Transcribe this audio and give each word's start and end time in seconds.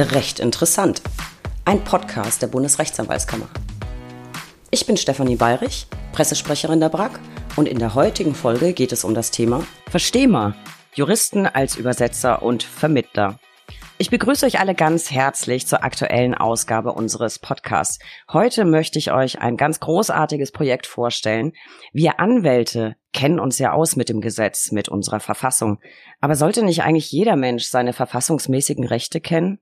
Recht 0.00 0.38
interessant. 0.38 1.02
Ein 1.64 1.82
Podcast 1.82 2.40
der 2.40 2.46
Bundesrechtsanwaltskammer. 2.46 3.48
Ich 4.70 4.86
bin 4.86 4.96
Stefanie 4.96 5.34
Bayrich, 5.34 5.88
Pressesprecherin 6.12 6.78
der 6.78 6.88
BRAG 6.88 7.18
und 7.56 7.66
in 7.66 7.80
der 7.80 7.96
heutigen 7.96 8.36
Folge 8.36 8.74
geht 8.74 8.92
es 8.92 9.02
um 9.02 9.12
das 9.12 9.32
Thema 9.32 9.64
Verstehmer, 9.90 10.54
Juristen 10.94 11.46
als 11.46 11.74
Übersetzer 11.74 12.42
und 12.42 12.62
Vermittler. 12.62 13.40
Ich 13.98 14.10
begrüße 14.10 14.46
euch 14.46 14.60
alle 14.60 14.76
ganz 14.76 15.10
herzlich 15.10 15.66
zur 15.66 15.82
aktuellen 15.82 16.36
Ausgabe 16.36 16.92
unseres 16.92 17.40
Podcasts. 17.40 17.98
Heute 18.32 18.64
möchte 18.64 19.00
ich 19.00 19.10
euch 19.10 19.40
ein 19.40 19.56
ganz 19.56 19.80
großartiges 19.80 20.52
Projekt 20.52 20.86
vorstellen. 20.86 21.54
Wir 21.92 22.20
Anwälte 22.20 22.94
kennen 23.12 23.40
uns 23.40 23.58
ja 23.58 23.72
aus 23.72 23.96
mit 23.96 24.08
dem 24.08 24.20
Gesetz, 24.20 24.70
mit 24.70 24.88
unserer 24.88 25.18
Verfassung. 25.18 25.80
Aber 26.20 26.36
sollte 26.36 26.64
nicht 26.64 26.84
eigentlich 26.84 27.10
jeder 27.10 27.34
Mensch 27.34 27.64
seine 27.64 27.92
verfassungsmäßigen 27.92 28.86
Rechte 28.86 29.20
kennen? 29.20 29.58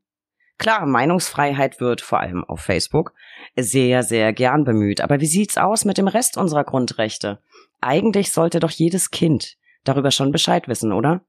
Klar, 0.59 0.87
Meinungsfreiheit 0.87 1.81
wird 1.81 2.01
vor 2.01 2.21
allem 2.21 2.45
auf 2.45 2.61
Facebook 2.61 3.13
sehr, 3.57 4.03
sehr 4.03 4.33
gern 4.33 4.65
bemüht. 4.65 5.01
Aber 5.01 5.21
wie 5.21 5.27
sieht's 5.27 5.59
aus 5.59 5.85
mit 5.85 5.99
dem 5.99 6.09
Rest 6.09 6.37
unserer 6.37 6.65
Grundrechte? 6.65 7.41
Eigentlich 7.81 8.33
sollte 8.33 8.59
doch 8.61 8.71
jedes 8.71 9.11
Kind 9.11 9.57
darüber 9.85 10.11
schon 10.11 10.33
Bescheid 10.33 10.67
wissen, 10.67 10.93
oder? 10.93 11.21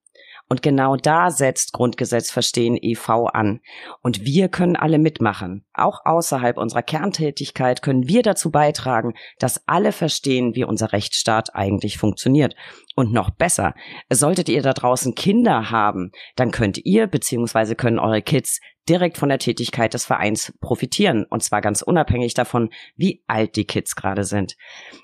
Und 0.49 0.61
genau 0.61 0.95
da 0.95 1.29
setzt 1.29 1.73
Grundgesetz 1.73 2.31
Verstehen 2.31 2.77
e.V. 2.81 3.25
an. 3.27 3.59
Und 4.01 4.23
wir 4.23 4.47
können 4.47 4.75
alle 4.75 4.97
mitmachen. 4.97 5.65
Auch 5.73 6.05
außerhalb 6.05 6.57
unserer 6.57 6.83
Kerntätigkeit 6.83 7.81
können 7.81 8.07
wir 8.07 8.23
dazu 8.23 8.49
beitragen, 8.49 9.13
dass 9.39 9.67
alle 9.67 9.91
verstehen, 9.91 10.55
wie 10.55 10.63
unser 10.63 10.93
Rechtsstaat 10.93 11.53
eigentlich 11.53 11.97
funktioniert. 11.97 12.55
Und 12.95 13.11
noch 13.11 13.29
besser, 13.29 13.75
solltet 14.09 14.49
ihr 14.49 14.61
da 14.61 14.73
draußen 14.73 15.15
Kinder 15.15 15.69
haben, 15.69 16.11
dann 16.35 16.51
könnt 16.51 16.77
ihr 16.83 17.07
bzw. 17.07 17.75
können 17.75 17.99
eure 17.99 18.21
Kids 18.21 18.59
direkt 18.87 19.17
von 19.17 19.29
der 19.29 19.39
Tätigkeit 19.39 19.93
des 19.93 20.05
Vereins 20.05 20.53
profitieren. 20.61 21.25
Und 21.29 21.43
zwar 21.43 21.61
ganz 21.61 21.81
unabhängig 21.81 22.33
davon, 22.33 22.69
wie 22.95 23.23
alt 23.27 23.55
die 23.55 23.65
Kids 23.65 23.95
gerade 23.95 24.23
sind. 24.23 24.55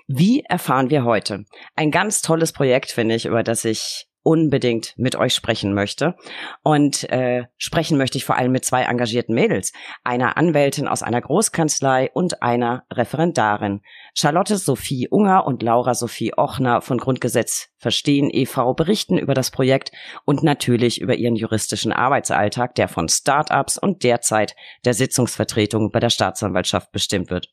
Wie 0.06 0.40
erfahren 0.40 0.90
wir 0.90 1.04
heute? 1.04 1.44
Ein 1.76 1.90
ganz 1.90 2.22
tolles 2.22 2.52
Projekt, 2.52 2.90
finde 2.90 3.14
ich, 3.14 3.26
über 3.26 3.42
das 3.42 3.64
ich 3.64 4.08
unbedingt 4.24 4.94
mit 4.96 5.14
euch 5.14 5.34
sprechen 5.34 5.74
möchte. 5.74 6.16
Und 6.64 7.08
äh, 7.10 7.44
sprechen 7.56 7.96
möchte 7.96 8.18
ich 8.18 8.24
vor 8.24 8.36
allem 8.36 8.50
mit 8.50 8.64
zwei 8.64 8.82
engagierten 8.82 9.34
Mädels, 9.34 9.72
einer 10.02 10.36
Anwältin 10.36 10.88
aus 10.88 11.04
einer 11.04 11.20
Großkanzlei 11.20 12.10
und 12.12 12.42
einer 12.42 12.84
Referendarin. 12.92 13.82
Charlotte 14.14 14.56
Sophie 14.56 15.08
Unger 15.08 15.46
und 15.46 15.62
Laura 15.62 15.94
Sophie 15.94 16.32
Ochner 16.36 16.80
von 16.80 16.98
Grundgesetz 16.98 17.68
Verstehen 17.84 18.30
e.V. 18.32 18.72
berichten 18.72 19.18
über 19.18 19.34
das 19.34 19.50
Projekt 19.50 19.92
und 20.24 20.42
natürlich 20.42 21.02
über 21.02 21.16
ihren 21.16 21.36
juristischen 21.36 21.92
Arbeitsalltag, 21.92 22.74
der 22.76 22.88
von 22.88 23.10
Start-ups 23.10 23.76
und 23.76 24.04
derzeit 24.04 24.56
der 24.86 24.94
Sitzungsvertretung 24.94 25.90
bei 25.90 26.00
der 26.00 26.08
Staatsanwaltschaft 26.08 26.92
bestimmt 26.92 27.28
wird. 27.28 27.50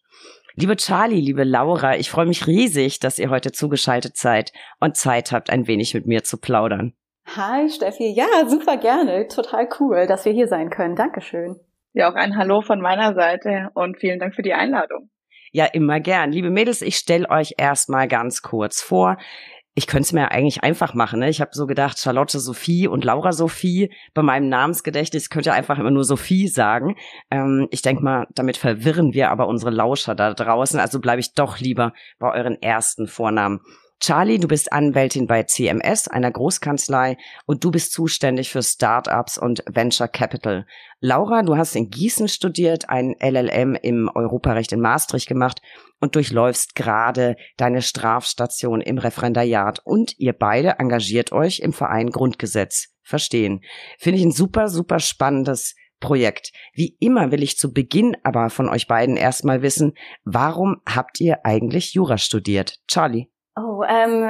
Liebe 0.55 0.75
Charlie, 0.75 1.21
liebe 1.21 1.45
Laura, 1.45 1.95
ich 1.95 2.09
freue 2.09 2.25
mich 2.25 2.45
riesig, 2.45 2.99
dass 2.99 3.19
ihr 3.19 3.30
heute 3.30 3.53
zugeschaltet 3.53 4.17
seid 4.17 4.52
und 4.81 4.97
Zeit 4.97 5.31
habt, 5.31 5.49
ein 5.49 5.66
wenig 5.67 5.94
mit 5.94 6.07
mir 6.07 6.25
zu 6.25 6.38
plaudern. 6.38 6.94
Hi 7.38 7.69
Steffi, 7.69 8.11
ja, 8.11 8.27
super 8.47 8.75
gerne, 8.75 9.29
total 9.29 9.69
cool, 9.79 10.07
dass 10.07 10.25
wir 10.25 10.33
hier 10.33 10.47
sein 10.47 10.69
können. 10.69 10.97
Dankeschön. 10.97 11.55
Ja, 11.94 12.11
auch 12.11 12.16
ein 12.16 12.35
Hallo 12.35 12.61
von 12.61 12.81
meiner 12.81 13.13
Seite 13.13 13.69
und 13.75 13.97
vielen 13.97 14.19
Dank 14.19 14.35
für 14.35 14.41
die 14.41 14.53
Einladung. 14.53 15.09
Ja, 15.53 15.66
immer 15.66 16.02
gern. 16.02 16.33
Liebe 16.33 16.49
Mädels, 16.49 16.81
ich 16.81 16.97
stelle 16.97 17.29
euch 17.29 17.55
erstmal 17.57 18.09
ganz 18.09 18.41
kurz 18.41 18.81
vor 18.81 19.17
ich 19.73 19.88
könnte 19.88 20.03
es 20.03 20.14
mir 20.14 20.31
eigentlich 20.31 20.64
einfach 20.64 20.94
machen. 20.94 21.19
Ne? 21.19 21.30
Ich 21.30 21.39
habe 21.39 21.52
so 21.53 21.66
gedacht, 21.66 21.97
Charlotte 22.00 22.39
Sophie 22.39 22.88
und 22.88 23.05
Laura 23.05 23.31
Sophie 23.31 23.91
bei 24.13 24.22
meinem 24.22 24.50
Namensgedächtnis 24.50 25.30
könnte 25.30 25.53
einfach 25.53 25.80
immer 25.80 25.91
nur 25.91 26.03
Sophie 26.03 26.47
sagen. 26.47 26.95
Ähm, 27.30 27.67
ich 27.72 27.81
denke 27.81 28.03
mal, 28.03 28.28
damit 28.36 28.58
verwirren 28.58 29.13
wir 29.13 29.31
aber 29.31 29.47
unsere 29.47 29.72
Lauscher 29.72 30.13
da 30.13 30.33
draußen. 30.33 30.80
Also 30.80 31.00
bleibe 31.00 31.22
ich 31.22 31.33
doch 31.33 31.59
lieber 31.59 31.94
bei 32.19 32.33
euren 32.33 32.61
ersten 32.61 33.08
Vornamen. 33.08 33.62
Charlie, 34.01 34.39
du 34.39 34.47
bist 34.47 34.73
Anwältin 34.73 35.28
bei 35.28 35.44
CMS, 35.44 36.07
einer 36.07 36.31
Großkanzlei, 36.31 37.17
und 37.45 37.63
du 37.63 37.69
bist 37.69 37.94
zuständig 37.94 38.50
für 38.50 38.63
Startups 38.63 39.38
und 39.38 39.63
Venture 39.72 40.07
Capital. 40.07 40.66
Laura, 41.01 41.44
du 41.44 41.56
hast 41.56 41.75
in 41.75 41.91
Gießen 41.91 42.28
studiert, 42.28 42.89
ein 42.89 43.16
LLM 43.22 43.75
im 43.75 44.09
Europarecht 44.13 44.72
in 44.72 44.81
Maastricht 44.81 45.28
gemacht 45.28 45.62
und 46.00 46.16
durchläufst 46.16 46.73
gerade 46.73 47.35
deine 47.57 47.84
Strafstation 47.84 48.81
im 48.81 48.97
Referendariat. 48.97 49.81
Und 49.84 50.18
ihr 50.18 50.33
beide 50.33 50.79
engagiert 50.79 51.31
euch 51.31 51.59
im 51.59 51.72
Verein 51.72 52.09
Grundgesetz 52.09 52.95
verstehen. 53.03 53.62
Finde 54.00 54.18
ich 54.18 54.25
ein 54.25 54.31
super, 54.31 54.69
super 54.69 55.00
spannendes 55.00 55.75
Projekt. 56.00 56.53
Wie 56.73 56.97
immer 57.00 57.31
will 57.31 57.44
ich 57.44 57.57
zu 57.57 57.72
Beginn 57.72 58.18
aber 58.23 58.50
von 58.50 58.68
euch 58.68 58.88
beiden 58.88 59.16
erstmal 59.16 59.62
wissen, 59.62 59.94
warum 60.23 60.81
habt 60.88 61.22
ihr 61.22 61.45
eigentlich 61.45 61.94
Jura 61.94 62.18
studiert? 62.18 62.79
Charlie. 62.88 63.28
Oh, 63.63 63.83
ähm, 63.88 64.29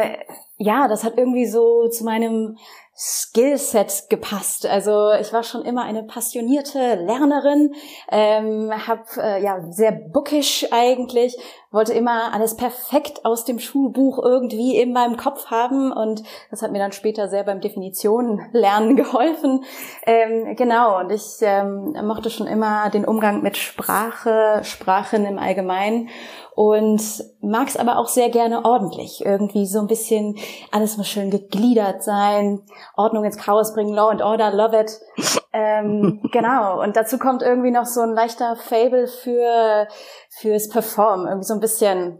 ja, 0.58 0.88
das 0.88 1.04
hat 1.04 1.18
irgendwie 1.18 1.46
so 1.46 1.88
zu 1.90 2.04
meinem 2.04 2.58
Skillset 2.96 4.10
gepasst. 4.10 4.66
Also 4.66 5.12
ich 5.20 5.32
war 5.32 5.44
schon 5.44 5.64
immer 5.64 5.84
eine 5.84 6.04
passionierte 6.04 6.96
Lernerin, 6.96 7.74
ähm, 8.12 8.72
habe 8.88 9.04
äh, 9.18 9.42
ja 9.42 9.62
sehr 9.72 9.92
bookish 9.92 10.68
eigentlich, 10.72 11.38
wollte 11.72 11.94
immer 11.94 12.34
alles 12.34 12.56
perfekt 12.58 13.26
aus 13.26 13.46
dem 13.46 13.60
Schulbuch 13.60 14.20
irgendwie 14.20 14.78
in 14.78 14.92
meinem 14.92 15.16
Kopf 15.16 15.48
haben 15.48 15.92
und 15.92 16.24
das 16.50 16.62
hat 16.62 16.72
mir 16.72 16.80
dann 16.80 16.92
später 16.92 17.30
sehr 17.30 17.44
beim 17.44 17.62
Definitionen 17.62 18.42
lernen 18.52 18.96
geholfen. 18.98 19.64
Ähm, 20.06 20.56
genau 20.56 21.00
und 21.00 21.12
ich 21.12 21.38
ähm, 21.42 21.96
mochte 22.06 22.30
schon 22.30 22.48
immer 22.48 22.90
den 22.90 23.06
Umgang 23.06 23.42
mit 23.42 23.58
Sprache, 23.58 24.62
Sprachen 24.64 25.26
im 25.26 25.40
Allgemeinen 25.40 26.10
und 26.56 27.02
mag 27.42 27.70
es 27.70 27.78
aber 27.78 27.98
auch 27.98 28.08
sehr 28.08 28.30
gerne 28.30 28.66
ordentlich. 28.66 29.26
Irgendwie 29.26 29.66
so 29.66 29.80
ein 29.80 29.88
bisschen, 29.88 30.38
alles 30.72 30.98
muss 30.98 31.08
schön 31.08 31.32
gegliedert 31.32 32.04
sein, 32.04 32.62
Ordnung 32.98 33.24
ins 33.24 33.38
Chaos 33.38 33.74
bringen, 33.74 33.94
Law 33.94 34.10
and 34.10 34.22
Order, 34.22 34.52
love 34.52 34.78
it. 34.78 35.41
Ähm, 35.54 36.22
genau, 36.32 36.82
und 36.82 36.96
dazu 36.96 37.18
kommt 37.18 37.42
irgendwie 37.42 37.72
noch 37.72 37.86
so 37.86 38.02
ein 38.02 38.12
leichter 38.12 38.56
Fable 38.56 39.08
für 39.08 39.88
fürs 40.30 40.70
Perform, 40.70 41.28
irgendwie 41.28 41.48
so 41.48 41.54
ein 41.54 41.60
bisschen 41.60 42.20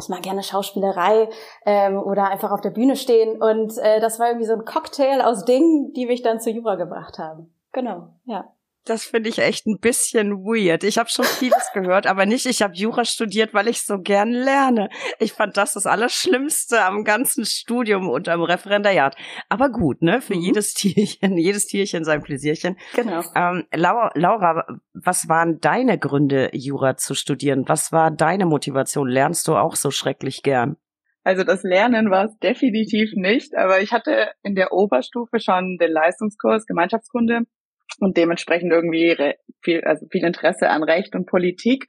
ich 0.00 0.08
mag 0.08 0.22
gerne 0.22 0.42
Schauspielerei 0.42 1.28
ähm, 1.64 1.98
oder 1.98 2.28
einfach 2.28 2.50
auf 2.50 2.60
der 2.60 2.70
Bühne 2.70 2.96
stehen. 2.96 3.40
Und 3.40 3.78
äh, 3.78 4.00
das 4.00 4.18
war 4.18 4.28
irgendwie 4.28 4.46
so 4.46 4.54
ein 4.54 4.64
Cocktail 4.64 5.20
aus 5.22 5.44
Dingen, 5.44 5.92
die 5.92 6.06
mich 6.06 6.22
dann 6.22 6.40
zu 6.40 6.50
Jura 6.50 6.74
gebracht 6.74 7.18
haben. 7.18 7.54
Genau, 7.72 8.08
ja. 8.24 8.52
Das 8.86 9.04
finde 9.04 9.30
ich 9.30 9.38
echt 9.38 9.66
ein 9.66 9.78
bisschen 9.78 10.32
weird. 10.44 10.84
Ich 10.84 10.98
habe 10.98 11.08
schon 11.08 11.24
vieles 11.24 11.70
gehört, 11.72 12.06
aber 12.06 12.26
nicht, 12.26 12.44
ich 12.44 12.60
habe 12.60 12.74
Jura 12.74 13.06
studiert, 13.06 13.54
weil 13.54 13.66
ich 13.68 13.80
so 13.80 13.98
gern 13.98 14.30
lerne. 14.30 14.90
Ich 15.18 15.32
fand 15.32 15.56
das 15.56 15.72
das 15.72 15.86
Allerschlimmste 15.86 16.84
am 16.84 17.02
ganzen 17.02 17.46
Studium 17.46 18.10
und 18.10 18.28
am 18.28 18.42
Referendariat. 18.42 19.16
Aber 19.48 19.70
gut, 19.70 20.02
ne? 20.02 20.20
Für 20.20 20.34
mhm. 20.34 20.42
jedes 20.42 20.74
Tierchen, 20.74 21.38
jedes 21.38 21.66
Tierchen 21.66 22.04
sein 22.04 22.22
Pläsierchen. 22.22 22.76
Genau. 22.94 23.22
Ähm, 23.34 23.64
Laura, 23.74 24.10
Laura, 24.14 24.66
was 24.92 25.30
waren 25.30 25.60
deine 25.60 25.98
Gründe, 25.98 26.50
Jura 26.52 26.96
zu 26.98 27.14
studieren? 27.14 27.64
Was 27.66 27.90
war 27.90 28.10
deine 28.10 28.44
Motivation? 28.44 29.08
Lernst 29.08 29.48
du 29.48 29.56
auch 29.56 29.76
so 29.76 29.90
schrecklich 29.90 30.42
gern? 30.42 30.76
Also 31.22 31.42
das 31.42 31.62
Lernen 31.62 32.10
war 32.10 32.26
es 32.26 32.38
definitiv 32.38 33.12
nicht, 33.14 33.56
aber 33.56 33.80
ich 33.80 33.92
hatte 33.92 34.32
in 34.42 34.54
der 34.54 34.74
Oberstufe 34.74 35.40
schon 35.40 35.78
den 35.80 35.90
Leistungskurs 35.90 36.66
Gemeinschaftskunde 36.66 37.46
und 38.00 38.16
dementsprechend 38.16 38.72
irgendwie 38.72 39.34
viel, 39.62 39.82
also 39.84 40.06
viel 40.10 40.24
Interesse 40.24 40.68
an 40.68 40.82
Recht 40.82 41.14
und 41.14 41.26
Politik. 41.26 41.86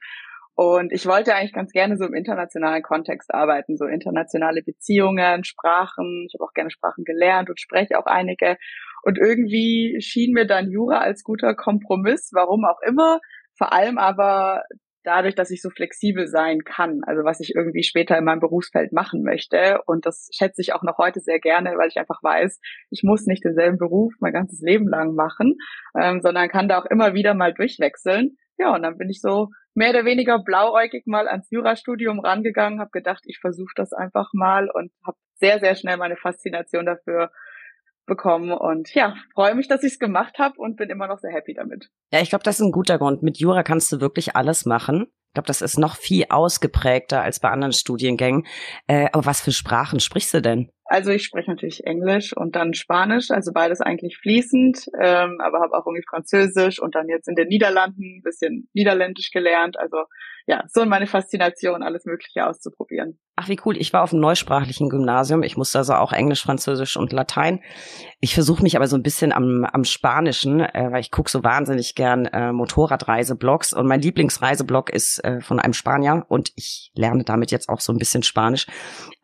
Und 0.54 0.90
ich 0.90 1.04
wollte 1.06 1.34
eigentlich 1.34 1.52
ganz 1.52 1.70
gerne 1.70 1.98
so 1.98 2.06
im 2.06 2.14
internationalen 2.14 2.82
Kontext 2.82 3.32
arbeiten, 3.34 3.76
so 3.76 3.84
internationale 3.84 4.62
Beziehungen, 4.62 5.44
Sprachen. 5.44 6.26
Ich 6.28 6.34
habe 6.34 6.48
auch 6.48 6.54
gerne 6.54 6.70
Sprachen 6.70 7.04
gelernt 7.04 7.50
und 7.50 7.60
spreche 7.60 7.98
auch 7.98 8.06
einige. 8.06 8.56
Und 9.02 9.18
irgendwie 9.18 9.98
schien 10.00 10.32
mir 10.32 10.46
dann 10.46 10.70
Jura 10.70 11.00
als 11.00 11.22
guter 11.22 11.54
Kompromiss, 11.54 12.30
warum 12.32 12.64
auch 12.64 12.80
immer. 12.86 13.20
Vor 13.58 13.74
allem 13.74 13.98
aber 13.98 14.62
dadurch, 15.06 15.34
dass 15.34 15.50
ich 15.50 15.62
so 15.62 15.70
flexibel 15.70 16.26
sein 16.26 16.64
kann, 16.64 17.02
also 17.06 17.22
was 17.24 17.40
ich 17.40 17.54
irgendwie 17.54 17.84
später 17.84 18.18
in 18.18 18.24
meinem 18.24 18.40
Berufsfeld 18.40 18.92
machen 18.92 19.22
möchte. 19.22 19.80
Und 19.86 20.04
das 20.04 20.28
schätze 20.32 20.60
ich 20.60 20.74
auch 20.74 20.82
noch 20.82 20.98
heute 20.98 21.20
sehr 21.20 21.38
gerne, 21.38 21.76
weil 21.78 21.88
ich 21.88 21.96
einfach 21.96 22.22
weiß, 22.22 22.60
ich 22.90 23.02
muss 23.04 23.26
nicht 23.26 23.44
denselben 23.44 23.78
Beruf 23.78 24.14
mein 24.20 24.32
ganzes 24.32 24.60
Leben 24.60 24.88
lang 24.88 25.14
machen, 25.14 25.56
ähm, 25.98 26.20
sondern 26.22 26.48
kann 26.48 26.68
da 26.68 26.78
auch 26.78 26.86
immer 26.86 27.14
wieder 27.14 27.34
mal 27.34 27.54
durchwechseln. 27.54 28.36
Ja, 28.58 28.74
und 28.74 28.82
dann 28.82 28.98
bin 28.98 29.08
ich 29.08 29.20
so 29.20 29.48
mehr 29.74 29.90
oder 29.90 30.04
weniger 30.04 30.42
blauäugig 30.42 31.06
mal 31.06 31.28
ans 31.28 31.50
Jurastudium 31.50 32.18
rangegangen, 32.20 32.80
habe 32.80 32.90
gedacht, 32.90 33.22
ich 33.26 33.38
versuche 33.38 33.74
das 33.76 33.92
einfach 33.92 34.30
mal 34.32 34.70
und 34.70 34.90
habe 35.06 35.18
sehr, 35.34 35.60
sehr 35.60 35.74
schnell 35.74 35.98
meine 35.98 36.16
Faszination 36.16 36.86
dafür 36.86 37.30
bekommen 38.06 38.52
und 38.52 38.94
ja, 38.94 39.14
freue 39.34 39.54
mich, 39.54 39.68
dass 39.68 39.82
ich 39.82 39.94
es 39.94 39.98
gemacht 39.98 40.38
habe 40.38 40.58
und 40.58 40.76
bin 40.76 40.88
immer 40.88 41.06
noch 41.06 41.18
sehr 41.18 41.32
happy 41.32 41.54
damit. 41.54 41.90
Ja, 42.12 42.20
ich 42.20 42.30
glaube, 42.30 42.44
das 42.44 42.60
ist 42.60 42.66
ein 42.66 42.72
guter 42.72 42.98
Grund. 42.98 43.22
Mit 43.22 43.38
Jura 43.38 43.62
kannst 43.62 43.92
du 43.92 44.00
wirklich 44.00 44.36
alles 44.36 44.64
machen. 44.64 45.06
Ich 45.28 45.34
glaube, 45.34 45.48
das 45.48 45.60
ist 45.60 45.78
noch 45.78 45.96
viel 45.96 46.26
ausgeprägter 46.30 47.22
als 47.22 47.40
bei 47.40 47.50
anderen 47.50 47.72
Studiengängen. 47.72 48.46
Äh, 48.86 49.08
aber 49.12 49.26
was 49.26 49.40
für 49.40 49.52
Sprachen 49.52 50.00
sprichst 50.00 50.32
du 50.32 50.40
denn? 50.40 50.70
Also 50.88 51.10
ich 51.10 51.24
spreche 51.24 51.50
natürlich 51.50 51.84
Englisch 51.84 52.36
und 52.36 52.54
dann 52.54 52.72
Spanisch, 52.74 53.30
also 53.30 53.52
beides 53.52 53.80
eigentlich 53.80 54.18
fließend, 54.18 54.86
ähm, 55.00 55.38
aber 55.40 55.60
habe 55.60 55.76
auch 55.76 55.86
irgendwie 55.86 56.06
Französisch 56.08 56.80
und 56.80 56.94
dann 56.94 57.08
jetzt 57.08 57.28
in 57.28 57.34
den 57.34 57.48
Niederlanden 57.48 58.18
ein 58.18 58.22
bisschen 58.22 58.68
Niederländisch 58.72 59.30
gelernt. 59.32 59.78
Also 59.78 60.04
ja, 60.48 60.62
so 60.68 60.84
meine 60.86 61.08
Faszination, 61.08 61.82
alles 61.82 62.04
Mögliche 62.04 62.46
auszuprobieren. 62.46 63.18
Ach, 63.34 63.48
wie 63.48 63.58
cool. 63.64 63.76
Ich 63.76 63.92
war 63.92 64.04
auf 64.04 64.12
einem 64.12 64.22
neusprachlichen 64.22 64.88
Gymnasium. 64.88 65.42
Ich 65.42 65.56
musste 65.56 65.78
also 65.78 65.94
auch 65.94 66.12
Englisch, 66.12 66.42
Französisch 66.42 66.96
und 66.96 67.12
Latein. 67.12 67.60
Ich 68.20 68.32
versuche 68.32 68.62
mich 68.62 68.76
aber 68.76 68.86
so 68.86 68.96
ein 68.96 69.02
bisschen 69.02 69.32
am, 69.32 69.64
am 69.64 69.82
Spanischen, 69.82 70.60
äh, 70.60 70.88
weil 70.90 71.00
ich 71.00 71.10
gucke 71.10 71.30
so 71.30 71.42
wahnsinnig 71.42 71.96
gern 71.96 72.26
äh, 72.26 72.52
Motorradreiseblogs 72.52 73.72
und 73.72 73.86
mein 73.86 74.00
Lieblingsreiseblog 74.00 74.88
ist 74.90 75.22
äh, 75.24 75.40
von 75.40 75.58
einem 75.58 75.74
Spanier 75.74 76.24
und 76.28 76.52
ich 76.54 76.92
lerne 76.94 77.24
damit 77.24 77.50
jetzt 77.50 77.68
auch 77.68 77.80
so 77.80 77.92
ein 77.92 77.98
bisschen 77.98 78.22
Spanisch, 78.22 78.66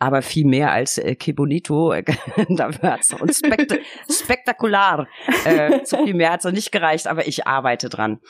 aber 0.01 0.23
viel 0.23 0.45
mehr 0.45 0.73
als 0.73 0.99
äh, 0.99 1.15
bonito, 1.53 1.93
da 2.49 2.71
hat's 2.83 3.13
und 3.13 3.35
spekt 3.35 3.79
spektakular. 4.11 5.07
Äh, 5.45 5.83
zu 5.83 6.05
viel 6.05 6.15
mehr 6.15 6.33
hat's 6.33 6.45
noch 6.45 6.53
nicht 6.53 6.73
gereicht, 6.73 7.07
aber 7.07 7.27
ich 7.27 7.47
arbeite 7.47 7.89
dran. 7.89 8.21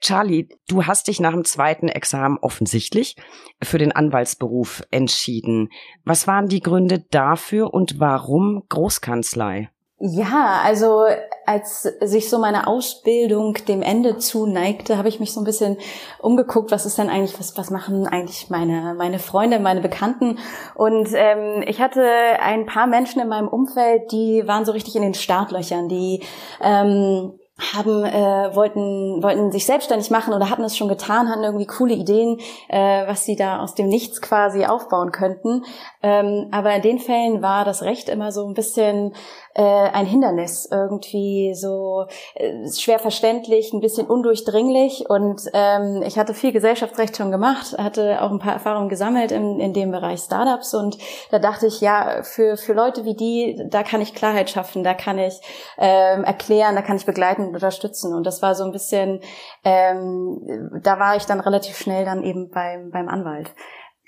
Charlie, 0.00 0.48
du 0.68 0.86
hast 0.86 1.08
dich 1.08 1.20
nach 1.20 1.32
dem 1.32 1.44
zweiten 1.44 1.88
Examen 1.88 2.38
offensichtlich 2.40 3.16
für 3.62 3.76
den 3.76 3.92
Anwaltsberuf 3.92 4.82
entschieden. 4.90 5.68
Was 6.04 6.26
waren 6.26 6.48
die 6.48 6.60
Gründe 6.60 7.04
dafür 7.10 7.74
und 7.74 8.00
warum 8.00 8.62
Großkanzlei? 8.68 9.68
Ja, 10.02 10.62
also 10.64 11.04
als 11.44 11.82
sich 11.82 12.30
so 12.30 12.38
meine 12.38 12.66
Ausbildung 12.66 13.52
dem 13.68 13.82
Ende 13.82 14.16
zuneigte, 14.16 14.96
habe 14.96 15.08
ich 15.08 15.20
mich 15.20 15.34
so 15.34 15.42
ein 15.42 15.44
bisschen 15.44 15.76
umgeguckt, 16.20 16.70
was 16.70 16.86
ist 16.86 16.96
denn 16.96 17.10
eigentlich, 17.10 17.38
was, 17.38 17.58
was 17.58 17.70
machen 17.70 18.06
eigentlich 18.06 18.48
meine, 18.48 18.94
meine 18.96 19.18
Freunde, 19.18 19.60
meine 19.60 19.82
Bekannten. 19.82 20.38
Und 20.74 21.10
ähm, 21.12 21.62
ich 21.66 21.82
hatte 21.82 22.02
ein 22.40 22.64
paar 22.64 22.86
Menschen 22.86 23.20
in 23.20 23.28
meinem 23.28 23.48
Umfeld, 23.48 24.10
die 24.10 24.42
waren 24.46 24.64
so 24.64 24.72
richtig 24.72 24.96
in 24.96 25.02
den 25.02 25.12
Startlöchern, 25.12 25.90
die 25.90 26.22
ähm, 26.62 27.38
haben 27.74 28.04
äh, 28.04 28.54
wollten 28.54 29.22
wollten 29.22 29.52
sich 29.52 29.66
selbstständig 29.66 30.10
machen 30.10 30.32
oder 30.32 30.50
hatten 30.50 30.64
es 30.64 30.76
schon 30.76 30.88
getan, 30.88 31.28
hatten 31.28 31.44
irgendwie 31.44 31.66
coole 31.66 31.94
Ideen, 31.94 32.38
äh, 32.68 33.06
was 33.06 33.24
sie 33.24 33.36
da 33.36 33.60
aus 33.60 33.74
dem 33.74 33.88
Nichts 33.88 34.20
quasi 34.20 34.64
aufbauen 34.64 35.12
könnten. 35.12 35.64
Ähm, 36.02 36.48
aber 36.52 36.74
in 36.74 36.82
den 36.82 36.98
Fällen 36.98 37.42
war 37.42 37.64
das 37.64 37.82
Recht 37.82 38.08
immer 38.08 38.32
so 38.32 38.46
ein 38.46 38.54
bisschen 38.54 39.12
äh, 39.54 39.62
ein 39.62 40.06
Hindernis, 40.06 40.68
irgendwie 40.70 41.54
so 41.54 42.06
äh, 42.34 42.70
schwer 42.70 42.98
verständlich, 42.98 43.72
ein 43.72 43.80
bisschen 43.80 44.06
undurchdringlich. 44.06 45.08
Und 45.08 45.42
ähm, 45.52 46.02
ich 46.06 46.18
hatte 46.18 46.34
viel 46.34 46.52
Gesellschaftsrecht 46.52 47.16
schon 47.16 47.30
gemacht, 47.30 47.76
hatte 47.78 48.22
auch 48.22 48.30
ein 48.30 48.38
paar 48.38 48.52
Erfahrungen 48.52 48.88
gesammelt 48.88 49.32
in, 49.32 49.58
in 49.58 49.72
dem 49.72 49.90
Bereich 49.90 50.20
Startups. 50.20 50.74
Und 50.74 50.98
da 51.30 51.38
dachte 51.38 51.66
ich, 51.66 51.80
ja, 51.80 52.22
für, 52.22 52.56
für 52.56 52.74
Leute 52.74 53.04
wie 53.04 53.14
die, 53.14 53.60
da 53.68 53.82
kann 53.82 54.00
ich 54.00 54.14
Klarheit 54.14 54.50
schaffen, 54.50 54.84
da 54.84 54.94
kann 54.94 55.18
ich 55.18 55.40
ähm, 55.78 56.24
erklären, 56.24 56.76
da 56.76 56.82
kann 56.82 56.96
ich 56.96 57.06
begleiten 57.06 57.42
und 57.42 57.54
unterstützen. 57.54 58.14
Und 58.14 58.24
das 58.24 58.42
war 58.42 58.54
so 58.54 58.64
ein 58.64 58.72
bisschen, 58.72 59.20
ähm, 59.64 60.80
da 60.82 60.98
war 60.98 61.16
ich 61.16 61.24
dann 61.26 61.40
relativ 61.40 61.76
schnell 61.76 62.04
dann 62.04 62.22
eben 62.22 62.50
beim, 62.50 62.90
beim 62.90 63.08
Anwalt. 63.08 63.50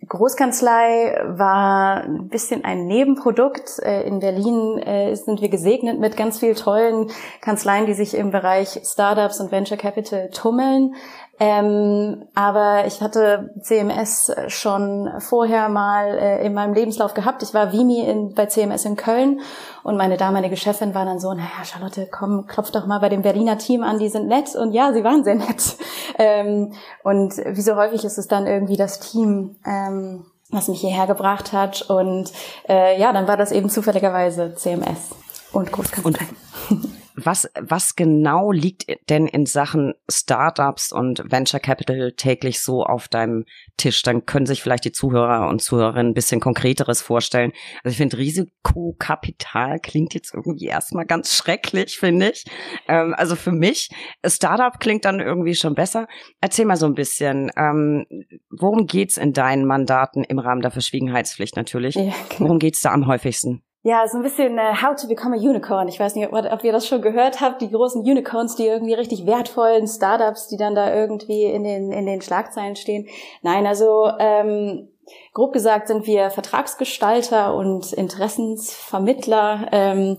Großkanzlei 0.09 1.23
war 1.27 2.03
ein 2.03 2.29
bisschen 2.29 2.65
ein 2.65 2.87
Nebenprodukt. 2.87 3.79
Äh, 3.81 4.03
in 4.03 4.19
Berlin 4.19 4.79
äh, 4.79 5.15
sind 5.15 5.41
wir 5.41 5.49
gesegnet 5.49 6.01
mit 6.01 6.17
ganz 6.17 6.39
vielen 6.39 6.57
tollen 6.57 7.11
Kanzleien, 7.41 7.87
die 7.87 7.95
sich 7.95 8.15
im 8.15 8.31
Bereich 8.31 8.81
Startups 8.85 9.41
und 9.41 9.53
Venture 9.53 9.77
Capital 9.77 10.31
tummeln. 10.31 10.95
Ähm, 11.41 12.25
aber 12.35 12.87
ich 12.87 13.01
hatte 13.01 13.51
CMS 13.61 14.31
schon 14.49 15.11
vorher 15.19 15.69
mal 15.69 16.17
äh, 16.17 16.47
in 16.47 16.55
meinem 16.55 16.75
Lebenslauf 16.75 17.15
gehabt. 17.15 17.43
Ich 17.43 17.55
war 17.55 17.73
Vimi 17.73 18.01
in, 18.01 18.35
bei 18.35 18.47
CMS 18.47 18.85
in 18.85 18.97
Köln 18.97 19.41
und 19.83 19.97
meine 19.97 20.17
damalige 20.17 20.57
Chefin 20.57 20.95
war 20.95 21.05
dann 21.05 21.19
so, 21.19 21.33
naja, 21.33 21.65
Charlotte, 21.65 22.07
komm, 22.11 22.47
klopf 22.47 22.71
doch 22.71 22.87
mal 22.87 23.01
bei 23.01 23.09
dem 23.09 23.23
Berliner 23.23 23.59
Team 23.59 23.83
an, 23.83 23.99
die 23.99 24.09
sind 24.09 24.29
nett. 24.29 24.55
Und 24.55 24.73
ja, 24.73 24.93
sie 24.93 25.05
waren 25.05 25.25
sehr 25.25 25.37
nett. 25.37 25.77
Ähm, 26.19 26.75
und 27.05 27.39
wie 27.39 27.63
so 27.63 27.75
häufig 27.75 28.05
ist 28.05 28.19
es 28.19 28.29
dann 28.29 28.47
irgendwie 28.47 28.77
das 28.77 29.01
Team, 29.01 29.57
ähm, 29.65 30.27
was 30.51 30.69
mich 30.69 30.83
hierher 30.83 31.07
gebracht 31.07 31.55
hat. 31.55 31.83
Und 31.89 32.31
äh, 32.69 33.01
ja, 33.01 33.15
dann 33.15 33.27
war 33.27 33.39
das 33.39 33.51
eben 33.51 33.71
zufälligerweise 33.71 34.55
CMS 34.55 35.15
und 35.53 35.73
Großkanzlei. 35.73 36.27
Und 36.69 36.89
was, 37.15 37.49
was 37.59 37.97
genau 37.97 38.53
liegt 38.53 38.87
denn 39.11 39.27
in 39.27 39.47
Sachen 39.47 39.95
Startups 40.11 40.93
und 40.93 41.23
Venture 41.31 41.61
Capital 41.61 42.13
täglich 42.13 42.61
so 42.61 42.85
auf 42.85 43.09
deinem 43.09 43.45
Tisch? 43.77 44.03
Dann 44.03 44.27
können 44.27 44.47
sich 44.47 44.63
vielleicht 44.63 44.85
die 44.85 44.93
Zuhörer 44.93 45.49
und 45.49 45.63
Zuhörerinnen 45.63 46.13
ein 46.13 46.15
bisschen 46.15 46.41
konkreteres 46.41 47.03
vorstellen. 47.03 47.53
Also 47.85 47.93
ich 47.93 47.99
finde, 47.99 48.19
Risikokapital 48.19 49.81
klingt 49.81 50.15
jetzt 50.15 50.35
irgendwie 50.35 50.67
erstmal 50.67 51.07
ganz 51.07 51.35
schrecklich, 51.35 51.99
finde 51.99 52.31
ich. 52.31 52.45
Ähm, 52.89 53.15
also 53.17 53.37
für 53.37 53.53
mich, 53.53 53.91
Startup 54.27 54.79
klingt 54.81 55.05
dann 55.05 55.21
irgendwie 55.21 55.55
schon 55.55 55.75
besser. 55.75 56.07
Erzähl 56.41 56.65
mal 56.65 56.77
so 56.77 56.87
ein 56.87 56.95
bisschen, 56.95 57.51
ähm, 57.57 58.07
worum 58.51 58.87
geht's 58.87 59.17
in 59.17 59.33
deinen 59.33 59.67
Mandaten 59.67 60.25
im 60.25 60.39
Rahmen 60.39 60.63
der 60.63 60.71
Verschwiegenheitspflicht 60.71 61.57
natürlich? 61.57 61.95
Ja, 61.95 62.03
genau. 62.03 62.41
Worum 62.41 62.59
geht's 62.59 62.81
da 62.81 62.93
am 62.93 63.07
häufigsten? 63.07 63.63
Ja, 63.85 64.07
so 64.07 64.17
ein 64.17 64.23
bisschen 64.23 64.59
uh, 64.59 64.81
How 64.81 64.95
to 64.95 65.09
Become 65.09 65.35
a 65.35 65.39
Unicorn. 65.39 65.89
Ich 65.89 65.99
weiß 65.99 66.15
nicht, 66.15 66.33
ob, 66.33 66.65
ihr 66.65 66.71
das 66.71 66.87
schon 66.87 67.03
gehört 67.03 67.41
habt. 67.41 67.61
Die 67.61 67.71
großen 67.71 68.01
Unicorns, 68.03 68.55
die 68.55 68.67
irgendwie 68.67 68.95
richtig 68.95 69.27
wertvollen 69.27 69.89
Startups, 69.89 70.47
die 70.47 70.57
dann 70.57 70.77
da 70.77 70.95
irgendwie 70.95 71.45
in 71.45 71.65
den, 71.65 71.91
in 71.91 72.07
den 72.07 72.23
Schlagzeilen 72.23 72.77
stehen. 72.77 73.09
Nein, 73.43 73.67
also 73.67 74.09
ähm, 74.21 74.92
Grob 75.35 75.53
gesagt 75.53 75.89
sind 75.89 76.07
wir 76.07 76.31
Vertragsgestalter 76.31 77.55
und 77.55 77.93
Interessensvermittler. 77.93 79.69
Ähm, 79.73 80.19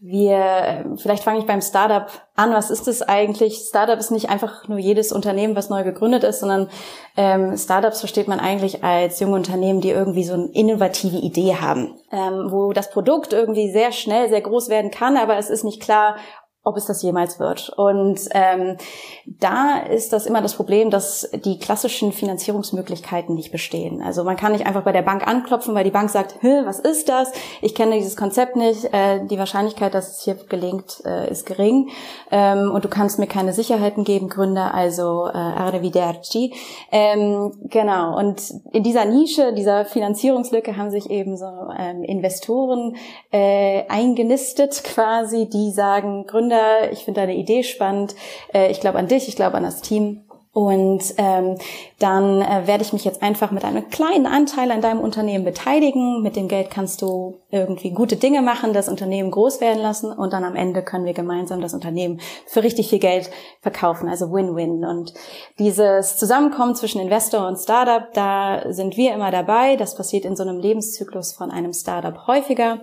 wir, 0.00 0.96
vielleicht 0.96 1.22
fange 1.22 1.38
ich 1.38 1.46
beim 1.46 1.62
Startup 1.62 2.06
an. 2.34 2.52
Was 2.52 2.70
ist 2.70 2.88
es 2.88 3.00
eigentlich? 3.00 3.56
Startup 3.56 3.98
ist 3.98 4.10
nicht 4.10 4.28
einfach 4.28 4.68
nur 4.68 4.78
jedes 4.78 5.12
Unternehmen, 5.12 5.56
was 5.56 5.70
neu 5.70 5.82
gegründet 5.82 6.24
ist, 6.24 6.40
sondern 6.40 6.68
ähm, 7.16 7.56
Startups 7.56 8.00
versteht 8.00 8.28
man 8.28 8.40
eigentlich 8.40 8.84
als 8.84 9.20
junge 9.20 9.36
Unternehmen, 9.36 9.80
die 9.80 9.90
irgendwie 9.90 10.24
so 10.24 10.34
eine 10.34 10.50
innovative 10.52 11.16
Idee 11.16 11.56
haben, 11.56 11.98
ähm, 12.10 12.50
wo 12.50 12.72
das 12.72 12.90
Produkt 12.90 13.32
irgendwie 13.32 13.70
sehr 13.70 13.92
schnell 13.92 14.28
sehr 14.28 14.42
groß 14.42 14.68
werden 14.68 14.90
kann, 14.90 15.16
aber 15.16 15.36
es 15.38 15.48
ist 15.48 15.64
nicht 15.64 15.80
klar, 15.80 16.16
ob 16.64 16.78
es 16.78 16.86
das 16.86 17.02
jemals 17.02 17.38
wird. 17.38 17.68
Und 17.76 18.20
ähm, 18.30 18.78
da 19.26 19.78
ist 19.78 20.14
das 20.14 20.24
immer 20.24 20.40
das 20.40 20.54
Problem, 20.54 20.90
dass 20.90 21.28
die 21.44 21.58
klassischen 21.58 22.10
Finanzierungsmöglichkeiten 22.10 23.34
nicht 23.34 23.52
bestehen. 23.52 24.02
Also 24.02 24.24
man 24.24 24.36
kann 24.36 24.52
nicht 24.52 24.66
einfach 24.66 24.82
bei 24.82 24.92
der 24.92 25.02
Bank 25.02 25.26
anklopfen, 25.26 25.74
weil 25.74 25.84
die 25.84 25.90
Bank 25.90 26.08
sagt, 26.08 26.42
was 26.42 26.78
ist 26.78 27.10
das? 27.10 27.32
Ich 27.60 27.74
kenne 27.74 27.96
dieses 27.96 28.16
Konzept 28.16 28.56
nicht. 28.56 28.84
Äh, 28.94 29.26
die 29.26 29.38
Wahrscheinlichkeit, 29.38 29.92
dass 29.92 30.16
es 30.16 30.24
hier 30.24 30.36
gelingt, 30.48 31.02
äh, 31.04 31.30
ist 31.30 31.44
gering. 31.44 31.90
Ähm, 32.30 32.70
und 32.72 32.84
du 32.84 32.88
kannst 32.88 33.18
mir 33.18 33.26
keine 33.26 33.52
Sicherheiten 33.52 34.04
geben, 34.04 34.30
Gründer, 34.30 34.72
also 34.72 35.26
äh, 35.26 35.36
arrivederci. 35.36 36.54
Ähm, 36.90 37.52
genau. 37.64 38.18
Und 38.18 38.40
in 38.72 38.82
dieser 38.82 39.04
Nische, 39.04 39.52
dieser 39.52 39.84
Finanzierungslücke 39.84 40.78
haben 40.78 40.90
sich 40.90 41.10
eben 41.10 41.36
so 41.36 41.44
ähm, 41.78 42.02
Investoren 42.04 42.96
äh, 43.30 43.82
eingenistet 43.88 44.82
quasi, 44.82 45.46
die 45.46 45.70
sagen, 45.70 46.26
Gründer 46.26 46.53
Gründer, 46.54 46.92
ich 46.92 47.04
finde 47.04 47.20
deine 47.20 47.34
Idee 47.34 47.62
spannend, 47.62 48.14
äh, 48.52 48.70
ich 48.70 48.80
glaube 48.80 48.98
an 48.98 49.08
dich, 49.08 49.28
ich 49.28 49.36
glaube 49.36 49.56
an 49.56 49.64
das 49.64 49.80
Team. 49.80 50.20
Und 50.52 51.02
ähm, 51.16 51.58
dann 51.98 52.40
äh, 52.40 52.68
werde 52.68 52.84
ich 52.84 52.92
mich 52.92 53.04
jetzt 53.04 53.24
einfach 53.24 53.50
mit 53.50 53.64
einem 53.64 53.88
kleinen 53.88 54.28
Anteil 54.28 54.70
an 54.70 54.80
deinem 54.80 55.00
Unternehmen 55.00 55.44
beteiligen. 55.44 56.22
Mit 56.22 56.36
dem 56.36 56.46
Geld 56.46 56.70
kannst 56.70 57.02
du 57.02 57.40
irgendwie 57.50 57.90
gute 57.90 58.14
Dinge 58.14 58.40
machen, 58.40 58.72
das 58.72 58.88
Unternehmen 58.88 59.32
groß 59.32 59.60
werden 59.60 59.82
lassen 59.82 60.12
und 60.12 60.32
dann 60.32 60.44
am 60.44 60.54
Ende 60.54 60.84
können 60.84 61.06
wir 61.06 61.12
gemeinsam 61.12 61.60
das 61.60 61.74
Unternehmen 61.74 62.20
für 62.46 62.62
richtig 62.62 62.88
viel 62.88 63.00
Geld 63.00 63.32
verkaufen. 63.62 64.08
Also 64.08 64.32
Win-Win. 64.32 64.84
Und 64.84 65.12
dieses 65.58 66.18
Zusammenkommen 66.18 66.76
zwischen 66.76 67.00
Investor 67.00 67.48
und 67.48 67.58
Startup, 67.58 68.04
da 68.12 68.72
sind 68.72 68.96
wir 68.96 69.12
immer 69.12 69.32
dabei. 69.32 69.74
Das 69.74 69.96
passiert 69.96 70.24
in 70.24 70.36
so 70.36 70.44
einem 70.44 70.60
Lebenszyklus 70.60 71.32
von 71.32 71.50
einem 71.50 71.72
Startup 71.72 72.28
häufiger. 72.28 72.78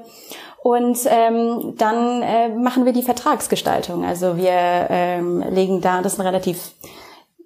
Und 0.64 1.00
ähm, 1.08 1.74
dann 1.78 2.22
äh, 2.22 2.50
machen 2.50 2.86
wir 2.86 2.94
die 2.94 3.02
Vertragsgestaltung. 3.02 4.06
Also 4.06 4.38
wir 4.38 4.88
ähm, 4.90 5.42
legen 5.50 5.82
da, 5.82 6.02
das 6.02 6.16
sind 6.16 6.26
relativ 6.26 6.74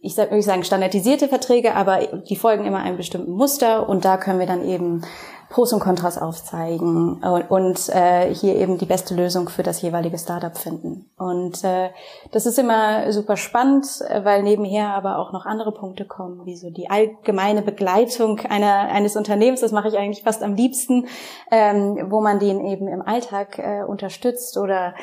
ich 0.01 0.15
würde 0.17 0.39
sagen, 0.43 0.63
standardisierte 0.63 1.27
Verträge, 1.27 1.73
aber 1.73 2.05
die 2.29 2.35
folgen 2.35 2.65
immer 2.65 2.77
einem 2.77 2.97
bestimmten 2.97 3.31
Muster 3.31 3.89
und 3.89 4.05
da 4.05 4.17
können 4.17 4.37
wir 4.37 4.45
dann 4.45 4.63
eben 4.63 5.01
Pros 5.49 5.73
und 5.73 5.79
Kontras 5.79 6.17
aufzeigen 6.17 7.21
und, 7.23 7.51
und 7.51 7.89
äh, 7.89 8.33
hier 8.33 8.55
eben 8.55 8.77
die 8.77 8.85
beste 8.85 9.15
Lösung 9.15 9.49
für 9.49 9.63
das 9.63 9.81
jeweilige 9.81 10.17
Startup 10.17 10.57
finden. 10.57 11.09
Und 11.17 11.63
äh, 11.63 11.89
das 12.31 12.45
ist 12.45 12.57
immer 12.57 13.11
super 13.11 13.37
spannend, 13.37 13.85
weil 14.23 14.43
nebenher 14.43 14.89
aber 14.89 15.19
auch 15.19 15.31
noch 15.31 15.45
andere 15.45 15.71
Punkte 15.71 16.05
kommen, 16.05 16.45
wie 16.45 16.57
so 16.57 16.69
die 16.69 16.89
allgemeine 16.89 17.61
Begleitung 17.61 18.39
einer, 18.49 18.89
eines 18.89 19.15
Unternehmens. 19.15 19.61
Das 19.61 19.71
mache 19.71 19.87
ich 19.87 19.97
eigentlich 19.97 20.23
fast 20.23 20.43
am 20.43 20.55
liebsten, 20.55 21.07
ähm, 21.51 22.07
wo 22.09 22.21
man 22.21 22.39
den 22.39 22.65
eben 22.65 22.87
im 22.87 23.01
Alltag 23.01 23.59
äh, 23.59 23.83
unterstützt 23.83 24.57
oder 24.57 24.93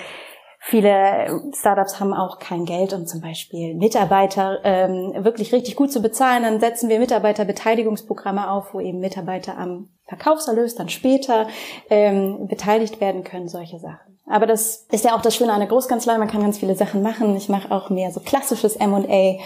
Viele 0.65 1.43
Startups 1.53 1.99
haben 1.99 2.15
auch 2.15 2.39
kein 2.39 2.65
Geld, 2.65 2.93
um 2.93 3.05
zum 3.05 3.21
Beispiel 3.21 3.75
Mitarbeiter 3.75 4.61
ähm, 4.63 5.13
wirklich 5.25 5.53
richtig 5.53 5.75
gut 5.75 5.91
zu 5.91 6.01
bezahlen. 6.01 6.45
Dann 6.45 6.61
setzen 6.61 6.89
wir 6.89 7.01
Mitarbeiterbeteiligungsprogramme 7.01 8.49
auf, 8.49 8.73
wo 8.73 8.79
eben 8.79 9.01
Mitarbeiter 9.01 9.59
am 9.59 9.89
Verkaufserlös 10.07 10.77
dann 10.77 10.89
später 10.89 11.49
ähm, 11.91 12.47
beteiligt 12.47 13.01
werden 13.01 13.25
können, 13.25 13.49
solche 13.49 13.81
Sachen. 13.81 14.21
Aber 14.27 14.47
das 14.47 14.87
ist 14.93 15.05
ja 15.05 15.17
auch 15.17 15.21
das 15.21 15.35
Schöne 15.35 15.53
an 15.53 15.59
der 15.59 15.69
Großkanzlei, 15.69 16.17
man 16.17 16.29
kann 16.29 16.43
ganz 16.43 16.59
viele 16.59 16.77
Sachen 16.77 17.03
machen. 17.03 17.35
Ich 17.35 17.49
mache 17.49 17.73
auch 17.73 17.91
mehr 17.91 18.13
so 18.13 18.21
klassisches 18.21 18.77
M&A 18.77 19.43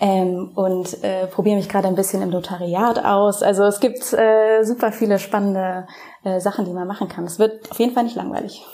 ähm, 0.00 0.52
und 0.54 1.02
äh, 1.02 1.28
probiere 1.28 1.56
mich 1.56 1.70
gerade 1.70 1.88
ein 1.88 1.94
bisschen 1.94 2.20
im 2.20 2.28
Notariat 2.28 3.02
aus. 3.02 3.42
Also 3.42 3.64
es 3.64 3.80
gibt 3.80 4.12
äh, 4.12 4.62
super 4.64 4.92
viele 4.92 5.18
spannende 5.18 5.86
äh, 6.24 6.40
Sachen, 6.40 6.66
die 6.66 6.74
man 6.74 6.86
machen 6.86 7.08
kann. 7.08 7.24
Es 7.24 7.38
wird 7.38 7.70
auf 7.70 7.78
jeden 7.78 7.94
Fall 7.94 8.04
nicht 8.04 8.16
langweilig. 8.16 8.66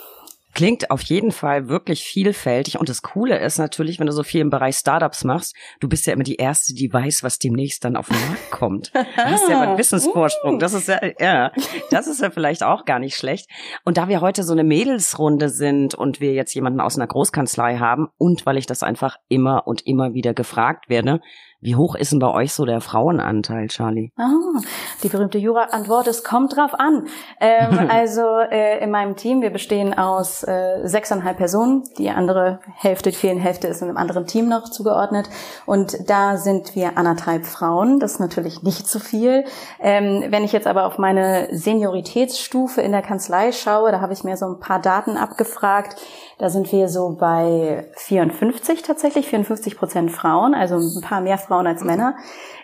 Klingt 0.55 0.89
auf 0.89 1.01
jeden 1.03 1.31
Fall 1.31 1.67
wirklich 1.67 2.03
vielfältig. 2.05 2.79
Und 2.79 2.87
das 2.87 3.01
Coole 3.01 3.37
ist 3.37 3.57
natürlich, 3.57 3.99
wenn 3.99 4.07
du 4.07 4.13
so 4.13 4.23
viel 4.23 4.39
im 4.39 4.49
Bereich 4.49 4.77
Startups 4.77 5.25
machst, 5.25 5.53
du 5.81 5.89
bist 5.89 6.07
ja 6.07 6.13
immer 6.13 6.23
die 6.23 6.37
Erste, 6.37 6.73
die 6.73 6.91
weiß, 6.91 7.23
was 7.23 7.39
demnächst 7.39 7.83
dann 7.83 7.97
auf 7.97 8.07
den 8.07 8.17
Markt 8.27 8.51
kommt. 8.51 8.91
Du 8.95 9.05
hast 9.17 9.49
ja 9.49 9.61
einen 9.61 9.77
Wissensvorsprung. 9.77 10.57
Das 10.57 10.73
ist 10.73 10.87
ja, 10.87 10.99
ja, 11.19 11.51
das 11.91 12.07
ist 12.07 12.21
ja 12.21 12.31
vielleicht 12.31 12.63
auch 12.63 12.85
gar 12.85 12.99
nicht 12.99 13.17
schlecht. 13.17 13.49
Und 13.83 13.97
da 13.97 14.07
wir 14.07 14.21
heute 14.21 14.43
so 14.43 14.53
eine 14.53 14.63
Mädelsrunde 14.63 15.49
sind 15.49 15.93
und 15.93 16.21
wir 16.21 16.33
jetzt 16.33 16.53
jemanden 16.53 16.79
aus 16.79 16.95
einer 16.95 17.07
Großkanzlei 17.07 17.77
haben 17.77 18.07
und 18.17 18.45
weil 18.45 18.57
ich 18.57 18.65
das 18.65 18.81
einfach 18.81 19.17
immer 19.27 19.67
und 19.67 19.85
immer 19.85 20.13
wieder 20.13 20.33
gefragt 20.33 20.89
werde, 20.89 21.19
wie 21.61 21.75
hoch 21.75 21.95
ist 21.95 22.11
denn 22.11 22.19
bei 22.19 22.31
euch 22.31 22.53
so 22.53 22.65
der 22.65 22.79
Frauenanteil, 22.79 23.67
Charlie? 23.67 24.11
Ah, 24.17 24.61
die 25.01 25.09
berühmte 25.09 25.37
Jura-Antwort, 25.37 26.07
es 26.07 26.23
kommt 26.23 26.55
drauf 26.55 26.73
an. 26.73 27.07
Ähm, 27.39 27.87
also 27.89 28.21
äh, 28.51 28.83
in 28.83 28.91
meinem 28.91 29.15
Team, 29.15 29.41
wir 29.41 29.49
bestehen 29.49 29.97
aus 29.97 30.43
äh, 30.43 30.81
sechseinhalb 30.83 31.37
Personen. 31.37 31.83
Die 31.97 32.09
andere 32.09 32.59
Hälfte, 32.75 33.09
die 33.09 33.15
Fehlenhälfte 33.15 33.67
ist 33.67 33.81
in 33.81 33.87
einem 33.87 33.97
anderen 33.97 34.27
Team 34.27 34.47
noch 34.47 34.69
zugeordnet. 34.69 35.29
Und 35.65 36.09
da 36.09 36.37
sind 36.37 36.75
wir 36.75 36.97
anderthalb 36.97 37.45
Frauen. 37.45 37.99
Das 37.99 38.13
ist 38.13 38.19
natürlich 38.19 38.61
nicht 38.61 38.87
zu 38.87 38.99
viel. 38.99 39.45
Ähm, 39.79 40.25
wenn 40.29 40.43
ich 40.43 40.51
jetzt 40.51 40.67
aber 40.67 40.85
auf 40.85 40.97
meine 40.97 41.47
Senioritätsstufe 41.51 42.81
in 42.81 42.91
der 42.91 43.01
Kanzlei 43.01 43.51
schaue, 43.51 43.91
da 43.91 44.01
habe 44.01 44.13
ich 44.13 44.23
mir 44.23 44.37
so 44.37 44.45
ein 44.45 44.59
paar 44.59 44.81
Daten 44.81 45.17
abgefragt. 45.17 45.95
Da 46.37 46.49
sind 46.49 46.71
wir 46.71 46.89
so 46.89 47.15
bei 47.17 47.89
54 47.95 48.81
tatsächlich, 48.81 49.27
54 49.27 49.77
Prozent 49.77 50.11
Frauen, 50.11 50.53
also 50.53 50.75
ein 50.75 51.01
paar 51.01 51.21
mehr 51.21 51.37
Frauen 51.37 51.67
als 51.67 51.83
Männer. 51.83 52.15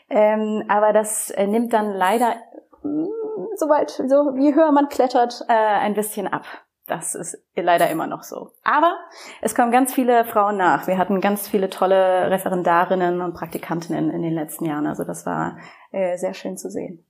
Ähm, 0.10 0.64
aber 0.68 0.92
das 0.92 1.30
äh, 1.32 1.48
nimmt 1.48 1.72
dann 1.72 1.94
leider, 1.94 2.36
mm, 2.84 3.08
soweit, 3.56 3.92
so 3.92 4.36
wie 4.36 4.54
höher 4.54 4.72
man 4.72 4.90
klettert, 4.90 5.46
äh, 5.48 5.54
ein 5.54 5.94
bisschen 5.94 6.28
ab. 6.28 6.44
Das 6.88 7.16
ist 7.16 7.38
leider 7.56 7.90
immer 7.90 8.08
noch 8.08 8.24
so. 8.24 8.52
Aber 8.64 8.98
es 9.42 9.56
kommen 9.56 9.72
ganz 9.72 9.94
viele 9.94 10.26
Frauen 10.26 10.58
nach. 10.58 10.88
Wir 10.88 10.98
hatten 10.98 11.22
ganz 11.22 11.48
viele 11.48 11.70
tolle 11.70 12.30
Referendarinnen 12.30 13.22
und 13.22 13.34
Praktikantinnen 13.34 14.10
in 14.10 14.22
den 14.22 14.34
letzten 14.34 14.66
Jahren. 14.66 14.88
Also 14.88 15.06
das 15.06 15.26
war 15.26 15.58
äh, 15.92 16.18
sehr 16.18 16.34
schön 16.34 16.58
zu 16.58 16.70
sehen. 16.70 17.06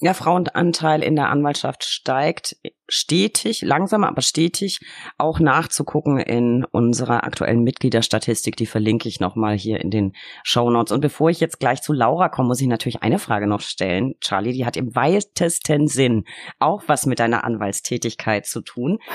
Ja, 0.00 0.12
Frauenanteil 0.12 1.04
in 1.04 1.14
der 1.14 1.30
Anwaltschaft 1.30 1.84
steigt 1.84 2.56
stetig, 2.88 3.62
langsam 3.62 4.04
aber 4.04 4.22
stetig, 4.22 4.80
auch 5.18 5.40
nachzugucken 5.40 6.18
in 6.18 6.64
unserer 6.64 7.24
aktuellen 7.24 7.62
Mitgliederstatistik. 7.62 8.56
Die 8.56 8.66
verlinke 8.66 9.08
ich 9.08 9.20
nochmal 9.20 9.56
hier 9.56 9.80
in 9.80 9.90
den 9.90 10.12
Show 10.42 10.70
Notes. 10.70 10.92
Und 10.92 11.00
bevor 11.00 11.30
ich 11.30 11.40
jetzt 11.40 11.60
gleich 11.60 11.82
zu 11.82 11.92
Laura 11.92 12.28
komme, 12.28 12.48
muss 12.48 12.60
ich 12.60 12.68
natürlich 12.68 13.02
eine 13.02 13.18
Frage 13.18 13.46
noch 13.46 13.60
stellen. 13.60 14.14
Charlie, 14.20 14.52
die 14.52 14.66
hat 14.66 14.76
im 14.76 14.94
weitesten 14.94 15.88
Sinn 15.88 16.24
auch 16.58 16.84
was 16.86 17.06
mit 17.06 17.18
deiner 17.18 17.44
Anwaltstätigkeit 17.44 18.46
zu 18.46 18.60
tun. 18.60 18.98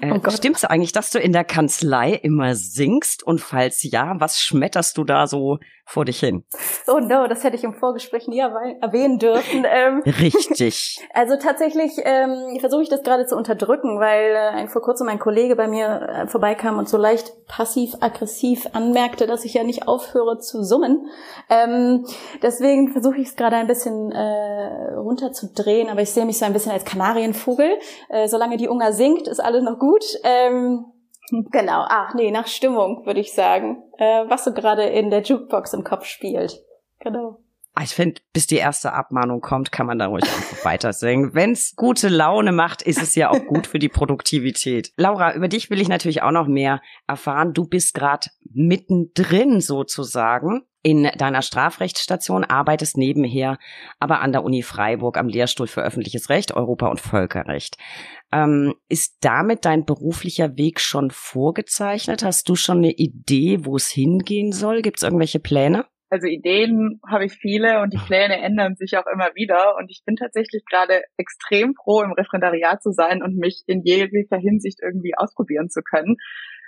Äh, 0.00 0.12
oh 0.12 0.30
Stimmt's 0.30 0.64
eigentlich, 0.64 0.92
dass 0.92 1.10
du 1.10 1.18
in 1.18 1.32
der 1.32 1.44
Kanzlei 1.44 2.12
immer 2.12 2.54
singst? 2.54 3.22
Und 3.22 3.40
falls 3.40 3.82
ja, 3.82 4.14
was 4.18 4.40
schmetterst 4.40 4.98
du 4.98 5.04
da 5.04 5.26
so 5.26 5.58
vor 5.88 6.04
dich 6.04 6.20
hin? 6.20 6.44
Oh 6.86 6.98
no, 7.00 7.26
das 7.26 7.42
hätte 7.42 7.56
ich 7.56 7.64
im 7.64 7.74
Vorgespräch 7.74 8.28
nie 8.28 8.40
erwähnen 8.40 9.18
dürfen. 9.18 9.64
Ähm, 9.66 10.02
Richtig. 10.04 10.98
Also 11.14 11.36
tatsächlich 11.36 11.92
ähm, 12.04 12.58
versuche 12.60 12.82
ich 12.82 12.88
das 12.88 13.02
gerade 13.02 13.17
zu 13.26 13.36
unterdrücken, 13.36 14.00
weil 14.00 14.34
äh, 14.34 14.66
vor 14.68 14.82
kurzem 14.82 15.08
ein 15.08 15.18
Kollege 15.18 15.56
bei 15.56 15.68
mir 15.68 16.08
äh, 16.08 16.26
vorbeikam 16.26 16.78
und 16.78 16.88
so 16.88 16.96
leicht 16.96 17.32
passiv-aggressiv 17.46 18.68
anmerkte, 18.72 19.26
dass 19.26 19.44
ich 19.44 19.54
ja 19.54 19.64
nicht 19.64 19.88
aufhöre 19.88 20.38
zu 20.38 20.62
summen. 20.62 21.08
Ähm, 21.48 22.04
deswegen 22.42 22.92
versuche 22.92 23.18
ich 23.18 23.28
es 23.28 23.36
gerade 23.36 23.56
ein 23.56 23.66
bisschen 23.66 24.12
äh, 24.12 24.94
runterzudrehen, 24.94 25.88
aber 25.88 26.02
ich 26.02 26.10
sehe 26.10 26.26
mich 26.26 26.38
so 26.38 26.44
ein 26.44 26.52
bisschen 26.52 26.72
als 26.72 26.84
Kanarienvogel. 26.84 27.78
Äh, 28.08 28.28
solange 28.28 28.56
die 28.56 28.68
Unga 28.68 28.92
singt, 28.92 29.28
ist 29.28 29.40
alles 29.40 29.62
noch 29.62 29.78
gut. 29.78 30.04
Ähm, 30.22 30.86
Genau, 31.50 31.84
ach 31.88 32.14
nee, 32.14 32.30
nach 32.30 32.46
Stimmung 32.46 33.04
würde 33.04 33.20
ich 33.20 33.34
sagen, 33.34 33.82
äh, 33.98 34.24
was 34.28 34.44
so 34.44 34.52
gerade 34.52 34.84
in 34.84 35.10
der 35.10 35.22
Jukebox 35.22 35.74
im 35.74 35.84
Kopf 35.84 36.04
spielt. 36.04 36.58
Genau. 37.00 37.38
Ah, 37.78 37.84
ich 37.84 37.94
finde, 37.94 38.20
bis 38.32 38.48
die 38.48 38.56
erste 38.56 38.92
Abmahnung 38.92 39.40
kommt, 39.40 39.70
kann 39.70 39.86
man 39.86 40.00
da 40.00 40.06
ruhig 40.06 40.24
einfach 40.24 40.64
weiter 40.64 40.92
singen. 40.92 41.32
Wenn's 41.34 41.76
gute 41.76 42.08
Laune 42.08 42.50
macht, 42.50 42.82
ist 42.82 43.00
es 43.00 43.14
ja 43.14 43.30
auch 43.30 43.46
gut 43.46 43.68
für 43.68 43.78
die 43.78 43.88
Produktivität. 43.88 44.90
Laura, 44.96 45.32
über 45.34 45.46
dich 45.46 45.70
will 45.70 45.80
ich 45.80 45.86
natürlich 45.86 46.22
auch 46.22 46.32
noch 46.32 46.48
mehr 46.48 46.80
erfahren. 47.06 47.52
Du 47.52 47.68
bist 47.68 47.94
gerade 47.94 48.30
mittendrin 48.52 49.60
sozusagen 49.60 50.62
in 50.82 51.04
deiner 51.04 51.40
Strafrechtsstation, 51.40 52.42
arbeitest 52.42 52.96
nebenher 52.96 53.58
aber 54.00 54.22
an 54.22 54.32
der 54.32 54.42
Uni 54.42 54.62
Freiburg 54.62 55.16
am 55.16 55.28
Lehrstuhl 55.28 55.68
für 55.68 55.82
öffentliches 55.82 56.30
Recht, 56.30 56.52
Europa 56.56 56.88
und 56.88 57.00
Völkerrecht. 57.00 57.76
Ähm, 58.32 58.74
ist 58.88 59.18
damit 59.20 59.64
dein 59.64 59.84
beruflicher 59.84 60.56
Weg 60.56 60.80
schon 60.80 61.12
vorgezeichnet? 61.12 62.24
Hast 62.24 62.48
du 62.48 62.56
schon 62.56 62.78
eine 62.78 62.90
Idee, 62.90 63.64
wo 63.64 63.76
es 63.76 63.88
hingehen 63.88 64.50
soll? 64.50 64.82
Gibt 64.82 64.96
es 64.96 65.04
irgendwelche 65.04 65.38
Pläne? 65.38 65.86
Also 66.10 66.26
Ideen 66.26 67.00
habe 67.06 67.26
ich 67.26 67.34
viele 67.34 67.80
und 67.80 67.92
die 67.92 67.98
Pläne 67.98 68.40
ändern 68.40 68.76
sich 68.76 68.96
auch 68.96 69.06
immer 69.06 69.34
wieder. 69.34 69.76
Und 69.76 69.90
ich 69.90 70.02
bin 70.06 70.16
tatsächlich 70.16 70.64
gerade 70.64 71.02
extrem 71.18 71.74
froh, 71.74 72.02
im 72.02 72.12
Referendariat 72.12 72.82
zu 72.82 72.92
sein 72.92 73.22
und 73.22 73.36
mich 73.36 73.62
in 73.66 73.82
jeglicher 73.82 74.38
Hinsicht 74.38 74.78
irgendwie 74.82 75.12
ausprobieren 75.16 75.68
zu 75.68 75.82
können. 75.82 76.16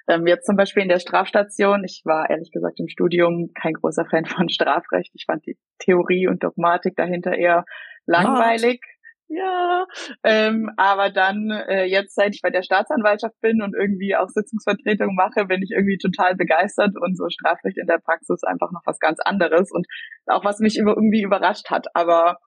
Ähm, 0.09 0.27
jetzt 0.27 0.47
zum 0.47 0.57
Beispiel 0.57 0.83
in 0.83 0.89
der 0.89 0.99
Strafstation. 0.99 1.85
Ich 1.85 2.03
war 2.05 2.29
ehrlich 2.29 2.51
gesagt 2.53 2.81
im 2.81 2.89
Studium 2.89 3.53
kein 3.55 3.75
großer 3.75 4.05
Fan 4.05 4.27
von 4.27 4.49
Strafrecht. 4.49 5.13
Ich 5.15 5.25
fand 5.27 5.47
die 5.47 5.57
Theorie 5.79 6.27
und 6.27 6.43
Dogmatik 6.45 6.97
dahinter 6.97 7.33
eher 7.33 7.65
langweilig. 8.07 8.81
Ja, 9.33 9.87
ähm, 10.25 10.71
aber 10.77 11.11
dann 11.11 11.51
äh, 11.51 11.85
jetzt, 11.85 12.17
seit 12.17 12.35
ich 12.35 12.43
bei 12.43 12.51
der 12.51 12.65
Staatsanwaltschaft 12.65 13.41
bin 13.41 13.63
und 13.63 13.77
irgendwie 13.77 14.17
auch 14.17 14.27
Sitzungsvertretung 14.29 15.15
mache, 15.15 15.45
bin 15.47 15.63
ich 15.63 15.71
irgendwie 15.71 15.99
total 15.99 16.35
begeistert 16.35 16.97
und 17.01 17.17
so 17.17 17.29
Strafrecht 17.29 17.79
in 17.79 17.87
der 17.87 18.01
Praxis 18.05 18.43
einfach 18.43 18.73
noch 18.73 18.83
was 18.87 18.99
ganz 18.99 19.21
anderes 19.21 19.71
und 19.71 19.87
auch 20.27 20.45
was 20.45 20.59
mich 20.59 20.77
über, 20.77 20.97
irgendwie 20.97 21.23
überrascht 21.23 21.71
hat. 21.71 21.87
Aber 21.95 22.39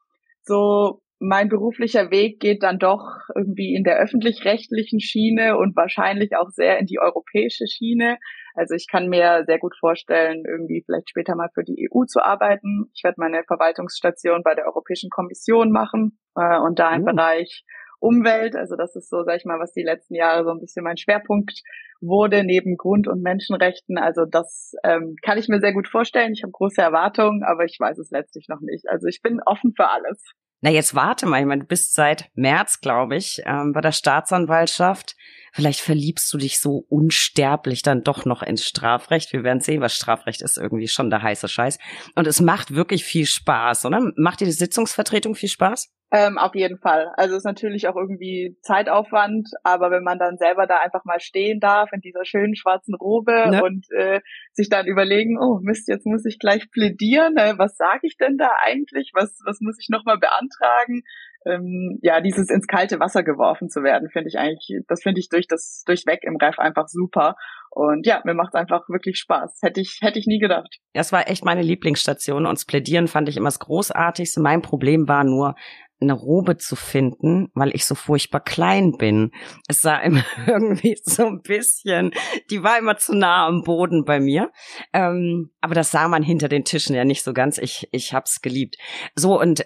so 0.41 1.01
mein 1.24 1.48
beruflicher 1.48 2.12
Weg 2.12 2.42
geht 2.42 2.63
dann 2.63 2.80
doch 2.80 3.06
irgendwie 3.34 3.74
in 3.74 3.86
der 3.86 3.98
öffentlich-rechtlichen 3.98 5.00
Schiene 5.00 5.58
und 5.58 5.74
wahrscheinlich 5.75 6.36
auch 6.36 6.50
sehr 6.50 6.77
in 6.80 6.86
die 6.86 7.00
europäische 7.00 7.65
Schiene. 7.65 8.18
Also 8.56 8.75
ich 8.75 8.88
kann 8.92 9.08
mir 9.08 9.46
sehr 9.48 9.58
gut 9.58 9.74
vorstellen, 9.80 10.44
irgendwie 10.46 10.84
vielleicht 10.86 11.10
später 11.10 11.36
mal 11.36 11.50
für 11.53 11.63
die 11.63 11.89
EU 11.89 12.03
zu 12.03 12.22
arbeiten. 12.22 12.92
Ich 12.94 13.06
werde 13.06 13.15
meine 13.20 13.44
Verwaltungsstation 13.48 14.44
bei 14.44 14.53
der 14.53 14.65
Europäischen 14.65 15.10
Kommission 15.10 15.72
machen 15.72 16.20
äh, 16.36 16.60
und 16.60 16.77
da 16.77 16.94
im 16.94 17.03
oh. 17.03 17.06
Bereich 17.06 17.63
Umwelt. 18.00 18.58
Also 18.58 18.75
das 18.75 18.94
ist 18.98 19.10
so, 19.10 19.24
sag 19.24 19.38
ich 19.38 19.46
mal, 19.46 19.60
was 19.60 19.72
die 19.72 19.84
letzten 19.84 20.15
Jahre 20.15 20.44
so 20.44 20.51
ein 20.51 20.60
bisschen 20.60 20.84
mein 20.84 20.98
Schwerpunkt 20.98 21.62
wurde, 22.01 22.44
neben 22.44 22.75
Grund- 22.75 23.08
und 23.08 23.22
Menschenrechten. 23.22 23.98
Also 23.98 24.25
das 24.30 24.74
ähm, 24.84 25.15
kann 25.24 25.38
ich 25.38 25.48
mir 25.48 25.62
sehr 25.62 25.74
gut 25.74 25.88
vorstellen. 25.88 26.34
Ich 26.34 26.44
habe 26.44 26.51
große 26.51 26.82
Erwartungen, 26.82 27.44
aber 27.44 27.63
ich 27.63 27.77
weiß 27.80 27.98
es 27.98 28.12
letztlich 28.12 28.48
noch 28.50 28.60
nicht. 28.60 28.89
Also 28.89 29.08
ich 29.08 29.22
bin 29.22 29.39
offen 29.46 29.72
für 29.74 29.88
alles. 29.88 30.22
Na, 30.63 30.70
jetzt 30.70 30.96
warte 30.96 31.25
mal, 31.25 31.41
ich 31.41 31.46
meine, 31.46 31.63
du 31.63 31.67
bist 31.67 31.93
seit 31.93 32.29
März, 32.36 32.79
glaube 32.79 33.17
ich, 33.17 33.41
ähm, 33.46 33.74
bei 33.74 33.82
der 33.82 33.91
Staatsanwaltschaft. 33.91 35.17
Vielleicht 35.51 35.82
verliebst 35.82 36.34
du 36.34 36.38
dich 36.38 36.62
so 36.62 36.86
unsterblich 36.88 37.82
dann 37.82 38.01
doch 38.01 38.24
noch 38.24 38.41
ins 38.41 38.63
Strafrecht. 38.63 39.34
Wir 39.34 39.43
werden 39.43 39.60
sehen, 39.60 39.82
was 39.82 39.93
Strafrecht 39.93 40.41
ist 40.41 40.58
irgendwie 40.58 40.88
schon 40.88 41.10
der 41.10 41.22
heiße 41.22 41.50
Scheiß. 41.50 41.79
Und 42.15 42.27
es 42.27 42.39
macht 42.39 42.74
wirklich 42.74 43.03
viel 43.03 43.25
Spaß, 43.25 43.84
oder? 43.84 44.10
Macht 44.15 44.39
dir 44.39 44.46
die 44.46 44.53
Sitzungsvertretung 44.53 45.36
viel 45.36 45.50
Spaß? 45.50 45.91
Ähm, 46.15 46.38
auf 46.38 46.53
jeden 46.53 46.77
Fall. 46.77 47.12
Also 47.17 47.36
ist 47.36 47.43
natürlich 47.43 47.88
auch 47.88 47.96
irgendwie 47.96 48.55
Zeitaufwand, 48.62 49.50
aber 49.63 49.89
wenn 49.89 50.03
man 50.03 50.20
dann 50.20 50.38
selber 50.38 50.67
da 50.67 50.77
einfach 50.77 51.05
mal 51.05 51.20
stehen 51.20 51.60
darf 51.60 51.91
in 51.91 52.01
dieser 52.01 52.24
schönen 52.24 52.55
schwarzen 52.55 52.93
Robe 52.93 53.32
ne? 53.50 53.63
und 53.63 53.88
äh, 53.89 54.22
sich 54.51 54.70
dann 54.70 54.86
überlegen, 54.86 55.39
oh 55.41 55.58
Mist, 55.63 55.88
jetzt 55.88 56.05
muss 56.05 56.24
ich 56.25 56.38
gleich 56.38 56.70
plädieren, 56.70 57.38
äh, 57.38 57.58
was 57.58 57.77
sage 57.77 58.01
ich 58.03 58.15
denn 58.17 58.38
da 58.38 58.51
eigentlich, 58.63 59.10
was 59.15 59.39
was 59.43 59.60
muss 59.60 59.79
ich 59.79 59.89
nochmal 59.89 60.20
beantragen? 60.20 61.01
Ähm, 61.48 61.98
ja, 62.03 62.22
dieses 62.22 62.50
ins 62.50 62.67
kalte 62.67 63.00
Wasser 63.00 63.24
geworfen 63.24 63.70
zu 63.70 63.82
werden, 63.82 64.10
finde 64.10 64.29
ich 64.29 64.38
eigentlich, 64.38 64.82
das 64.88 65.01
finde 65.01 65.20
ich 65.20 65.29
durch 65.29 65.48
das 65.48 65.84
durchweg 65.86 66.20
im 66.24 66.38
Ref 66.38 66.60
einfach 66.60 66.88
super. 66.88 67.36
Und 67.72 68.05
ja, 68.05 68.22
mir 68.24 68.36
macht 68.36 68.53
einfach 68.53 68.88
wirklich 68.88 69.17
Spaß. 69.17 69.58
Hätte 69.63 69.82
ich, 69.82 69.98
hätte 70.01 70.20
ich 70.20 70.27
nie 70.27 70.38
gedacht. 70.38 70.77
Das 70.93 71.12
war 71.12 71.27
echt 71.27 71.43
meine 71.43 71.63
Lieblingsstation 71.63 72.46
und 72.46 72.53
das 72.53 72.65
Plädieren 72.65 73.08
fand 73.08 73.27
ich 73.29 73.36
immer 73.36 73.48
das 73.48 73.58
Großartigste. 73.58 74.41
Mein 74.41 74.62
Problem 74.62 75.08
war 75.08 75.24
nur, 75.24 75.55
eine 76.03 76.13
Robe 76.13 76.57
zu 76.57 76.75
finden, 76.75 77.50
weil 77.53 77.75
ich 77.75 77.86
so 77.86 77.95
furchtbar 77.95 78.41
klein 78.41 78.93
bin. 78.98 79.31
Es 79.67 79.81
sah 79.81 79.98
immer 79.98 80.24
irgendwie 80.48 80.98
so 81.03 81.25
ein 81.25 81.41
bisschen, 81.41 82.12
die 82.50 82.63
war 82.63 82.77
immer 82.77 82.98
zu 82.98 83.15
nah 83.15 83.48
am 83.48 83.63
Boden 83.63 84.05
bei 84.05 84.19
mir. 84.19 84.51
Ähm, 84.93 85.51
aber 85.62 85.75
das 85.75 85.91
sah 85.91 86.07
man 86.07 86.24
hinter 86.24 86.50
den 86.50 86.65
Tischen 86.65 86.95
ja 86.95 87.05
nicht 87.05 87.24
so 87.24 87.33
ganz. 87.33 87.57
Ich, 87.57 87.88
ich 87.91 88.13
hab's 88.13 88.41
geliebt. 88.41 88.77
So, 89.15 89.39
und 89.39 89.65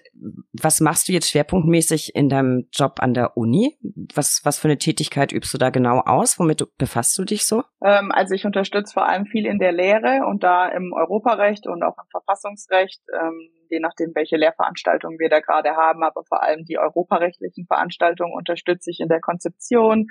was 0.53 0.79
machst 0.79 1.07
du 1.07 1.11
jetzt 1.11 1.29
schwerpunktmäßig 1.29 2.15
in 2.15 2.29
deinem 2.29 2.67
Job 2.71 2.99
an 2.99 3.13
der 3.13 3.35
Uni? 3.35 3.77
Was, 4.13 4.41
was 4.43 4.59
für 4.59 4.67
eine 4.67 4.77
Tätigkeit 4.77 5.31
übst 5.31 5.53
du 5.53 5.57
da 5.57 5.69
genau 5.69 5.99
aus? 5.99 6.39
Womit 6.39 6.63
befasst 6.77 7.17
du 7.17 7.25
dich 7.25 7.45
so? 7.45 7.63
Ähm, 7.83 8.11
also 8.11 8.33
ich 8.33 8.45
unterstütze 8.45 8.93
vor 8.93 9.07
allem 9.07 9.25
viel 9.25 9.45
in 9.45 9.59
der 9.59 9.71
Lehre 9.71 10.25
und 10.27 10.43
da 10.43 10.67
im 10.69 10.93
Europarecht 10.93 11.67
und 11.67 11.83
auch 11.83 11.97
im 11.97 12.09
Verfassungsrecht. 12.11 13.01
Ähm, 13.19 13.49
je 13.69 13.79
nachdem, 13.79 14.13
welche 14.15 14.37
Lehrveranstaltungen 14.37 15.19
wir 15.19 15.29
da 15.29 15.39
gerade 15.39 15.75
haben, 15.75 16.03
aber 16.03 16.23
vor 16.23 16.43
allem 16.43 16.65
die 16.65 16.77
europarechtlichen 16.77 17.65
Veranstaltungen 17.65 18.33
unterstütze 18.33 18.91
ich 18.91 18.99
in 18.99 19.09
der 19.09 19.21
Konzeption, 19.21 20.07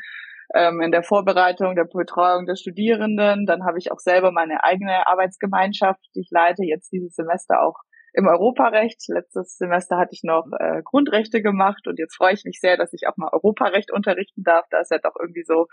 ähm, 0.54 0.80
in 0.80 0.92
der 0.92 1.02
Vorbereitung, 1.02 1.74
der 1.74 1.84
Betreuung 1.84 2.46
der 2.46 2.56
Studierenden. 2.56 3.46
Dann 3.46 3.64
habe 3.64 3.78
ich 3.78 3.90
auch 3.92 3.98
selber 3.98 4.30
meine 4.32 4.64
eigene 4.64 5.06
Arbeitsgemeinschaft, 5.06 6.00
die 6.14 6.20
ich 6.20 6.28
leite, 6.30 6.64
jetzt 6.64 6.92
dieses 6.92 7.14
Semester 7.14 7.62
auch 7.62 7.82
im 8.16 8.26
Europarecht. 8.26 9.02
Letztes 9.08 9.56
Semester 9.56 9.98
hatte 9.98 10.12
ich 10.12 10.22
noch 10.22 10.46
äh, 10.58 10.82
Grundrechte 10.82 11.42
gemacht 11.42 11.86
und 11.86 11.98
jetzt 11.98 12.16
freue 12.16 12.32
ich 12.34 12.44
mich 12.44 12.60
sehr, 12.60 12.76
dass 12.76 12.92
ich 12.92 13.06
auch 13.06 13.16
mal 13.16 13.30
Europarecht 13.32 13.92
unterrichten 13.92 14.42
darf, 14.42 14.64
da 14.70 14.80
es 14.80 14.90
ja 14.90 14.98
doch 14.98 15.14
irgendwie 15.20 15.44
so 15.44 15.66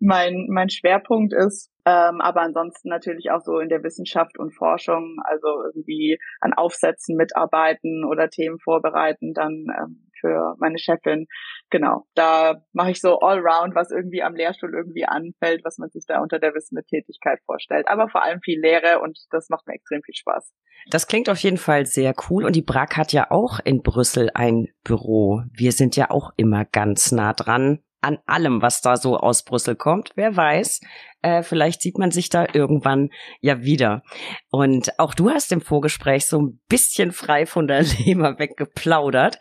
mein, 0.00 0.46
mein 0.48 0.70
Schwerpunkt 0.70 1.34
ist. 1.34 1.70
Ähm, 1.84 2.20
aber 2.20 2.42
ansonsten 2.42 2.88
natürlich 2.88 3.30
auch 3.30 3.40
so 3.40 3.58
in 3.58 3.68
der 3.68 3.82
Wissenschaft 3.82 4.38
und 4.38 4.54
Forschung, 4.54 5.16
also 5.24 5.48
irgendwie 5.64 6.18
an 6.40 6.52
Aufsätzen 6.52 7.16
mitarbeiten 7.16 8.04
oder 8.04 8.30
Themen 8.30 8.58
vorbereiten, 8.60 9.32
dann 9.34 9.66
ähm, 9.76 10.08
für 10.22 10.54
meine 10.58 10.78
Chefin. 10.78 11.26
Genau, 11.70 12.06
da 12.14 12.62
mache 12.72 12.92
ich 12.92 13.00
so 13.00 13.18
Allround, 13.18 13.74
was 13.74 13.90
irgendwie 13.90 14.22
am 14.22 14.34
Lehrstuhl 14.34 14.72
irgendwie 14.72 15.04
anfällt, 15.04 15.62
was 15.64 15.78
man 15.78 15.90
sich 15.90 16.04
da 16.06 16.20
unter 16.20 16.38
der 16.38 16.54
Wissentätigkeit 16.54 17.40
vorstellt. 17.44 17.88
Aber 17.88 18.08
vor 18.08 18.22
allem 18.22 18.40
viel 18.40 18.60
Lehre 18.60 19.00
und 19.00 19.18
das 19.30 19.48
macht 19.50 19.66
mir 19.66 19.74
extrem 19.74 20.02
viel 20.02 20.14
Spaß. 20.14 20.54
Das 20.90 21.06
klingt 21.06 21.28
auf 21.28 21.38
jeden 21.38 21.58
Fall 21.58 21.86
sehr 21.86 22.14
cool. 22.30 22.44
Und 22.44 22.56
die 22.56 22.62
BRAC 22.62 22.96
hat 22.96 23.12
ja 23.12 23.30
auch 23.30 23.58
in 23.64 23.82
Brüssel 23.82 24.30
ein 24.34 24.68
Büro. 24.84 25.42
Wir 25.52 25.72
sind 25.72 25.96
ja 25.96 26.10
auch 26.10 26.32
immer 26.36 26.64
ganz 26.64 27.12
nah 27.12 27.32
dran 27.32 27.80
an 28.00 28.18
allem, 28.26 28.62
was 28.62 28.80
da 28.80 28.96
so 28.96 29.16
aus 29.16 29.44
Brüssel 29.44 29.76
kommt. 29.76 30.10
Wer 30.16 30.36
weiß, 30.36 30.80
äh, 31.22 31.42
vielleicht 31.42 31.82
sieht 31.82 31.98
man 31.98 32.10
sich 32.10 32.28
da 32.28 32.46
irgendwann 32.52 33.10
ja 33.40 33.62
wieder. 33.62 34.02
Und 34.50 34.98
auch 34.98 35.14
du 35.14 35.30
hast 35.30 35.52
im 35.52 35.60
Vorgespräch 35.60 36.26
so 36.26 36.40
ein 36.40 36.60
bisschen 36.68 37.12
frei 37.12 37.46
von 37.46 37.66
der 37.66 37.82
Leber 38.04 38.38
weggeplaudert. 38.38 39.38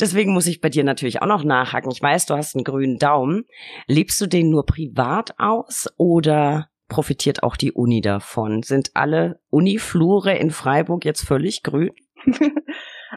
Deswegen 0.00 0.32
muss 0.32 0.46
ich 0.46 0.60
bei 0.60 0.68
dir 0.68 0.84
natürlich 0.84 1.20
auch 1.20 1.26
noch 1.26 1.44
nachhaken. 1.44 1.90
Ich 1.90 2.00
weiß, 2.00 2.26
du 2.26 2.34
hast 2.34 2.54
einen 2.54 2.64
grünen 2.64 2.98
Daumen. 2.98 3.44
Lebst 3.86 4.20
du 4.20 4.26
den 4.26 4.50
nur 4.50 4.64
privat 4.64 5.38
aus 5.38 5.88
oder 5.96 6.68
profitiert 6.88 7.42
auch 7.42 7.56
die 7.56 7.72
Uni 7.72 8.00
davon? 8.00 8.62
Sind 8.62 8.92
alle 8.94 9.40
Uniflure 9.50 10.34
in 10.34 10.50
Freiburg 10.50 11.04
jetzt 11.04 11.26
völlig 11.26 11.62
grün? 11.62 11.90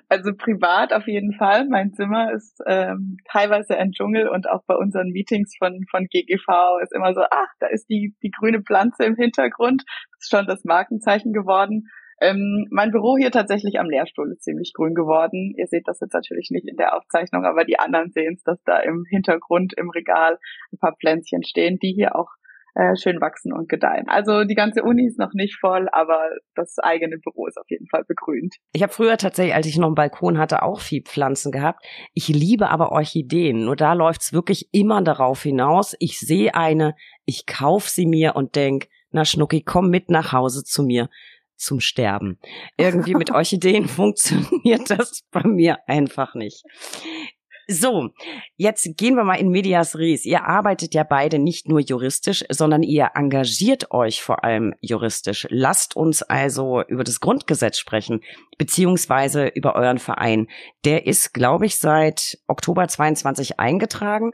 Also 0.09 0.31
privat 0.35 0.93
auf 0.93 1.07
jeden 1.07 1.33
Fall. 1.33 1.67
Mein 1.67 1.93
Zimmer 1.93 2.31
ist 2.31 2.61
ähm, 2.67 3.17
teilweise 3.29 3.77
ein 3.77 3.91
Dschungel 3.91 4.27
und 4.29 4.49
auch 4.49 4.63
bei 4.65 4.75
unseren 4.75 5.09
Meetings 5.09 5.55
von, 5.57 5.85
von 5.89 6.05
GGV 6.05 6.79
ist 6.81 6.93
immer 6.93 7.13
so, 7.13 7.21
ach, 7.21 7.53
da 7.59 7.67
ist 7.67 7.89
die, 7.89 8.15
die 8.23 8.31
grüne 8.31 8.61
Pflanze 8.61 9.03
im 9.03 9.15
Hintergrund. 9.15 9.83
Das 9.87 10.23
ist 10.23 10.29
schon 10.29 10.47
das 10.47 10.63
Markenzeichen 10.63 11.33
geworden. 11.33 11.89
Ähm, 12.19 12.65
mein 12.71 12.91
Büro 12.91 13.15
hier 13.17 13.31
tatsächlich 13.31 13.79
am 13.79 13.89
Lehrstuhl 13.89 14.31
ist 14.31 14.43
ziemlich 14.43 14.73
grün 14.73 14.95
geworden. 14.95 15.53
Ihr 15.55 15.67
seht 15.67 15.87
das 15.87 15.99
jetzt 15.99 16.13
natürlich 16.13 16.49
nicht 16.49 16.67
in 16.67 16.75
der 16.75 16.95
Aufzeichnung, 16.95 17.45
aber 17.45 17.63
die 17.63 17.77
anderen 17.77 18.11
sehen 18.11 18.33
es, 18.35 18.43
dass 18.43 18.61
da 18.63 18.79
im 18.79 19.05
Hintergrund 19.07 19.73
im 19.77 19.91
Regal 19.91 20.39
ein 20.71 20.79
paar 20.79 20.95
Pflänzchen 20.99 21.43
stehen, 21.43 21.77
die 21.77 21.93
hier 21.93 22.15
auch 22.15 22.29
äh, 22.77 22.95
schön 22.95 23.19
wachsen 23.19 23.51
und 23.53 23.69
gedeihen. 23.69 24.07
Also 24.07 24.43
die 24.43 24.53
ganze 24.53 24.83
Uni 24.83 25.07
ist 25.07 25.17
noch 25.17 25.33
nicht 25.33 25.57
voll, 25.59 25.87
aber 25.91 26.29
das 26.53 26.77
eigene 26.77 27.17
Büro 27.17 27.47
ist 27.47 27.57
auf 27.57 27.65
jeden 27.69 27.87
Fall 27.87 28.03
begrünt. 28.07 28.55
Ich 28.71 28.83
habe 28.83 28.93
früher 28.93 29.17
tatsächlich, 29.17 29.55
als 29.55 29.65
ich 29.65 29.77
noch 29.77 29.87
einen 29.87 29.95
Balkon 29.95 30.37
hatte, 30.37 30.61
auch 30.61 30.79
viel 30.79 31.01
Pflanzen 31.01 31.51
gehabt. 31.51 31.83
Ich 32.13 32.27
liebe 32.27 32.69
aber 32.69 32.91
Orchideen. 32.91 33.65
Nur 33.65 33.75
da 33.75 33.93
läuft's 33.93 34.31
wirklich 34.31 34.69
immer 34.71 35.01
darauf 35.01 35.41
hinaus. 35.41 35.95
Ich 35.99 36.19
sehe 36.19 36.53
eine, 36.53 36.93
ich 37.25 37.47
kauf 37.47 37.89
sie 37.89 38.05
mir 38.05 38.35
und 38.35 38.55
denk, 38.55 38.87
na 39.09 39.25
Schnucki, 39.25 39.63
komm 39.63 39.89
mit 39.89 40.11
nach 40.11 40.31
Hause 40.31 40.63
zu 40.63 40.83
mir 40.83 41.09
zum 41.55 41.79
Sterben. 41.79 42.37
Irgendwie 42.77 43.15
mit 43.15 43.31
Orchideen 43.33 43.87
funktioniert 43.87 44.89
das 44.91 45.23
bei 45.31 45.41
mir 45.43 45.79
einfach 45.87 46.35
nicht. 46.35 46.63
So, 47.69 48.11
jetzt 48.55 48.95
gehen 48.95 49.15
wir 49.15 49.25
mal 49.25 49.35
in 49.35 49.49
Medias 49.49 49.97
Res. 49.97 50.25
Ihr 50.25 50.45
arbeitet 50.45 50.93
ja 50.93 51.03
beide 51.03 51.37
nicht 51.37 51.67
nur 51.67 51.81
juristisch, 51.81 52.45
sondern 52.49 52.81
ihr 52.81 53.09
engagiert 53.13 53.91
euch 53.91 54.21
vor 54.21 54.45
allem 54.45 54.73
juristisch. 54.79 55.47
Lasst 55.49 55.93
uns 55.93 56.23
also 56.23 56.81
über 56.87 57.03
das 57.03 57.19
Grundgesetz 57.19 57.77
sprechen, 57.77 58.21
beziehungsweise 58.57 59.47
über 59.47 59.75
euren 59.75 59.97
Verein. 59.97 60.47
Der 60.85 61.07
ist, 61.07 61.33
glaube 61.33 61.65
ich, 61.65 61.77
seit 61.77 62.37
Oktober 62.47 62.87
22 62.87 63.59
eingetragen. 63.59 64.31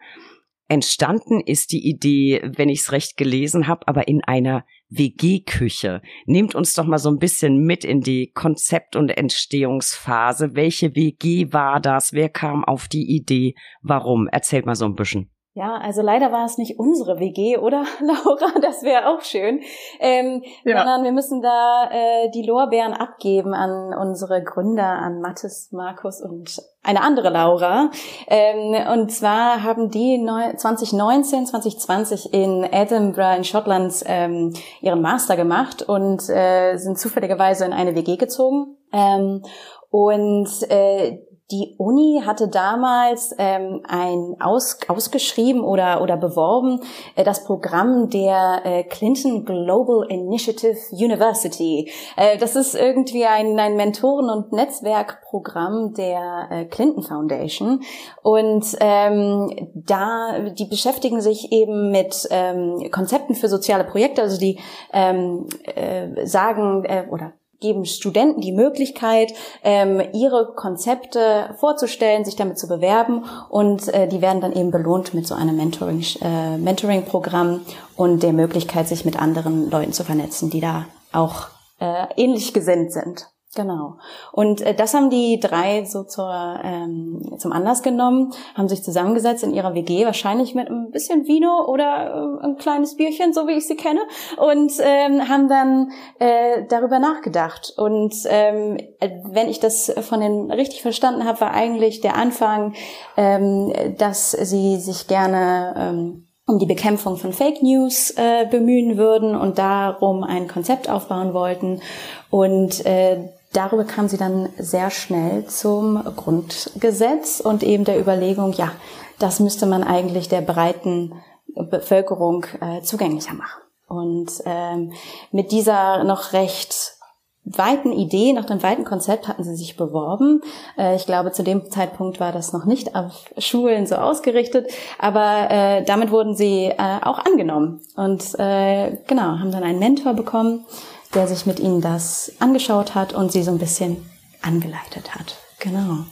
Entstanden 0.74 1.40
ist 1.40 1.72
die 1.72 1.88
Idee, 1.88 2.42
wenn 2.56 2.68
ich 2.68 2.80
es 2.80 2.92
recht 2.92 3.16
gelesen 3.16 3.68
habe, 3.68 3.88
aber 3.88 4.08
in 4.08 4.24
einer 4.24 4.66
WG-Küche. 4.90 6.02
Nehmt 6.26 6.56
uns 6.56 6.74
doch 6.74 6.86
mal 6.86 6.98
so 6.98 7.10
ein 7.10 7.20
bisschen 7.20 7.64
mit 7.64 7.86
in 7.86 8.02
die 8.02 8.32
Konzept- 8.34 8.96
und 8.96 9.10
Entstehungsphase. 9.10 10.56
Welche 10.56 10.96
WG 10.96 11.54
war 11.54 11.80
das? 11.80 12.14
Wer 12.14 12.30
kam 12.30 12.66
auf 12.66 12.88
die 12.88 13.06
Idee? 13.16 13.54
Warum? 13.84 14.28
Erzählt 14.28 14.66
mal 14.66 14.74
so 14.74 14.86
ein 14.86 14.96
bisschen. 14.96 15.33
Ja, 15.56 15.78
also 15.78 16.02
leider 16.02 16.32
war 16.32 16.46
es 16.46 16.58
nicht 16.58 16.80
unsere 16.80 17.20
WG, 17.20 17.58
oder 17.58 17.86
Laura? 18.00 18.60
Das 18.60 18.82
wäre 18.82 19.08
auch 19.08 19.22
schön. 19.22 19.62
Ähm, 20.00 20.42
ja. 20.64 20.80
Sondern 20.80 21.04
wir 21.04 21.12
müssen 21.12 21.44
da 21.44 21.92
äh, 21.92 22.32
die 22.32 22.42
Lorbeeren 22.42 22.94
abgeben 22.94 23.54
an 23.54 23.94
unsere 23.94 24.44
Gründer, 24.44 24.84
an 24.84 25.22
Mathis, 25.22 25.70
Markus 25.72 26.22
und 26.22 26.60
eine 26.82 27.02
andere 27.02 27.30
Laura. 27.30 27.92
Ähm, 28.28 28.76
und 28.94 29.12
zwar 29.12 29.62
haben 29.62 29.92
die 29.92 30.26
2019, 30.58 31.46
2020 31.46 32.34
in 32.34 32.64
Edinburgh 32.64 33.38
in 33.38 33.44
Schottland 33.44 33.94
ähm, 34.08 34.54
ihren 34.82 35.02
Master 35.02 35.36
gemacht 35.36 35.84
und 35.84 36.28
äh, 36.30 36.78
sind 36.78 36.98
zufälligerweise 36.98 37.66
in 37.66 37.74
eine 37.74 37.94
WG 37.94 38.18
gezogen. 38.18 38.76
Ähm, 38.92 39.44
und 39.92 40.50
äh, 40.70 41.20
die 41.54 41.76
Uni 41.78 42.24
hatte 42.26 42.48
damals 42.48 43.34
ähm, 43.38 43.82
ein 43.88 44.36
aus, 44.40 44.80
ausgeschrieben 44.88 45.64
oder 45.64 46.02
oder 46.02 46.18
beworben 46.18 46.82
äh, 47.16 47.24
das 47.24 47.44
Programm 47.46 48.10
der 48.10 48.62
äh, 48.64 48.84
Clinton 48.84 49.46
Global 49.46 50.08
Initiative 50.10 50.78
University. 50.92 51.92
Äh, 52.18 52.40
das 52.40 52.56
ist 52.56 52.74
irgendwie 52.74 53.26
ein, 53.26 53.60
ein 53.60 53.76
Mentoren- 53.76 54.32
und 54.32 54.52
Netzwerkprogramm 54.52 55.94
der 55.94 56.48
äh, 56.50 56.66
Clinton 56.66 57.04
Foundation 57.04 57.84
und 58.24 58.66
ähm, 58.80 59.70
da 59.76 60.40
die 60.58 60.66
beschäftigen 60.66 61.22
sich 61.22 61.52
eben 61.52 61.92
mit 61.92 62.28
ähm, 62.32 62.90
Konzepten 62.92 63.36
für 63.36 63.48
soziale 63.48 63.84
Projekte, 63.84 64.24
also 64.24 64.40
die 64.40 64.60
ähm, 64.92 65.48
äh, 65.76 66.26
sagen 66.26 66.84
äh, 66.86 67.06
oder 67.12 67.34
geben 67.64 67.86
Studenten 67.86 68.42
die 68.42 68.52
Möglichkeit, 68.52 69.34
ähm, 69.64 70.02
ihre 70.14 70.54
Konzepte 70.54 71.56
vorzustellen, 71.60 72.26
sich 72.26 72.36
damit 72.36 72.60
zu 72.60 72.68
bewerben 72.68 73.24
und 73.50 73.88
äh, 73.94 74.08
die 74.08 74.22
werden 74.22 74.42
dann 74.42 74.54
eben 74.54 74.70
belohnt 74.70 75.14
mit 75.14 75.26
so 75.26 75.34
einem 75.34 75.56
Mentoring, 75.56 76.04
äh, 76.22 76.58
Mentoring-Programm 76.58 77.62
und 77.96 78.22
der 78.22 78.34
Möglichkeit, 78.34 78.88
sich 78.88 79.06
mit 79.06 79.20
anderen 79.20 79.72
Leuten 79.72 79.94
zu 79.94 80.04
vernetzen, 80.04 80.50
die 80.50 80.60
da 80.60 80.86
auch 81.14 81.48
äh, 81.80 82.06
ähnlich 82.18 82.54
gesinnt 82.54 82.92
sind. 82.92 83.33
Genau. 83.56 83.98
Und 84.32 84.62
äh, 84.62 84.74
das 84.74 84.96
haben 84.96 85.12
die 85.12 85.40
drei 85.40 85.86
so 85.86 86.04
zur, 86.04 86.60
ähm, 86.64 87.36
zum 87.38 87.52
Anlass 87.52 87.84
genommen, 87.84 88.34
haben 88.56 88.68
sich 88.68 88.84
zusammengesetzt 88.84 89.44
in 89.44 89.54
ihrer 89.54 89.76
WG, 89.76 90.06
wahrscheinlich 90.06 90.56
mit 90.56 90.70
ein 90.70 90.90
bisschen 90.90 91.28
Vino 91.28 91.66
oder 91.68 92.40
äh, 92.42 92.46
ein 92.46 92.58
kleines 92.58 92.96
Bierchen, 92.96 93.32
so 93.32 93.48
wie 93.48 93.54
ich 93.54 93.68
sie 93.68 93.76
kenne, 93.76 94.02
und 94.38 94.74
ähm, 94.82 95.30
haben 95.30 95.50
dann 95.50 95.92
äh, 96.18 96.66
darüber 96.68 96.98
nachgedacht. 96.98 97.74
Und 97.78 98.16
ähm, 98.26 98.78
wenn 99.26 99.50
ich 99.50 99.60
das 99.60 99.94
von 100.02 100.20
den 100.20 100.52
richtig 100.52 100.82
verstanden 100.82 101.26
habe, 101.26 101.42
war 101.42 101.52
eigentlich 101.52 102.02
der 102.02 102.16
Anfang, 102.16 102.74
ähm, 103.18 103.72
dass 103.98 104.32
sie 104.32 104.78
sich 104.78 105.08
gerne 105.08 105.76
ähm, 105.78 106.28
um 106.46 106.60
die 106.60 106.66
Bekämpfung 106.66 107.18
von 107.18 107.32
Fake 107.32 107.62
News 107.62 108.12
äh, 108.12 108.46
bemühen 108.50 108.98
würden 108.98 109.36
und 109.36 109.58
darum 109.58 110.24
ein 110.24 110.48
Konzept 110.48 110.90
aufbauen 110.90 111.34
wollten. 111.34 111.82
Und 112.30 112.86
äh, 112.86 113.30
darüber 113.54 113.86
kam 113.86 114.08
sie 114.08 114.18
dann 114.18 114.50
sehr 114.58 114.90
schnell 114.90 115.46
zum 115.46 116.04
Grundgesetz 116.16 117.40
und 117.40 117.64
eben 117.64 117.86
der 117.86 118.00
Überlegung, 118.00 118.54
ja, 118.54 118.72
das 119.20 119.40
müsste 119.40 119.66
man 119.66 119.84
eigentlich 119.84 120.28
der 120.28 120.42
breiten 120.42 121.14
Bevölkerung 121.56 122.46
äh, 122.62 122.82
zugänglicher 122.82 123.34
machen. 123.34 123.62
Und 123.88 124.32
ähm, 124.46 124.94
mit 125.32 125.52
dieser 125.52 126.04
noch 126.04 126.34
recht 126.34 126.98
weiten 127.46 127.92
Idee, 127.92 128.32
nach 128.34 128.46
dem 128.46 128.64
weiten 128.64 128.86
Konzept 128.86 129.28
hatten 129.28 129.44
sie 129.44 129.56
sich 129.56 129.76
beworben. 129.76 130.42
Äh, 130.78 130.96
ich 130.96 131.06
glaube, 131.06 131.32
zu 131.32 131.44
dem 131.44 131.70
Zeitpunkt 131.70 132.20
war 132.20 132.32
das 132.32 132.54
noch 132.54 132.66
nicht 132.66 132.96
auf 132.96 133.26
Schulen 133.38 133.86
so 133.86 133.96
ausgerichtet, 133.96 134.68
aber 134.98 135.50
äh, 135.50 135.84
damit 135.84 136.12
wurden 136.12 136.36
sie 136.36 136.68
äh, 136.68 137.00
auch 137.02 137.20
angenommen 137.20 137.82
und 137.96 138.24
äh, 138.40 138.98
genau, 139.08 139.40
haben 139.40 139.52
dann 139.52 139.64
einen 139.64 139.80
Mentor 139.80 140.14
bekommen, 140.14 140.66
der 141.16 141.28
sich 141.28 141.46
mit 141.46 141.60
ihnen 141.60 141.82
das 141.82 142.32
angeschaut 142.40 142.96
hat 142.96 143.14
und 143.14 143.32
sie 143.32 143.44
so 143.44 143.52
ein 143.52 143.60
bisschen 143.60 144.10
angeleitet 144.42 145.16
hat. 145.16 145.38
Genau. 145.60 146.06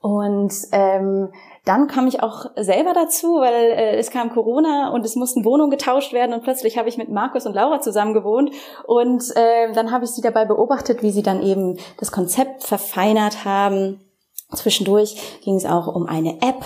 Und 0.00 0.52
ähm, 0.72 1.28
dann 1.64 1.86
kam 1.86 2.08
ich 2.08 2.22
auch 2.22 2.46
selber 2.56 2.92
dazu, 2.92 3.36
weil 3.36 3.54
äh, 3.54 3.96
es 3.96 4.10
kam 4.10 4.30
Corona 4.30 4.90
und 4.90 5.04
es 5.04 5.14
mussten 5.14 5.44
Wohnungen 5.44 5.70
getauscht 5.70 6.12
werden 6.12 6.34
und 6.34 6.42
plötzlich 6.42 6.76
habe 6.76 6.88
ich 6.88 6.98
mit 6.98 7.08
Markus 7.08 7.46
und 7.46 7.54
Laura 7.54 7.80
zusammen 7.80 8.14
gewohnt 8.14 8.50
und 8.84 9.22
äh, 9.36 9.72
dann 9.72 9.92
habe 9.92 10.04
ich 10.04 10.10
sie 10.10 10.22
dabei 10.22 10.44
beobachtet, 10.44 11.02
wie 11.02 11.12
sie 11.12 11.22
dann 11.22 11.40
eben 11.40 11.78
das 11.98 12.10
Konzept 12.10 12.64
verfeinert 12.64 13.44
haben. 13.44 14.00
Zwischendurch 14.54 15.40
ging 15.42 15.56
es 15.56 15.64
auch 15.64 15.86
um 15.86 16.06
eine 16.06 16.40
App, 16.42 16.64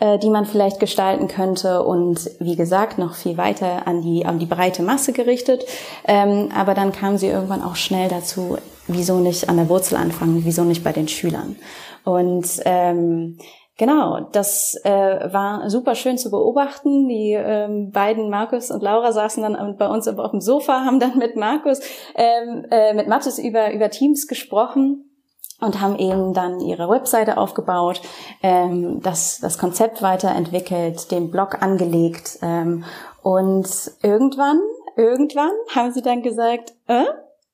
äh, 0.00 0.18
die 0.18 0.30
man 0.30 0.46
vielleicht 0.46 0.80
gestalten 0.80 1.28
könnte 1.28 1.82
und 1.82 2.30
wie 2.38 2.56
gesagt 2.56 2.98
noch 2.98 3.14
viel 3.14 3.36
weiter 3.36 3.86
an 3.86 4.02
die 4.02 4.26
an 4.26 4.38
die 4.38 4.46
breite 4.46 4.82
Masse 4.82 5.12
gerichtet. 5.12 5.64
Ähm, 6.06 6.50
aber 6.54 6.74
dann 6.74 6.92
kam 6.92 7.18
sie 7.18 7.28
irgendwann 7.28 7.62
auch 7.62 7.76
schnell 7.76 8.08
dazu, 8.08 8.58
wieso 8.86 9.18
nicht 9.18 9.48
an 9.48 9.56
der 9.56 9.68
Wurzel 9.68 9.96
anfangen, 9.96 10.44
wieso 10.44 10.64
nicht 10.64 10.84
bei 10.84 10.92
den 10.92 11.08
Schülern. 11.08 11.56
Und 12.04 12.46
ähm, 12.64 13.38
Genau, 13.78 14.28
das 14.32 14.74
äh, 14.82 14.90
war 15.32 15.70
super 15.70 15.94
schön 15.94 16.18
zu 16.18 16.32
beobachten. 16.32 17.06
Die 17.08 17.34
ähm, 17.34 17.92
beiden, 17.92 18.28
Markus 18.28 18.72
und 18.72 18.82
Laura, 18.82 19.12
saßen 19.12 19.40
dann 19.40 19.76
bei 19.76 19.86
uns 19.86 20.08
auf 20.08 20.32
dem 20.32 20.40
Sofa, 20.40 20.84
haben 20.84 20.98
dann 20.98 21.16
mit 21.16 21.36
Markus, 21.36 21.78
ähm, 22.16 22.66
äh, 22.72 22.92
mit 22.92 23.06
Mathis 23.06 23.38
über, 23.38 23.72
über 23.72 23.88
Teams 23.88 24.26
gesprochen 24.26 25.07
und 25.60 25.80
haben 25.80 25.98
eben 25.98 26.34
dann 26.34 26.60
ihre 26.60 26.88
Webseite 26.88 27.36
aufgebaut, 27.36 28.00
ähm, 28.42 29.02
das, 29.02 29.40
das 29.40 29.58
Konzept 29.58 30.02
weiterentwickelt, 30.02 31.10
den 31.10 31.30
Blog 31.30 31.62
angelegt 31.62 32.38
ähm, 32.42 32.84
und 33.22 33.68
irgendwann, 34.02 34.60
irgendwann 34.96 35.52
haben 35.74 35.92
sie 35.92 36.02
dann 36.02 36.22
gesagt, 36.22 36.72
äh, 36.86 37.04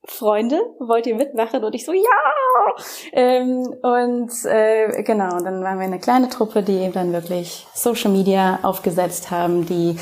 Freunde, 0.07 0.61
wollt 0.81 1.07
ihr 1.07 1.15
mitmachen? 1.15 1.65
Und 1.65 1.75
ich 1.75 1.87
so, 1.87 1.93
ja! 1.93 2.75
Ähm, 3.13 3.75
und 3.83 4.31
äh, 4.45 5.03
genau, 5.03 5.39
dann 5.39 5.65
waren 5.65 5.79
wir 5.79 5.87
eine 5.87 5.99
kleine 5.99 6.29
Truppe, 6.29 6.63
die 6.63 6.75
eben 6.75 6.93
dann 6.93 7.13
wirklich 7.15 7.67
Social 7.73 8.11
Media 8.11 8.59
aufgesetzt 8.63 9.31
haben, 9.31 9.65
die 9.65 9.97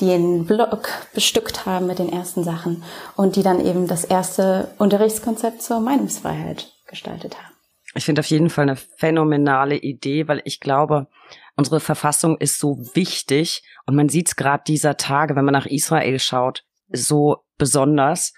die 0.00 0.06
den 0.06 0.46
Blog 0.46 0.88
bestückt 1.12 1.66
haben 1.66 1.86
mit 1.86 1.98
den 1.98 2.12
ersten 2.12 2.44
Sachen 2.44 2.84
und 3.16 3.36
die 3.36 3.42
dann 3.42 3.64
eben 3.64 3.88
das 3.88 4.04
erste 4.04 4.68
Unterrichtskonzept 4.78 5.60
zur 5.60 5.80
Meinungsfreiheit 5.80 6.72
gestaltet 6.88 7.36
haben. 7.36 7.54
Ich 7.94 8.04
finde 8.04 8.20
auf 8.20 8.26
jeden 8.26 8.50
Fall 8.50 8.62
eine 8.62 8.76
phänomenale 8.76 9.76
Idee, 9.76 10.28
weil 10.28 10.42
ich 10.44 10.60
glaube, 10.60 11.06
unsere 11.56 11.80
Verfassung 11.80 12.36
ist 12.38 12.58
so 12.58 12.78
wichtig 12.94 13.62
und 13.86 13.96
man 13.96 14.08
sieht 14.08 14.28
es 14.28 14.36
gerade 14.36 14.62
dieser 14.66 14.96
Tage, 14.96 15.36
wenn 15.36 15.44
man 15.44 15.54
nach 15.54 15.66
Israel 15.66 16.18
schaut, 16.18 16.64
so 16.90 17.44
besonders 17.56 18.34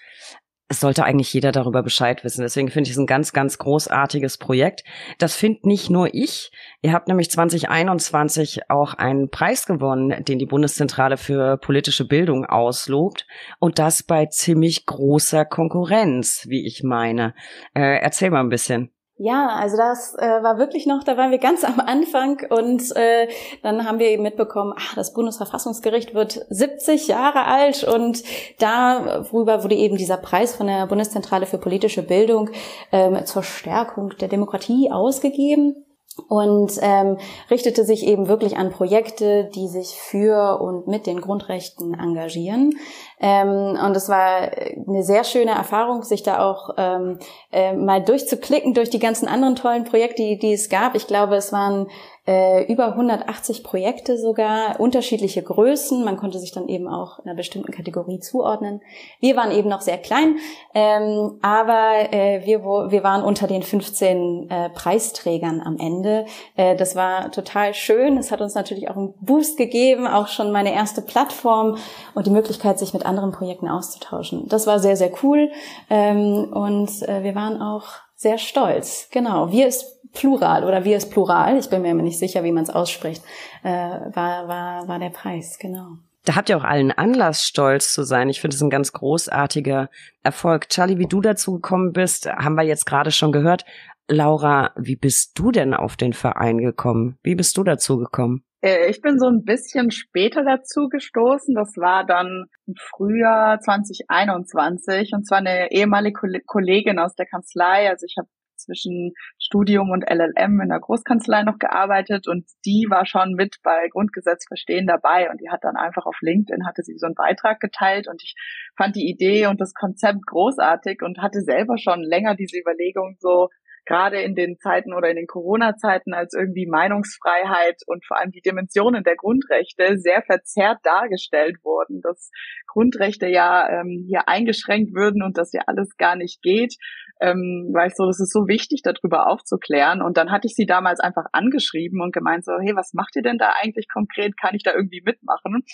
es 0.71 0.79
sollte 0.79 1.05
eigentlich 1.05 1.35
jeder 1.35 1.51
darüber 1.51 1.83
Bescheid 1.83 2.23
wissen. 2.23 2.43
Deswegen 2.43 2.71
finde 2.71 2.89
ich 2.89 2.93
es 2.93 2.99
ein 2.99 3.07
ganz, 3.07 3.33
ganz 3.33 3.59
großartiges 3.59 4.39
Projekt. 4.39 4.85
Das 5.19 5.35
finde 5.35 5.67
nicht 5.67 5.91
nur 5.91 6.15
ich. 6.15 6.53
Ihr 6.81 6.93
habt 6.93 7.09
nämlich 7.09 7.29
2021 7.29 8.71
auch 8.71 8.95
einen 8.95 9.31
Preis 9.31 9.67
gewonnen, 9.67 10.25
den 10.25 10.39
die 10.39 10.47
Bundeszentrale 10.47 11.17
für 11.17 11.57
politische 11.57 12.07
Bildung 12.07 12.47
auslobt. 12.47 13.27
Und 13.59 13.81
das 13.81 14.05
bei 14.05 14.27
ziemlich 14.27 14.87
großer 14.87 15.45
Konkurrenz, 15.45 16.47
wie 16.49 16.65
ich 16.65 16.85
meine. 16.85 17.35
Äh, 17.75 17.99
erzähl 18.01 18.31
mal 18.31 18.39
ein 18.39 18.49
bisschen. 18.49 18.93
Ja, 19.23 19.49
also 19.49 19.77
das 19.77 20.15
äh, 20.15 20.43
war 20.43 20.57
wirklich 20.57 20.87
noch, 20.87 21.05
da 21.05 21.19
waren 21.19 21.31
wir 21.31 21.37
ganz 21.37 21.63
am 21.63 21.79
Anfang 21.79 22.41
und 22.49 22.97
äh, 22.97 23.29
dann 23.63 23.87
haben 23.87 23.99
wir 23.99 24.09
eben 24.09 24.23
mitbekommen, 24.23 24.73
ach, 24.75 24.95
das 24.95 25.13
Bundesverfassungsgericht 25.13 26.15
wird 26.15 26.47
70 26.49 27.07
Jahre 27.09 27.45
alt 27.45 27.85
und 27.85 28.23
darüber 28.61 29.63
wurde 29.63 29.75
eben 29.75 29.99
dieser 29.99 30.17
Preis 30.17 30.57
von 30.57 30.69
der 30.69 30.87
Bundeszentrale 30.87 31.45
für 31.45 31.59
politische 31.59 32.03
Bildung 32.03 32.49
ähm, 32.93 33.27
zur 33.27 33.43
Stärkung 33.43 34.17
der 34.17 34.29
Demokratie 34.29 34.91
ausgegeben 34.91 35.85
und 36.29 36.73
ähm, 36.81 37.19
richtete 37.51 37.85
sich 37.85 38.07
eben 38.07 38.29
wirklich 38.29 38.57
an 38.57 38.71
Projekte, 38.71 39.51
die 39.55 39.69
sich 39.69 39.95
für 39.95 40.61
und 40.61 40.87
mit 40.87 41.07
den 41.07 41.21
Grundrechten 41.21 41.95
engagieren. 41.95 42.75
Ähm, 43.21 43.79
und 43.83 43.97
es 43.97 44.09
war 44.09 44.51
eine 44.89 45.03
sehr 45.03 45.25
schöne 45.25 45.53
Erfahrung, 45.53 46.03
sich 46.03 46.23
da 46.23 46.43
auch 46.49 46.71
ähm, 46.77 47.19
äh, 47.53 47.75
mal 47.75 48.03
durchzuklicken 48.03 48.75
durch 48.75 48.91
die 48.91 48.99
ganzen 48.99 49.29
anderen 49.29 49.57
tollen 49.57 49.85
Projekte, 49.85 50.23
die, 50.23 50.39
die 50.39 50.53
es 50.53 50.69
gab. 50.69 50.95
Ich 50.95 51.07
glaube, 51.07 51.37
es 51.37 51.53
waren 51.53 51.87
äh, 52.27 52.71
über 52.71 52.89
180 52.89 53.65
Projekte 53.65 54.19
sogar, 54.19 54.79
unterschiedliche 54.79 55.43
Größen. 55.43 56.05
Man 56.05 56.17
konnte 56.17 56.39
sich 56.39 56.53
dann 56.53 56.69
eben 56.69 56.89
auch 56.89 57.19
einer 57.21 57.35
bestimmten 57.35 57.73
Kategorie 57.73 58.21
zuordnen. 58.21 58.81
Wir 59.21 59.37
waren 59.37 59.51
eben 59.51 59.69
noch 59.69 59.81
sehr 59.81 59.99
klein, 59.99 60.37
ähm, 60.75 61.39
aber 61.43 62.13
äh, 62.13 62.45
wir, 62.45 62.65
wo, 62.65 62.91
wir 62.91 63.03
waren 63.03 63.23
unter 63.23 63.47
den 63.47 63.63
15 63.63 64.51
äh, 64.51 64.71
Preisträgern 64.71 65.61
am 65.61 65.79
Ende. 65.79 66.27
Äh, 66.57 66.77
das 66.77 66.95
war 66.95 67.31
total 67.31 67.75
schön. 67.75 68.19
Es 68.19 68.31
hat 68.31 68.41
uns 68.41 68.55
natürlich 68.55 68.91
auch 68.91 68.97
einen 68.97 69.15
Boost 69.21 69.57
gegeben, 69.57 70.07
auch 70.07 70.29
schon 70.29 70.53
meine 70.53 70.73
erste 70.73 71.03
Plattform 71.03 71.77
und 72.15 72.27
die 72.27 72.31
Möglichkeit, 72.31 72.79
sich 72.79 72.93
mit 72.93 73.07
anderen 73.07 73.33
Projekten 73.33 73.69
auszutauschen. 73.69 74.47
Das 74.49 74.67
war 74.67 74.79
sehr, 74.79 74.97
sehr 74.97 75.11
cool 75.23 75.51
ähm, 75.89 76.53
und 76.53 77.03
äh, 77.09 77.23
wir 77.23 77.35
waren 77.35 77.61
auch 77.63 77.87
sehr 78.21 78.37
stolz. 78.37 79.09
Genau. 79.11 79.51
Wir 79.51 79.67
ist 79.67 80.00
Plural 80.13 80.65
oder 80.65 80.85
wir 80.85 80.97
ist 80.97 81.11
Plural, 81.11 81.59
ich 81.59 81.71
bin 81.71 81.83
mir 81.83 81.91
immer 81.91 82.03
nicht 82.03 82.19
sicher, 82.19 82.45
wie 82.45 82.53
man 82.53 82.65
es 82.65 82.71
ausspricht, 82.71 83.23
äh, 83.63 83.69
war, 83.69 84.49
war, 84.49 84.89
war 84.89 84.99
der 84.99 85.11
Preis, 85.11 85.59
genau. 85.59 85.99
Da 86.25 86.37
habt 86.37 86.51
ihr 86.51 86.57
auch 86.59 86.65
allen 86.65 86.93
Anlass, 86.93 87.47
stolz 87.47 87.95
zu 87.95 88.03
sein. 88.03 88.29
Ich 88.29 88.41
finde 88.41 88.55
es 88.55 88.63
ein 88.63 88.69
ganz 88.69 88.93
großartiger 88.93 89.89
Erfolg. 90.23 90.69
Charlie, 90.69 90.99
wie 90.99 91.07
du 91.07 91.23
dazu 91.23 91.55
gekommen 91.55 91.93
bist, 91.93 92.27
haben 92.27 92.57
wir 92.57 92.63
jetzt 92.63 92.85
gerade 92.85 93.11
schon 93.11 93.33
gehört. 93.33 93.65
Laura, 94.07 94.73
wie 94.77 94.97
bist 94.97 95.39
du 95.39 95.51
denn 95.51 95.73
auf 95.73 95.97
den 95.97 96.13
Verein 96.13 96.59
gekommen? 96.59 97.19
Wie 97.23 97.35
bist 97.35 97.57
du 97.57 97.65
dazu 97.65 97.97
gekommen? 97.97 98.45
Äh, 98.61 98.91
ich 98.91 99.01
bin 99.01 99.19
so 99.19 99.27
ein 99.27 99.45
bisschen 99.45 99.91
später 99.91 100.45
dazu 100.45 100.89
gestoßen. 100.89 101.55
Das 101.55 101.77
war 101.77 102.05
dann 102.05 102.47
im 102.67 102.75
Frühjahr 102.77 103.61
2021 103.61 105.13
und 105.15 105.27
zwar 105.27 105.39
eine 105.39 105.73
ehemalige 105.73 106.41
Kollegin 106.45 106.99
aus 106.99 107.15
der 107.15 107.27
Kanzlei. 107.27 107.89
Also 107.89 108.05
ich 108.07 108.17
habe 108.19 108.29
zwischen 108.63 109.13
Studium 109.39 109.91
und 109.91 110.05
LLM 110.09 110.61
in 110.61 110.69
der 110.69 110.81
Großkanzlei 110.81 111.43
noch 111.43 111.59
gearbeitet 111.59 112.29
und 112.29 112.47
die 112.65 112.87
war 112.89 113.07
schon 113.07 113.35
mit 113.35 113.57
bei 113.63 113.89
Grundgesetz 113.91 114.47
verstehen 114.47 114.87
dabei 114.87 115.31
und 115.31 115.41
die 115.41 115.51
hat 115.51 115.65
dann 115.65 115.77
einfach 115.77 116.07
auf 116.07 116.17
LinkedIn 116.21 116.67
hatte 116.67 116.83
sie 116.83 116.97
so 116.97 117.07
einen 117.07 117.15
Beitrag 117.15 117.61
geteilt 117.61 118.09
und 118.09 118.23
ich 118.23 118.35
fand 118.77 118.97
die 118.97 119.09
Idee 119.09 119.47
und 119.47 119.61
das 119.61 119.75
Konzept 119.75 120.27
großartig 120.27 121.03
und 121.03 121.19
hatte 121.19 121.43
selber 121.43 121.79
schon 121.79 122.03
länger 122.03 122.35
diese 122.35 122.59
Überlegung 122.59 123.17
so 123.19 123.49
gerade 123.91 124.23
in 124.23 124.37
den 124.37 124.57
Zeiten 124.59 124.95
oder 124.95 125.11
in 125.11 125.17
den 125.17 125.27
Corona-Zeiten, 125.27 126.15
als 126.15 126.33
irgendwie 126.33 126.67
Meinungsfreiheit 126.67 127.83
und 127.87 128.07
vor 128.07 128.19
allem 128.19 128.31
die 128.31 128.41
Dimensionen 128.41 129.03
der 129.03 129.17
Grundrechte 129.17 129.99
sehr 129.99 130.23
verzerrt 130.23 130.79
dargestellt 130.85 131.57
wurden, 131.65 132.01
dass 132.01 132.31
Grundrechte 132.69 133.27
ja 133.27 133.69
ähm, 133.69 134.05
hier 134.07 134.29
eingeschränkt 134.29 134.95
würden 134.95 135.25
und 135.25 135.37
dass 135.37 135.53
ja 135.53 135.63
alles 135.67 135.97
gar 135.97 136.15
nicht 136.15 136.41
geht, 136.41 136.77
ähm, 137.21 137.71
war 137.75 137.87
ich 137.87 137.97
so, 137.97 138.07
das 138.07 138.21
ist 138.21 138.33
so 138.33 138.47
wichtig, 138.47 138.83
darüber 138.83 139.27
aufzuklären. 139.27 140.03
Und 140.03 140.17
dann 140.17 140.31
hatte 140.31 140.47
ich 140.47 140.55
sie 140.55 140.67
damals 140.67 141.01
einfach 141.01 141.27
angeschrieben 141.33 142.01
und 142.01 142.13
gemeint 142.13 142.45
so, 142.45 142.53
hey, 142.61 142.77
was 142.77 142.95
macht 142.95 143.17
ihr 143.17 143.23
denn 143.23 143.39
da 143.39 143.55
eigentlich 143.61 143.89
konkret? 143.93 144.39
Kann 144.41 144.55
ich 144.55 144.63
da 144.63 144.73
irgendwie 144.73 145.03
mitmachen? 145.05 145.65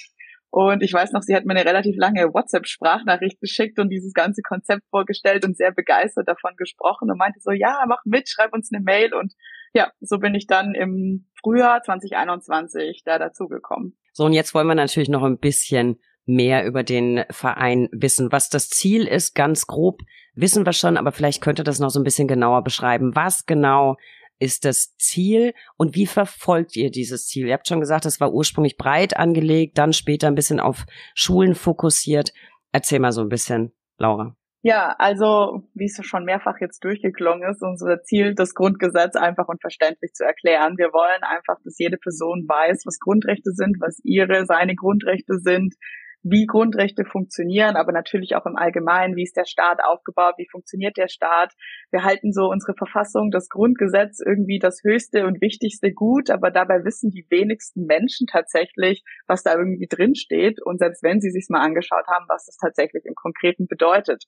Und 0.56 0.82
ich 0.82 0.90
weiß 0.90 1.12
noch, 1.12 1.20
sie 1.20 1.36
hat 1.36 1.44
mir 1.44 1.54
eine 1.54 1.68
relativ 1.68 1.96
lange 1.98 2.32
WhatsApp-Sprachnachricht 2.32 3.42
geschickt 3.42 3.78
und 3.78 3.90
dieses 3.90 4.14
ganze 4.14 4.40
Konzept 4.40 4.84
vorgestellt 4.88 5.44
und 5.44 5.54
sehr 5.54 5.70
begeistert 5.70 6.26
davon 6.26 6.52
gesprochen 6.56 7.10
und 7.10 7.18
meinte 7.18 7.40
so, 7.42 7.50
ja, 7.50 7.84
mach 7.86 7.98
mit, 8.06 8.26
schreib 8.30 8.54
uns 8.54 8.70
eine 8.72 8.82
Mail. 8.82 9.12
Und 9.12 9.34
ja, 9.74 9.92
so 10.00 10.16
bin 10.16 10.34
ich 10.34 10.46
dann 10.46 10.74
im 10.74 11.26
Frühjahr 11.42 11.82
2021 11.82 13.02
da 13.04 13.18
dazugekommen. 13.18 13.98
So, 14.14 14.24
und 14.24 14.32
jetzt 14.32 14.54
wollen 14.54 14.66
wir 14.66 14.74
natürlich 14.74 15.10
noch 15.10 15.24
ein 15.24 15.38
bisschen 15.38 16.00
mehr 16.24 16.64
über 16.64 16.82
den 16.82 17.26
Verein 17.28 17.90
wissen. 17.92 18.32
Was 18.32 18.48
das 18.48 18.70
Ziel 18.70 19.06
ist, 19.06 19.34
ganz 19.34 19.66
grob 19.66 20.00
wissen 20.34 20.64
wir 20.64 20.72
schon, 20.72 20.96
aber 20.96 21.12
vielleicht 21.12 21.42
könnte 21.42 21.64
das 21.64 21.80
noch 21.80 21.90
so 21.90 22.00
ein 22.00 22.04
bisschen 22.04 22.28
genauer 22.28 22.64
beschreiben. 22.64 23.14
Was 23.14 23.44
genau 23.44 23.96
ist 24.38 24.64
das 24.64 24.96
Ziel 24.96 25.54
und 25.76 25.94
wie 25.94 26.06
verfolgt 26.06 26.76
ihr 26.76 26.90
dieses 26.90 27.26
Ziel? 27.26 27.46
Ihr 27.46 27.54
habt 27.54 27.68
schon 27.68 27.80
gesagt, 27.80 28.06
es 28.06 28.20
war 28.20 28.32
ursprünglich 28.32 28.76
breit 28.76 29.16
angelegt, 29.16 29.78
dann 29.78 29.92
später 29.92 30.28
ein 30.28 30.34
bisschen 30.34 30.60
auf 30.60 30.84
Schulen 31.14 31.54
fokussiert. 31.54 32.32
Erzähl 32.72 32.98
mal 32.98 33.12
so 33.12 33.22
ein 33.22 33.28
bisschen, 33.28 33.72
Laura. 33.98 34.36
Ja, 34.62 34.96
also 34.98 35.62
wie 35.74 35.84
es 35.84 36.04
schon 36.04 36.24
mehrfach 36.24 36.56
jetzt 36.60 36.82
durchgeklungen 36.82 37.48
ist, 37.48 37.62
unser 37.62 38.02
Ziel, 38.02 38.34
das 38.34 38.52
Grundgesetz 38.52 39.14
einfach 39.14 39.46
und 39.46 39.60
verständlich 39.60 40.12
zu 40.12 40.24
erklären. 40.24 40.76
Wir 40.76 40.92
wollen 40.92 41.22
einfach, 41.22 41.62
dass 41.62 41.78
jede 41.78 41.98
Person 41.98 42.46
weiß, 42.48 42.82
was 42.84 42.98
Grundrechte 42.98 43.52
sind, 43.52 43.76
was 43.80 44.00
ihre, 44.02 44.44
seine 44.44 44.74
Grundrechte 44.74 45.38
sind, 45.38 45.74
wie 46.22 46.46
Grundrechte 46.46 47.04
funktionieren, 47.04 47.76
aber 47.76 47.92
natürlich 47.92 48.34
auch 48.34 48.46
im 48.46 48.56
Allgemeinen, 48.56 49.16
wie 49.16 49.22
ist 49.22 49.36
der 49.36 49.44
Staat 49.44 49.78
aufgebaut, 49.84 50.34
wie 50.38 50.48
funktioniert 50.50 50.96
der 50.96 51.08
Staat. 51.08 51.52
Wir 51.90 52.04
halten 52.04 52.32
so 52.32 52.48
unsere 52.48 52.74
Verfassung, 52.74 53.30
das 53.30 53.48
Grundgesetz 53.48 54.20
irgendwie 54.24 54.58
das 54.58 54.80
höchste 54.82 55.26
und 55.26 55.40
wichtigste 55.40 55.92
Gut, 55.92 56.30
aber 56.30 56.50
dabei 56.50 56.84
wissen 56.84 57.10
die 57.10 57.26
wenigsten 57.30 57.86
Menschen 57.86 58.26
tatsächlich, 58.26 59.04
was 59.26 59.42
da 59.42 59.54
irgendwie 59.54 59.86
drin 59.88 60.14
steht 60.14 60.60
und 60.64 60.78
selbst 60.78 61.02
wenn 61.02 61.20
sie 61.20 61.30
sich 61.30 61.46
mal 61.48 61.60
angeschaut 61.60 62.06
haben, 62.08 62.26
was 62.28 62.46
das 62.46 62.56
tatsächlich 62.56 63.04
im 63.06 63.14
Konkreten 63.14 63.66
bedeutet. 63.66 64.24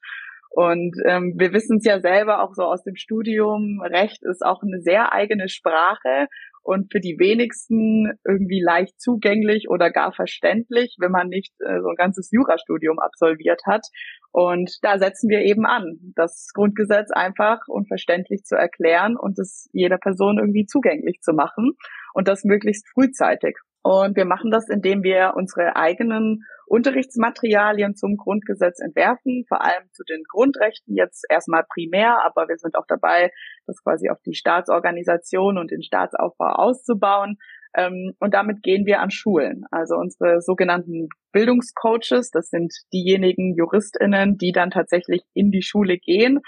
Und 0.51 0.97
ähm, 1.05 1.35
wir 1.37 1.53
wissen 1.53 1.77
es 1.77 1.85
ja 1.85 2.01
selber 2.01 2.43
auch 2.43 2.55
so 2.55 2.63
aus 2.63 2.83
dem 2.83 2.97
Studium, 2.97 3.81
Recht 3.83 4.25
ist 4.25 4.45
auch 4.45 4.63
eine 4.63 4.81
sehr 4.81 5.13
eigene 5.13 5.49
Sprache 5.49 6.27
und 6.69 6.93
für 6.93 7.01
die 7.01 7.17
wenigsten 7.19 8.13
irgendwie 8.29 8.61
leicht 8.63 9.01
zugänglich 9.01 9.71
oder 9.71 9.91
gar 9.91 10.13
verständlich, 10.13 10.97
wenn 11.01 11.11
man 11.11 11.29
nicht 11.29 11.55
äh, 11.61 11.81
so 11.81 11.89
ein 11.89 11.97
ganzes 11.97 12.31
Jurastudium 12.31 12.99
absolviert 12.99 13.63
hat. 13.65 13.87
Und 14.33 14.71
da 14.83 14.99
setzen 14.99 15.31
wir 15.31 15.41
eben 15.41 15.65
an, 15.65 15.97
das 16.15 16.51
Grundgesetz 16.53 17.11
einfach 17.11 17.61
unverständlich 17.69 18.45
zu 18.45 18.55
erklären 18.55 19.17
und 19.17 19.39
es 19.39 19.71
jeder 19.73 19.97
Person 19.97 20.37
irgendwie 20.39 20.67
zugänglich 20.67 21.21
zu 21.23 21.33
machen 21.33 21.73
und 22.13 22.29
das 22.29 22.45
möglichst 22.45 22.87
frühzeitig. 22.93 23.57
Und 23.89 24.17
wir 24.17 24.27
machen 24.27 24.51
das, 24.51 24.69
indem 24.69 25.03
wir 25.03 25.33
unsere 25.35 25.75
eigenen 25.75 26.45
Unterrichtsmaterialien 26.67 27.97
zum 27.97 28.19
Grundgesetz 28.19 28.81
entwerfen, 28.81 29.47
vor 29.49 29.65
allem 29.65 29.89
zu 29.93 30.05
den 30.05 30.25
Grundrechten 30.29 30.95
jetzt 30.95 31.25
erstmal 31.31 31.65
primär, 31.73 32.23
aber 32.23 32.49
wir 32.49 32.59
sind 32.59 32.77
auch 32.77 32.85
dabei, 32.87 33.33
das 33.67 33.83
quasi 33.83 34.11
auf 34.11 34.19
die 34.27 34.35
Staatsorganisation 34.35 35.57
und 35.57 35.71
den 35.71 35.83
Staatsaufbau 35.83 36.53
auszubauen. 36.53 37.39
Ähm, 37.75 38.13
und 38.21 38.35
damit 38.35 38.63
gehen 38.63 38.85
wir 38.85 39.01
an 39.01 39.11
Schulen. 39.11 39.65
Also 39.71 39.95
unsere 39.95 40.43
sogenannten 40.43 41.09
Bildungscoaches, 41.33 42.31
das 42.31 42.51
sind 42.51 42.75
diejenigen 42.93 43.55
Juristinnen, 43.57 44.37
die 44.37 44.53
dann 44.53 44.69
tatsächlich 44.69 45.23
in 45.33 45.51
die 45.51 45.63
Schule 45.63 45.97
gehen 45.97 46.41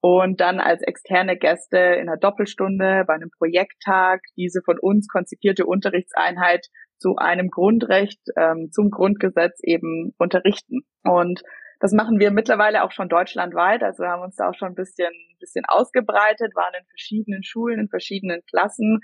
und 0.00 0.40
dann 0.40 0.60
als 0.60 0.82
externe 0.82 1.36
Gäste 1.36 1.78
in 1.78 2.08
einer 2.08 2.16
Doppelstunde 2.16 3.04
bei 3.06 3.14
einem 3.14 3.30
Projekttag 3.36 4.20
diese 4.36 4.62
von 4.64 4.78
uns 4.80 5.08
konzipierte 5.08 5.66
Unterrichtseinheit 5.66 6.68
zu 6.98 7.16
einem 7.16 7.48
Grundrecht, 7.48 8.20
ähm, 8.36 8.70
zum 8.70 8.90
Grundgesetz 8.90 9.60
eben 9.62 10.14
unterrichten. 10.18 10.80
Und 11.02 11.42
das 11.80 11.92
machen 11.92 12.18
wir 12.18 12.30
mittlerweile 12.30 12.82
auch 12.82 12.92
schon 12.92 13.08
deutschlandweit. 13.08 13.82
Also 13.82 14.02
wir 14.02 14.10
haben 14.10 14.22
uns 14.22 14.36
da 14.36 14.48
auch 14.48 14.54
schon 14.54 14.68
ein 14.68 14.74
bisschen, 14.74 15.12
bisschen 15.40 15.64
ausgebreitet, 15.66 16.54
waren 16.54 16.74
in 16.78 16.86
verschiedenen 16.86 17.42
Schulen, 17.42 17.80
in 17.80 17.88
verschiedenen 17.88 18.40
Klassen. 18.48 19.00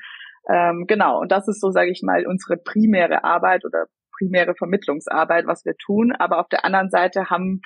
Ähm, 0.48 0.86
genau. 0.86 1.20
Und 1.20 1.30
das 1.32 1.48
ist 1.48 1.60
so, 1.60 1.70
sage 1.70 1.90
ich 1.90 2.02
mal, 2.02 2.26
unsere 2.26 2.56
primäre 2.56 3.24
Arbeit 3.24 3.64
oder 3.64 3.86
primäre 4.16 4.54
Vermittlungsarbeit, 4.54 5.46
was 5.46 5.64
wir 5.64 5.74
tun. 5.76 6.12
Aber 6.18 6.38
auf 6.38 6.48
der 6.48 6.64
anderen 6.64 6.90
Seite 6.90 7.28
haben 7.28 7.60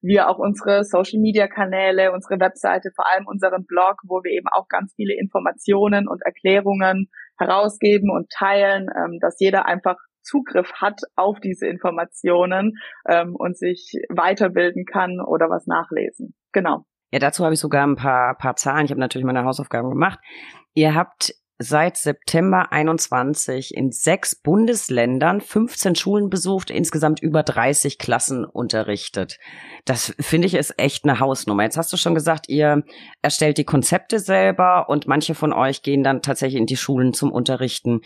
wir 0.00 0.28
auch 0.28 0.38
unsere 0.38 0.84
Social 0.84 1.20
Media 1.20 1.48
Kanäle, 1.48 2.12
unsere 2.12 2.40
Webseite, 2.40 2.90
vor 2.94 3.06
allem 3.06 3.26
unseren 3.26 3.64
Blog, 3.66 3.96
wo 4.04 4.22
wir 4.22 4.32
eben 4.32 4.48
auch 4.48 4.68
ganz 4.68 4.94
viele 4.94 5.14
Informationen 5.18 6.08
und 6.08 6.22
Erklärungen 6.24 7.10
herausgeben 7.38 8.10
und 8.10 8.30
teilen, 8.30 8.88
ähm, 8.96 9.18
dass 9.20 9.38
jeder 9.38 9.66
einfach 9.66 9.96
Zugriff 10.22 10.72
hat 10.74 11.00
auf 11.16 11.40
diese 11.40 11.66
Informationen 11.66 12.74
ähm, 13.08 13.34
und 13.34 13.56
sich 13.56 13.92
weiterbilden 14.10 14.84
kann 14.84 15.20
oder 15.20 15.48
was 15.48 15.66
nachlesen. 15.66 16.34
Genau. 16.52 16.84
Ja, 17.10 17.18
dazu 17.18 17.44
habe 17.44 17.54
ich 17.54 17.60
sogar 17.60 17.86
ein 17.86 17.96
paar, 17.96 18.36
paar 18.36 18.56
Zahlen. 18.56 18.84
Ich 18.84 18.90
habe 18.90 19.00
natürlich 19.00 19.24
meine 19.24 19.44
Hausaufgaben 19.44 19.88
gemacht. 19.88 20.18
Ihr 20.74 20.94
habt 20.94 21.32
seit 21.58 21.96
September 21.96 22.70
21 22.70 23.74
in 23.74 23.90
sechs 23.90 24.36
Bundesländern 24.36 25.40
15 25.40 25.96
Schulen 25.96 26.30
besucht, 26.30 26.70
insgesamt 26.70 27.20
über 27.20 27.42
30 27.42 27.98
Klassen 27.98 28.44
unterrichtet. 28.44 29.38
Das 29.84 30.14
finde 30.20 30.46
ich 30.46 30.54
ist 30.54 30.78
echt 30.78 31.04
eine 31.04 31.18
Hausnummer. 31.18 31.64
Jetzt 31.64 31.76
hast 31.76 31.92
du 31.92 31.96
schon 31.96 32.14
gesagt, 32.14 32.48
ihr 32.48 32.84
erstellt 33.22 33.58
die 33.58 33.64
Konzepte 33.64 34.20
selber 34.20 34.88
und 34.88 35.08
manche 35.08 35.34
von 35.34 35.52
euch 35.52 35.82
gehen 35.82 36.04
dann 36.04 36.22
tatsächlich 36.22 36.60
in 36.60 36.66
die 36.66 36.76
Schulen 36.76 37.12
zum 37.12 37.32
Unterrichten. 37.32 38.02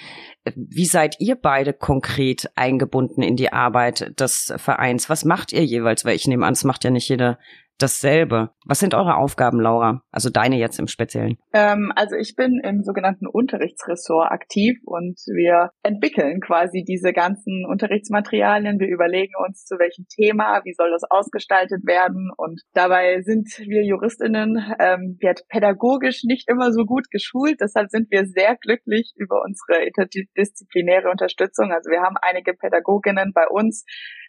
Wie 0.55 0.87
seid 0.87 1.17
ihr 1.21 1.37
beide 1.37 1.75
konkret 1.75 2.51
eingebunden 2.55 3.23
in 3.23 3.37
die 3.37 3.53
Arbeit 3.53 4.19
des 4.19 4.55
Vereins? 4.57 5.11
Was 5.11 5.25
macht 5.25 5.53
ihr 5.53 5.65
jeweils? 5.65 6.05
Weil 6.05 6.17
ich 6.17 6.27
nehme 6.27 6.47
an, 6.47 6.55
es 6.55 6.65
macht 6.65 6.85
ja 6.85 6.91
nicht 6.91 7.09
jede 7.09 7.38
dasselbe. 7.83 8.51
Was 8.66 8.79
sind 8.79 8.95
eure 8.95 9.16
Aufgaben, 9.16 9.61
Laura? 9.61 10.03
Also 10.11 10.31
deine 10.31 10.57
jetzt 10.57 10.79
im 10.79 10.87
Speziellen. 10.87 11.37
Ähm, 11.53 11.92
also 11.97 12.16
ich 12.16 12.37
bin 12.37 12.61
im 12.62 12.83
sogenannten 12.83 13.27
Unterrichtsressort 13.27 14.31
aktiv 14.31 14.79
und 14.85 15.18
wir 15.27 15.71
entwickeln 15.83 16.40
quasi 16.40 16.85
diese 16.85 17.12
ganzen 17.12 17.66
Unterrichtsmaterialien. 17.68 18.79
Wir 18.79 18.88
überlegen 18.88 19.33
uns, 19.47 19.64
zu 19.64 19.79
welchem 19.79 20.07
Thema, 20.09 20.61
wie 20.64 20.75
soll 20.75 20.90
das 20.90 21.03
ausgestaltet 21.09 21.87
werden. 21.87 22.31
Und 22.37 22.62
dabei 22.75 23.23
sind 23.23 23.49
wir 23.59 23.85
Juristinnen 23.85 24.57
ähm, 24.79 25.16
wir 25.21 25.35
pädagogisch 25.49 26.25
nicht 26.25 26.49
immer 26.49 26.73
so 26.73 26.85
gut 26.85 27.11
geschult. 27.11 27.61
Deshalb 27.61 27.90
sind 27.90 28.11
wir 28.11 28.27
sehr 28.27 28.57
glücklich 28.57 29.12
über 29.16 29.42
unsere 29.45 29.85
interdisziplinäre 29.85 31.11
Unterstützung. 31.11 31.73
Also 31.73 31.90
wir 31.90 32.01
haben 32.01 32.16
einige 32.21 32.55
Pädagoginnen 32.55 33.33
bei 33.35 33.47
uns, 33.49 33.85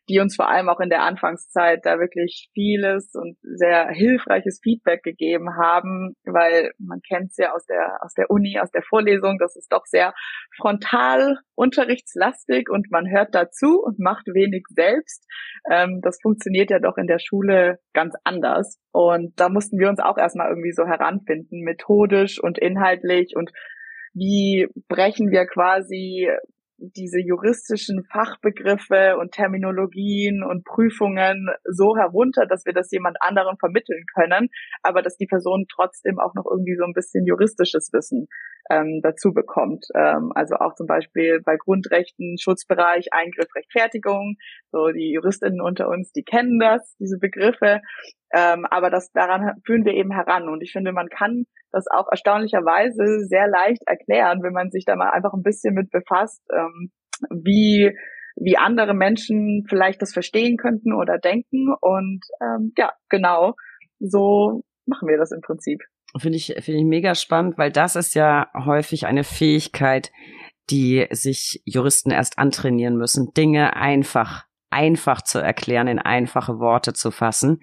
die 0.09 0.19
uns 0.19 0.35
vor 0.35 0.49
allem 0.49 0.69
auch 0.69 0.79
in 0.79 0.89
der 0.89 1.03
Anfangszeit 1.03 1.79
da 1.83 1.99
wirklich 1.99 2.49
vieles 2.53 3.13
und 3.15 3.37
sehr 3.41 3.87
hilfreiches 3.89 4.59
Feedback 4.61 5.01
gegeben 5.03 5.55
haben, 5.55 6.15
weil 6.25 6.71
man 6.77 6.99
kennt 7.07 7.31
es 7.31 7.37
ja 7.37 7.53
aus 7.53 7.65
der, 7.65 7.99
aus 8.01 8.13
der 8.13 8.29
Uni, 8.29 8.59
aus 8.59 8.71
der 8.71 8.83
Vorlesung, 8.83 9.37
das 9.39 9.55
ist 9.55 9.71
doch 9.71 9.85
sehr 9.85 10.13
frontal 10.57 11.37
unterrichtslastig 11.55 12.69
und 12.69 12.91
man 12.91 13.09
hört 13.09 13.33
dazu 13.33 13.81
und 13.81 13.99
macht 13.99 14.27
wenig 14.27 14.65
selbst. 14.69 15.25
Ähm, 15.69 16.01
das 16.01 16.19
funktioniert 16.21 16.69
ja 16.69 16.79
doch 16.79 16.97
in 16.97 17.07
der 17.07 17.19
Schule 17.19 17.79
ganz 17.93 18.15
anders. 18.23 18.79
Und 18.91 19.39
da 19.39 19.49
mussten 19.49 19.79
wir 19.79 19.89
uns 19.89 19.99
auch 19.99 20.17
erstmal 20.17 20.49
irgendwie 20.49 20.73
so 20.73 20.85
heranfinden, 20.85 21.61
methodisch 21.61 22.41
und 22.41 22.57
inhaltlich 22.57 23.35
und 23.35 23.51
wie 24.13 24.67
brechen 24.87 25.31
wir 25.31 25.47
quasi 25.47 26.29
diese 26.77 27.19
juristischen 27.19 28.03
Fachbegriffe 28.11 29.17
und 29.19 29.31
Terminologien 29.31 30.43
und 30.43 30.65
Prüfungen 30.65 31.47
so 31.63 31.95
herunter, 31.95 32.45
dass 32.45 32.65
wir 32.65 32.73
das 32.73 32.91
jemand 32.91 33.17
anderem 33.21 33.57
vermitteln 33.57 34.03
können, 34.13 34.49
aber 34.81 35.01
dass 35.01 35.17
die 35.17 35.27
Person 35.27 35.65
trotzdem 35.71 36.19
auch 36.19 36.33
noch 36.35 36.45
irgendwie 36.49 36.75
so 36.75 36.83
ein 36.85 36.93
bisschen 36.93 37.25
juristisches 37.25 37.91
Wissen 37.93 38.27
ähm, 38.73 39.01
dazu 39.03 39.33
bekommt. 39.33 39.85
Ähm, 39.95 40.31
also 40.35 40.55
auch 40.55 40.75
zum 40.75 40.87
Beispiel 40.87 41.41
bei 41.43 41.55
Grundrechten, 41.57 42.37
Schutzbereich, 42.39 43.07
Eingriff, 43.11 43.53
Rechtfertigung. 43.55 44.35
So 44.71 44.89
die 44.89 45.11
Juristinnen 45.13 45.61
unter 45.61 45.87
uns, 45.89 46.11
die 46.11 46.23
kennen 46.23 46.59
das, 46.59 46.95
diese 46.99 47.17
Begriffe. 47.19 47.81
Ähm, 48.33 48.65
aber 48.69 48.89
das 48.89 49.11
daran 49.11 49.61
führen 49.65 49.85
wir 49.85 49.93
eben 49.93 50.11
heran. 50.11 50.49
Und 50.49 50.61
ich 50.61 50.71
finde, 50.71 50.91
man 50.91 51.09
kann 51.09 51.45
das 51.71 51.85
auch 51.87 52.07
erstaunlicherweise 52.09 53.25
sehr 53.27 53.47
leicht 53.47 53.81
erklären, 53.85 54.41
wenn 54.43 54.53
man 54.53 54.71
sich 54.71 54.85
da 54.85 54.95
mal 54.95 55.11
einfach 55.11 55.33
ein 55.33 55.43
bisschen 55.43 55.73
mit 55.73 55.91
befasst, 55.91 56.41
ähm, 56.51 56.91
wie 57.29 57.95
wie 58.35 58.57
andere 58.57 58.95
Menschen 58.95 59.63
vielleicht 59.69 60.01
das 60.01 60.13
verstehen 60.13 60.57
könnten 60.57 60.91
oder 60.93 61.19
denken. 61.19 61.73
Und 61.79 62.21
ähm, 62.41 62.73
ja, 62.77 62.91
genau, 63.09 63.53
so 63.99 64.63
machen 64.85 65.07
wir 65.07 65.17
das 65.17 65.31
im 65.31 65.41
Prinzip. 65.41 65.81
Finde 66.15 66.37
ich, 66.37 66.53
finde 66.59 66.79
ich 66.79 66.85
mega 66.85 67.15
spannend, 67.15 67.57
weil 67.57 67.71
das 67.71 67.95
ist 67.95 68.13
ja 68.13 68.49
häufig 68.53 69.07
eine 69.07 69.23
Fähigkeit, 69.23 70.11
die 70.69 71.07
sich 71.11 71.61
Juristen 71.65 72.11
erst 72.11 72.37
antrainieren 72.37 72.97
müssen, 72.97 73.33
Dinge 73.33 73.75
einfach 73.75 74.45
einfach 74.73 75.21
zu 75.21 75.39
erklären, 75.39 75.87
in 75.87 75.99
einfache 75.99 76.59
Worte 76.59 76.93
zu 76.93 77.11
fassen. 77.11 77.61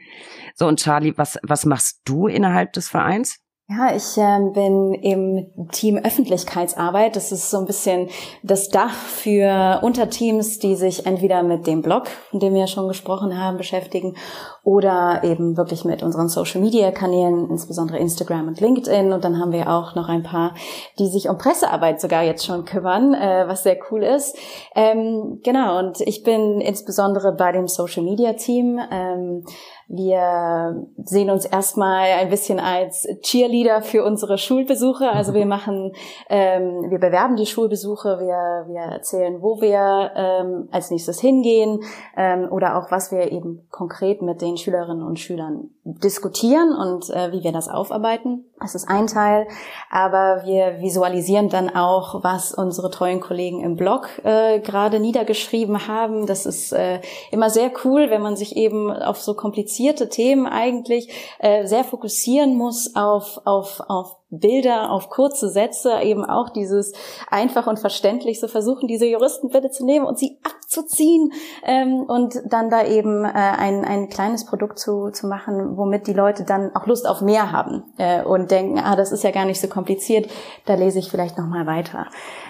So, 0.54 0.66
und 0.66 0.80
Charlie, 0.80 1.14
was, 1.16 1.38
was 1.42 1.66
machst 1.66 2.02
du 2.04 2.28
innerhalb 2.28 2.72
des 2.72 2.88
Vereins? 2.88 3.40
Ja, 3.72 3.94
ich 3.94 4.18
äh, 4.18 4.50
bin 4.52 4.94
im 4.94 5.68
Team 5.70 5.96
Öffentlichkeitsarbeit. 5.96 7.14
Das 7.14 7.30
ist 7.30 7.50
so 7.50 7.58
ein 7.58 7.66
bisschen 7.66 8.08
das 8.42 8.68
Dach 8.68 8.92
für 8.92 9.78
Unterteams, 9.82 10.58
die 10.58 10.74
sich 10.74 11.06
entweder 11.06 11.44
mit 11.44 11.68
dem 11.68 11.80
Blog, 11.80 12.08
von 12.08 12.40
dem 12.40 12.54
wir 12.54 12.62
ja 12.62 12.66
schon 12.66 12.88
gesprochen 12.88 13.40
haben, 13.40 13.58
beschäftigen 13.58 14.16
oder 14.64 15.20
eben 15.22 15.56
wirklich 15.56 15.84
mit 15.84 16.02
unseren 16.02 16.28
Social-Media-Kanälen, 16.28 17.48
insbesondere 17.48 17.98
Instagram 17.98 18.48
und 18.48 18.60
LinkedIn. 18.60 19.12
Und 19.12 19.22
dann 19.22 19.38
haben 19.38 19.52
wir 19.52 19.70
auch 19.70 19.94
noch 19.94 20.08
ein 20.08 20.24
paar, 20.24 20.52
die 20.98 21.06
sich 21.06 21.28
um 21.28 21.38
Pressearbeit 21.38 22.00
sogar 22.00 22.24
jetzt 22.24 22.44
schon 22.44 22.64
kümmern, 22.64 23.14
äh, 23.14 23.44
was 23.46 23.62
sehr 23.62 23.78
cool 23.92 24.02
ist. 24.02 24.36
Ähm, 24.74 25.42
genau, 25.44 25.78
und 25.78 26.00
ich 26.00 26.24
bin 26.24 26.60
insbesondere 26.60 27.30
bei 27.30 27.52
dem 27.52 27.68
Social-Media-Team. 27.68 28.80
Ähm, 28.90 29.44
wir 29.92 30.86
sehen 31.02 31.30
uns 31.30 31.44
erstmal 31.44 32.12
ein 32.12 32.30
bisschen 32.30 32.60
als 32.60 33.08
Cheerleader 33.22 33.82
für 33.82 34.04
unsere 34.04 34.38
Schulbesuche. 34.38 35.10
Also 35.10 35.34
wir 35.34 35.46
machen, 35.46 35.92
ähm, 36.28 36.90
wir 36.90 37.00
bewerben 37.00 37.34
die 37.34 37.46
Schulbesuche, 37.46 38.20
wir, 38.20 38.66
wir 38.72 38.82
erzählen, 38.82 39.42
wo 39.42 39.60
wir 39.60 40.12
ähm, 40.14 40.68
als 40.70 40.92
nächstes 40.92 41.20
hingehen 41.20 41.80
ähm, 42.16 42.46
oder 42.50 42.78
auch 42.78 42.92
was 42.92 43.10
wir 43.10 43.32
eben 43.32 43.66
konkret 43.70 44.22
mit 44.22 44.40
den 44.40 44.56
Schülerinnen 44.56 45.02
und 45.02 45.18
Schülern 45.18 45.70
diskutieren 45.84 46.74
und 46.76 47.08
äh, 47.10 47.32
wie 47.32 47.42
wir 47.42 47.52
das 47.52 47.68
aufarbeiten. 47.68 48.44
Das 48.60 48.74
ist 48.74 48.88
ein 48.88 49.06
Teil, 49.06 49.48
aber 49.90 50.42
wir 50.44 50.80
visualisieren 50.80 51.48
dann 51.48 51.74
auch, 51.74 52.22
was 52.22 52.52
unsere 52.52 52.90
treuen 52.90 53.20
Kollegen 53.20 53.62
im 53.62 53.76
Blog 53.76 54.08
äh, 54.22 54.60
gerade 54.60 55.00
niedergeschrieben 55.00 55.88
haben. 55.88 56.26
Das 56.26 56.44
ist 56.44 56.72
äh, 56.72 57.00
immer 57.30 57.48
sehr 57.48 57.72
cool, 57.84 58.10
wenn 58.10 58.20
man 58.20 58.36
sich 58.36 58.56
eben 58.56 58.92
auf 58.92 59.20
so 59.20 59.34
komplizierte 59.34 60.10
Themen 60.10 60.46
eigentlich 60.46 61.10
äh, 61.38 61.66
sehr 61.66 61.84
fokussieren 61.84 62.56
muss 62.56 62.94
auf, 62.94 63.40
auf, 63.44 63.80
auf 63.88 64.19
Bilder 64.30 64.90
auf 64.90 65.10
kurze 65.10 65.48
Sätze, 65.48 66.00
eben 66.02 66.24
auch 66.24 66.50
dieses 66.50 66.92
einfach 67.30 67.66
und 67.66 67.78
verständlich 67.78 68.40
so 68.40 68.48
versuchen, 68.48 68.86
diese 68.86 69.06
Juristen 69.06 69.48
bitte 69.48 69.70
zu 69.70 69.84
nehmen 69.84 70.06
und 70.06 70.18
sie 70.18 70.38
abzuziehen 70.44 71.32
ähm, 71.64 72.04
und 72.06 72.40
dann 72.46 72.70
da 72.70 72.84
eben 72.84 73.24
äh, 73.24 73.28
ein, 73.28 73.84
ein 73.84 74.08
kleines 74.08 74.46
Produkt 74.46 74.78
zu, 74.78 75.10
zu 75.10 75.26
machen, 75.26 75.76
womit 75.76 76.06
die 76.06 76.12
Leute 76.12 76.44
dann 76.44 76.74
auch 76.76 76.86
Lust 76.86 77.08
auf 77.08 77.20
mehr 77.20 77.50
haben 77.50 77.82
äh, 77.98 78.22
und 78.22 78.50
denken, 78.50 78.78
ah, 78.78 78.94
das 78.96 79.10
ist 79.12 79.24
ja 79.24 79.32
gar 79.32 79.44
nicht 79.44 79.60
so 79.60 79.68
kompliziert, 79.68 80.30
da 80.64 80.74
lese 80.74 81.00
ich 81.00 81.10
vielleicht 81.10 81.36
nochmal 81.36 81.66
weiter. 81.66 82.06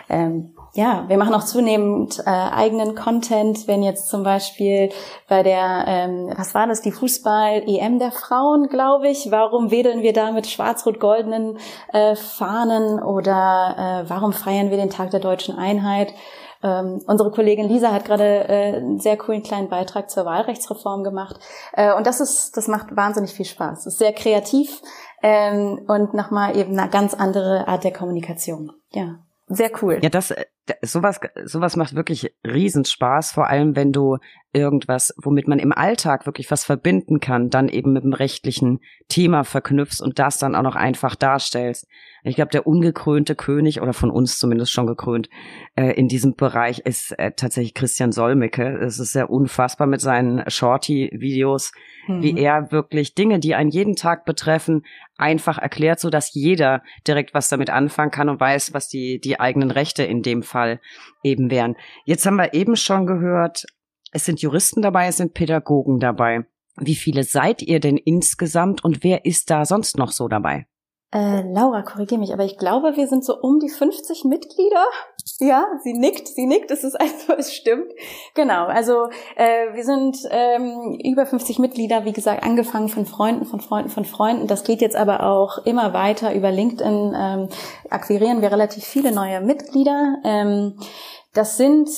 Ähm, 0.09 0.55
ja, 0.72 1.04
wir 1.09 1.18
machen 1.18 1.35
auch 1.35 1.44
zunehmend 1.44 2.20
äh, 2.20 2.30
eigenen 2.30 2.94
Content, 2.94 3.66
wenn 3.66 3.83
jetzt 3.83 4.09
zum 4.09 4.22
Beispiel 4.22 4.90
bei 5.28 5.42
der, 5.42 5.85
ähm, 5.87 6.33
was 6.37 6.54
war 6.54 6.66
das, 6.66 6.80
die 6.80 6.92
Fußball-EM 6.92 7.98
der 7.98 8.12
Frauen, 8.12 8.68
glaube 8.68 9.09
ich, 9.09 9.30
warum 9.30 9.70
wedeln 9.70 10.02
wir 10.02 10.12
da 10.12 10.30
mit 10.30 10.46
schwarz-rot-goldenen 10.46 11.59
äh, 11.92 12.14
Fahnen 12.14 13.02
oder 13.02 14.04
äh, 14.06 14.11
warum 14.11 14.33
feiern 14.33 14.70
wir 14.70 14.76
den 14.76 14.90
Tag 14.90 15.11
der 15.11 15.20
deutschen 15.20 15.59
Einheit? 15.59 16.14
Ähm, 16.62 17.00
unsere 17.06 17.30
Kollegin 17.30 17.68
Lisa 17.68 17.90
hat 17.90 18.04
gerade 18.04 18.48
äh, 18.48 18.76
einen 18.76 19.00
sehr 19.00 19.16
coolen 19.16 19.42
kleinen 19.42 19.70
Beitrag 19.70 20.11
zur 20.11 20.26
Wahlrechtsreform 20.26 21.04
gemacht. 21.04 21.37
Äh, 21.72 21.94
und 21.94 22.06
das 22.06 22.20
ist, 22.20 22.56
das 22.56 22.68
macht 22.68 22.94
wahnsinnig 22.94 23.33
viel 23.33 23.46
Spaß. 23.46 23.87
Ist 23.87 23.98
sehr 23.98 24.12
kreativ 24.12 24.83
ähm, 25.22 25.80
und 25.88 26.14
nochmal 26.14 26.56
eben 26.56 26.78
eine 26.78 26.90
ganz 26.90 27.14
andere 27.14 27.66
Art 27.66 27.85
der 27.85 27.92
Kommunikation. 27.92 28.72
Ja, 28.90 29.16
sehr 29.48 29.70
cool. 29.83 29.98
Ja, 30.02 30.11
das, 30.11 30.35
sowas, 30.83 31.20
sowas 31.44 31.77
macht 31.77 31.94
wirklich 31.94 32.35
Riesenspaß, 32.44 33.33
vor 33.33 33.49
allem 33.49 33.77
wenn 33.77 33.92
du 33.92 34.18
irgendwas, 34.53 35.14
womit 35.16 35.46
man 35.46 35.61
im 35.61 35.73
Alltag 35.73 36.27
wirklich 36.27 36.51
was 36.51 36.64
verbinden 36.64 37.20
kann, 37.20 37.51
dann 37.51 37.68
eben 37.68 37.92
mit 37.92 38.03
dem 38.03 38.12
rechtlichen 38.12 38.81
Thema 39.09 39.44
verknüpfst 39.44 40.01
und 40.01 40.18
das 40.18 40.38
dann 40.38 40.57
auch 40.57 40.62
noch 40.62 40.75
einfach 40.75 41.14
darstellst. 41.14 41.87
Ich 42.25 42.35
glaube, 42.35 42.51
der 42.51 42.66
ungekrönte 42.66 43.35
König 43.35 43.81
oder 43.81 43.92
von 43.92 44.11
uns 44.11 44.38
zumindest 44.38 44.73
schon 44.73 44.87
gekrönt 44.87 45.31
äh, 45.77 45.92
in 45.92 46.09
diesem 46.09 46.35
Bereich 46.35 46.81
ist 46.81 47.12
äh, 47.12 47.33
tatsächlich 47.33 47.75
Christian 47.75 48.12
Solmecke. 48.12 48.77
Es 48.79 48.99
ist 48.99 49.12
sehr 49.12 49.31
unfassbar 49.31 49.87
mit 49.87 50.01
seinen 50.01 50.42
Shorty-Videos, 50.49 51.73
mhm. 52.09 52.23
wie 52.23 52.37
er 52.37 52.73
wirklich 52.73 53.14
Dinge, 53.14 53.38
die 53.38 53.55
einen 53.55 53.70
jeden 53.70 53.94
Tag 53.94 54.25
betreffen, 54.25 54.83
einfach 55.16 55.59
erklärt, 55.59 56.01
so 56.01 56.11
dass 56.11 56.35
jeder 56.35 56.83
direkt 57.07 57.35
was 57.35 57.49
damit 57.49 57.70
anfangen 57.70 58.11
kann 58.11 58.29
und 58.29 58.40
weiß, 58.40 58.75
was 58.75 58.88
die 58.88 59.20
die 59.20 59.38
eigenen 59.38 59.70
Rechte 59.70 60.03
in 60.03 60.23
dem 60.23 60.42
Fall 60.51 60.81
eben 61.23 61.51
wären. 61.51 61.77
Jetzt 62.05 62.27
haben 62.27 62.37
wir 62.37 62.55
eben 62.55 62.77
schon 62.77 63.07
gehört, 63.07 63.65
es 64.13 64.25
sind 64.25 64.43
Juristen 64.43 64.83
dabei, 64.83 65.07
es 65.07 65.17
sind 65.19 65.35
Pädagogen 65.35 66.01
dabei. 66.01 66.47
Wie 66.77 66.97
viele 66.97 67.25
seid 67.25 67.63
ihr 67.63 67.81
denn 67.81 67.97
insgesamt 67.97 68.85
und 68.85 69.05
wer 69.05 69.25
ist 69.25 69.51
da 69.51 69.65
sonst 69.65 69.97
noch 69.97 70.11
so 70.13 70.29
dabei? 70.29 70.67
Äh, 71.12 71.42
Laura, 71.53 71.83
korrigiere 71.83 72.20
mich, 72.20 72.33
aber 72.33 72.44
ich 72.44 72.57
glaube, 72.57 72.96
wir 72.96 73.09
sind 73.09 73.25
so 73.25 73.37
um 73.40 73.59
die 73.59 73.68
50 73.68 74.25
Mitglieder. 74.25 74.85
Ja, 75.40 75.66
sie 75.83 75.92
nickt, 75.92 76.29
sie 76.29 76.46
nickt, 76.46 76.70
es 76.70 76.85
ist 76.85 76.94
also, 77.01 77.33
es 77.37 77.53
stimmt. 77.53 77.92
Genau, 78.35 78.66
also 78.66 79.09
äh, 79.35 79.75
wir 79.75 79.85
sind 79.85 80.18
ähm, 80.31 80.99
über 81.03 81.27
50 81.27 81.59
Mitglieder, 81.59 82.05
wie 82.05 82.12
gesagt, 82.12 82.44
angefangen 82.44 82.88
von 82.88 83.07
Freunden, 83.07 83.44
von 83.44 83.61
Freunden, 83.61 83.90
von 83.90 84.05
Freunden. 84.05 84.46
Das 84.46 84.62
geht 84.62 84.81
jetzt 84.81 84.96
aber 84.96 85.25
auch 85.25 85.66
immer 85.66 85.92
weiter 85.92 86.33
über 86.33 86.53
LinkedIn. 86.53 87.14
Ähm, 87.16 87.49
akquirieren 87.90 88.40
wir 88.40 88.53
relativ 88.53 88.85
viele 88.85 89.11
neue 89.11 89.40
Mitglieder. 89.40 90.16
Ähm, 90.25 90.79
das 91.33 91.57
sind 91.57 91.88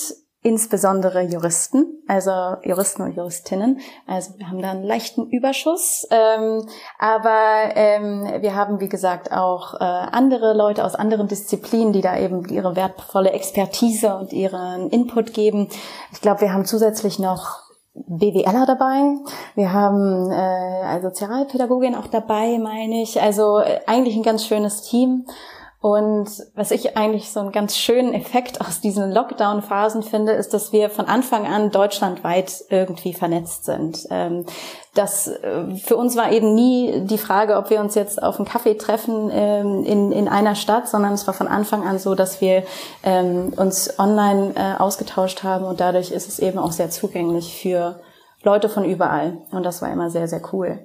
insbesondere 0.42 1.22
Juristen, 1.22 2.02
also 2.08 2.30
Juristen 2.64 3.02
und 3.02 3.12
Juristinnen. 3.16 3.78
Also 4.06 4.32
wir 4.38 4.48
haben 4.48 4.60
da 4.60 4.72
einen 4.72 4.82
leichten 4.82 5.28
Überschuss, 5.30 6.06
ähm, 6.10 6.66
aber 6.98 7.76
ähm, 7.76 8.26
wir 8.40 8.56
haben, 8.56 8.80
wie 8.80 8.88
gesagt, 8.88 9.30
auch 9.30 9.74
äh, 9.74 9.84
andere 9.84 10.52
Leute 10.52 10.84
aus 10.84 10.96
anderen 10.96 11.28
Disziplinen, 11.28 11.92
die 11.92 12.00
da 12.00 12.18
eben 12.18 12.44
ihre 12.48 12.74
wertvolle 12.74 13.30
Expertise 13.30 14.16
und 14.16 14.32
ihren 14.32 14.90
Input 14.90 15.32
geben. 15.32 15.68
Ich 16.12 16.20
glaube, 16.20 16.40
wir 16.40 16.52
haben 16.52 16.64
zusätzlich 16.64 17.20
noch 17.20 17.60
BWLer 17.94 18.66
dabei. 18.66 19.16
Wir 19.54 19.72
haben 19.72 20.30
äh, 20.30 21.00
Sozialpädagogin 21.02 21.94
auch 21.94 22.08
dabei, 22.08 22.58
meine 22.58 23.02
ich. 23.02 23.20
Also 23.20 23.60
äh, 23.60 23.80
eigentlich 23.86 24.16
ein 24.16 24.22
ganz 24.22 24.44
schönes 24.44 24.82
Team. 24.82 25.26
Und 25.82 26.30
was 26.54 26.70
ich 26.70 26.96
eigentlich 26.96 27.32
so 27.32 27.40
einen 27.40 27.50
ganz 27.50 27.76
schönen 27.76 28.14
Effekt 28.14 28.60
aus 28.60 28.80
diesen 28.80 29.10
Lockdown-Phasen 29.10 30.04
finde, 30.04 30.30
ist, 30.30 30.54
dass 30.54 30.72
wir 30.72 30.90
von 30.90 31.06
Anfang 31.06 31.44
an 31.44 31.72
deutschlandweit 31.72 32.52
irgendwie 32.70 33.12
vernetzt 33.12 33.64
sind. 33.64 34.06
Ähm, 34.08 34.46
das 34.94 35.26
äh, 35.26 35.74
für 35.84 35.96
uns 35.96 36.14
war 36.14 36.30
eben 36.30 36.54
nie 36.54 37.00
die 37.00 37.18
Frage, 37.18 37.56
ob 37.56 37.70
wir 37.70 37.80
uns 37.80 37.96
jetzt 37.96 38.22
auf 38.22 38.36
einen 38.36 38.46
Kaffee 38.46 38.74
treffen 38.74 39.28
ähm, 39.32 39.82
in, 39.84 40.12
in 40.12 40.28
einer 40.28 40.54
Stadt, 40.54 40.88
sondern 40.88 41.14
es 41.14 41.26
war 41.26 41.34
von 41.34 41.48
Anfang 41.48 41.84
an 41.84 41.98
so, 41.98 42.14
dass 42.14 42.40
wir 42.40 42.62
ähm, 43.02 43.52
uns 43.56 43.98
online 43.98 44.52
äh, 44.54 44.80
ausgetauscht 44.80 45.42
haben 45.42 45.64
und 45.64 45.80
dadurch 45.80 46.12
ist 46.12 46.28
es 46.28 46.38
eben 46.38 46.60
auch 46.60 46.70
sehr 46.70 46.90
zugänglich 46.90 47.60
für 47.60 47.98
Leute 48.44 48.68
von 48.68 48.84
überall. 48.84 49.38
Und 49.50 49.64
das 49.64 49.82
war 49.82 49.90
immer 49.90 50.10
sehr, 50.10 50.28
sehr 50.28 50.42
cool. 50.52 50.78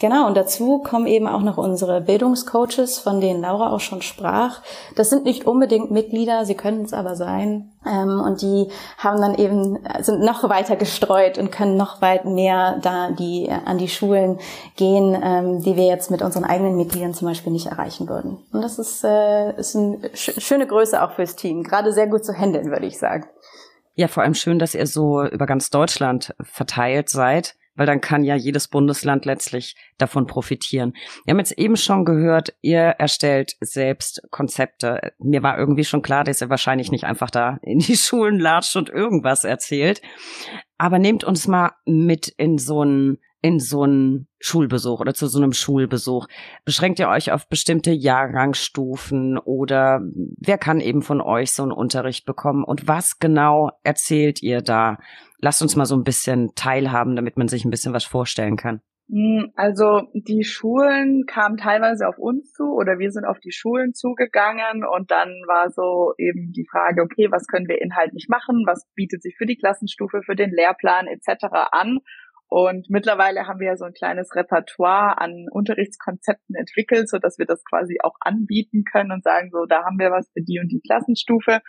Genau, 0.00 0.26
und 0.26 0.36
dazu 0.36 0.78
kommen 0.80 1.06
eben 1.06 1.28
auch 1.28 1.42
noch 1.42 1.56
unsere 1.56 2.00
Bildungscoaches, 2.00 2.98
von 2.98 3.20
denen 3.20 3.42
Laura 3.42 3.70
auch 3.70 3.80
schon 3.80 4.02
sprach. 4.02 4.60
Das 4.96 5.08
sind 5.08 5.24
nicht 5.24 5.46
unbedingt 5.46 5.92
Mitglieder, 5.92 6.44
sie 6.44 6.56
können 6.56 6.82
es 6.82 6.92
aber 6.92 7.14
sein. 7.14 7.70
Ähm, 7.86 8.20
und 8.20 8.42
die 8.42 8.68
haben 8.98 9.20
dann 9.20 9.36
eben, 9.36 9.78
sind 10.00 10.20
noch 10.20 10.48
weiter 10.48 10.74
gestreut 10.74 11.38
und 11.38 11.52
können 11.52 11.76
noch 11.76 12.02
weit 12.02 12.24
mehr 12.24 12.80
da 12.82 13.12
die 13.12 13.48
an 13.48 13.78
die 13.78 13.88
Schulen 13.88 14.40
gehen, 14.74 15.16
ähm, 15.22 15.62
die 15.62 15.76
wir 15.76 15.86
jetzt 15.86 16.10
mit 16.10 16.22
unseren 16.22 16.44
eigenen 16.44 16.76
Mitgliedern 16.76 17.14
zum 17.14 17.28
Beispiel 17.28 17.52
nicht 17.52 17.66
erreichen 17.66 18.08
würden. 18.08 18.38
Und 18.52 18.62
das 18.62 18.80
ist, 18.80 19.04
äh, 19.04 19.56
ist 19.56 19.76
eine 19.76 20.00
schöne 20.14 20.66
Größe 20.66 21.00
auch 21.04 21.12
fürs 21.12 21.36
Team. 21.36 21.62
Gerade 21.62 21.92
sehr 21.92 22.08
gut 22.08 22.24
zu 22.24 22.32
handeln, 22.36 22.70
würde 22.72 22.86
ich 22.86 22.98
sagen. 22.98 23.26
Ja, 23.94 24.08
vor 24.08 24.24
allem 24.24 24.34
schön, 24.34 24.58
dass 24.58 24.74
ihr 24.74 24.88
so 24.88 25.22
über 25.22 25.46
ganz 25.46 25.70
Deutschland 25.70 26.34
verteilt 26.42 27.10
seid 27.10 27.54
weil 27.76 27.86
dann 27.86 28.00
kann 28.00 28.24
ja 28.24 28.34
jedes 28.34 28.68
Bundesland 28.68 29.24
letztlich 29.24 29.76
davon 29.98 30.26
profitieren. 30.26 30.94
Wir 31.24 31.32
haben 31.32 31.38
jetzt 31.38 31.58
eben 31.58 31.76
schon 31.76 32.04
gehört, 32.04 32.54
ihr 32.60 32.80
erstellt 32.80 33.56
selbst 33.60 34.22
Konzepte. 34.30 35.12
Mir 35.18 35.42
war 35.42 35.58
irgendwie 35.58 35.84
schon 35.84 36.02
klar, 36.02 36.24
dass 36.24 36.40
ihr 36.40 36.50
wahrscheinlich 36.50 36.90
nicht 36.90 37.04
einfach 37.04 37.30
da 37.30 37.58
in 37.62 37.78
die 37.78 37.96
Schulen 37.96 38.38
latscht 38.38 38.76
und 38.76 38.88
irgendwas 38.88 39.44
erzählt. 39.44 40.02
Aber 40.78 40.98
nehmt 40.98 41.24
uns 41.24 41.46
mal 41.46 41.72
mit 41.84 42.28
in 42.28 42.58
so 42.58 42.80
einen 42.80 43.18
in 43.44 43.60
so 43.60 43.82
einen 43.82 44.26
Schulbesuch 44.40 45.00
oder 45.00 45.12
zu 45.12 45.26
so 45.26 45.38
einem 45.38 45.52
Schulbesuch? 45.52 46.28
Beschränkt 46.64 46.98
ihr 46.98 47.10
euch 47.10 47.30
auf 47.30 47.46
bestimmte 47.46 47.90
Jahrgangsstufen 47.90 49.36
oder 49.36 50.00
wer 50.38 50.56
kann 50.56 50.80
eben 50.80 51.02
von 51.02 51.20
euch 51.20 51.52
so 51.52 51.62
einen 51.62 51.72
Unterricht 51.72 52.24
bekommen 52.24 52.64
und 52.64 52.88
was 52.88 53.18
genau 53.18 53.70
erzählt 53.82 54.42
ihr 54.42 54.62
da? 54.62 54.96
Lasst 55.44 55.60
uns 55.60 55.76
mal 55.76 55.84
so 55.84 55.94
ein 55.94 56.04
bisschen 56.04 56.54
teilhaben, 56.54 57.16
damit 57.16 57.36
man 57.36 57.48
sich 57.48 57.66
ein 57.66 57.70
bisschen 57.70 57.92
was 57.92 58.04
vorstellen 58.04 58.56
kann. 58.56 58.80
Hm, 59.10 59.52
also 59.54 60.08
die 60.14 60.42
Schulen 60.42 61.24
kamen 61.26 61.58
teilweise 61.58 62.08
auf 62.08 62.16
uns 62.16 62.50
zu 62.52 62.64
oder 62.64 62.98
wir 62.98 63.10
sind 63.10 63.26
auf 63.26 63.38
die 63.40 63.52
Schulen 63.52 63.92
zugegangen 63.92 64.86
und 64.86 65.10
dann 65.10 65.28
war 65.46 65.70
so 65.70 66.14
eben 66.16 66.52
die 66.52 66.66
Frage, 66.66 67.02
okay, 67.02 67.28
was 67.30 67.46
können 67.46 67.68
wir 67.68 67.82
inhaltlich 67.82 68.28
machen, 68.30 68.64
was 68.64 68.88
bietet 68.94 69.20
sich 69.20 69.36
für 69.36 69.44
die 69.44 69.58
Klassenstufe, 69.58 70.22
für 70.24 70.34
den 70.34 70.50
Lehrplan 70.50 71.08
etc. 71.08 71.44
an 71.72 71.98
und 72.48 72.88
mittlerweile 72.88 73.46
haben 73.46 73.58
wir 73.58 73.68
ja 73.68 73.76
so 73.76 73.84
ein 73.84 73.92
kleines 73.92 74.34
Repertoire 74.34 75.18
an 75.18 75.46
Unterrichtskonzepten 75.50 76.54
entwickelt, 76.54 77.08
so 77.08 77.18
dass 77.18 77.38
wir 77.38 77.46
das 77.46 77.64
quasi 77.64 77.98
auch 78.02 78.14
anbieten 78.20 78.84
können 78.84 79.12
und 79.12 79.24
sagen 79.24 79.50
so, 79.50 79.64
da 79.66 79.84
haben 79.84 79.98
wir 79.98 80.10
was 80.10 80.30
für 80.32 80.42
die 80.42 80.60
und 80.60 80.68
die 80.68 80.80
Klassenstufe. 80.80 81.60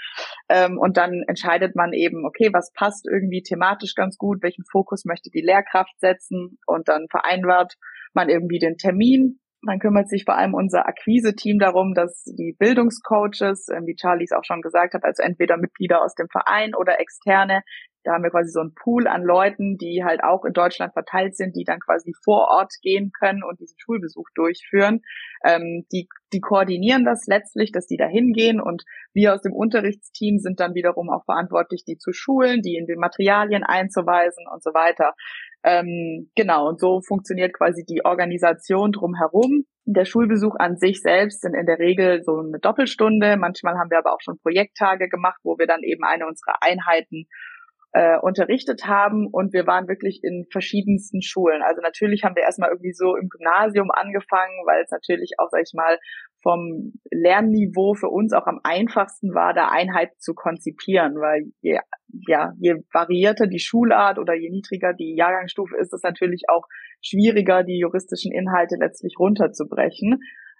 Ähm, 0.49 0.77
und 0.77 0.97
dann 0.97 1.23
entscheidet 1.27 1.75
man 1.75 1.93
eben, 1.93 2.25
okay, 2.25 2.49
was 2.53 2.71
passt 2.73 3.07
irgendwie 3.11 3.41
thematisch 3.41 3.95
ganz 3.95 4.17
gut, 4.17 4.43
welchen 4.43 4.65
Fokus 4.71 5.05
möchte 5.05 5.29
die 5.29 5.41
Lehrkraft 5.41 5.99
setzen 5.99 6.57
und 6.65 6.87
dann 6.87 7.07
vereinbart 7.09 7.75
man 8.13 8.29
irgendwie 8.29 8.59
den 8.59 8.77
Termin 8.77 9.39
dann 9.67 9.79
kümmert 9.79 10.09
sich 10.09 10.25
vor 10.25 10.37
allem 10.37 10.53
unser 10.53 10.85
Akquise-Team 10.85 11.57
darum, 11.59 11.93
dass 11.95 12.23
die 12.23 12.55
Bildungscoaches, 12.57 13.67
ähm, 13.69 13.87
wie 13.87 13.95
Charlie 13.95 14.25
es 14.25 14.31
auch 14.31 14.43
schon 14.43 14.61
gesagt 14.61 14.93
hat, 14.93 15.03
also 15.03 15.23
entweder 15.23 15.57
Mitglieder 15.57 16.03
aus 16.03 16.13
dem 16.13 16.27
Verein 16.29 16.75
oder 16.75 16.99
externe, 16.99 17.63
da 18.05 18.13
haben 18.13 18.23
wir 18.23 18.29
quasi 18.29 18.51
so 18.51 18.61
einen 18.61 18.75
Pool 18.75 19.07
an 19.07 19.23
Leuten, 19.23 19.77
die 19.77 20.03
halt 20.05 20.23
auch 20.23 20.45
in 20.45 20.53
Deutschland 20.53 20.93
verteilt 20.93 21.35
sind, 21.35 21.55
die 21.55 21.63
dann 21.63 21.79
quasi 21.79 22.13
vor 22.23 22.47
Ort 22.49 22.71
gehen 22.81 23.11
können 23.11 23.43
und 23.43 23.59
diesen 23.59 23.77
Schulbesuch 23.79 24.29
durchführen. 24.35 25.01
Ähm, 25.43 25.85
die, 25.91 26.07
die 26.31 26.39
koordinieren 26.39 27.03
das 27.03 27.25
letztlich, 27.27 27.71
dass 27.71 27.87
die 27.87 27.97
da 27.97 28.05
hingehen 28.05 28.61
und 28.61 28.83
wir 29.13 29.33
aus 29.33 29.41
dem 29.41 29.53
Unterrichtsteam 29.53 30.37
sind 30.37 30.59
dann 30.59 30.75
wiederum 30.75 31.09
auch 31.09 31.25
verantwortlich, 31.25 31.83
die 31.83 31.97
zu 31.97 32.13
schulen, 32.13 32.61
die 32.61 32.77
in 32.77 32.85
den 32.85 32.99
Materialien 32.99 33.63
einzuweisen 33.63 34.45
und 34.51 34.63
so 34.63 34.71
weiter. 34.71 35.13
Ähm, 35.63 36.29
genau, 36.35 36.69
und 36.69 36.79
so 36.79 37.01
funktioniert 37.01 37.53
quasi 37.53 37.83
die 37.83 38.05
Organisation 38.05 38.91
drumherum. 38.91 39.65
der 39.87 40.05
Schulbesuch 40.05 40.55
an 40.57 40.77
sich 40.77 41.01
selbst 41.01 41.41
sind 41.41 41.53
in 41.55 41.65
der 41.65 41.79
Regel 41.79 42.23
so 42.23 42.37
eine 42.37 42.59
Doppelstunde. 42.59 43.37
Manchmal 43.37 43.75
haben 43.77 43.89
wir 43.89 43.99
aber 43.99 44.13
auch 44.13 44.21
schon 44.21 44.39
Projekttage 44.39 45.09
gemacht, 45.09 45.39
wo 45.43 45.57
wir 45.57 45.67
dann 45.67 45.81
eben 45.83 46.03
eine 46.03 46.27
unserer 46.27 46.55
Einheiten 46.61 47.27
äh, 47.95 48.19
unterrichtet 48.19 48.87
haben 48.87 49.25
und 49.31 49.53
wir 49.53 49.65
waren 49.67 49.87
wirklich 49.87 50.19
in 50.21 50.45
verschiedensten 50.51 51.21
Schulen. 51.21 51.61
Also 51.61 51.81
natürlich 51.81 52.25
haben 52.25 52.35
wir 52.35 52.43
erstmal 52.43 52.69
irgendwie 52.69 52.91
so 52.91 53.15
im 53.15 53.29
Gymnasium 53.29 53.89
angefangen, 53.89 54.51
weil 54.65 54.83
es 54.83 54.91
natürlich 54.91 55.35
auch, 55.37 55.47
sag 55.49 55.61
ich 55.61 55.71
mal, 55.73 55.97
vom 56.43 56.91
Lernniveau 57.09 57.93
für 57.93 58.09
uns 58.09 58.33
auch 58.33 58.47
am 58.47 58.59
einfachsten 58.63 59.33
war, 59.33 59.53
da 59.53 59.69
Einheit 59.69 60.09
zu 60.19 60.33
konzipieren, 60.33 61.15
weil 61.15 61.45
je, 61.61 61.79
ja, 62.27 62.51
je 62.59 62.75
variierter 62.91 63.47
die 63.47 63.59
Schulart 63.59 64.19
oder 64.19 64.33
je 64.35 64.49
niedriger 64.49 64.91
die 64.91 65.15
Jahrgangsstufe 65.15 65.77
ist, 65.77 65.93
es 65.93 66.03
natürlich 66.03 66.43
auch 66.49 66.65
schwieriger, 67.01 67.63
die 67.63 67.79
juristischen 67.79 68.33
Inhalte 68.33 68.75
letztlich 68.77 69.15
runterzubrechen. 69.17 70.19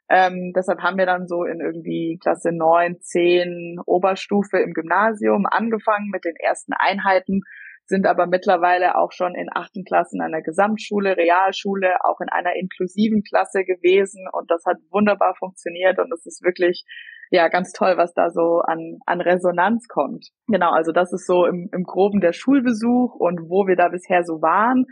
Ähm, 0.10 0.54
deshalb 0.56 0.82
haben 0.82 0.98
wir 0.98 1.06
dann 1.06 1.28
so 1.28 1.46
in 1.46 1.60
irgendwie 1.60 2.20
Klasse 2.22 2.52
9, 2.52 3.00
10 3.02 3.80
Oberstufe 3.86 4.60
im 4.60 4.74
Gymnasium 4.74 5.46
angefangen 5.48 6.10
mit 6.12 6.26
den 6.26 6.36
ersten 6.36 6.74
Einheiten, 6.74 7.42
sind 7.86 8.06
aber 8.06 8.28
mittlerweile 8.28 8.98
auch 8.98 9.12
schon 9.12 9.36
in 9.36 9.48
achten 9.54 9.84
Klassen 9.84 10.22
einer 10.22 10.42
Gesamtschule, 10.42 11.18
Realschule, 11.18 11.98
auch 12.04 12.20
in 12.20 12.30
einer 12.30 12.56
inklusiven 12.56 13.24
Klasse 13.24 13.64
gewesen 13.64 14.28
und 14.32 14.50
das 14.52 14.64
hat 14.66 14.78
wunderbar 14.92 15.36
funktioniert 15.36 15.98
und 16.00 16.12
es 16.14 16.26
ist 16.26 16.44
wirklich 16.44 16.86
ja 17.32 17.48
ganz 17.48 17.72
toll, 17.72 17.98
was 17.98 18.14
da 18.14 18.30
so 18.30 18.62
an, 18.62 19.00
an 19.06 19.22
Resonanz 19.22 19.88
kommt. 19.88 20.30
Genau, 20.48 20.72
also 20.72 20.92
das 20.92 21.14
ist 21.14 21.26
so 21.26 21.46
im, 21.46 21.70
im 21.72 21.84
Groben 21.84 22.22
der 22.22 22.34
Schulbesuch 22.34 23.16
und 23.16 23.50
wo 23.50 23.68
wir 23.68 23.76
da 23.76 23.90
bisher 23.90 24.24
so 24.24 24.42
waren. 24.42 24.86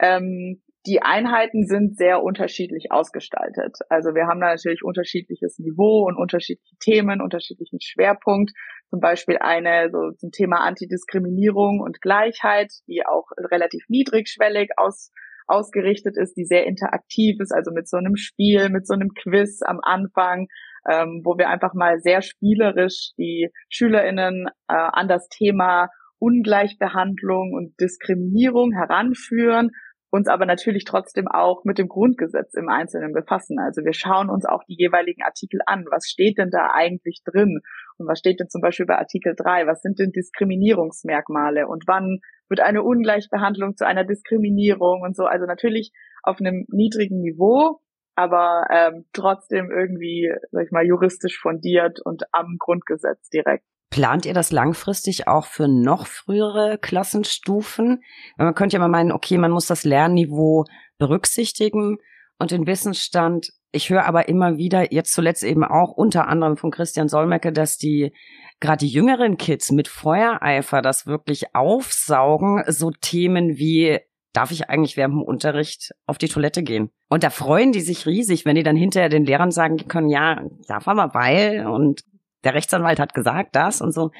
Ähm, 0.00 0.60
die 0.86 1.00
Einheiten 1.00 1.66
sind 1.66 1.96
sehr 1.96 2.22
unterschiedlich 2.22 2.88
ausgestaltet. 2.90 3.78
Also 3.88 4.14
wir 4.14 4.26
haben 4.26 4.40
da 4.40 4.48
natürlich 4.48 4.82
unterschiedliches 4.82 5.58
Niveau 5.58 6.06
und 6.06 6.16
unterschiedliche 6.16 6.76
Themen, 6.78 7.22
unterschiedlichen 7.22 7.80
Schwerpunkt. 7.80 8.52
Zum 8.90 9.00
Beispiel 9.00 9.38
eine 9.38 9.88
so 9.90 10.10
zum 10.18 10.30
Thema 10.30 10.58
Antidiskriminierung 10.60 11.80
und 11.80 12.02
Gleichheit, 12.02 12.70
die 12.86 13.02
auch 13.06 13.28
relativ 13.50 13.84
niedrigschwellig 13.88 14.72
aus, 14.76 15.10
ausgerichtet 15.46 16.16
ist, 16.18 16.34
die 16.34 16.44
sehr 16.44 16.66
interaktiv 16.66 17.40
ist, 17.40 17.52
also 17.52 17.70
mit 17.72 17.88
so 17.88 17.96
einem 17.96 18.16
Spiel, 18.16 18.68
mit 18.68 18.86
so 18.86 18.92
einem 18.94 19.08
Quiz 19.14 19.62
am 19.62 19.80
Anfang, 19.82 20.48
ähm, 20.90 21.22
wo 21.24 21.38
wir 21.38 21.48
einfach 21.48 21.72
mal 21.72 21.98
sehr 22.00 22.20
spielerisch 22.20 23.12
die 23.16 23.48
SchülerInnen 23.70 24.48
äh, 24.68 24.74
an 24.74 25.08
das 25.08 25.28
Thema 25.28 25.88
Ungleichbehandlung 26.18 27.54
und 27.54 27.74
Diskriminierung 27.80 28.72
heranführen 28.72 29.70
uns 30.14 30.28
aber 30.28 30.46
natürlich 30.46 30.84
trotzdem 30.84 31.26
auch 31.26 31.64
mit 31.64 31.76
dem 31.76 31.88
Grundgesetz 31.88 32.54
im 32.54 32.68
Einzelnen 32.68 33.12
befassen. 33.12 33.58
Also 33.58 33.84
wir 33.84 33.94
schauen 33.94 34.30
uns 34.30 34.44
auch 34.44 34.62
die 34.62 34.76
jeweiligen 34.78 35.24
Artikel 35.24 35.58
an. 35.66 35.86
Was 35.90 36.06
steht 36.06 36.38
denn 36.38 36.50
da 36.50 36.70
eigentlich 36.72 37.22
drin? 37.24 37.62
Und 37.98 38.06
was 38.06 38.20
steht 38.20 38.38
denn 38.38 38.48
zum 38.48 38.60
Beispiel 38.60 38.86
bei 38.86 38.96
Artikel 38.96 39.34
3? 39.36 39.66
Was 39.66 39.82
sind 39.82 39.98
denn 39.98 40.12
Diskriminierungsmerkmale? 40.12 41.66
Und 41.66 41.88
wann 41.88 42.20
wird 42.48 42.60
eine 42.60 42.84
Ungleichbehandlung 42.84 43.74
zu 43.74 43.88
einer 43.88 44.04
Diskriminierung 44.04 45.02
und 45.02 45.16
so? 45.16 45.24
Also 45.24 45.46
natürlich 45.46 45.90
auf 46.22 46.38
einem 46.38 46.64
niedrigen 46.68 47.20
Niveau, 47.20 47.80
aber 48.14 48.68
ähm, 48.70 49.06
trotzdem 49.12 49.72
irgendwie, 49.72 50.32
sag 50.52 50.66
ich 50.66 50.70
mal, 50.70 50.86
juristisch 50.86 51.40
fundiert 51.40 51.98
und 52.04 52.22
am 52.30 52.54
Grundgesetz 52.60 53.30
direkt. 53.30 53.64
Plant 53.94 54.26
ihr 54.26 54.34
das 54.34 54.50
langfristig 54.50 55.28
auch 55.28 55.46
für 55.46 55.68
noch 55.68 56.08
frühere 56.08 56.78
Klassenstufen? 56.78 58.02
Man 58.36 58.52
könnte 58.56 58.74
ja 58.74 58.80
mal 58.80 58.88
meinen, 58.88 59.12
okay, 59.12 59.38
man 59.38 59.52
muss 59.52 59.66
das 59.66 59.84
Lernniveau 59.84 60.64
berücksichtigen 60.98 61.98
und 62.40 62.50
den 62.50 62.66
Wissensstand. 62.66 63.50
Ich 63.70 63.90
höre 63.90 64.04
aber 64.04 64.28
immer 64.28 64.56
wieder, 64.56 64.92
jetzt 64.92 65.12
zuletzt 65.12 65.44
eben 65.44 65.62
auch 65.62 65.92
unter 65.92 66.26
anderem 66.26 66.56
von 66.56 66.72
Christian 66.72 67.06
Solmecke, 67.06 67.52
dass 67.52 67.76
die 67.76 68.12
gerade 68.58 68.84
die 68.84 68.90
jüngeren 68.90 69.36
Kids 69.36 69.70
mit 69.70 69.86
Feuereifer 69.86 70.82
das 70.82 71.06
wirklich 71.06 71.54
aufsaugen, 71.54 72.64
so 72.66 72.90
Themen 72.90 73.58
wie 73.58 74.00
darf 74.32 74.50
ich 74.50 74.68
eigentlich 74.68 74.96
während 74.96 75.14
dem 75.14 75.22
Unterricht 75.22 75.92
auf 76.08 76.18
die 76.18 76.26
Toilette 76.26 76.64
gehen? 76.64 76.90
Und 77.08 77.22
da 77.22 77.30
freuen 77.30 77.70
die 77.70 77.80
sich 77.80 78.06
riesig, 78.06 78.44
wenn 78.44 78.56
die 78.56 78.64
dann 78.64 78.74
hinterher 78.74 79.08
den 79.08 79.24
Lehrern 79.24 79.52
sagen 79.52 79.76
können, 79.86 80.08
ja, 80.08 80.42
darf 80.66 80.88
aber 80.88 81.14
weil 81.14 81.68
und 81.68 82.02
der 82.44 82.54
Rechtsanwalt 82.54 83.00
hat 83.00 83.14
gesagt 83.14 83.56
das 83.56 83.80
und 83.80 83.92
so. 83.92 84.10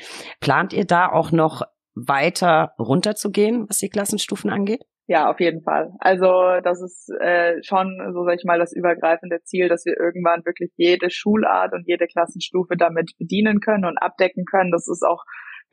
Plant 0.41 0.72
ihr 0.72 0.85
da 0.85 1.11
auch 1.11 1.33
noch 1.33 1.62
weiter 1.95 2.72
runterzugehen, 2.79 3.68
was 3.68 3.79
die 3.79 3.89
Klassenstufen 3.89 4.51
angeht? 4.51 4.85
Ja, 5.07 5.31
auf 5.31 5.39
jeden 5.39 5.62
Fall. 5.62 5.93
Also 5.99 6.33
das 6.62 6.81
ist 6.81 7.11
äh, 7.20 7.62
schon, 7.62 8.01
so 8.14 8.25
sag 8.25 8.37
ich 8.37 8.45
mal, 8.45 8.59
das 8.59 8.72
übergreifende 8.72 9.43
Ziel, 9.43 9.68
dass 9.68 9.85
wir 9.85 9.99
irgendwann 9.99 10.47
wirklich 10.47 10.72
jede 10.77 11.11
Schulart 11.11 11.75
und 11.75 11.87
jede 11.87 12.07
Klassenstufe 12.07 12.77
damit 12.79 13.12
bedienen 13.18 13.61
können 13.61 13.85
und 13.85 13.99
abdecken 13.99 14.47
können. 14.47 14.72
Das 14.72 14.89
ist 14.89 15.03
auch 15.03 15.22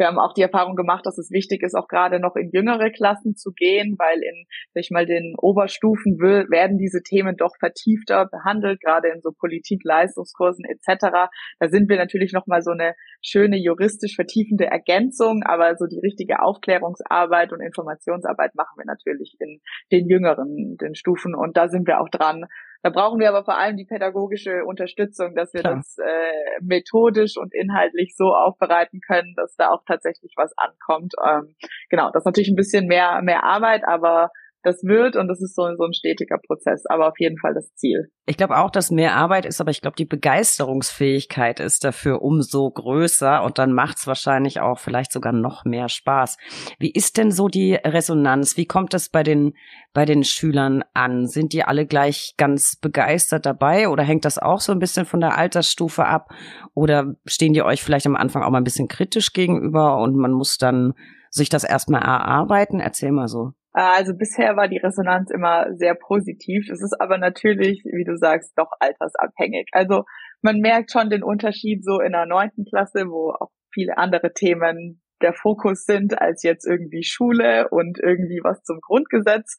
wir 0.02 0.08
haben 0.08 0.18
auch 0.18 0.34
die 0.34 0.42
Erfahrung 0.42 0.76
gemacht, 0.76 1.06
dass 1.06 1.20
es 1.20 1.30
wichtig 1.30 1.62
ist, 1.62 1.76
auch 1.76 1.88
gerade 1.88 2.20
noch 2.20 2.36
in 2.36 2.50
jüngere 2.52 2.90
Klassen 2.90 3.36
zu 3.36 3.52
gehen, 3.52 3.98
weil 4.00 4.18
in, 4.18 4.46
sag 4.74 4.82
ich 4.82 4.90
mal, 4.90 5.06
den 5.06 5.36
Oberstufen 5.38 6.18
will, 6.18 6.50
werden 6.50 6.80
diese 6.80 7.04
Themen 7.04 7.38
doch 7.38 7.54
vertiefter 7.60 8.26
behandelt, 8.26 8.82
gerade 8.82 9.10
in 9.10 9.22
so 9.22 9.30
Politik, 9.32 9.82
Leistungskursen 9.84 10.66
etc. 10.66 11.30
Da 11.60 11.70
sind 11.70 11.88
wir 11.88 11.98
natürlich 11.98 12.34
noch 12.34 12.48
mal 12.48 12.64
so 12.64 12.72
eine 12.72 12.96
schöne 13.22 13.58
juristisch 13.58 14.16
vertiefende 14.16 14.66
Ergänzung, 14.66 15.44
aber 15.44 15.76
so 15.78 15.86
die 15.86 16.00
richtige 16.00 16.42
Aufklärungsarbeit 16.42 17.54
und 17.54 17.62
Informationsarbeit 17.62 18.56
machen 18.56 18.78
wir 18.78 18.86
natürlich 18.88 19.36
in 19.40 19.62
den 19.92 20.10
jüngeren 20.10 20.78
den 20.82 20.96
Stufen 20.96 21.36
und 21.36 21.58
da 21.58 21.68
sind 21.68 21.86
wir 21.86 22.02
auch 22.02 22.10
dran, 22.10 22.46
da 22.84 22.90
brauchen 22.90 23.20
wir 23.20 23.30
aber 23.30 23.44
vor 23.44 23.58
allem 23.58 23.78
die 23.78 23.86
pädagogische 23.86 24.66
Unterstützung, 24.66 25.36
dass 25.36 25.54
wir 25.54 25.62
Klar. 25.62 25.76
das 25.78 25.98
äh, 25.98 26.62
methodisch 26.62 27.38
und 27.38 27.54
inhaltlich 27.54 28.16
so 28.16 28.34
aufbereiten 28.34 29.02
können, 29.02 29.34
dass 29.36 29.56
da 29.56 29.70
auch 29.70 29.84
tatsächlich 29.88 30.34
was 30.36 30.54
ankommt. 30.58 31.14
Ähm, 31.24 31.56
genau, 31.90 32.10
das 32.12 32.22
ist 32.22 32.26
natürlich 32.26 32.50
ein 32.50 32.56
bisschen 32.56 32.88
mehr, 32.88 33.22
mehr 33.22 33.44
Arbeit, 33.44 33.84
aber 33.88 34.32
das 34.64 34.84
wird 34.84 35.16
und 35.16 35.28
das 35.28 35.42
ist 35.42 35.56
so, 35.56 35.64
so 35.76 35.84
ein 35.84 35.94
stetiger 35.94 36.38
Prozess, 36.38 36.86
aber 36.86 37.08
auf 37.08 37.20
jeden 37.20 37.38
Fall 37.38 37.54
das 37.54 37.74
Ziel. 37.76 38.12
Ich 38.26 38.38
glaube 38.38 38.58
auch, 38.58 38.70
dass 38.70 38.92
mehr 38.92 39.16
Arbeit 39.16 39.46
ist, 39.46 39.60
aber 39.60 39.72
ich 39.72 39.82
glaube, 39.82 39.96
die 39.98 40.06
Begeisterungsfähigkeit 40.06 41.60
ist 41.60 41.84
dafür 41.84 42.22
umso 42.22 42.70
größer 42.70 43.44
und 43.44 43.58
dann 43.58 43.74
macht 43.74 43.98
es 43.98 44.08
wahrscheinlich 44.08 44.60
auch 44.60 44.80
vielleicht 44.80 45.12
sogar 45.12 45.34
noch 45.34 45.66
mehr 45.66 45.90
Spaß. 45.90 46.38
Wie 46.80 46.92
ist 46.92 47.18
denn 47.18 47.32
so 47.32 47.48
die 47.48 47.74
Resonanz? 47.74 48.58
Wie 48.58 48.66
kommt 48.66 48.94
es 48.94 49.10
bei 49.10 49.24
den, 49.24 49.54
bei 49.94 50.06
den 50.06 50.24
Schülern 50.24 50.84
an? 50.94 51.28
Sind 51.28 51.54
die 51.54 51.64
alle 51.64 51.86
gleich 51.86 52.36
ganz 52.38 52.76
begeistert 52.76 53.46
dabei 53.46 53.90
oder 53.90 54.04
hängt 54.04 54.26
das 54.26 54.38
auch 54.38 54.62
so 54.62 54.72
ein 54.72 54.80
bisschen 54.80 55.06
von 55.06 55.20
der 55.20 55.38
Altersstufe 55.38 56.06
ab? 56.06 56.30
Oder 56.74 57.16
stehen 57.26 57.54
die 57.54 57.64
euch 57.64 57.84
vielleicht 57.84 58.06
am 58.06 58.16
Anfang 58.16 58.44
auch 58.44 58.52
mal 58.52 58.60
ein 58.60 58.64
bisschen 58.64 58.88
kritisch 58.88 59.34
gegenüber 59.34 59.98
und 59.98 60.16
man 60.16 60.32
muss 60.32 60.58
dann 60.58 60.94
sich 61.30 61.50
das 61.50 61.64
erstmal 61.64 62.02
erarbeiten? 62.02 62.80
Erzähl 62.80 63.12
mal 63.12 63.28
so. 63.28 63.54
Äh, 63.74 63.82
also 63.82 64.16
bisher 64.16 64.56
war 64.56 64.68
die 64.68 64.78
Resonanz 64.78 65.32
immer 65.32 65.68
sehr 65.76 65.96
positiv. 65.96 66.70
Es 66.70 66.82
ist 66.82 67.00
aber 67.00 67.18
natürlich, 67.18 67.84
wie 67.86 68.04
du 68.04 68.18
sagst, 68.18 68.54
doch 68.58 68.72
altersabhängig. 68.80 69.68
Also 69.72 70.04
man 70.42 70.60
merkt 70.60 70.92
schon 70.92 71.10
den 71.10 71.24
Unterschied 71.24 71.84
so 71.84 72.00
in 72.00 72.12
der 72.14 72.26
neunten 72.26 72.66
Klasse, 72.66 73.06
wo 73.08 73.32
auch 73.32 73.52
viele 73.74 73.98
andere 73.98 74.34
Themen 74.34 75.02
der 75.22 75.34
Fokus 75.34 75.86
sind 75.86 76.20
als 76.20 76.44
jetzt 76.44 76.66
irgendwie 76.66 77.04
Schule 77.04 77.70
und 77.70 78.00
irgendwie 78.02 78.40
was 78.44 78.64
zum 78.64 78.80
Grundgesetz. 78.82 79.58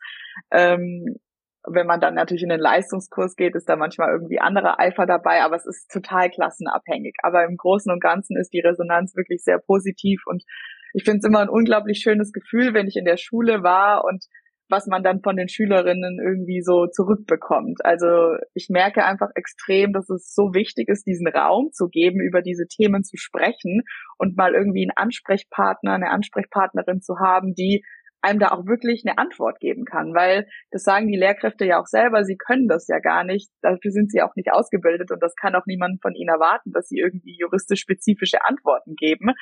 Ähm, 0.50 1.16
wenn 1.64 1.86
man 1.86 2.00
dann 2.00 2.14
natürlich 2.14 2.42
in 2.42 2.48
den 2.48 2.58
Leistungskurs 2.58 3.36
geht, 3.36 3.54
ist 3.54 3.68
da 3.68 3.76
manchmal 3.76 4.10
irgendwie 4.10 4.40
anderer 4.40 4.80
Eifer 4.80 5.06
dabei, 5.06 5.42
aber 5.42 5.54
es 5.54 5.64
ist 5.64 5.88
total 5.92 6.28
klassenabhängig. 6.30 7.14
Aber 7.22 7.44
im 7.44 7.56
Großen 7.56 7.92
und 7.92 8.02
Ganzen 8.02 8.36
ist 8.36 8.52
die 8.52 8.60
Resonanz 8.60 9.14
wirklich 9.14 9.44
sehr 9.44 9.58
positiv 9.58 10.22
und 10.26 10.42
ich 10.92 11.04
finde 11.04 11.18
es 11.18 11.24
immer 11.24 11.40
ein 11.40 11.48
unglaublich 11.48 11.98
schönes 11.98 12.32
Gefühl, 12.32 12.74
wenn 12.74 12.86
ich 12.86 12.96
in 12.96 13.04
der 13.04 13.16
Schule 13.16 13.62
war 13.62 14.04
und 14.04 14.24
was 14.72 14.86
man 14.86 15.02
dann 15.02 15.20
von 15.20 15.36
den 15.36 15.48
Schülerinnen 15.48 16.18
irgendwie 16.18 16.62
so 16.62 16.86
zurückbekommt. 16.86 17.84
Also 17.84 18.36
ich 18.54 18.68
merke 18.70 19.04
einfach 19.04 19.28
extrem, 19.34 19.92
dass 19.92 20.08
es 20.08 20.34
so 20.34 20.54
wichtig 20.54 20.88
ist, 20.88 21.06
diesen 21.06 21.28
Raum 21.28 21.70
zu 21.72 21.88
geben, 21.88 22.20
über 22.20 22.40
diese 22.40 22.66
Themen 22.66 23.04
zu 23.04 23.16
sprechen 23.18 23.82
und 24.18 24.36
mal 24.36 24.54
irgendwie 24.54 24.82
einen 24.82 24.96
Ansprechpartner, 24.96 25.92
eine 25.92 26.10
Ansprechpartnerin 26.10 27.02
zu 27.02 27.18
haben, 27.18 27.54
die 27.54 27.84
einem 28.22 28.38
da 28.38 28.52
auch 28.52 28.66
wirklich 28.66 29.02
eine 29.04 29.18
Antwort 29.18 29.58
geben 29.60 29.84
kann, 29.84 30.14
weil 30.14 30.46
das 30.70 30.82
sagen 30.82 31.08
die 31.08 31.18
Lehrkräfte 31.18 31.64
ja 31.64 31.80
auch 31.80 31.86
selber, 31.86 32.24
sie 32.24 32.36
können 32.36 32.68
das 32.68 32.86
ja 32.88 32.98
gar 32.98 33.24
nicht, 33.24 33.50
dafür 33.62 33.90
sind 33.90 34.10
sie 34.10 34.22
auch 34.22 34.34
nicht 34.36 34.52
ausgebildet 34.52 35.10
und 35.10 35.22
das 35.22 35.34
kann 35.34 35.54
auch 35.54 35.66
niemand 35.66 36.00
von 36.00 36.14
ihnen 36.14 36.28
erwarten, 36.28 36.72
dass 36.72 36.88
sie 36.88 36.98
irgendwie 36.98 37.36
juristisch 37.38 37.80
spezifische 37.80 38.44
Antworten 38.44 38.94
geben. 38.94 39.32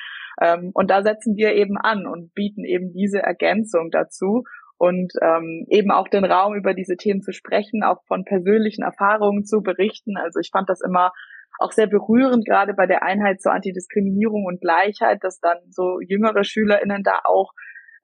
Ähm, 0.41 0.71
und 0.73 0.89
da 0.89 1.03
setzen 1.03 1.35
wir 1.35 1.53
eben 1.53 1.77
an 1.77 2.05
und 2.07 2.33
bieten 2.33 2.65
eben 2.65 2.91
diese 2.91 3.19
Ergänzung 3.19 3.89
dazu 3.91 4.43
und 4.77 5.13
ähm, 5.21 5.67
eben 5.69 5.91
auch 5.91 6.07
den 6.07 6.25
Raum 6.25 6.55
über 6.55 6.73
diese 6.73 6.97
Themen 6.97 7.21
zu 7.21 7.33
sprechen, 7.33 7.83
auch 7.83 8.03
von 8.07 8.25
persönlichen 8.25 8.83
Erfahrungen 8.83 9.45
zu 9.45 9.61
berichten. 9.61 10.17
Also 10.17 10.39
ich 10.39 10.49
fand 10.51 10.69
das 10.69 10.81
immer 10.81 11.11
auch 11.59 11.71
sehr 11.71 11.85
berührend, 11.85 12.45
gerade 12.47 12.73
bei 12.73 12.87
der 12.87 13.03
Einheit 13.03 13.41
zur 13.41 13.53
Antidiskriminierung 13.53 14.45
und 14.45 14.59
Gleichheit, 14.59 15.19
dass 15.21 15.39
dann 15.39 15.59
so 15.69 15.99
jüngere 16.01 16.43
SchülerInnen 16.43 17.03
da 17.03 17.19
auch 17.25 17.51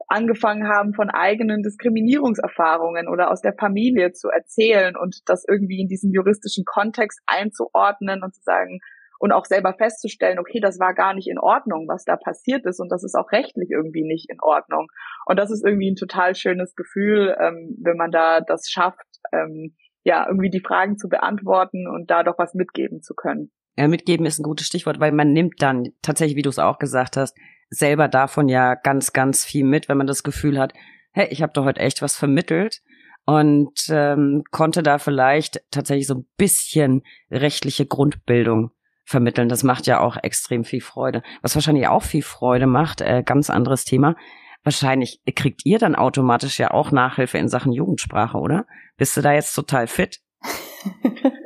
angefangen 0.07 0.67
haben, 0.67 0.93
von 0.93 1.09
eigenen 1.09 1.63
Diskriminierungserfahrungen 1.63 3.07
oder 3.07 3.29
aus 3.29 3.41
der 3.41 3.53
Familie 3.53 4.13
zu 4.13 4.29
erzählen 4.29 4.95
und 4.95 5.21
das 5.29 5.45
irgendwie 5.47 5.81
in 5.81 5.87
diesen 5.87 6.11
juristischen 6.11 6.63
Kontext 6.65 7.19
einzuordnen 7.25 8.23
und 8.23 8.33
zu 8.33 8.41
sagen, 8.41 8.79
und 9.19 9.31
auch 9.31 9.45
selber 9.45 9.73
festzustellen, 9.73 10.39
okay, 10.39 10.59
das 10.59 10.79
war 10.79 10.93
gar 10.93 11.13
nicht 11.13 11.27
in 11.27 11.39
Ordnung, 11.39 11.87
was 11.87 12.05
da 12.05 12.15
passiert 12.15 12.65
ist 12.65 12.79
und 12.79 12.89
das 12.89 13.03
ist 13.03 13.15
auch 13.15 13.31
rechtlich 13.31 13.69
irgendwie 13.71 14.03
nicht 14.03 14.29
in 14.29 14.37
Ordnung. 14.41 14.87
Und 15.25 15.39
das 15.39 15.51
ist 15.51 15.65
irgendwie 15.65 15.91
ein 15.91 15.95
total 15.95 16.35
schönes 16.35 16.75
Gefühl, 16.75 17.35
ähm, 17.39 17.75
wenn 17.81 17.97
man 17.97 18.11
da 18.11 18.41
das 18.41 18.69
schafft, 18.69 19.07
ähm, 19.31 19.75
ja, 20.03 20.25
irgendwie 20.27 20.49
die 20.49 20.61
Fragen 20.61 20.97
zu 20.97 21.09
beantworten 21.09 21.87
und 21.87 22.09
da 22.09 22.23
doch 22.23 22.37
was 22.37 22.53
mitgeben 22.53 23.01
zu 23.01 23.13
können. 23.13 23.51
Ja, 23.77 23.87
mitgeben 23.87 24.25
ist 24.25 24.39
ein 24.39 24.43
gutes 24.43 24.67
Stichwort, 24.67 24.99
weil 24.99 25.11
man 25.11 25.33
nimmt 25.33 25.61
dann 25.61 25.89
tatsächlich, 26.01 26.37
wie 26.37 26.41
du 26.41 26.49
es 26.49 26.59
auch 26.59 26.79
gesagt 26.79 27.17
hast, 27.17 27.37
selber 27.69 28.07
davon 28.07 28.49
ja 28.49 28.75
ganz, 28.75 29.13
ganz 29.13 29.45
viel 29.45 29.63
mit, 29.63 29.89
wenn 29.89 29.97
man 29.97 30.07
das 30.07 30.23
Gefühl 30.23 30.59
hat, 30.59 30.73
hey, 31.11 31.27
ich 31.29 31.41
habe 31.41 31.53
doch 31.53 31.65
heute 31.65 31.79
echt 31.79 32.01
was 32.01 32.15
vermittelt 32.15 32.81
und 33.25 33.87
ähm, 33.89 34.43
konnte 34.51 34.83
da 34.83 34.99
vielleicht 34.99 35.61
tatsächlich 35.71 36.07
so 36.07 36.15
ein 36.15 36.27
bisschen 36.37 37.03
rechtliche 37.29 37.85
Grundbildung 37.85 38.71
vermitteln. 39.03 39.49
Das 39.49 39.63
macht 39.63 39.87
ja 39.87 39.99
auch 39.99 40.17
extrem 40.21 40.63
viel 40.63 40.81
Freude. 40.81 41.23
Was 41.41 41.55
wahrscheinlich 41.55 41.87
auch 41.87 42.03
viel 42.03 42.23
Freude 42.23 42.67
macht, 42.67 43.01
äh, 43.01 43.23
ganz 43.25 43.49
anderes 43.49 43.85
Thema. 43.85 44.15
Wahrscheinlich 44.63 45.21
kriegt 45.35 45.65
ihr 45.65 45.79
dann 45.79 45.95
automatisch 45.95 46.59
ja 46.59 46.71
auch 46.71 46.91
Nachhilfe 46.91 47.37
in 47.37 47.47
Sachen 47.47 47.71
Jugendsprache, 47.71 48.37
oder? 48.37 48.65
Bist 48.97 49.15
du 49.15 49.21
da 49.21 49.33
jetzt 49.33 49.53
total 49.53 49.87
fit? 49.87 50.19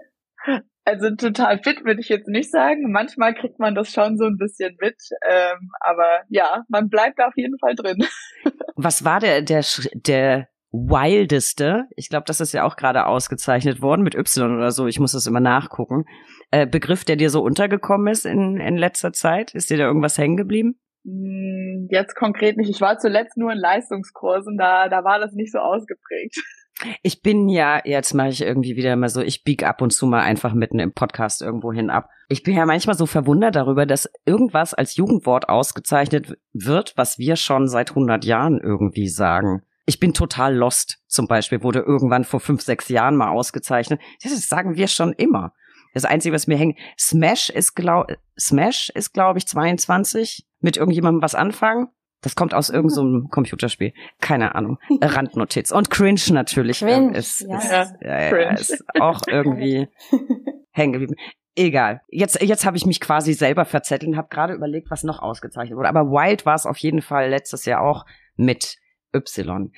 Also 0.83 1.15
total 1.15 1.59
fit 1.59 1.85
würde 1.85 2.01
ich 2.01 2.09
jetzt 2.09 2.27
nicht 2.27 2.49
sagen. 2.49 2.91
Manchmal 2.91 3.35
kriegt 3.35 3.59
man 3.59 3.75
das 3.75 3.91
schon 3.91 4.17
so 4.17 4.25
ein 4.25 4.37
bisschen 4.37 4.75
mit, 4.81 4.97
ähm, 5.29 5.69
aber 5.79 6.21
ja, 6.29 6.63
man 6.69 6.89
bleibt 6.89 7.19
auf 7.19 7.33
jeden 7.35 7.57
Fall 7.59 7.75
drin. 7.75 8.03
Was 8.75 9.05
war 9.05 9.19
der 9.19 9.41
der 9.43 9.63
der 9.93 10.47
wildeste? 10.71 11.85
Ich 11.95 12.09
glaube, 12.09 12.23
das 12.25 12.41
ist 12.41 12.53
ja 12.53 12.63
auch 12.63 12.77
gerade 12.77 13.05
ausgezeichnet 13.05 13.81
worden 13.81 14.01
mit 14.01 14.15
Y 14.15 14.55
oder 14.55 14.71
so. 14.71 14.87
Ich 14.87 14.99
muss 14.99 15.11
das 15.11 15.27
immer 15.27 15.39
nachgucken. 15.39 16.05
Äh, 16.49 16.65
Begriff, 16.65 17.05
der 17.05 17.15
dir 17.15 17.29
so 17.29 17.43
untergekommen 17.43 18.07
ist 18.07 18.25
in 18.25 18.59
in 18.59 18.77
letzter 18.77 19.13
Zeit? 19.13 19.53
Ist 19.53 19.69
dir 19.69 19.77
da 19.77 19.83
irgendwas 19.83 20.17
hängen 20.17 20.37
geblieben? 20.37 20.79
Hm, 21.05 21.87
jetzt 21.91 22.15
konkret 22.15 22.57
nicht. 22.57 22.69
Ich 22.69 22.81
war 22.81 22.97
zuletzt 22.97 23.37
nur 23.37 23.51
in 23.51 23.59
Leistungskursen, 23.59 24.57
da 24.57 24.89
da 24.89 25.03
war 25.03 25.19
das 25.19 25.33
nicht 25.33 25.51
so 25.51 25.59
ausgeprägt. 25.59 26.35
Ich 27.03 27.21
bin 27.21 27.49
ja, 27.49 27.81
jetzt 27.85 28.13
mache 28.13 28.29
ich 28.29 28.41
irgendwie 28.41 28.75
wieder 28.75 28.95
mal 28.95 29.09
so, 29.09 29.21
ich 29.21 29.43
bieg 29.43 29.63
ab 29.63 29.81
und 29.81 29.91
zu 29.91 30.05
mal 30.05 30.21
einfach 30.21 30.53
mitten 30.53 30.79
im 30.79 30.93
Podcast 30.93 31.41
irgendwo 31.41 31.71
hin 31.71 31.89
ab. 31.89 32.09
Ich 32.29 32.43
bin 32.43 32.55
ja 32.55 32.65
manchmal 32.65 32.97
so 32.97 33.05
verwundert 33.05 33.55
darüber, 33.55 33.85
dass 33.85 34.09
irgendwas 34.25 34.73
als 34.73 34.95
Jugendwort 34.95 35.49
ausgezeichnet 35.49 36.37
wird, 36.53 36.93
was 36.95 37.17
wir 37.17 37.35
schon 37.35 37.67
seit 37.67 37.89
100 37.91 38.25
Jahren 38.25 38.59
irgendwie 38.59 39.07
sagen. 39.07 39.63
Ich 39.85 39.99
bin 39.99 40.13
total 40.13 40.55
lost, 40.55 40.99
zum 41.07 41.27
Beispiel, 41.27 41.63
wurde 41.63 41.79
irgendwann 41.79 42.23
vor 42.23 42.39
fünf, 42.39 42.61
sechs 42.61 42.87
Jahren 42.89 43.15
mal 43.15 43.29
ausgezeichnet. 43.29 43.99
Das 44.23 44.31
sagen 44.47 44.75
wir 44.75 44.87
schon 44.87 45.13
immer. 45.13 45.53
Das 45.93 46.05
Einzige, 46.05 46.33
was 46.33 46.47
mir 46.47 46.57
hängt, 46.57 46.79
Smash 46.97 47.49
ist, 47.49 47.75
glaub, 47.75 48.07
Smash 48.39 48.89
ist, 48.93 49.13
glaube 49.13 49.39
ich, 49.39 49.47
22. 49.47 50.47
Mit 50.59 50.77
irgendjemandem 50.77 51.21
was 51.21 51.35
anfangen. 51.35 51.87
Das 52.21 52.35
kommt 52.35 52.53
aus 52.53 52.69
irgendeinem 52.69 53.23
so 53.23 53.27
Computerspiel. 53.29 53.93
Keine 54.19 54.55
Ahnung. 54.55 54.77
Randnotiz. 55.01 55.71
Und 55.71 55.89
Cringe 55.89 56.21
natürlich. 56.29 56.79
Cringe, 56.79 57.09
ähm, 57.09 57.13
ist, 57.13 57.41
ja. 57.41 57.57
Ist, 57.57 57.71
ja, 58.01 58.21
ja, 58.21 58.29
Cringe. 58.29 58.53
ist 58.53 58.83
auch 58.99 59.21
irgendwie 59.27 59.87
hängen 60.71 60.93
geblieben. 60.93 61.15
Egal. 61.55 62.01
Jetzt, 62.07 62.41
jetzt 62.41 62.65
habe 62.65 62.77
ich 62.77 62.85
mich 62.85 63.01
quasi 63.01 63.33
selber 63.33 63.65
verzettelt 63.65 64.09
und 64.11 64.17
habe 64.17 64.29
gerade 64.29 64.53
überlegt, 64.53 64.89
was 64.89 65.03
noch 65.03 65.21
ausgezeichnet 65.21 65.77
wurde. 65.77 65.89
Aber 65.89 66.05
Wild 66.05 66.45
war 66.45 66.55
es 66.55 66.65
auf 66.65 66.77
jeden 66.77 67.01
Fall 67.01 67.29
letztes 67.29 67.65
Jahr 67.65 67.81
auch 67.81 68.05
mit 68.35 68.77
Y. 69.13 69.71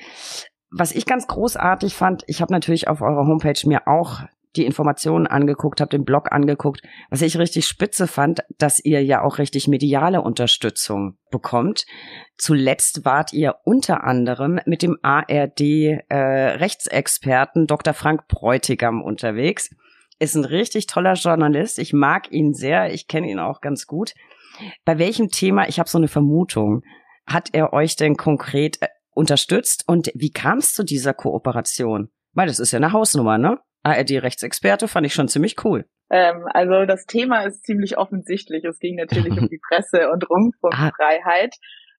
Was 0.70 0.92
ich 0.92 1.06
ganz 1.06 1.28
großartig 1.28 1.96
fand, 1.96 2.24
ich 2.28 2.42
habe 2.42 2.54
natürlich 2.54 2.88
auf 2.88 3.02
eurer 3.02 3.26
Homepage 3.28 3.60
mir 3.66 3.88
auch 3.88 4.22
die 4.56 4.66
Informationen 4.66 5.28
angeguckt, 5.28 5.82
habe 5.82 5.90
den 5.90 6.06
Blog 6.06 6.32
angeguckt. 6.32 6.82
Was 7.10 7.22
ich 7.22 7.38
richtig 7.38 7.66
spitze 7.66 8.08
fand, 8.08 8.44
dass 8.58 8.84
ihr 8.84 9.04
ja 9.04 9.22
auch 9.24 9.38
richtig 9.38 9.68
mediale 9.68 10.22
Unterstützung 10.22 11.18
bekommt. 11.32 11.86
Zuletzt 12.38 13.06
wart 13.06 13.34
ihr 13.34 13.56
unter 13.64 14.04
anderem 14.04 14.60
mit 14.66 14.82
dem 14.82 14.98
ARD 15.02 15.62
äh, 15.62 16.58
Dr. 17.68 17.94
Frank 17.94 18.28
Bräutigam 18.28 19.02
unterwegs. 19.02 19.70
Ist 20.20 20.36
ein 20.36 20.46
richtig 20.46 20.88
toller 20.88 21.14
Journalist. 21.14 21.80
Ich 21.80 21.94
mag 21.94 22.32
ihn 22.32 22.54
sehr. 22.54 22.94
Ich 22.94 23.08
kenne 23.08 23.30
ihn 23.30 23.40
auch 23.40 23.62
ganz 23.62 23.88
gut. 23.88 24.14
Bei 24.86 25.00
welchem 25.00 25.30
Thema, 25.30 25.68
ich 25.68 25.80
habe 25.80 25.90
so 25.90 25.98
eine 25.98 26.08
Vermutung, 26.08 26.84
hat 27.26 27.50
er 27.54 27.74
euch 27.74 27.96
denn 27.96 28.16
konkret 28.18 28.82
äh, 28.82 28.88
unterstützt 29.12 29.84
und 29.88 30.12
wie 30.16 30.32
kam 30.32 30.58
es 30.58 30.74
zu 30.74 30.84
dieser 30.84 31.14
Kooperation? 31.14 32.10
Weil 32.34 32.48
das 32.48 32.60
ist 32.60 32.72
ja 32.72 32.78
eine 32.78 32.94
Hausnummer, 32.94 33.38
ne? 33.38 33.60
ARD-Rechtsexperte 33.84 34.88
fand 34.88 35.06
ich 35.06 35.14
schon 35.14 35.28
ziemlich 35.28 35.64
cool. 35.64 35.86
Ähm, 36.10 36.46
also 36.54 36.86
das 36.86 37.06
Thema 37.06 37.46
ist 37.46 37.66
ziemlich 37.66 37.98
offensichtlich. 37.98 38.64
Es 38.64 38.80
ging 38.80 38.96
natürlich 38.96 39.38
um 39.38 39.50
die 39.50 39.60
Presse- 39.70 40.10
und 40.12 40.30
Rundfunkfreiheit. 40.30 41.56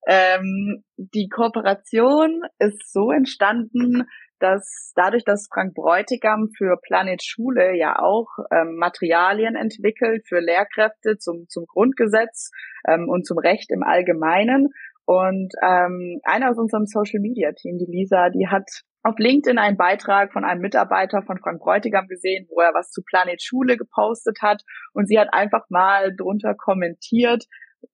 Ähm, 0.06 0.84
die 0.96 1.28
Kooperation 1.28 2.42
ist 2.58 2.92
so 2.92 3.10
entstanden, 3.10 4.04
dass 4.38 4.92
dadurch, 4.94 5.24
dass 5.24 5.48
Frank 5.52 5.74
Bräutigam 5.74 6.50
für 6.56 6.76
Planet 6.82 7.22
Schule 7.22 7.76
ja 7.76 7.98
auch 7.98 8.28
ähm, 8.50 8.76
Materialien 8.76 9.56
entwickelt 9.56 10.26
für 10.28 10.40
Lehrkräfte 10.40 11.16
zum, 11.18 11.46
zum 11.48 11.64
Grundgesetz 11.66 12.50
ähm, 12.86 13.08
und 13.08 13.26
zum 13.26 13.38
Recht 13.38 13.70
im 13.70 13.82
Allgemeinen. 13.82 14.68
Und 15.06 15.52
ähm, 15.62 16.20
einer 16.24 16.50
aus 16.50 16.58
unserem 16.58 16.86
Social 16.86 17.20
Media 17.20 17.52
Team, 17.52 17.78
die 17.78 17.90
Lisa, 17.90 18.30
die 18.30 18.48
hat 18.48 18.68
auf 19.04 19.18
LinkedIn 19.18 19.58
einen 19.58 19.76
Beitrag 19.76 20.32
von 20.32 20.44
einem 20.44 20.62
Mitarbeiter 20.62 21.22
von 21.22 21.38
Frank 21.38 21.60
Bräutigam 21.60 22.08
gesehen, 22.08 22.46
wo 22.48 22.60
er 22.60 22.72
was 22.74 22.90
zu 22.90 23.02
Planet 23.02 23.42
Schule 23.42 23.76
gepostet 23.76 24.38
hat 24.40 24.62
und 24.94 25.06
sie 25.06 25.18
hat 25.18 25.28
einfach 25.32 25.66
mal 25.68 26.14
drunter 26.16 26.54
kommentiert, 26.54 27.44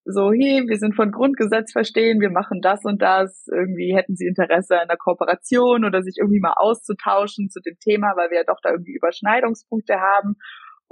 so, 0.05 0.31
hey, 0.33 0.65
wir 0.69 0.79
sind 0.79 0.95
von 0.95 1.11
Grundgesetz 1.11 1.73
verstehen, 1.73 2.21
wir 2.21 2.31
machen 2.31 2.61
das 2.63 2.85
und 2.85 3.03
das, 3.03 3.47
irgendwie 3.53 3.95
hätten 3.95 4.15
sie 4.15 4.27
Interesse 4.27 4.77
an 4.77 4.89
einer 4.89 4.97
Kooperation 4.97 5.85
oder 5.85 6.03
sich 6.03 6.17
irgendwie 6.19 6.41
mal 6.41 6.55
auszutauschen 6.57 7.51
zu 7.51 7.61
dem 7.61 7.77
Thema, 7.81 8.15
weil 8.17 8.31
wir 8.31 8.39
ja 8.39 8.45
doch 8.47 8.61
da 8.63 8.71
irgendwie 8.71 8.95
Überschneidungspunkte 8.95 9.95
haben. 10.01 10.37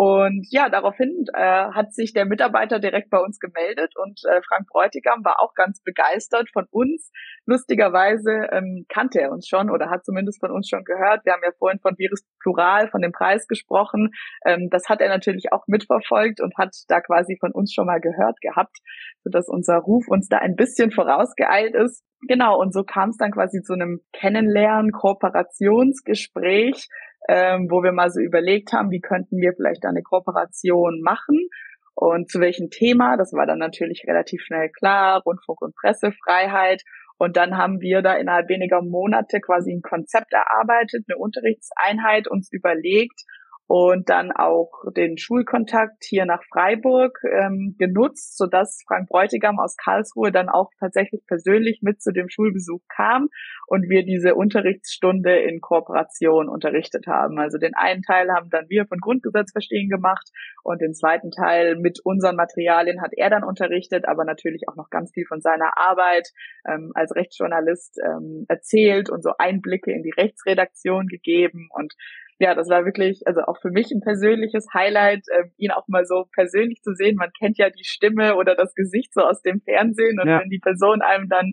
Und 0.00 0.46
ja, 0.50 0.68
daraufhin 0.68 1.24
äh, 1.34 1.72
hat 1.74 1.92
sich 1.92 2.12
der 2.12 2.24
Mitarbeiter 2.24 2.78
direkt 2.78 3.10
bei 3.10 3.18
uns 3.18 3.40
gemeldet 3.40 3.94
und 3.96 4.20
äh, 4.30 4.40
Frank 4.46 4.68
Bräutigam 4.68 5.24
war 5.24 5.40
auch 5.40 5.54
ganz 5.54 5.82
begeistert 5.82 6.48
von 6.52 6.66
uns. 6.70 7.10
Lustigerweise 7.46 8.46
ähm, 8.52 8.86
kannte 8.88 9.20
er 9.20 9.32
uns 9.32 9.48
schon 9.48 9.72
oder 9.72 9.90
hat 9.90 10.04
zumindest 10.04 10.38
von 10.38 10.52
uns 10.52 10.68
schon 10.68 10.84
gehört. 10.84 11.24
Wir 11.24 11.32
haben 11.32 11.42
ja 11.44 11.50
vorhin 11.58 11.80
von 11.80 11.98
Virus 11.98 12.22
Plural, 12.40 12.88
von 12.90 13.02
dem 13.02 13.10
Preis 13.10 13.48
gesprochen. 13.48 14.10
Ähm, 14.46 14.68
das 14.70 14.88
hat 14.88 15.00
er 15.00 15.08
natürlich 15.08 15.50
auch 15.50 15.64
mitverfolgt 15.66 16.40
und 16.40 16.56
hat 16.56 16.76
da 16.86 17.00
quasi 17.00 17.36
von 17.40 17.50
uns 17.50 17.74
schon 17.74 17.86
mal 17.86 17.98
gehört 17.98 18.40
gehabt, 18.40 18.76
sodass 19.24 19.48
unser 19.48 19.78
Ruf 19.78 20.06
uns 20.06 20.28
da 20.28 20.38
ein 20.38 20.54
bisschen 20.54 20.92
vorausgeeilt 20.92 21.74
ist. 21.74 22.04
Genau, 22.28 22.56
und 22.60 22.72
so 22.72 22.84
kam 22.84 23.08
es 23.08 23.16
dann 23.16 23.32
quasi 23.32 23.62
zu 23.62 23.72
einem 23.72 23.98
Kennenlernen, 24.12 24.92
Kooperationsgespräch 24.92 26.86
ähm, 27.28 27.68
wo 27.70 27.82
wir 27.82 27.92
mal 27.92 28.10
so 28.10 28.20
überlegt 28.20 28.72
haben, 28.72 28.90
wie 28.90 29.00
könnten 29.00 29.36
wir 29.36 29.52
vielleicht 29.54 29.84
eine 29.84 30.02
Kooperation 30.02 31.00
machen 31.02 31.48
und 31.94 32.30
zu 32.30 32.40
welchem 32.40 32.70
Thema. 32.70 33.16
Das 33.16 33.32
war 33.32 33.46
dann 33.46 33.58
natürlich 33.58 34.04
relativ 34.06 34.42
schnell 34.42 34.70
klar, 34.70 35.22
Rundfunk- 35.24 35.62
und 35.62 35.74
Pressefreiheit. 35.76 36.82
Und 37.18 37.36
dann 37.36 37.58
haben 37.58 37.80
wir 37.80 38.00
da 38.00 38.14
innerhalb 38.14 38.48
weniger 38.48 38.80
Monate 38.80 39.40
quasi 39.40 39.72
ein 39.72 39.82
Konzept 39.82 40.32
erarbeitet, 40.32 41.04
eine 41.08 41.18
Unterrichtseinheit 41.18 42.28
uns 42.28 42.50
überlegt 42.52 43.24
und 43.68 44.08
dann 44.08 44.32
auch 44.32 44.70
den 44.96 45.18
Schulkontakt 45.18 46.02
hier 46.02 46.24
nach 46.24 46.42
Freiburg 46.50 47.20
ähm, 47.30 47.76
genutzt, 47.78 48.38
sodass 48.38 48.82
Frank 48.88 49.10
Bräutigam 49.10 49.60
aus 49.60 49.76
Karlsruhe 49.76 50.32
dann 50.32 50.48
auch 50.48 50.70
tatsächlich 50.80 51.26
persönlich 51.26 51.80
mit 51.82 52.00
zu 52.00 52.12
dem 52.12 52.30
Schulbesuch 52.30 52.80
kam 52.88 53.28
und 53.66 53.90
wir 53.90 54.04
diese 54.04 54.34
Unterrichtsstunde 54.34 55.36
in 55.40 55.60
Kooperation 55.60 56.48
unterrichtet 56.48 57.06
haben. 57.06 57.38
Also 57.38 57.58
den 57.58 57.74
einen 57.74 58.00
Teil 58.00 58.32
haben 58.32 58.48
dann 58.48 58.70
wir 58.70 58.86
von 58.86 59.00
Grundgesetz 59.00 59.52
verstehen 59.52 59.90
gemacht 59.90 60.30
und 60.64 60.80
den 60.80 60.94
zweiten 60.94 61.30
Teil 61.30 61.76
mit 61.76 62.00
unseren 62.02 62.36
Materialien 62.36 63.02
hat 63.02 63.12
er 63.14 63.28
dann 63.28 63.44
unterrichtet, 63.44 64.08
aber 64.08 64.24
natürlich 64.24 64.62
auch 64.68 64.76
noch 64.76 64.88
ganz 64.88 65.12
viel 65.12 65.26
von 65.26 65.42
seiner 65.42 65.76
Arbeit 65.76 66.30
ähm, 66.66 66.92
als 66.94 67.14
Rechtsjournalist 67.14 68.00
ähm, 68.02 68.46
erzählt 68.48 69.10
und 69.10 69.22
so 69.22 69.32
Einblicke 69.38 69.92
in 69.92 70.02
die 70.02 70.14
Rechtsredaktion 70.16 71.06
gegeben 71.06 71.68
und 71.70 71.92
ja, 72.38 72.54
das 72.54 72.68
war 72.68 72.84
wirklich, 72.84 73.22
also 73.26 73.40
auch 73.42 73.60
für 73.60 73.70
mich 73.70 73.90
ein 73.90 74.00
persönliches 74.00 74.66
Highlight, 74.72 75.24
äh, 75.28 75.48
ihn 75.56 75.72
auch 75.72 75.88
mal 75.88 76.04
so 76.04 76.26
persönlich 76.32 76.80
zu 76.82 76.94
sehen. 76.94 77.16
Man 77.16 77.30
kennt 77.36 77.58
ja 77.58 77.68
die 77.70 77.84
Stimme 77.84 78.36
oder 78.36 78.54
das 78.54 78.74
Gesicht 78.74 79.12
so 79.12 79.22
aus 79.22 79.42
dem 79.42 79.60
Fernsehen 79.60 80.20
und 80.20 80.28
ja. 80.28 80.40
wenn 80.40 80.48
die 80.48 80.60
Person 80.60 81.02
einem 81.02 81.28
dann 81.28 81.52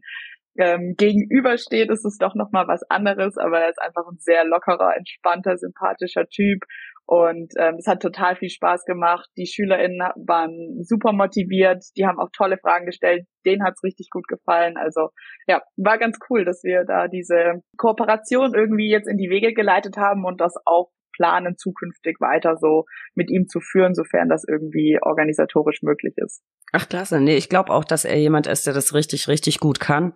ähm, 0.57 0.95
gegenübersteht, 0.97 1.89
ist 1.89 2.05
es 2.05 2.17
doch 2.17 2.35
nochmal 2.35 2.67
was 2.67 2.83
anderes, 2.89 3.37
aber 3.37 3.59
er 3.59 3.69
ist 3.69 3.81
einfach 3.81 4.07
ein 4.07 4.17
sehr 4.19 4.45
lockerer, 4.45 4.95
entspannter, 4.95 5.57
sympathischer 5.57 6.27
Typ 6.27 6.63
Und 7.07 7.53
ähm, 7.59 7.75
es 7.77 7.85
hat 7.87 8.01
total 8.01 8.35
viel 8.35 8.49
Spaß 8.49 8.85
gemacht. 8.85 9.29
Die 9.37 9.45
SchülerInnen 9.45 9.99
waren 10.25 10.83
super 10.83 11.13
motiviert, 11.13 11.83
die 11.95 12.05
haben 12.05 12.19
auch 12.19 12.29
tolle 12.35 12.57
Fragen 12.57 12.87
gestellt, 12.87 13.27
denen 13.45 13.63
hat's 13.63 13.83
richtig 13.83 14.09
gut 14.09 14.27
gefallen. 14.27 14.75
Also 14.77 15.09
ja, 15.47 15.61
war 15.77 15.99
ganz 15.99 16.17
cool, 16.29 16.45
dass 16.45 16.63
wir 16.63 16.83
da 16.83 17.07
diese 17.07 17.61
Kooperation 17.77 18.55
irgendwie 18.55 18.89
jetzt 18.89 19.07
in 19.07 19.17
die 19.17 19.29
Wege 19.29 19.53
geleitet 19.53 19.97
haben 19.97 20.25
und 20.25 20.41
das 20.41 20.55
auch 20.65 20.89
planen, 21.15 21.57
zukünftig 21.57 22.17
weiter 22.19 22.57
so 22.57 22.85
mit 23.13 23.29
ihm 23.29 23.47
zu 23.47 23.59
führen, 23.59 23.93
sofern 23.93 24.27
das 24.27 24.43
irgendwie 24.47 24.97
organisatorisch 25.01 25.81
möglich 25.81 26.15
ist. 26.17 26.41
Ach 26.73 26.89
klasse, 26.89 27.21
nee, 27.21 27.37
ich 27.37 27.49
glaube 27.49 27.71
auch, 27.71 27.85
dass 27.85 28.03
er 28.03 28.17
jemand 28.17 28.47
ist, 28.47 28.65
der 28.67 28.73
das 28.73 28.93
richtig, 28.93 29.27
richtig 29.27 29.59
gut 29.59 29.79
kann. 29.79 30.13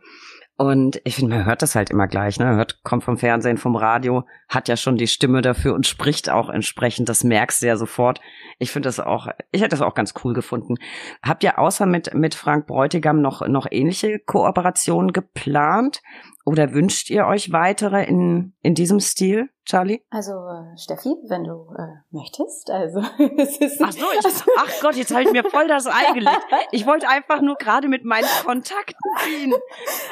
Und 0.59 0.99
ich 1.05 1.15
finde, 1.15 1.37
man 1.37 1.45
hört 1.45 1.61
das 1.61 1.75
halt 1.75 1.89
immer 1.89 2.07
gleich, 2.07 2.37
ne? 2.37 2.53
Hört, 2.57 2.83
kommt 2.83 3.05
vom 3.05 3.17
Fernsehen, 3.17 3.57
vom 3.57 3.77
Radio, 3.77 4.25
hat 4.49 4.67
ja 4.67 4.75
schon 4.75 4.97
die 4.97 5.07
Stimme 5.07 5.41
dafür 5.41 5.73
und 5.73 5.87
spricht 5.87 6.29
auch 6.29 6.49
entsprechend. 6.49 7.07
Das 7.07 7.23
merkst 7.23 7.61
du 7.61 7.67
ja 7.67 7.77
sofort. 7.77 8.19
Ich 8.57 8.69
finde 8.69 8.89
das 8.89 8.99
auch, 8.99 9.27
ich 9.53 9.61
hätte 9.61 9.69
das 9.69 9.81
auch 9.81 9.95
ganz 9.95 10.13
cool 10.21 10.33
gefunden. 10.33 10.75
Habt 11.23 11.45
ihr 11.45 11.59
außer 11.59 11.85
mit, 11.85 12.13
mit 12.13 12.35
Frank 12.35 12.67
Bräutigam 12.67 13.21
noch, 13.21 13.47
noch 13.47 13.67
ähnliche 13.71 14.19
Kooperationen 14.19 15.13
geplant? 15.13 16.01
Oder 16.49 16.73
wünscht 16.73 17.11
ihr 17.11 17.27
euch 17.27 17.51
weitere 17.51 18.03
in, 18.05 18.53
in 18.63 18.73
diesem 18.73 18.99
Stil, 18.99 19.49
Charlie? 19.65 20.01
Also, 20.09 20.31
äh, 20.31 20.75
Steffi, 20.79 21.09
wenn 21.27 21.43
du 21.43 21.67
äh, 21.77 21.99
möchtest. 22.09 22.71
Also, 22.71 23.01
es 23.37 23.57
ist 23.57 23.79
ach 23.79 23.91
so, 23.91 24.07
ich, 24.19 24.25
ach 24.57 24.81
Gott, 24.81 24.95
jetzt 24.95 25.13
halt 25.13 25.31
mir 25.31 25.43
voll 25.43 25.67
das 25.67 25.85
Ei 25.85 26.11
gelegt. 26.15 26.41
Ich 26.71 26.87
wollte 26.87 27.07
einfach 27.07 27.41
nur 27.41 27.53
gerade 27.53 27.87
mit 27.87 28.03
meinen 28.03 28.25
Kontakten 28.43 28.97
ziehen. 29.19 29.53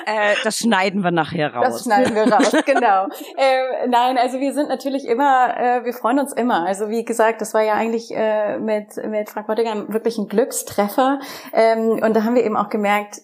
Äh, 0.05 0.35
das 0.43 0.59
schneiden 0.59 1.03
wir 1.03 1.09
nachher 1.09 1.55
raus. 1.55 1.69
Das 1.69 1.83
schneiden 1.85 2.13
wir 2.13 2.31
raus, 2.31 2.51
genau. 2.67 3.07
äh, 3.35 3.88
nein, 3.88 4.19
also 4.19 4.39
wir 4.39 4.53
sind 4.53 4.69
natürlich 4.69 5.07
immer, 5.07 5.57
äh, 5.57 5.85
wir 5.85 5.93
freuen 5.93 6.19
uns 6.19 6.33
immer. 6.33 6.67
Also 6.67 6.89
wie 6.89 7.03
gesagt, 7.03 7.41
das 7.41 7.55
war 7.55 7.63
ja 7.63 7.73
eigentlich 7.73 8.11
äh, 8.13 8.59
mit, 8.59 8.95
mit 9.09 9.31
Frank 9.31 9.47
Bottigam 9.47 9.91
wirklich 9.91 10.19
ein 10.19 10.27
Glückstreffer. 10.27 11.19
Ähm, 11.51 11.99
und 12.03 12.15
da 12.15 12.25
haben 12.25 12.35
wir 12.35 12.45
eben 12.45 12.57
auch 12.57 12.69
gemerkt, 12.69 13.21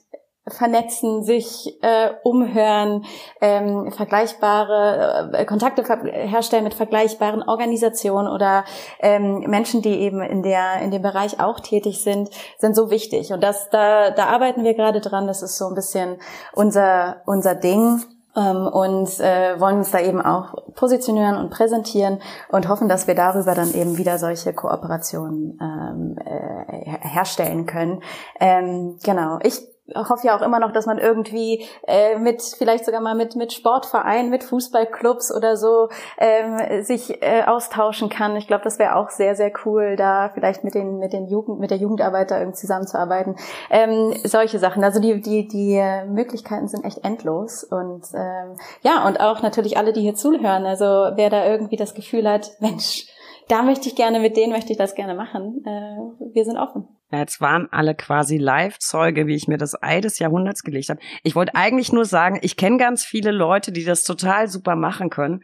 vernetzen, 0.48 1.24
sich 1.24 1.78
äh, 1.82 2.10
umhören, 2.24 3.06
ähm, 3.39 3.91
vergleichbare 3.91 5.32
äh, 5.34 5.46
Kontakte 5.46 5.84
herstellen 5.84 6.66
mit 6.66 6.74
vergleichbaren 6.74 7.44
Organisationen 7.44 8.28
oder 8.28 8.66
ähm, 9.00 9.39
Menschen, 9.48 9.82
die 9.82 10.00
eben 10.00 10.22
in 10.22 10.44
der 10.44 10.82
in 10.82 10.91
dem 10.91 11.02
Bereich 11.02 11.39
auch 11.39 11.60
tätig 11.62 12.04
sind, 12.04 12.30
sind 12.58 12.76
so 12.76 12.89
wichtig. 12.89 13.32
Und 13.32 13.41
das 13.41 13.70
da 13.70 14.12
da 14.12 14.26
arbeiten 14.26 14.64
wir 14.64 14.74
gerade 14.74 15.00
dran. 15.00 15.28
Das 15.28 15.41
ist 15.41 15.58
so 15.58 15.68
ein 15.68 15.76
bisschen 15.76 16.18
unser 16.54 17.22
unser 17.26 17.56
Ding 17.56 18.02
ähm, 18.36 18.68
und 18.68 19.20
äh, 19.20 19.60
wollen 19.60 19.78
uns 19.78 19.91
da 19.91 20.00
eben 20.00 20.22
auch 20.22 20.56
positionieren 20.76 21.38
und 21.38 21.52
präsentieren 21.52 22.20
und 22.50 22.68
hoffen, 22.68 22.89
dass 22.89 23.08
wir 23.08 23.16
darüber 23.16 23.56
dann 23.56 23.74
eben 23.74 23.98
wieder 23.98 24.18
solche 24.18 24.54
Kooperationen 24.54 25.58
ähm, 25.62 26.18
äh, 26.26 27.08
herstellen 27.08 27.66
können. 27.66 28.02
Ähm, 28.39 28.98
genau. 29.04 29.39
Ich 29.44 29.72
hoffe 29.94 30.28
ja 30.28 30.38
auch 30.38 30.42
immer 30.42 30.60
noch, 30.60 30.72
dass 30.72 30.86
man 30.86 30.98
irgendwie 30.98 31.66
äh, 31.88 32.18
mit, 32.18 32.42
vielleicht 32.42 32.86
sogar 32.86 33.02
mal 33.02 33.16
mit, 33.16 33.36
mit 33.36 33.52
Sportvereinen, 33.52 34.30
mit 34.30 34.44
Fußballclubs 34.44 35.34
oder 35.36 35.58
so 35.58 35.90
ähm, 36.18 36.84
sich 36.84 37.22
äh, 37.22 37.44
austauschen 37.44 38.10
kann. 38.10 38.36
Ich 38.38 38.48
glaube, 38.48 38.64
das 38.64 38.80
wäre 38.80 38.96
auch 38.96 39.10
sehr, 39.10 39.36
sehr 39.36 39.52
cool, 39.66 39.96
da 39.98 40.30
vielleicht 40.34 40.64
mit 40.64 40.74
den, 40.74 41.00
mit 41.00 41.12
den 41.12 41.28
Jugend, 41.28 41.60
mit 41.60 41.70
der 41.70 41.78
Jugendarbeit 41.78 42.32
da 42.32 42.40
irgendwie 42.40 42.60
zusammenzuarbeiten. 42.60 43.36
Ähm, 43.70 44.14
solche 44.24 44.60
Sachen. 44.60 44.84
Also 44.84 45.02
die, 45.02 45.22
die, 45.22 45.48
die 45.48 45.82
Möglichkeiten 46.08 46.68
sind 46.68 46.86
echt 46.86 47.04
endlos. 47.04 47.64
Und 47.64 48.06
ähm, 48.14 48.56
ja, 48.82 49.06
und 49.06 49.20
auch 49.20 49.42
natürlich 49.42 49.78
alle, 49.78 49.92
die 49.92 50.02
hier 50.02 50.16
zuhören. 50.16 50.66
Also 50.66 50.86
wer 50.86 51.30
da 51.30 51.46
irgendwie 51.46 51.76
das 51.76 51.94
Gefühl 51.94 52.30
hat, 52.30 52.52
Mensch, 52.60 53.08
da 53.48 53.64
möchte 53.64 53.88
ich 53.89 53.96
gerne, 53.96 54.20
mit 54.20 54.38
denen 54.38 54.52
möchte 54.52 54.72
ich 54.72 54.78
das 54.78 54.96
gerne 54.96 55.16
machen. 55.16 55.64
Äh, 55.66 56.34
wir 56.34 56.46
sind 56.46 56.58
offen. 56.58 56.88
Ja, 57.12 57.20
jetzt 57.20 57.41
waren 57.41 57.68
alle 57.72 57.96
quasi 57.96 58.38
Live-Zeuge, 58.38 59.28
wie 59.28 59.36
ich 59.36 59.48
mir 59.48 59.58
das 59.58 59.82
Ei 59.82 60.02
des 60.02 60.20
Jahrhunderts 60.20 60.64
gelegt 60.64 60.89
habe. 60.89 61.00
Ich 61.24 61.36
wollte 61.36 61.56
eigentlich 61.56 61.91
nur 61.91 62.06
sagen, 62.06 62.39
ich 62.41 62.58
kenne 62.58 62.78
ganz 62.78 63.06
viele 63.06 63.32
Leute, 63.32 63.72
die 63.72 63.84
das 63.84 64.04
total 64.04 64.48
super 64.48 64.76
machen 64.76 65.10
können. 65.10 65.44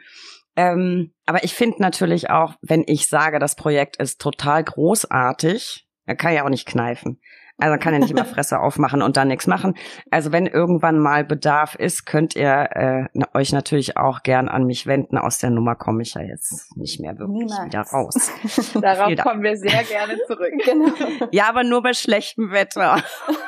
Ähm, 0.55 1.13
aber 1.25 1.43
ich 1.43 1.53
finde 1.53 1.81
natürlich 1.81 2.29
auch, 2.29 2.55
wenn 2.61 2.83
ich 2.87 3.07
sage, 3.07 3.39
das 3.39 3.55
Projekt 3.55 3.97
ist 3.97 4.19
total 4.19 4.63
großartig, 4.63 5.87
kann 6.17 6.33
ich 6.33 6.41
auch 6.41 6.49
nicht 6.49 6.67
kneifen. 6.67 7.21
Also 7.59 7.71
man 7.71 7.79
kann 7.79 7.93
ja 7.93 7.99
nicht 7.99 8.11
immer 8.11 8.25
Fresse 8.25 8.59
aufmachen 8.59 9.01
und 9.01 9.17
dann 9.17 9.27
nichts 9.27 9.47
machen. 9.47 9.75
Also 10.09 10.31
wenn 10.31 10.47
irgendwann 10.47 10.97
mal 10.97 11.25
Bedarf 11.25 11.75
ist, 11.75 12.05
könnt 12.05 12.35
ihr 12.35 12.69
äh, 12.71 13.07
euch 13.33 13.51
natürlich 13.51 13.97
auch 13.97 14.23
gern 14.23 14.47
an 14.47 14.65
mich 14.65 14.87
wenden. 14.87 15.17
Aus 15.17 15.39
der 15.39 15.49
Nummer 15.49 15.75
komme 15.75 16.01
ich 16.01 16.13
ja 16.13 16.21
jetzt 16.21 16.75
nicht 16.77 16.99
mehr 17.01 17.17
wirklich 17.19 17.49
Niemals. 17.49 17.65
wieder 17.65 17.81
raus. 17.81 18.31
Darauf 18.81 19.13
kommen 19.17 19.43
wir 19.43 19.57
sehr 19.57 19.83
gerne 19.83 20.17
zurück. 20.27 20.53
Genau. 20.69 20.91
Ja, 21.31 21.49
aber 21.49 21.63
nur 21.63 21.81
bei 21.81 21.93
schlechtem 21.93 22.51
Wetter. 22.51 23.01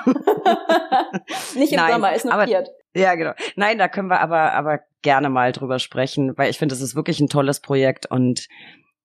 nicht 1.55 1.71
im 1.71 1.77
Nein, 1.77 1.93
Sommer, 1.93 2.13
ist 2.15 2.25
notiert. 2.25 2.69
Ja, 2.95 3.15
genau. 3.15 3.33
Nein, 3.55 3.77
da 3.77 3.87
können 3.87 4.09
wir 4.09 4.21
aber, 4.21 4.53
aber 4.53 4.79
gerne 5.01 5.29
mal 5.29 5.51
drüber 5.51 5.79
sprechen, 5.79 6.37
weil 6.37 6.49
ich 6.49 6.57
finde, 6.57 6.75
es 6.75 6.81
ist 6.81 6.95
wirklich 6.95 7.19
ein 7.19 7.27
tolles 7.27 7.59
Projekt 7.59 8.09
und 8.09 8.47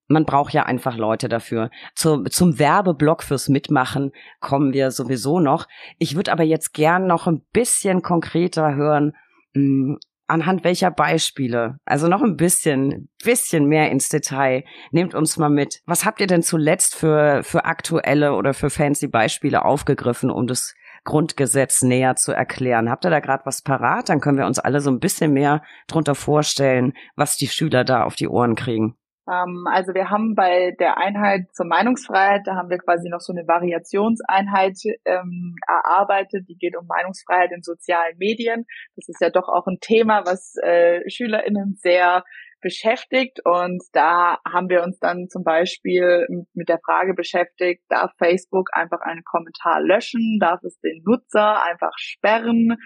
man 0.09 0.25
braucht 0.25 0.53
ja 0.53 0.65
einfach 0.65 0.97
Leute 0.97 1.29
dafür. 1.29 1.71
Zu, 1.95 2.25
zum 2.25 2.59
Werbeblock 2.59 3.23
fürs 3.23 3.49
Mitmachen 3.49 4.13
kommen 4.41 4.73
wir 4.73 4.91
sowieso 4.91 5.41
noch. 5.41 5.67
Ich 5.99 6.17
würde 6.17 6.33
aber 6.33 6.45
jetzt 6.45 6.73
gern 6.73 7.07
noch 7.07 7.27
ein 7.27 7.43
bisschen 7.53 8.03
konkreter 8.03 8.75
hören, 8.75 9.13
mh, 9.55 9.63
hm, 9.63 9.99
anhand 10.29 10.65
welcher 10.65 10.91
Beispiele, 10.91 11.79
also 11.85 12.09
noch 12.09 12.23
ein 12.23 12.37
bisschen, 12.37 13.09
bisschen 13.23 13.67
mehr 13.67 13.91
ins 13.91 14.09
Detail. 14.09 14.65
Nehmt 14.91 15.15
uns 15.15 15.37
mal 15.37 15.51
mit. 15.51 15.81
Was 15.87 16.05
habt 16.05 16.21
ihr 16.21 16.27
denn 16.27 16.43
zuletzt 16.43 16.97
für, 16.97 17.43
für 17.45 17.65
aktuelle 17.65 18.35
oder 18.35 18.55
für 18.55 18.71
fancy 18.71 19.07
Beispiele 19.09 19.65
aufgegriffen, 19.65 20.31
um 20.31 20.47
das 20.47 20.75
Grundgesetz 21.05 21.83
näher 21.83 22.17
zu 22.17 22.33
erklären? 22.33 22.91
Habt 22.91 23.05
ihr 23.05 23.11
da 23.11 23.21
gerade 23.21 23.47
was 23.47 23.63
parat? 23.63 24.09
Dann 24.09 24.21
können 24.21 24.39
wir 24.39 24.47
uns 24.47 24.59
alle 24.59 24.81
so 24.81 24.91
ein 24.91 24.99
bisschen 24.99 25.33
mehr 25.33 25.63
drunter 25.87 26.15
vorstellen, 26.15 26.95
was 27.15 27.37
die 27.37 27.49
Schüler 27.49 27.85
da 27.85 28.03
auf 28.03 28.17
die 28.17 28.29
Ohren 28.29 28.57
kriegen. 28.57 28.97
Ähm, 29.29 29.67
also 29.71 29.95
wir 29.95 30.11
haben 30.11 30.35
bei 30.35 30.73
der 30.79 30.99
Einheit 30.99 31.49
zur 31.53 31.67
Meinungsfreiheit, 31.67 32.43
da 32.47 32.55
haben 32.57 32.71
wir 32.71 32.79
quasi 32.79 33.09
noch 33.09 33.21
so 33.21 33.33
eine 33.33 33.47
Variationseinheit 33.47 34.79
ähm, 35.05 35.57
erarbeitet, 35.67 36.49
die 36.49 36.57
geht 36.57 36.77
um 36.77 36.87
Meinungsfreiheit 36.87 37.53
in 37.53 37.63
sozialen 37.63 38.17
Medien. 38.19 38.67
Das 38.95 39.09
ist 39.09 39.21
ja 39.21 39.31
doch 39.31 39.49
auch 39.49 39.67
ein 39.67 39.79
Thema, 39.81 40.25
was 40.25 40.55
äh, 40.63 41.09
SchülerInnen 41.09 41.77
sehr 41.77 42.25
beschäftigt 42.67 43.39
und 43.45 43.81
da 43.93 44.39
haben 44.45 44.69
wir 44.69 44.83
uns 44.83 44.99
dann 44.99 45.29
zum 45.29 45.45
Beispiel 45.45 46.27
mit 46.53 46.69
der 46.69 46.81
Frage 46.85 47.15
beschäftigt, 47.15 47.85
darf 47.89 48.11
Facebook 48.19 48.71
einfach 48.73 49.03
einen 49.03 49.23
Kommentar 49.23 49.81
löschen, 49.81 50.39
darf 50.41 50.65
es 50.65 50.81
den 50.81 51.01
Nutzer 51.05 51.63
einfach 51.63 51.93
sperren? 51.97 52.77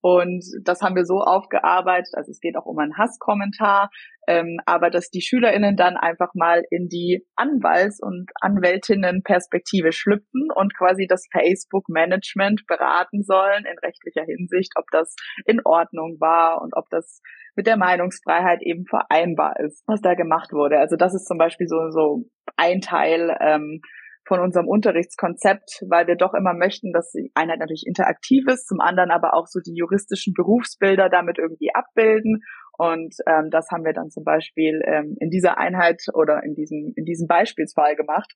Und 0.00 0.44
das 0.64 0.82
haben 0.82 0.96
wir 0.96 1.04
so 1.04 1.20
aufgearbeitet, 1.20 2.14
also 2.14 2.32
es 2.32 2.40
geht 2.40 2.56
auch 2.56 2.66
um 2.66 2.78
einen 2.78 2.98
Hasskommentar, 2.98 3.90
ähm, 4.26 4.58
aber 4.66 4.90
dass 4.90 5.08
die 5.08 5.22
SchülerInnen 5.22 5.76
dann 5.76 5.96
einfach 5.96 6.34
mal 6.34 6.62
in 6.70 6.88
die 6.88 7.24
Anwalts- 7.36 8.00
und 8.02 8.28
Anwältinnenperspektive 8.40 9.92
schlüpfen 9.92 10.48
und 10.52 10.76
quasi 10.76 11.06
das 11.08 11.28
Facebook-Management 11.30 12.66
beraten 12.66 13.22
sollen 13.22 13.64
in 13.64 13.78
rechtlicher 13.78 14.24
Hinsicht, 14.24 14.72
ob 14.76 14.84
das 14.90 15.14
in 15.46 15.60
Ordnung 15.64 16.16
war 16.18 16.60
und 16.60 16.74
ob 16.76 16.90
das 16.90 17.22
mit 17.58 17.66
der 17.66 17.76
Meinungsfreiheit 17.76 18.62
eben 18.62 18.86
vereinbar 18.86 19.58
ist, 19.58 19.82
was 19.88 20.00
da 20.00 20.14
gemacht 20.14 20.52
wurde. 20.52 20.78
Also 20.78 20.94
das 20.94 21.12
ist 21.12 21.26
zum 21.26 21.38
Beispiel 21.38 21.66
so, 21.66 21.90
so 21.90 22.22
ein 22.56 22.80
Teil 22.80 23.36
ähm, 23.40 23.80
von 24.28 24.38
unserem 24.38 24.68
Unterrichtskonzept, 24.68 25.82
weil 25.90 26.06
wir 26.06 26.14
doch 26.14 26.34
immer 26.34 26.54
möchten, 26.54 26.92
dass 26.92 27.10
die 27.10 27.32
Einheit 27.34 27.58
natürlich 27.58 27.82
interaktiv 27.84 28.44
ist, 28.46 28.68
zum 28.68 28.78
anderen 28.78 29.10
aber 29.10 29.34
auch 29.34 29.46
so 29.48 29.58
die 29.58 29.74
juristischen 29.74 30.34
Berufsbilder 30.34 31.08
damit 31.08 31.38
irgendwie 31.38 31.74
abbilden. 31.74 32.42
Und 32.78 33.16
ähm, 33.26 33.50
das 33.50 33.66
haben 33.72 33.84
wir 33.84 33.92
dann 33.92 34.10
zum 34.10 34.22
Beispiel 34.22 34.80
ähm, 34.86 35.16
in 35.18 35.28
dieser 35.28 35.58
Einheit 35.58 36.00
oder 36.14 36.44
in 36.44 36.54
diesem, 36.54 36.92
in 36.94 37.04
diesem 37.04 37.26
Beispielsfall 37.26 37.96
gemacht. 37.96 38.34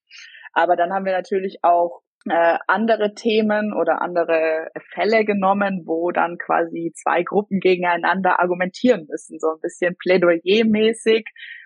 Aber 0.53 0.75
dann 0.75 0.93
haben 0.93 1.05
wir 1.05 1.13
natürlich 1.13 1.59
auch 1.63 2.01
äh, 2.29 2.59
andere 2.67 3.15
Themen 3.15 3.73
oder 3.73 4.01
andere 4.01 4.69
Fälle 4.95 5.25
genommen, 5.25 5.83
wo 5.87 6.11
dann 6.11 6.39
quasi 6.39 6.93
zwei 6.95 7.23
Gruppen 7.23 7.61
gegeneinander 7.61 8.41
argumentieren 8.41 9.07
müssen, 9.09 9.39
so 9.39 9.49
ein 9.49 9.61
bisschen 9.61 9.97
Plädoyer-mäßig. 9.97 11.25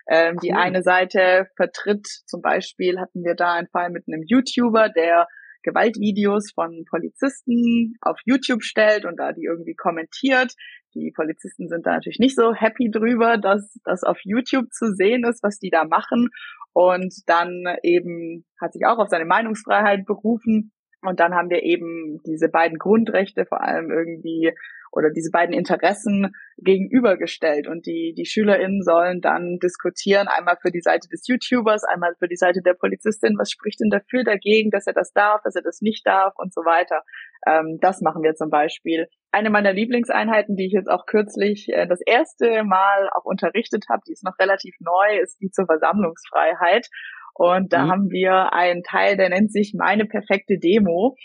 Ähm, 0.09 0.35
cool. 0.35 0.39
Die 0.41 0.53
eine 0.53 0.83
Seite 0.83 1.47
vertritt, 1.55 2.07
zum 2.25 2.41
Beispiel 2.41 2.99
hatten 2.99 3.23
wir 3.23 3.35
da 3.35 3.53
einen 3.53 3.67
Fall 3.67 3.89
mit 3.89 4.05
einem 4.07 4.23
YouTuber, 4.25 4.89
der 4.89 5.27
Gewaltvideos 5.67 6.51
von 6.53 6.85
Polizisten 6.89 7.95
auf 8.01 8.19
YouTube 8.25 8.63
stellt 8.63 9.05
und 9.05 9.17
da 9.19 9.33
die 9.33 9.43
irgendwie 9.43 9.75
kommentiert. 9.75 10.53
Die 10.95 11.11
Polizisten 11.13 11.67
sind 11.67 11.85
da 11.85 11.93
natürlich 11.93 12.19
nicht 12.19 12.35
so 12.35 12.53
happy 12.53 12.89
drüber, 12.89 13.37
dass 13.37 13.77
das 13.83 14.03
auf 14.03 14.17
YouTube 14.23 14.71
zu 14.71 14.93
sehen 14.93 15.25
ist, 15.25 15.43
was 15.43 15.59
die 15.59 15.69
da 15.69 15.83
machen 15.83 16.29
und 16.77 17.13
dann 17.25 17.63
eben 17.81 18.45
hat 18.61 18.73
sich 18.73 18.85
auch 18.85 18.99
auf 18.99 19.09
seine 19.09 19.25
Meinungsfreiheit 19.25 20.05
berufen. 20.05 20.71
Und 21.01 21.19
dann 21.19 21.33
haben 21.33 21.49
wir 21.49 21.63
eben 21.63 22.21
diese 22.23 22.49
beiden 22.49 22.77
Grundrechte 22.77 23.47
vor 23.47 23.61
allem 23.61 23.89
irgendwie 23.89 24.53
oder 24.97 25.11
diese 25.11 25.29
beiden 25.31 25.53
Interessen 25.53 26.33
gegenübergestellt 26.57 27.67
und 27.67 27.85
die, 27.85 28.15
die 28.17 28.25
SchülerInnen 28.25 28.81
sollen 28.81 29.21
dann 29.21 29.59
diskutieren, 29.61 30.27
einmal 30.27 30.57
für 30.59 30.71
die 30.71 30.81
Seite 30.81 31.07
des 31.07 31.27
YouTubers, 31.27 31.83
einmal 31.83 32.15
für 32.17 32.27
die 32.27 32.35
Seite 32.35 32.61
der 32.65 32.73
Polizistin, 32.73 33.35
was 33.37 33.51
spricht 33.51 33.79
denn 33.79 33.91
dafür 33.91 34.23
dagegen, 34.23 34.71
dass 34.71 34.87
er 34.87 34.93
das 34.93 35.13
darf, 35.13 35.41
dass 35.43 35.55
er 35.55 35.61
das 35.61 35.81
nicht 35.81 36.05
darf 36.07 36.33
und 36.37 36.51
so 36.51 36.61
weiter. 36.61 37.03
Ähm, 37.45 37.77
das 37.79 38.01
machen 38.01 38.23
wir 38.23 38.33
zum 38.33 38.49
Beispiel. 38.49 39.07
Eine 39.31 39.51
meiner 39.51 39.71
Lieblingseinheiten, 39.71 40.55
die 40.55 40.65
ich 40.65 40.73
jetzt 40.73 40.89
auch 40.89 41.05
kürzlich 41.05 41.67
äh, 41.69 41.87
das 41.87 42.01
erste 42.03 42.63
Mal 42.63 43.09
auch 43.13 43.25
unterrichtet 43.25 43.85
habe, 43.89 44.01
die 44.07 44.13
ist 44.13 44.23
noch 44.23 44.39
relativ 44.39 44.75
neu, 44.79 45.19
ist 45.21 45.39
die 45.41 45.51
zur 45.51 45.67
Versammlungsfreiheit. 45.67 46.87
Und 47.35 47.71
da 47.71 47.85
mhm. 47.85 47.91
haben 47.91 48.09
wir 48.09 48.53
einen 48.53 48.81
Teil, 48.81 49.15
der 49.15 49.29
nennt 49.29 49.51
sich 49.51 49.75
meine 49.77 50.05
perfekte 50.05 50.57
Demo. 50.57 51.15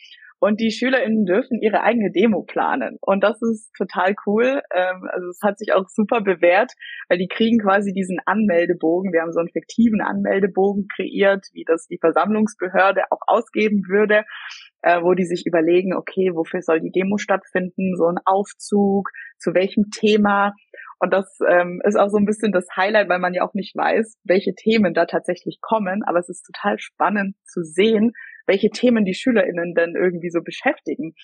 Und 0.42 0.58
die 0.58 0.72
SchülerInnen 0.72 1.24
dürfen 1.24 1.60
ihre 1.60 1.84
eigene 1.84 2.10
Demo 2.10 2.42
planen. 2.42 2.98
Und 3.00 3.22
das 3.22 3.40
ist 3.42 3.72
total 3.78 4.16
cool. 4.26 4.60
Ähm, 4.74 5.08
also 5.08 5.28
es 5.28 5.40
hat 5.40 5.56
sich 5.56 5.72
auch 5.72 5.88
super 5.88 6.20
bewährt, 6.20 6.72
weil 7.08 7.18
die 7.18 7.28
kriegen 7.28 7.60
quasi 7.60 7.92
diesen 7.92 8.18
Anmeldebogen. 8.26 9.12
Wir 9.12 9.22
haben 9.22 9.30
so 9.30 9.38
einen 9.38 9.52
fiktiven 9.52 10.00
Anmeldebogen 10.00 10.88
kreiert, 10.88 11.46
wie 11.52 11.62
das 11.64 11.86
die 11.86 11.98
Versammlungsbehörde 11.98 13.02
auch 13.10 13.20
ausgeben 13.24 13.84
würde, 13.88 14.24
äh, 14.82 15.00
wo 15.00 15.14
die 15.14 15.26
sich 15.26 15.46
überlegen, 15.46 15.94
okay, 15.94 16.32
wofür 16.34 16.60
soll 16.60 16.80
die 16.80 16.90
Demo 16.90 17.18
stattfinden? 17.18 17.94
So 17.94 18.06
ein 18.06 18.18
Aufzug, 18.24 19.10
zu 19.38 19.54
welchem 19.54 19.90
Thema? 19.92 20.54
Und 20.98 21.12
das 21.12 21.38
ähm, 21.48 21.80
ist 21.84 21.96
auch 21.96 22.08
so 22.08 22.18
ein 22.18 22.26
bisschen 22.26 22.50
das 22.50 22.66
Highlight, 22.76 23.08
weil 23.08 23.20
man 23.20 23.32
ja 23.32 23.44
auch 23.44 23.54
nicht 23.54 23.76
weiß, 23.76 24.18
welche 24.24 24.56
Themen 24.56 24.92
da 24.92 25.06
tatsächlich 25.06 25.60
kommen. 25.60 26.02
Aber 26.02 26.18
es 26.18 26.28
ist 26.28 26.42
total 26.42 26.80
spannend 26.80 27.36
zu 27.44 27.62
sehen, 27.62 28.10
welche 28.46 28.70
Themen 28.70 29.04
die 29.04 29.14
SchülerInnen 29.14 29.74
denn 29.74 29.94
irgendwie 29.96 30.30
so 30.30 30.40
beschäftigen. 30.42 31.14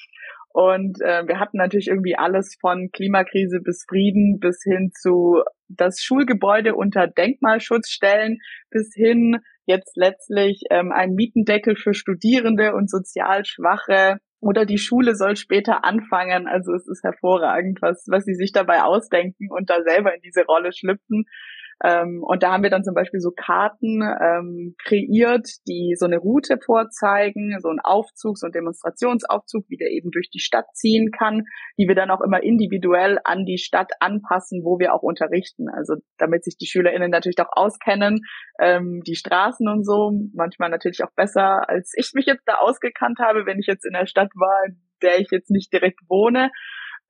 Und 0.51 1.01
äh, 1.03 1.27
wir 1.29 1.39
hatten 1.39 1.59
natürlich 1.59 1.89
irgendwie 1.89 2.17
alles 2.17 2.57
von 2.61 2.91
Klimakrise 2.93 3.61
bis 3.61 3.85
Frieden 3.89 4.39
bis 4.41 4.63
hin 4.63 4.91
zu 4.93 5.43
das 5.69 6.01
Schulgebäude 6.01 6.75
unter 6.75 7.07
Denkmalschutz 7.07 7.91
stellen, 7.91 8.39
bis 8.71 8.93
hin 8.95 9.39
jetzt 9.67 9.97
letztlich 9.97 10.63
ähm, 10.71 10.93
ein 10.93 11.13
Mietendeckel 11.13 11.77
für 11.77 11.93
Studierende 11.93 12.75
und 12.75 12.91
sozial 12.91 13.45
Schwache 13.45 14.19
oder 14.41 14.65
die 14.65 14.79
Schule 14.79 15.15
soll 15.15 15.37
später 15.37 15.85
anfangen. 15.85 16.47
Also 16.49 16.73
es 16.73 16.89
ist 16.89 17.05
hervorragend, 17.05 17.83
was, 17.83 18.07
was 18.09 18.25
sie 18.25 18.35
sich 18.35 18.53
dabei 18.53 18.83
ausdenken 18.83 19.49
und 19.51 19.69
da 19.69 19.83
selber 19.83 20.15
in 20.15 20.23
diese 20.23 20.45
Rolle 20.45 20.73
schlüpfen. 20.73 21.27
Ähm, 21.85 22.23
und 22.23 22.43
da 22.43 22.53
haben 22.53 22.63
wir 22.63 22.71
dann 22.71 22.83
zum 22.83 22.95
Beispiel 22.95 23.21
so 23.21 23.31
Karten 23.31 24.03
ähm, 24.03 24.75
kreiert, 24.83 25.47
die 25.69 25.95
so 25.97 26.07
eine 26.07 26.19
Route 26.19 26.59
vorzeigen, 26.65 27.57
so 27.61 27.69
ein 27.69 27.79
Aufzug, 27.81 28.37
so 28.37 28.47
ein 28.47 28.53
Demonstrationsaufzug, 28.53 29.65
wie 29.69 29.77
der 29.77 29.91
eben 29.91 30.11
durch 30.11 30.29
die 30.31 30.41
Stadt 30.41 30.67
ziehen 30.75 31.11
kann, 31.13 31.45
die 31.79 31.87
wir 31.87 31.95
dann 31.95 32.11
auch 32.11 32.21
immer 32.21 32.43
individuell 32.43 33.19
an 33.23 33.45
die 33.45 33.59
Stadt 33.59 33.93
anpassen, 34.01 34.63
wo 34.65 34.79
wir 34.79 34.93
auch 34.93 35.03
unterrichten. 35.03 35.69
Also 35.69 35.95
damit 36.17 36.45
sich 36.45 36.57
die 36.57 36.67
SchülerInnen 36.67 37.11
natürlich 37.11 37.41
auch 37.41 37.53
auskennen, 37.53 38.23
ähm, 38.61 39.03
die 39.07 39.15
Straßen 39.15 39.69
und 39.69 39.85
so, 39.85 40.13
manchmal 40.35 40.71
natürlich 40.71 41.05
auch 41.05 41.13
besser, 41.15 41.69
als 41.69 41.93
ich 41.97 42.13
mich 42.15 42.27
jetzt 42.27 42.43
da 42.47 42.55
ausgekannt 42.55 43.21
habe, 43.21 43.47
wenn 43.47 43.61
ich 43.61 43.67
jetzt 43.67 43.87
in 43.87 43.93
der 43.93 44.07
Stadt 44.07 44.31
war, 44.35 44.67
in 44.67 44.81
der 45.01 45.21
ich 45.21 45.29
jetzt 45.31 45.51
nicht 45.51 45.73
direkt 45.73 46.01
wohne. 46.09 46.51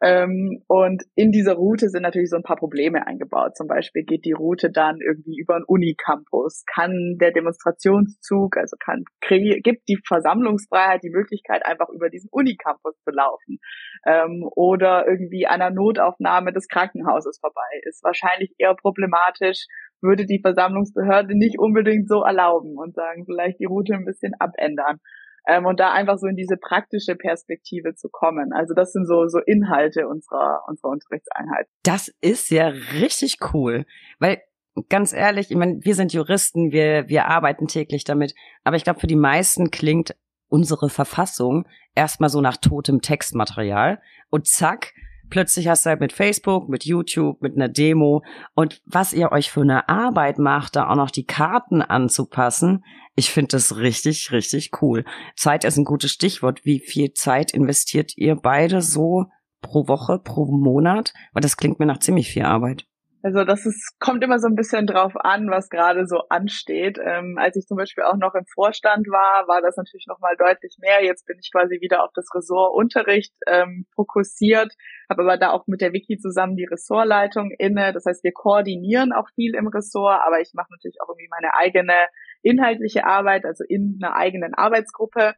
Ähm, 0.01 0.63
und 0.69 1.03
in 1.17 1.33
dieser 1.33 1.55
Route 1.55 1.89
sind 1.89 2.03
natürlich 2.03 2.31
so 2.31 2.37
ein 2.37 2.45
paar 2.45 2.57
Probleme 2.57 3.07
eingebaut. 3.07 3.57
Zum 3.57 3.67
Beispiel 3.67 4.05
geht 4.05 4.25
die 4.25 4.33
Route 4.33 4.71
dann 4.71 5.01
irgendwie 5.01 5.37
über 5.39 5.57
einen 5.57 5.65
Unicampus. 5.65 6.65
Kann 6.73 7.17
der 7.21 7.33
Demonstrationszug, 7.33 8.57
also 8.57 8.77
kann, 8.79 9.05
gibt 9.29 9.89
die 9.89 9.99
Versammlungsfreiheit 10.07 11.03
die 11.03 11.11
Möglichkeit, 11.11 11.67
einfach 11.67 11.89
über 11.89 12.11
diesen 12.11 12.29
Unicampus 12.31 12.95
zu 13.03 13.11
laufen. 13.11 13.59
Ähm, 14.07 14.49
oder 14.55 15.09
irgendwie 15.09 15.47
einer 15.47 15.71
Notaufnahme 15.71 16.53
des 16.53 16.69
Krankenhauses 16.69 17.39
vorbei. 17.41 17.81
Ist 17.83 18.05
wahrscheinlich 18.05 18.55
eher 18.59 18.75
problematisch, 18.75 19.67
würde 20.01 20.27
die 20.27 20.41
Versammlungsbehörde 20.41 21.37
nicht 21.37 21.59
unbedingt 21.59 22.09
so 22.09 22.23
erlauben 22.23 22.77
und 22.79 22.95
sagen, 22.95 23.25
vielleicht 23.25 23.59
die 23.59 23.65
Route 23.65 23.95
ein 23.95 24.05
bisschen 24.05 24.33
abändern 24.39 25.01
ähm, 25.49 25.65
und 25.65 25.81
da 25.81 25.93
einfach 25.93 26.19
so 26.19 26.27
in 26.27 26.37
diese 26.37 26.57
praktische 26.57 27.17
Perspektive 27.17 27.95
zu 27.95 28.09
kommen. 28.11 28.53
Also 28.53 28.75
das 28.75 28.93
sind 28.93 29.07
so, 29.07 29.27
so 29.27 29.39
Inhalte 29.39 30.07
unserer, 30.07 30.63
unserer 30.69 30.91
Unterrichtseinheit. 30.91 31.67
Das 31.83 32.09
ist 32.21 32.51
ja 32.51 32.69
richtig 32.69 33.39
cool, 33.53 33.87
weil 34.19 34.43
ganz 34.91 35.13
ehrlich, 35.13 35.51
ich 35.51 35.57
meine, 35.57 35.79
wir 35.83 35.95
sind 35.95 36.13
Juristen, 36.13 36.71
wir, 36.71 37.09
wir 37.09 37.27
arbeiten 37.27 37.67
täglich 37.67 38.05
damit, 38.05 38.35
aber 38.63 38.77
ich 38.77 38.85
glaube, 38.85 39.01
für 39.01 39.07
die 39.07 39.17
meisten 39.17 39.71
klingt 39.71 40.15
unsere 40.49 40.91
Verfassung 40.91 41.67
erstmal 41.95 42.29
so 42.29 42.41
nach 42.41 42.59
totem 42.59 43.01
Textmaterial 43.01 44.01
und 44.31 44.47
zack, 44.47 44.93
Plötzlich 45.31 45.69
hast 45.69 45.85
du 45.85 45.91
halt 45.91 46.01
mit 46.01 46.13
Facebook, 46.13 46.69
mit 46.69 46.85
YouTube, 46.85 47.43
mit 47.43 47.55
einer 47.55 47.69
Demo 47.69 48.23
und 48.55 48.81
was 48.87 49.13
ihr 49.13 49.31
euch 49.31 49.51
für 49.51 49.61
eine 49.61 49.89
Arbeit 49.89 50.39
macht, 50.39 50.77
da 50.77 50.89
auch 50.89 50.97
noch 50.97 51.11
die 51.11 51.27
Karten 51.27 51.83
anzupassen. 51.83 52.85
Ich 53.15 53.31
finde 53.31 53.49
das 53.49 53.77
richtig, 53.77 54.33
richtig 54.33 54.71
cool. 54.81 55.05
Zeit 55.37 55.65
ist 55.65 55.77
ein 55.77 55.85
gutes 55.85 56.13
Stichwort. 56.13 56.65
Wie 56.65 56.81
viel 56.81 57.13
Zeit 57.13 57.53
investiert 57.53 58.17
ihr 58.17 58.37
beide 58.37 58.81
so 58.81 59.27
pro 59.61 59.87
Woche, 59.89 60.19
pro 60.19 60.47
Monat? 60.47 61.13
Weil 61.33 61.43
das 61.43 61.57
klingt 61.57 61.79
mir 61.79 61.87
nach 61.87 61.99
ziemlich 61.99 62.31
viel 62.31 62.45
Arbeit. 62.45 62.88
Also 63.29 63.45
das 63.45 63.67
ist, 63.67 64.01
kommt 64.01 64.25
immer 64.25 64.39
so 64.39 64.47
ein 64.47 64.55
bisschen 64.55 64.87
drauf 64.87 65.13
an, 65.15 65.51
was 65.51 65.69
gerade 65.69 66.07
so 66.07 66.23
ansteht. 66.31 66.99
Ähm, 66.99 67.37
als 67.39 67.57
ich 67.57 67.67
zum 67.67 67.77
Beispiel 67.77 68.05
auch 68.05 68.17
noch 68.17 68.35
im 68.35 68.47
Vorstand 68.47 69.07
war, 69.07 69.47
war 69.47 69.61
das 69.61 69.77
natürlich 69.77 70.07
noch 70.07 70.19
mal 70.19 70.35
deutlich 70.35 70.77
mehr. 70.79 71.05
Jetzt 71.05 71.27
bin 71.27 71.37
ich 71.39 71.51
quasi 71.53 71.79
wieder 71.83 72.05
auf 72.05 72.11
das 72.15 72.25
Ressort 72.35 72.75
Unterricht 72.75 73.35
ähm, 73.47 73.85
fokussiert, 73.95 74.73
habe 75.11 75.25
aber 75.25 75.37
da 75.37 75.51
auch 75.51 75.67
mit 75.67 75.83
der 75.83 75.93
Wiki 75.93 76.17
zusammen 76.17 76.57
die 76.57 76.65
Ressortleitung 76.65 77.51
inne. 77.59 77.93
Das 77.93 78.07
heißt, 78.07 78.25
wir 78.25 78.33
koordinieren 78.33 79.13
auch 79.13 79.29
viel 79.35 79.55
im 79.55 79.69
Ressort, 79.69 80.23
aber 80.27 80.41
ich 80.41 80.53
mache 80.55 80.73
natürlich 80.73 80.97
auch 81.03 81.11
irgendwie 81.11 81.29
meine 81.29 81.55
eigene 81.55 82.07
inhaltliche 82.43 83.05
Arbeit, 83.05 83.45
also 83.45 83.65
in 83.69 83.99
einer 84.01 84.15
eigenen 84.15 84.55
Arbeitsgruppe, 84.55 85.35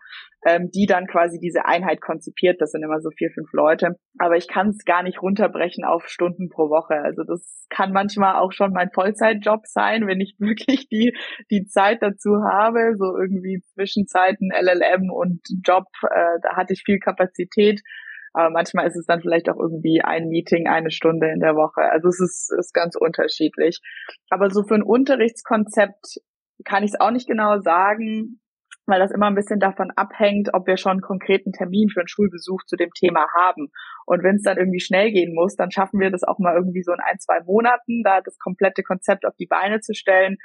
ähm, 0.46 0.70
die 0.72 0.86
dann 0.86 1.07
quasi 1.07 1.38
diese 1.38 1.64
Einheit 1.66 2.01
konzipiert. 2.01 2.61
Das 2.61 2.72
sind 2.72 2.82
immer 2.82 3.01
so 3.01 3.11
vier, 3.11 3.30
fünf 3.30 3.53
Leute. 3.53 3.96
Aber 4.18 4.36
ich 4.36 4.48
kann 4.48 4.68
es 4.68 4.84
gar 4.84 5.03
nicht 5.03 5.22
runterbrechen 5.22 5.84
auf 5.84 6.09
Stunden 6.09 6.48
pro 6.48 6.70
Woche. 6.70 6.94
Also 6.94 7.22
das 7.24 7.66
kann 7.68 7.92
manchmal 7.92 8.36
auch 8.36 8.53
schon 8.53 8.72
mein 8.72 8.90
Vollzeitjob 8.90 9.66
sein, 9.66 10.07
wenn 10.07 10.20
ich 10.20 10.36
wirklich 10.38 10.88
die, 10.88 11.16
die 11.51 11.66
Zeit 11.66 12.03
dazu 12.03 12.42
habe. 12.42 12.94
So 12.96 13.16
irgendwie 13.16 13.62
Zwischenzeiten 13.74 14.51
LLM 14.51 15.11
und 15.11 15.40
Job, 15.64 15.86
äh, 16.03 16.38
da 16.42 16.57
hatte 16.57 16.72
ich 16.72 16.82
viel 16.84 16.98
Kapazität. 16.98 17.80
Aber 18.32 18.51
manchmal 18.51 18.86
ist 18.86 18.96
es 18.96 19.07
dann 19.07 19.20
vielleicht 19.20 19.48
auch 19.51 19.59
irgendwie 19.59 20.03
ein 20.03 20.28
Meeting, 20.28 20.68
eine 20.68 20.90
Stunde 20.90 21.28
in 21.30 21.40
der 21.40 21.57
Woche. 21.57 21.82
Also 21.90 22.09
es 22.09 22.20
ist, 22.20 22.53
ist 22.57 22.72
ganz 22.72 22.94
unterschiedlich. 22.96 23.80
Aber 24.30 24.51
so 24.51 24.62
für 24.62 24.76
ein 24.76 24.82
Unterrichtskonzept 24.82 26.20
kann 26.65 26.83
ich 26.83 26.93
es 26.93 27.01
auch 27.01 27.11
nicht 27.11 27.29
genau 27.29 27.61
sagen, 27.61 28.41
weil 28.87 28.99
das 28.99 29.13
immer 29.13 29.27
ein 29.27 29.35
bisschen 29.35 29.61
davon 29.61 29.91
abhängt, 29.95 30.51
ob 30.53 30.67
wir 30.67 30.77
schon 30.77 30.93
einen 30.93 31.01
konkreten 31.01 31.53
Termin 31.53 31.89
für 31.89 32.01
einen 32.01 32.09
Schulbesuch 32.09 32.65
zu 32.67 32.77
dem 32.77 32.91
Thema 32.91 33.27
haben. 33.39 33.69
Und 34.05 34.23
wenn 34.23 34.37
es 34.37 34.43
dann 34.43 34.59
irgendwie 34.59 34.81
schnell 34.81 35.13
gehen 35.13 35.35
muss, 35.35 35.55
dann 35.55 35.71
schaffen 35.71 36.01
wir 36.01 36.11
das 36.11 36.25
auch 36.25 36.39
mal 36.39 36.57
irgendwie 36.57 36.83
so 36.83 36.93
in 36.93 37.01
ein, 37.01 37.19
zwei 37.19 37.41
Monaten, 37.45 38.03
da 38.03 38.21
das 38.21 38.39
komplette 38.39 38.83
Konzept 38.83 39.25
auf 39.25 39.37
die 39.39 39.47
Beine 39.47 39.81
zu 39.81 39.95
stellen. 39.95 40.37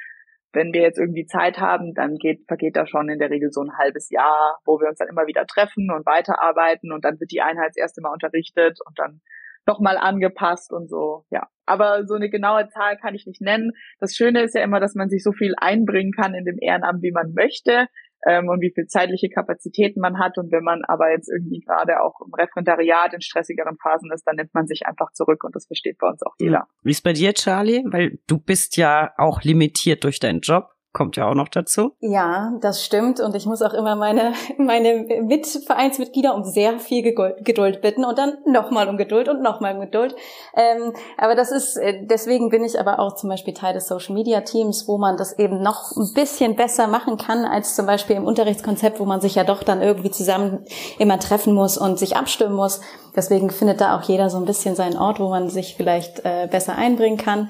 Wenn 0.54 0.72
wir 0.72 0.82
jetzt 0.82 1.00
irgendwie 1.00 1.26
Zeit 1.26 1.60
haben, 1.60 1.94
dann 1.96 2.16
geht, 2.16 2.46
vergeht 2.48 2.78
da 2.78 2.86
schon 2.86 3.10
in 3.10 3.20
der 3.20 3.30
Regel 3.30 3.52
so 3.52 3.62
ein 3.62 3.78
halbes 3.78 4.10
Jahr, 4.10 4.60
wo 4.66 4.80
wir 4.80 4.88
uns 4.88 5.00
dann 5.00 5.10
immer 5.10 5.28
wieder 5.28 5.46
treffen 5.46 5.92
und 5.92 6.06
weiterarbeiten 6.06 6.94
und 6.94 7.04
dann 7.04 7.20
wird 7.20 7.32
die 7.32 7.42
Einheit 7.42 7.70
das 7.70 7.78
erste 7.78 8.02
Mal 8.02 8.14
unterrichtet 8.14 8.80
und 8.86 8.98
dann 8.98 9.22
nochmal 9.68 9.98
angepasst 9.98 10.72
und 10.72 10.90
so, 10.90 11.26
ja. 11.30 11.48
Aber 11.66 12.06
so 12.06 12.14
eine 12.14 12.30
genaue 12.30 12.68
Zahl 12.70 12.98
kann 12.98 13.16
ich 13.16 13.26
nicht 13.26 13.42
nennen. 13.42 13.72
Das 14.00 14.16
Schöne 14.16 14.44
ist 14.44 14.54
ja 14.54 14.64
immer, 14.64 14.80
dass 14.80 14.94
man 14.94 15.10
sich 15.10 15.24
so 15.24 15.32
viel 15.32 15.54
einbringen 15.58 16.12
kann 16.12 16.36
in 16.36 16.46
dem 16.46 16.58
Ehrenamt, 16.60 17.02
wie 17.02 17.12
man 17.12 17.34
möchte 17.34 17.88
ähm, 18.26 18.50
und 18.50 18.62
wie 18.62 18.72
viel 18.74 18.86
zeitliche 18.86 19.30
Kapazitäten 19.30 20.00
man 20.00 20.20
hat. 20.20 20.38
Und 20.38 20.52
wenn 20.52 20.64
man 20.64 20.84
aber 20.88 21.12
jetzt 21.12 21.30
irgendwie 21.30 21.62
gerade 21.62 22.02
auch 22.02 22.22
im 22.26 22.34
Referendariat 22.34 23.14
in 23.14 23.22
stressigeren 23.22 23.78
Phasen 23.82 24.12
ist, 24.14 24.28
dann 24.28 24.36
nimmt 24.36 24.54
man 24.54 24.68
sich 24.68 24.86
einfach 24.86 25.12
zurück 25.14 25.44
und 25.44 25.56
das 25.56 25.66
versteht 25.66 25.98
bei 25.98 26.08
uns 26.08 26.22
auch 26.24 26.36
jeder. 26.40 26.68
Wie 26.84 26.92
ist 26.92 27.04
bei 27.04 27.14
dir, 27.14 27.34
Charlie? 27.34 27.84
Weil 27.86 28.20
du 28.28 28.38
bist 28.38 28.78
ja 28.78 29.14
auch 29.18 29.42
limitiert 29.42 30.04
durch 30.04 30.20
deinen 30.20 30.42
Job 30.42 30.75
kommt 30.96 31.18
ja 31.18 31.30
auch 31.30 31.36
noch 31.36 31.50
dazu. 31.50 31.92
Ja, 32.00 32.54
das 32.62 32.84
stimmt. 32.84 33.20
Und 33.20 33.36
ich 33.36 33.46
muss 33.46 33.62
auch 33.62 33.74
immer 33.74 33.96
meine, 33.96 34.34
meine 34.58 35.06
Mitvereinsmitglieder 35.22 36.34
um 36.34 36.46
sehr 36.46 36.80
viel 36.80 37.04
Geduld 37.04 37.82
bitten 37.82 38.06
und 38.06 38.18
dann 38.18 38.38
nochmal 38.46 38.88
um 38.88 38.98
Geduld 38.98 39.28
und 39.28 39.42
nochmal 39.42 39.76
um 39.76 39.82
Geduld. 39.82 40.16
Ähm, 40.56 40.94
aber 41.18 41.36
das 41.36 41.52
ist, 41.52 41.76
äh, 41.76 42.06
deswegen 42.06 42.50
bin 42.50 42.64
ich 42.64 42.80
aber 42.80 43.00
auch 43.00 43.16
zum 43.16 43.30
Beispiel 43.30 43.54
Teil 43.54 43.74
des 43.74 43.88
Social 43.88 44.16
Media 44.16 44.42
Teams, 44.42 44.88
wo 44.88 44.98
man 44.98 45.18
das 45.18 45.38
eben 45.38 45.62
noch 45.62 45.92
ein 45.96 46.14
bisschen 46.14 46.56
besser 46.56 46.88
machen 46.88 47.18
kann 47.18 47.44
als 47.44 47.76
zum 47.76 47.86
Beispiel 47.86 48.16
im 48.16 48.26
Unterrichtskonzept, 48.26 49.00
wo 49.00 49.06
man 49.06 49.20
sich 49.20 49.36
ja 49.36 49.44
doch 49.44 49.64
dann 49.64 49.82
irgendwie 49.82 50.12
zusammen 50.12 50.66
immer 50.98 51.20
treffen 51.20 51.54
muss 51.54 51.78
und 51.78 52.00
sich 52.00 52.16
abstimmen 52.16 52.56
muss. 52.56 52.80
Deswegen 53.16 53.50
findet 53.50 53.82
da 53.82 53.98
auch 53.98 54.04
jeder 54.04 54.30
so 54.30 54.38
ein 54.38 54.46
bisschen 54.46 54.76
seinen 54.76 54.98
Ort, 54.98 55.20
wo 55.20 55.30
man 55.30 55.50
sich 55.50 55.76
vielleicht 55.76 56.26
äh, 56.26 56.48
besser 56.50 56.76
einbringen 56.76 57.18
kann. 57.18 57.50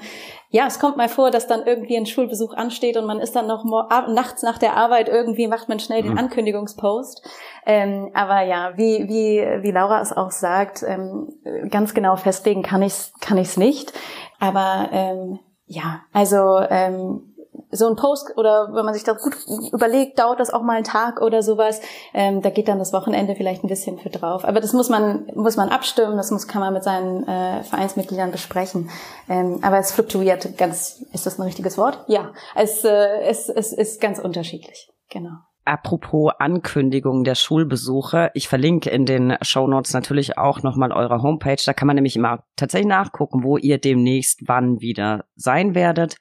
Ja, 0.56 0.66
es 0.66 0.78
kommt 0.78 0.96
mal 0.96 1.10
vor, 1.10 1.30
dass 1.30 1.46
dann 1.46 1.66
irgendwie 1.66 1.98
ein 1.98 2.06
Schulbesuch 2.06 2.54
ansteht 2.54 2.96
und 2.96 3.04
man 3.04 3.20
ist 3.20 3.36
dann 3.36 3.46
noch 3.46 3.66
nachts 4.08 4.42
nach 4.42 4.56
der 4.56 4.74
Arbeit 4.74 5.06
irgendwie 5.06 5.48
macht 5.48 5.68
man 5.68 5.78
schnell 5.78 6.02
den 6.02 6.12
mhm. 6.12 6.18
Ankündigungspost. 6.18 7.22
Ähm, 7.66 8.10
aber 8.14 8.40
ja, 8.40 8.72
wie, 8.76 9.06
wie, 9.06 9.62
wie 9.62 9.70
Laura 9.70 10.00
es 10.00 10.16
auch 10.16 10.30
sagt, 10.30 10.82
ähm, 10.82 11.28
ganz 11.68 11.92
genau 11.92 12.16
festlegen 12.16 12.62
kann 12.62 12.80
ich's 12.80 13.12
kann 13.20 13.36
ich's 13.36 13.58
nicht. 13.58 13.92
Aber 14.40 14.88
ähm, 14.92 15.40
ja, 15.66 16.00
also 16.14 16.58
ähm, 16.70 17.34
so 17.70 17.88
ein 17.88 17.96
Post 17.96 18.36
oder 18.36 18.68
wenn 18.72 18.84
man 18.84 18.94
sich 18.94 19.04
das 19.04 19.20
gut 19.22 19.34
überlegt, 19.72 20.18
dauert 20.18 20.40
das 20.40 20.50
auch 20.50 20.62
mal 20.62 20.76
einen 20.76 20.84
Tag 20.84 21.20
oder 21.20 21.42
sowas. 21.42 21.80
Ähm, 22.14 22.42
da 22.42 22.50
geht 22.50 22.68
dann 22.68 22.78
das 22.78 22.92
Wochenende 22.92 23.34
vielleicht 23.34 23.64
ein 23.64 23.68
bisschen 23.68 23.98
für 23.98 24.10
drauf. 24.10 24.44
Aber 24.44 24.60
das 24.60 24.72
muss 24.72 24.88
man 24.88 25.26
muss 25.34 25.56
man 25.56 25.68
abstimmen. 25.68 26.16
Das 26.16 26.30
muss 26.30 26.46
kann 26.46 26.60
man 26.60 26.72
mit 26.72 26.84
seinen 26.84 27.26
äh, 27.26 27.62
Vereinsmitgliedern 27.64 28.30
besprechen. 28.30 28.90
Ähm, 29.28 29.58
aber 29.62 29.78
es 29.78 29.92
fluktuiert 29.92 30.56
ganz. 30.56 31.04
Ist 31.12 31.26
das 31.26 31.38
ein 31.38 31.42
richtiges 31.42 31.78
Wort? 31.78 32.04
Ja. 32.06 32.32
Es 32.54 32.84
äh, 32.84 33.20
es, 33.22 33.48
es 33.48 33.72
ist 33.72 34.00
ganz 34.00 34.18
unterschiedlich. 34.18 34.90
Genau. 35.10 35.32
Apropos 35.66 36.32
Ankündigung 36.38 37.24
der 37.24 37.34
Schulbesuche, 37.34 38.30
ich 38.34 38.46
verlinke 38.46 38.88
in 38.88 39.04
den 39.04 39.36
Show 39.42 39.66
Notes 39.66 39.92
natürlich 39.94 40.38
auch 40.38 40.62
nochmal 40.62 40.92
eure 40.92 41.22
Homepage. 41.22 41.60
Da 41.66 41.72
kann 41.72 41.88
man 41.88 41.96
nämlich 41.96 42.14
immer 42.14 42.44
tatsächlich 42.54 42.86
nachgucken, 42.86 43.42
wo 43.42 43.56
ihr 43.56 43.78
demnächst 43.78 44.42
wann 44.46 44.80
wieder 44.80 45.24
sein 45.34 45.74
werdet. 45.74 46.18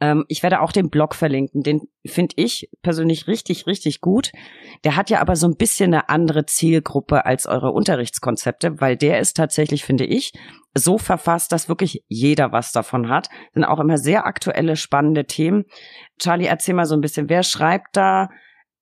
Ähm, 0.00 0.24
ich 0.28 0.42
werde 0.42 0.60
auch 0.60 0.72
den 0.72 0.90
Blog 0.90 1.14
verlinken. 1.14 1.62
Den 1.62 1.82
finde 2.04 2.34
ich 2.36 2.68
persönlich 2.82 3.26
richtig, 3.26 3.66
richtig 3.66 4.00
gut. 4.00 4.32
Der 4.84 4.96
hat 4.96 5.10
ja 5.10 5.20
aber 5.20 5.36
so 5.36 5.46
ein 5.46 5.56
bisschen 5.56 5.94
eine 5.94 6.08
andere 6.08 6.46
Zielgruppe 6.46 7.24
als 7.24 7.46
eure 7.46 7.72
Unterrichtskonzepte, 7.72 8.80
weil 8.80 8.96
der 8.96 9.20
ist 9.20 9.36
tatsächlich, 9.36 9.84
finde 9.84 10.04
ich, 10.04 10.32
so 10.74 10.98
verfasst, 10.98 11.52
dass 11.52 11.68
wirklich 11.68 12.04
jeder 12.08 12.52
was 12.52 12.72
davon 12.72 13.08
hat. 13.08 13.28
Sind 13.54 13.64
auch 13.64 13.80
immer 13.80 13.96
sehr 13.96 14.26
aktuelle, 14.26 14.76
spannende 14.76 15.24
Themen. 15.24 15.64
Charlie, 16.18 16.46
erzähl 16.46 16.74
mal 16.74 16.86
so 16.86 16.94
ein 16.94 17.00
bisschen, 17.00 17.30
wer 17.30 17.42
schreibt 17.42 17.96
da 17.96 18.28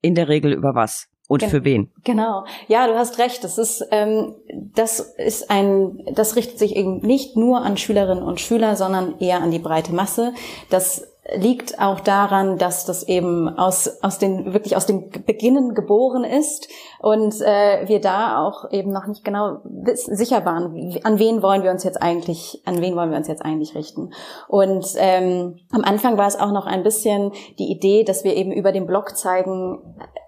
in 0.00 0.14
der 0.14 0.28
Regel 0.28 0.52
über 0.52 0.74
was? 0.74 1.08
Und 1.28 1.38
Gen 1.40 1.50
für 1.50 1.64
wen? 1.64 1.90
Genau. 2.04 2.44
Ja, 2.68 2.86
du 2.86 2.94
hast 2.96 3.18
recht. 3.18 3.44
Das 3.44 3.56
ist, 3.56 3.86
ähm, 3.90 4.34
das 4.74 5.00
ist 5.00 5.50
ein, 5.50 6.04
das 6.12 6.36
richtet 6.36 6.58
sich 6.58 6.76
eben 6.76 6.98
nicht 6.98 7.36
nur 7.36 7.62
an 7.62 7.76
Schülerinnen 7.76 8.22
und 8.22 8.40
Schüler, 8.40 8.76
sondern 8.76 9.18
eher 9.20 9.40
an 9.40 9.50
die 9.50 9.58
breite 9.58 9.94
Masse. 9.94 10.34
Das 10.68 11.06
liegt 11.34 11.80
auch 11.80 12.00
daran, 12.00 12.58
dass 12.58 12.84
das 12.84 13.02
eben 13.08 13.48
aus, 13.48 14.02
aus 14.02 14.18
den, 14.18 14.52
wirklich 14.52 14.76
aus 14.76 14.84
den 14.84 15.10
Beginnen 15.24 15.74
geboren 15.74 16.22
ist 16.22 16.68
und 17.00 17.40
äh, 17.40 17.88
wir 17.88 18.00
da 18.00 18.44
auch 18.44 18.70
eben 18.70 18.92
noch 18.92 19.06
nicht 19.06 19.24
genau 19.24 19.58
sicher 19.94 20.44
waren, 20.44 20.98
an 21.02 21.18
wen 21.18 21.42
wollen 21.42 21.62
wir 21.62 21.70
uns 21.70 21.82
jetzt 21.82 22.02
eigentlich, 22.02 22.60
an 22.66 22.82
wen 22.82 22.94
wollen 22.94 23.10
wir 23.10 23.16
uns 23.16 23.28
jetzt 23.28 23.42
eigentlich 23.42 23.74
richten. 23.74 24.12
Und 24.48 24.86
ähm, 24.98 25.56
am 25.72 25.82
Anfang 25.82 26.18
war 26.18 26.26
es 26.26 26.38
auch 26.38 26.52
noch 26.52 26.66
ein 26.66 26.82
bisschen 26.82 27.32
die 27.58 27.70
Idee, 27.70 28.04
dass 28.04 28.24
wir 28.24 28.36
eben 28.36 28.52
über 28.52 28.72
den 28.72 28.86
Blog 28.86 29.16
zeigen, 29.16 29.78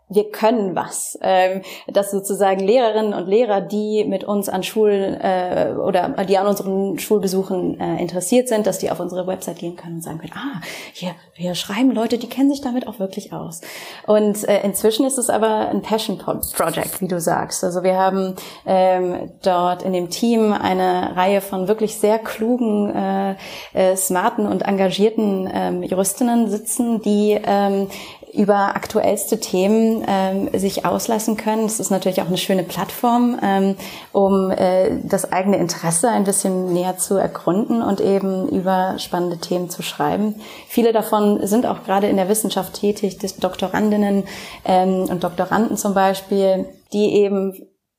wir 0.08 0.30
können 0.30 0.76
was. 0.76 1.18
Ähm, 1.20 1.62
dass 1.88 2.10
sozusagen 2.10 2.60
Lehrerinnen 2.60 3.12
und 3.12 3.26
Lehrer, 3.26 3.60
die 3.60 4.04
mit 4.04 4.24
uns 4.24 4.48
an 4.48 4.62
Schulen 4.62 5.14
äh, 5.20 5.74
oder 5.76 6.08
die 6.24 6.38
an 6.38 6.46
unseren 6.46 6.98
Schulbesuchen 6.98 7.80
äh, 7.80 8.00
interessiert 8.00 8.48
sind, 8.48 8.66
dass 8.66 8.78
die 8.78 8.90
auf 8.90 9.00
unsere 9.00 9.26
Website 9.26 9.58
gehen 9.58 9.76
können 9.76 9.96
und 9.96 10.02
sagen 10.02 10.18
können, 10.18 10.32
ah, 10.34 10.60
hier, 10.92 11.14
hier 11.34 11.54
schreiben 11.54 11.90
Leute, 11.90 12.18
die 12.18 12.28
kennen 12.28 12.50
sich 12.50 12.60
damit 12.60 12.86
auch 12.86 12.98
wirklich 12.98 13.32
aus. 13.32 13.60
Und 14.06 14.48
äh, 14.48 14.62
inzwischen 14.62 15.06
ist 15.06 15.18
es 15.18 15.28
aber 15.28 15.68
ein 15.68 15.82
Passion 15.82 16.18
Project, 16.18 17.00
wie 17.00 17.08
du 17.08 17.20
sagst. 17.20 17.64
Also 17.64 17.82
wir 17.82 17.96
haben 17.96 18.36
ähm, 18.64 19.32
dort 19.42 19.82
in 19.82 19.92
dem 19.92 20.10
Team 20.10 20.52
eine 20.52 21.16
Reihe 21.16 21.40
von 21.40 21.68
wirklich 21.68 21.96
sehr 21.96 22.18
klugen, 22.18 22.94
äh, 22.94 23.34
äh, 23.72 23.96
smarten 23.96 24.46
und 24.46 24.62
engagierten 24.62 25.50
ähm, 25.52 25.82
Juristinnen 25.82 26.48
sitzen, 26.48 27.02
die 27.02 27.38
ähm, 27.44 27.88
über 28.36 28.76
aktuellste 28.76 29.40
Themen 29.40 30.04
ähm, 30.06 30.50
sich 30.58 30.84
auslassen 30.84 31.36
können. 31.36 31.64
Es 31.64 31.80
ist 31.80 31.90
natürlich 31.90 32.20
auch 32.20 32.26
eine 32.26 32.36
schöne 32.36 32.62
Plattform, 32.62 33.38
ähm, 33.42 33.76
um 34.12 34.50
äh, 34.50 34.98
das 35.02 35.32
eigene 35.32 35.56
Interesse 35.56 36.10
ein 36.10 36.24
bisschen 36.24 36.72
näher 36.72 36.98
zu 36.98 37.16
ergründen 37.16 37.82
und 37.82 38.00
eben 38.00 38.48
über 38.48 38.98
spannende 38.98 39.38
Themen 39.38 39.70
zu 39.70 39.82
schreiben. 39.82 40.36
Viele 40.68 40.92
davon 40.92 41.46
sind 41.46 41.66
auch 41.66 41.84
gerade 41.84 42.08
in 42.08 42.16
der 42.16 42.28
Wissenschaft 42.28 42.74
tätig, 42.74 43.18
Doktorandinnen 43.40 44.24
ähm, 44.64 45.06
und 45.08 45.24
Doktoranden 45.24 45.76
zum 45.76 45.94
Beispiel, 45.94 46.66
die 46.92 47.14
eben 47.14 47.54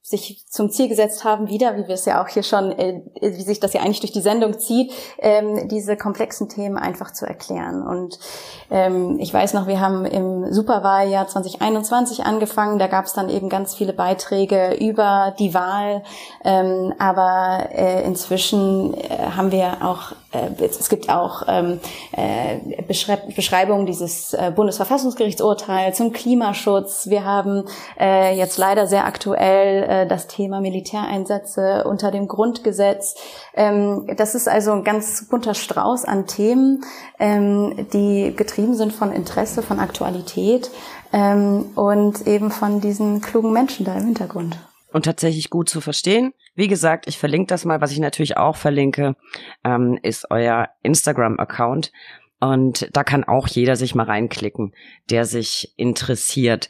sich 0.10 0.46
zum 0.48 0.70
Ziel 0.70 0.88
gesetzt 0.88 1.26
haben, 1.26 1.50
wieder, 1.50 1.76
wie 1.76 1.88
wir 1.88 1.96
es 1.96 2.06
ja 2.06 2.24
auch 2.24 2.30
hier 2.30 2.44
schon, 2.44 2.72
äh, 2.72 3.02
wie 3.20 3.42
sich 3.42 3.60
das 3.60 3.74
ja 3.74 3.82
eigentlich 3.82 4.00
durch 4.00 4.14
die 4.14 4.22
Sendung 4.22 4.58
zieht, 4.58 4.94
ähm, 5.20 5.68
diese 5.68 5.98
komplexen 5.98 6.48
Themen 6.48 6.78
einfach 6.78 7.12
zu 7.12 7.26
erklären. 7.26 7.86
Und 7.86 8.18
ähm, 8.72 9.20
ich 9.20 9.34
weiß 9.34 9.54
noch, 9.54 9.68
wir 9.68 9.82
haben 9.82 10.06
im 10.06 10.54
Superwahljahr 10.54 11.28
2021 11.28 12.26
angefangen, 12.26 12.80
da 12.80 12.88
gab 12.88 13.04
es 13.04 13.14
dann 13.14 13.28
eben 13.28 13.50
ganz 13.50 13.76
viele 13.76 13.92
Beiträge 13.92 14.78
über 14.80 15.36
die 15.40 15.54
Wahl, 15.54 16.04
ähm, 16.46 16.94
aber 17.00 17.68
äh, 17.74 18.06
inzwischen 18.06 18.94
äh, 18.94 19.10
haben 19.36 19.52
wir 19.52 19.86
auch, 19.86 20.14
äh, 20.32 20.64
es 20.64 20.88
gibt 20.88 21.10
auch 21.10 21.44
ähm, 21.50 21.82
äh, 22.14 22.82
Beschreibungen 23.36 23.86
dieses 23.86 24.34
äh, 24.34 24.54
Bundesverfassungsgerichtsurteils 24.56 25.98
zum 25.98 26.14
Klimaschutz. 26.14 27.08
Wir 27.10 27.26
haben 27.26 27.66
jetzt 28.00 28.58
leider 28.58 28.88
sehr 28.88 29.06
aktuell 29.06 29.97
äh, 30.04 30.08
das 30.08 30.28
Thema 30.28 30.62
Militäreinsätze 30.62 31.84
unter 31.86 32.12
dem 32.12 32.28
Grundgesetz. 32.28 33.16
Ähm, 33.54 34.10
das 34.18 34.36
ist 34.36 34.48
also 34.48 34.72
ein 34.72 34.84
ganz 34.84 35.28
bunter 35.30 35.54
Strauß 35.54 36.06
an 36.06 36.28
Themen, 36.28 36.84
ähm, 37.20 37.88
die 37.94 38.34
getrieben 38.36 38.76
sind 38.76 38.94
von 38.94 39.12
Interesse, 39.12 39.62
von 39.62 39.80
Aktualität 39.80 40.70
ähm, 41.14 41.72
und 41.76 42.28
eben 42.28 42.52
von 42.52 42.82
diesen 42.82 43.22
klugen 43.22 43.54
Menschen 43.54 43.86
da 43.86 43.96
im 43.98 44.06
Hintergrund 44.06 44.58
und 44.92 45.06
tatsächlich 45.06 45.50
gut 45.50 45.70
zu 45.70 45.82
verstehen. 45.82 46.34
Wie 46.56 46.68
gesagt, 46.68 47.08
ich 47.08 47.18
verlinke 47.18 47.48
das 47.48 47.66
mal. 47.66 47.82
Was 47.82 47.92
ich 47.92 48.00
natürlich 48.00 48.38
auch 48.38 48.56
verlinke, 48.56 49.16
ähm, 49.64 50.00
ist 50.02 50.32
euer 50.32 50.70
Instagram-Account. 50.82 51.92
Und 52.40 52.90
da 52.94 53.04
kann 53.04 53.24
auch 53.24 53.48
jeder 53.48 53.76
sich 53.76 53.96
mal 53.96 54.06
reinklicken, 54.06 54.74
der 55.10 55.26
sich 55.26 55.74
interessiert. 55.76 56.70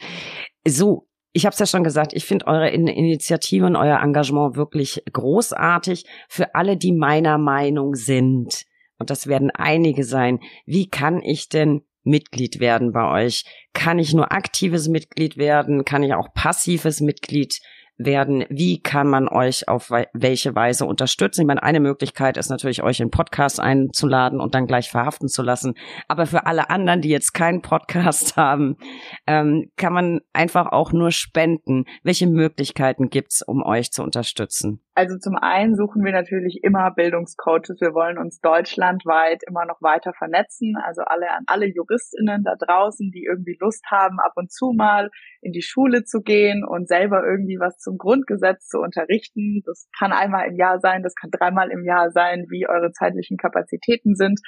So, 0.67 1.06
ich 1.37 1.45
habe 1.45 1.53
es 1.53 1.59
ja 1.59 1.67
schon 1.67 1.83
gesagt, 1.83 2.13
ich 2.13 2.25
finde 2.25 2.47
eure 2.47 2.69
Initiative 2.69 3.67
und 3.67 3.75
euer 3.75 4.01
Engagement 4.01 4.55
wirklich 4.55 5.03
großartig 5.13 6.03
für 6.27 6.55
alle, 6.55 6.77
die 6.77 6.91
meiner 6.91 7.37
Meinung 7.37 7.93
sind. 7.93 8.65
Und 8.97 9.11
das 9.11 9.27
werden 9.27 9.51
einige 9.51 10.03
sein. 10.03 10.39
Wie 10.65 10.89
kann 10.89 11.21
ich 11.21 11.47
denn 11.47 11.83
Mitglied 12.03 12.59
werden 12.59 12.91
bei 12.91 13.23
euch? 13.23 13.43
Kann 13.73 13.99
ich 13.99 14.15
nur 14.15 14.31
aktives 14.31 14.87
Mitglied 14.87 15.37
werden? 15.37 15.85
Kann 15.85 16.01
ich 16.01 16.15
auch 16.15 16.33
passives 16.33 17.01
Mitglied 17.01 17.59
werden, 17.97 18.45
wie 18.49 18.79
kann 18.79 19.07
man 19.07 19.27
euch 19.27 19.67
auf 19.67 19.91
welche 20.13 20.55
Weise 20.55 20.85
unterstützen. 20.85 21.41
Ich 21.41 21.47
meine, 21.47 21.63
eine 21.63 21.79
Möglichkeit 21.79 22.37
ist 22.37 22.49
natürlich, 22.49 22.83
euch 22.83 22.99
in 22.99 23.09
Podcast 23.09 23.59
einzuladen 23.59 24.39
und 24.39 24.55
dann 24.55 24.67
gleich 24.67 24.89
verhaften 24.89 25.27
zu 25.27 25.41
lassen. 25.41 25.73
Aber 26.07 26.25
für 26.27 26.45
alle 26.45 26.69
anderen, 26.69 27.01
die 27.01 27.09
jetzt 27.09 27.33
keinen 27.33 27.61
Podcast 27.61 28.37
haben, 28.37 28.77
ähm, 29.25 29.71
kann 29.77 29.93
man 29.93 30.21
einfach 30.33 30.67
auch 30.71 30.91
nur 30.91 31.11
spenden. 31.11 31.85
Welche 32.03 32.27
Möglichkeiten 32.27 33.09
gibt's, 33.09 33.41
um 33.41 33.63
euch 33.63 33.91
zu 33.91 34.03
unterstützen? 34.03 34.81
Also 34.97 35.15
zum 35.19 35.35
einen 35.35 35.75
suchen 35.75 36.03
wir 36.03 36.11
natürlich 36.11 36.61
immer 36.63 36.89
Bildungscoaches. 36.89 37.79
Wir 37.79 37.93
wollen 37.93 38.17
uns 38.17 38.41
deutschlandweit 38.41 39.43
immer 39.47 39.63
noch 39.67 39.79
weiter 39.79 40.11
vernetzen. 40.17 40.73
Also 40.83 41.03
alle 41.05 41.29
an 41.29 41.43
alle 41.45 41.67
JuristInnen 41.67 42.43
da 42.43 42.55
draußen, 42.55 43.11
die 43.11 43.23
irgendwie 43.23 43.59
Lust 43.61 43.85
haben, 43.91 44.19
ab 44.19 44.31
und 44.33 44.51
zu 44.51 44.73
mal 44.75 45.11
in 45.41 45.51
die 45.51 45.61
Schule 45.61 46.03
zu 46.03 46.21
gehen 46.21 46.65
und 46.67 46.87
selber 46.87 47.21
irgendwie 47.23 47.59
was 47.59 47.77
zum 47.77 47.99
Grundgesetz 47.99 48.69
zu 48.69 48.79
unterrichten. 48.79 49.61
Das 49.67 49.87
kann 49.95 50.11
einmal 50.11 50.47
im 50.47 50.55
Jahr 50.55 50.79
sein, 50.79 51.03
das 51.03 51.13
kann 51.13 51.29
dreimal 51.29 51.69
im 51.69 51.85
Jahr 51.85 52.09
sein, 52.09 52.47
wie 52.49 52.67
eure 52.67 52.91
zeitlichen 52.91 53.37
Kapazitäten 53.37 54.15
sind. 54.15 54.39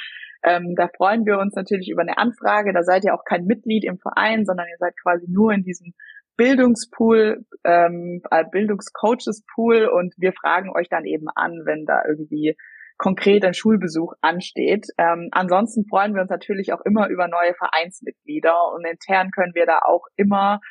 Ähm, 0.41 0.73
da 0.75 0.87
freuen 0.97 1.27
wir 1.27 1.37
uns 1.37 1.53
natürlich 1.53 1.89
über 1.89 2.01
eine 2.01 2.17
Anfrage. 2.17 2.73
Da 2.73 2.81
seid 2.81 3.03
ihr 3.03 3.13
auch 3.13 3.23
kein 3.23 3.45
Mitglied 3.45 3.85
im 3.85 3.99
Verein, 3.99 4.45
sondern 4.45 4.65
ihr 4.67 4.77
seid 4.79 4.95
quasi 4.99 5.27
nur 5.29 5.53
in 5.53 5.61
diesem 5.61 5.93
Bildungspool, 6.39 7.43
ähm, 7.65 8.21
äh, 8.31 8.45
Bildungscoaches-Pool 8.49 9.87
und 9.87 10.13
wir 10.17 10.31
fragen 10.31 10.69
euch 10.73 10.87
dann 10.87 11.03
eben 11.03 11.27
an, 11.35 11.51
wenn 11.65 11.83
da 11.85 12.01
irgendwie 12.07 12.55
konkret 12.97 13.43
ein 13.43 13.53
Schulbesuch 13.53 14.13
ansteht. 14.21 14.87
Ähm, 14.97 15.27
ansonsten 15.33 15.83
freuen 15.89 16.13
wir 16.13 16.21
uns 16.21 16.29
natürlich 16.29 16.71
auch 16.71 16.79
immer 16.85 17.09
über 17.09 17.27
neue 17.27 17.53
Vereinsmitglieder 17.55 18.55
und 18.73 18.87
intern 18.87 19.31
können 19.31 19.51
wir 19.53 19.65
da 19.65 19.79
auch 19.85 20.05
immer 20.15 20.61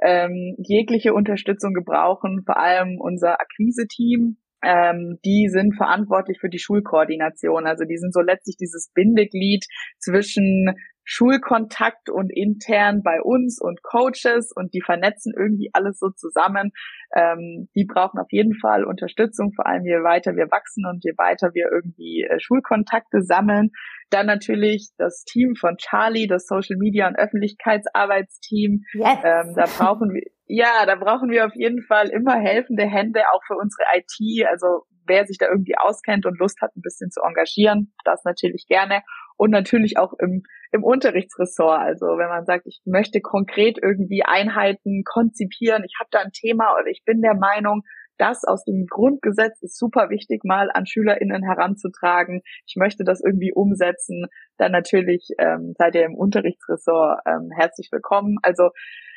ähm, 0.00 0.54
jegliche 0.58 1.12
Unterstützung 1.12 1.74
gebrauchen, 1.74 2.42
vor 2.46 2.58
allem 2.58 3.00
unser 3.00 3.40
Akquise-Team. 3.40 4.36
Ähm, 4.62 5.18
die 5.24 5.48
sind 5.50 5.74
verantwortlich 5.76 6.38
für 6.40 6.48
die 6.48 6.60
Schulkoordination. 6.60 7.66
Also 7.66 7.84
die 7.84 7.98
sind 7.98 8.14
so 8.14 8.20
letztlich 8.20 8.56
dieses 8.56 8.92
Bindeglied 8.94 9.64
zwischen 9.98 10.76
Schulkontakt 11.08 12.10
und 12.10 12.30
intern 12.30 13.02
bei 13.04 13.22
uns 13.22 13.60
und 13.60 13.80
Coaches 13.84 14.50
und 14.52 14.74
die 14.74 14.82
vernetzen 14.82 15.32
irgendwie 15.38 15.70
alles 15.72 16.00
so 16.00 16.10
zusammen. 16.10 16.72
Ähm, 17.14 17.68
die 17.76 17.84
brauchen 17.84 18.18
auf 18.18 18.26
jeden 18.30 18.54
Fall 18.58 18.84
Unterstützung, 18.84 19.52
vor 19.54 19.66
allem 19.66 19.84
je 19.84 20.02
weiter 20.02 20.34
wir 20.34 20.50
wachsen 20.50 20.84
und 20.84 21.04
je 21.04 21.12
weiter 21.16 21.54
wir 21.54 21.70
irgendwie 21.70 22.26
äh, 22.28 22.40
Schulkontakte 22.40 23.22
sammeln. 23.22 23.70
Dann 24.10 24.26
natürlich 24.26 24.90
das 24.98 25.22
Team 25.24 25.54
von 25.54 25.76
Charlie, 25.76 26.26
das 26.26 26.46
Social 26.46 26.76
Media 26.76 27.06
und 27.06 27.16
Öffentlichkeitsarbeitsteam. 27.16 28.82
Yes. 28.94 29.18
Ähm, 29.22 29.54
da 29.54 29.66
brauchen 29.66 30.12
wir, 30.12 30.22
ja, 30.46 30.86
da 30.86 30.96
brauchen 30.96 31.30
wir 31.30 31.46
auf 31.46 31.54
jeden 31.54 31.82
Fall 31.82 32.08
immer 32.08 32.34
helfende 32.34 32.84
Hände, 32.84 33.20
auch 33.32 33.42
für 33.46 33.54
unsere 33.54 33.84
IT. 33.94 34.46
Also 34.48 34.82
wer 35.06 35.24
sich 35.24 35.38
da 35.38 35.46
irgendwie 35.48 35.76
auskennt 35.78 36.26
und 36.26 36.38
Lust 36.40 36.60
hat, 36.60 36.74
ein 36.76 36.82
bisschen 36.82 37.10
zu 37.10 37.20
engagieren, 37.22 37.92
das 38.04 38.24
natürlich 38.24 38.66
gerne. 38.66 39.02
Und 39.36 39.50
natürlich 39.50 39.98
auch 39.98 40.12
im, 40.18 40.42
im 40.72 40.84
Unterrichtsressort. 40.84 41.80
Also 41.80 42.06
wenn 42.06 42.28
man 42.28 42.44
sagt, 42.44 42.66
ich 42.66 42.80
möchte 42.84 43.20
konkret 43.20 43.78
irgendwie 43.82 44.22
Einheiten 44.24 45.02
konzipieren, 45.04 45.84
ich 45.84 45.94
habe 45.98 46.08
da 46.10 46.20
ein 46.20 46.32
Thema 46.32 46.74
oder 46.74 46.86
ich 46.86 47.02
bin 47.04 47.22
der 47.22 47.34
Meinung, 47.34 47.82
das 48.18 48.44
aus 48.44 48.64
dem 48.64 48.86
Grundgesetz 48.86 49.60
ist 49.62 49.78
super 49.78 50.08
wichtig, 50.10 50.42
mal 50.44 50.70
an 50.72 50.86
SchülerInnen 50.86 51.42
heranzutragen. 51.42 52.42
Ich 52.66 52.76
möchte 52.76 53.04
das 53.04 53.22
irgendwie 53.22 53.52
umsetzen. 53.52 54.26
Dann 54.56 54.72
natürlich 54.72 55.28
ähm, 55.38 55.74
seid 55.76 55.94
ihr 55.94 56.06
im 56.06 56.14
Unterrichtsressort 56.14 57.20
ähm, 57.26 57.50
herzlich 57.54 57.90
willkommen. 57.92 58.38
Also 58.42 58.70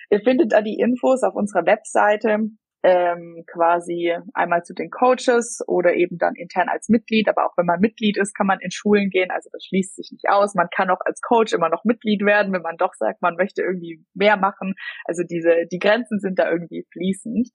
ihr 0.10 0.20
findet 0.20 0.52
da 0.52 0.62
die 0.62 0.80
Infos 0.80 1.24
auf 1.24 1.36
unserer 1.36 1.66
Webseite 1.66 2.50
ähm, 2.84 3.44
quasi 3.52 4.16
einmal 4.34 4.64
zu 4.64 4.74
den 4.74 4.90
Coaches 4.90 5.62
oder 5.68 5.96
eben 5.96 6.18
dann 6.18 6.36
intern 6.36 6.70
als 6.70 6.88
Mitglied. 6.90 7.28
Aber 7.28 7.46
auch 7.46 7.58
wenn 7.58 7.66
man 7.66 7.80
Mitglied 7.80 8.18
ist, 8.18 8.34
kann 8.34 8.48
man 8.48 8.60
in 8.62 8.72
Schulen 8.72 9.10
gehen. 9.10 9.32
Also 9.32 9.50
das 9.52 9.66
schließt 9.66 9.96
sich 9.96 10.12
nicht 10.12 10.30
aus. 10.30 10.56
Man 10.56 10.70
kann 10.74 10.90
auch 10.90 11.02
als 11.06 11.22
Coach 11.22 11.54
immer 11.54 11.70
noch 11.70 11.84
Mitglied 11.84 12.26
werden, 12.26 12.54
wenn 12.54 12.62
man 12.62 12.78
doch 12.78 12.94
sagt, 12.94 13.22
man 13.22 13.36
möchte 13.36 13.62
irgendwie 13.62 14.04
mehr 14.14 14.38
machen. 14.38 14.76
Also 15.06 15.24
diese, 15.24 15.66
die 15.72 15.80
Grenzen 15.80 16.20
sind 16.20 16.40
da 16.40 16.50
irgendwie 16.50 16.86
fließend. 16.92 17.50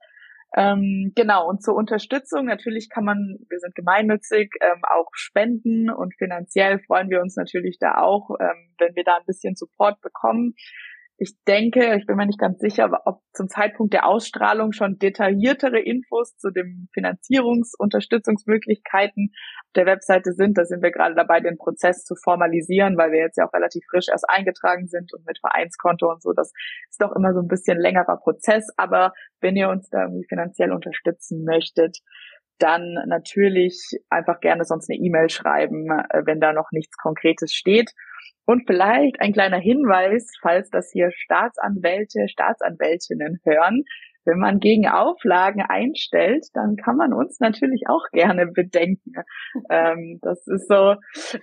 Ähm, 0.56 1.12
genau, 1.16 1.48
und 1.48 1.64
zur 1.64 1.74
Unterstützung, 1.74 2.44
natürlich 2.44 2.88
kann 2.88 3.04
man, 3.04 3.38
wir 3.48 3.58
sind 3.58 3.74
gemeinnützig, 3.74 4.52
ähm, 4.60 4.82
auch 4.84 5.08
spenden 5.12 5.90
und 5.90 6.14
finanziell 6.14 6.78
freuen 6.78 7.10
wir 7.10 7.20
uns 7.20 7.34
natürlich 7.34 7.78
da 7.80 7.96
auch, 7.98 8.30
ähm, 8.38 8.72
wenn 8.78 8.94
wir 8.94 9.02
da 9.02 9.16
ein 9.16 9.26
bisschen 9.26 9.56
Support 9.56 10.00
bekommen. 10.00 10.54
Ich 11.16 11.32
denke, 11.46 11.94
ich 11.96 12.06
bin 12.06 12.16
mir 12.16 12.26
nicht 12.26 12.40
ganz 12.40 12.58
sicher, 12.58 12.90
ob 13.04 13.20
zum 13.32 13.48
Zeitpunkt 13.48 13.94
der 13.94 14.06
Ausstrahlung 14.06 14.72
schon 14.72 14.98
detailliertere 14.98 15.78
Infos 15.78 16.36
zu 16.36 16.50
den 16.50 16.88
Finanzierungsunterstützungsmöglichkeiten 16.92 19.30
auf 19.32 19.72
der 19.76 19.86
Webseite 19.86 20.32
sind. 20.32 20.58
Da 20.58 20.64
sind 20.64 20.82
wir 20.82 20.90
gerade 20.90 21.14
dabei, 21.14 21.38
den 21.38 21.56
Prozess 21.56 22.04
zu 22.04 22.16
formalisieren, 22.16 22.96
weil 22.96 23.12
wir 23.12 23.20
jetzt 23.20 23.38
ja 23.38 23.46
auch 23.46 23.52
relativ 23.52 23.84
frisch 23.88 24.08
erst 24.10 24.28
eingetragen 24.28 24.88
sind 24.88 25.14
und 25.14 25.24
mit 25.24 25.38
Vereinskonto 25.38 26.10
und 26.10 26.20
so. 26.20 26.32
Das 26.32 26.52
ist 26.90 27.00
doch 27.00 27.14
immer 27.14 27.32
so 27.32 27.38
ein 27.40 27.48
bisschen 27.48 27.78
längerer 27.78 28.16
Prozess. 28.16 28.66
Aber 28.76 29.12
wenn 29.40 29.54
ihr 29.54 29.68
uns 29.68 29.88
da 29.90 30.02
irgendwie 30.02 30.26
finanziell 30.28 30.72
unterstützen 30.72 31.44
möchtet, 31.44 31.98
dann 32.58 32.94
natürlich 33.06 34.00
einfach 34.10 34.40
gerne 34.40 34.64
sonst 34.64 34.90
eine 34.90 34.98
E-Mail 34.98 35.30
schreiben, 35.30 35.90
äh, 35.90 36.22
wenn 36.24 36.40
da 36.40 36.52
noch 36.52 36.72
nichts 36.72 36.96
Konkretes 36.96 37.52
steht. 37.52 37.92
Und 38.46 38.66
vielleicht 38.66 39.20
ein 39.20 39.32
kleiner 39.32 39.58
Hinweis, 39.58 40.30
falls 40.42 40.68
das 40.70 40.90
hier 40.92 41.10
Staatsanwälte, 41.12 42.28
Staatsanwältinnen 42.28 43.40
hören. 43.44 43.84
Wenn 44.26 44.38
man 44.38 44.58
gegen 44.58 44.88
Auflagen 44.88 45.60
einstellt, 45.60 46.46
dann 46.54 46.76
kann 46.76 46.96
man 46.96 47.12
uns 47.12 47.40
natürlich 47.40 47.84
auch 47.88 48.04
gerne 48.12 48.46
bedenken. 48.46 49.12
Ähm, 49.68 50.18
das 50.22 50.46
ist 50.46 50.66
so, 50.66 50.94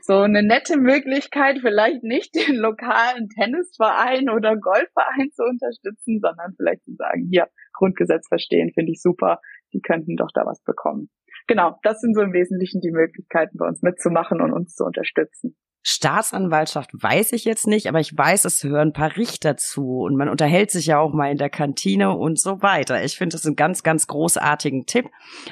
so 0.01 0.21
eine 0.21 0.41
nette 0.41 0.77
Möglichkeit, 0.77 1.59
vielleicht 1.59 2.03
nicht 2.03 2.33
den 2.35 2.55
lokalen 2.55 3.29
Tennisverein 3.29 4.29
oder 4.29 4.57
Golfverein 4.57 5.29
zu 5.31 5.43
unterstützen, 5.43 6.19
sondern 6.21 6.55
vielleicht 6.57 6.83
zu 6.83 6.95
sagen, 6.95 7.27
hier, 7.31 7.47
Grundgesetz 7.73 8.27
verstehen, 8.27 8.71
finde 8.73 8.91
ich 8.91 9.01
super. 9.01 9.39
Die 9.73 9.81
könnten 9.81 10.15
doch 10.15 10.29
da 10.33 10.41
was 10.45 10.61
bekommen. 10.63 11.09
Genau, 11.47 11.77
das 11.83 12.01
sind 12.01 12.15
so 12.15 12.21
im 12.21 12.33
Wesentlichen 12.33 12.81
die 12.81 12.91
Möglichkeiten, 12.91 13.57
bei 13.57 13.67
uns 13.67 13.81
mitzumachen 13.81 14.41
und 14.41 14.53
uns 14.53 14.73
zu 14.73 14.85
unterstützen. 14.85 15.55
Staatsanwaltschaft 15.83 16.91
weiß 16.93 17.31
ich 17.33 17.43
jetzt 17.43 17.65
nicht, 17.65 17.87
aber 17.87 17.99
ich 17.99 18.15
weiß, 18.15 18.45
es 18.45 18.63
hören 18.63 18.89
ein 18.89 18.93
paar 18.93 19.17
Richter 19.17 19.57
zu 19.57 20.01
und 20.01 20.15
man 20.15 20.29
unterhält 20.29 20.69
sich 20.69 20.85
ja 20.85 20.99
auch 20.99 21.13
mal 21.13 21.31
in 21.31 21.37
der 21.37 21.49
Kantine 21.49 22.15
und 22.15 22.39
so 22.39 22.61
weiter. 22.61 23.03
Ich 23.03 23.17
finde 23.17 23.35
das 23.35 23.45
einen 23.45 23.55
ganz, 23.55 23.81
ganz 23.81 24.05
großartigen 24.05 24.85
Tipp. 24.85 25.09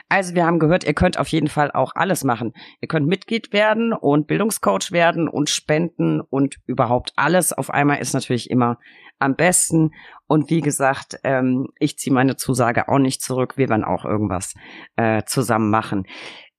Also 0.08 0.36
wir 0.36 0.46
haben 0.46 0.60
gehört, 0.60 0.84
ihr 0.84 0.94
könnt 0.94 1.18
auf 1.18 1.30
jeden 1.30 1.48
Fall 1.48 1.72
auch 1.72 1.94
alles 1.96 2.24
machen. 2.24 2.54
Ihr 2.80 2.88
könnt 2.88 3.08
Mitglied 3.08 3.54
werden 3.54 3.92
und 3.92 4.28
Bildungscoach 4.28 4.92
werden 4.92 5.28
und 5.28 5.50
spenden 5.50 6.22
und 6.22 6.58
überhaupt 6.68 7.12
alles 7.16 7.52
auf 7.52 7.72
einmal 7.72 8.00
ist 8.00 8.14
natürlich 8.14 8.52
immer 8.52 8.78
am 9.18 9.36
besten. 9.36 9.92
Und 10.28 10.50
wie 10.50 10.62
gesagt, 10.62 11.20
ähm, 11.24 11.70
ich 11.80 11.98
ziehe 11.98 12.14
meine 12.14 12.36
Zusage 12.38 12.88
auch 12.88 13.00
nicht 13.00 13.22
zurück. 13.22 13.58
Wir 13.58 13.70
werden 13.70 13.84
auch 13.84 14.06
irgendwas 14.06 14.54
äh, 14.96 15.24
zusammen 15.26 15.70
machen. 15.70 16.06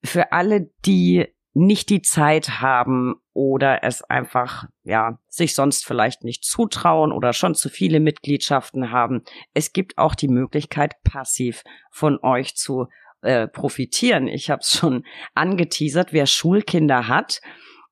Für 0.04 0.32
alle, 0.32 0.70
die 0.84 1.28
nicht 1.52 1.90
die 1.90 2.02
Zeit 2.02 2.60
haben 2.60 3.14
oder 3.32 3.82
es 3.82 4.02
einfach, 4.02 4.66
ja, 4.84 5.18
sich 5.28 5.54
sonst 5.54 5.84
vielleicht 5.84 6.22
nicht 6.22 6.44
zutrauen 6.44 7.12
oder 7.12 7.32
schon 7.32 7.54
zu 7.54 7.68
viele 7.68 8.00
Mitgliedschaften 8.00 8.92
haben. 8.92 9.22
Es 9.52 9.72
gibt 9.72 9.98
auch 9.98 10.14
die 10.14 10.28
Möglichkeit, 10.28 11.02
passiv 11.02 11.62
von 11.90 12.18
euch 12.22 12.56
zu 12.56 12.86
äh, 13.22 13.48
profitieren. 13.48 14.28
Ich 14.28 14.50
habe 14.50 14.60
es 14.60 14.70
schon 14.78 15.04
angeteasert, 15.34 16.12
wer 16.12 16.26
Schulkinder 16.26 17.08
hat, 17.08 17.40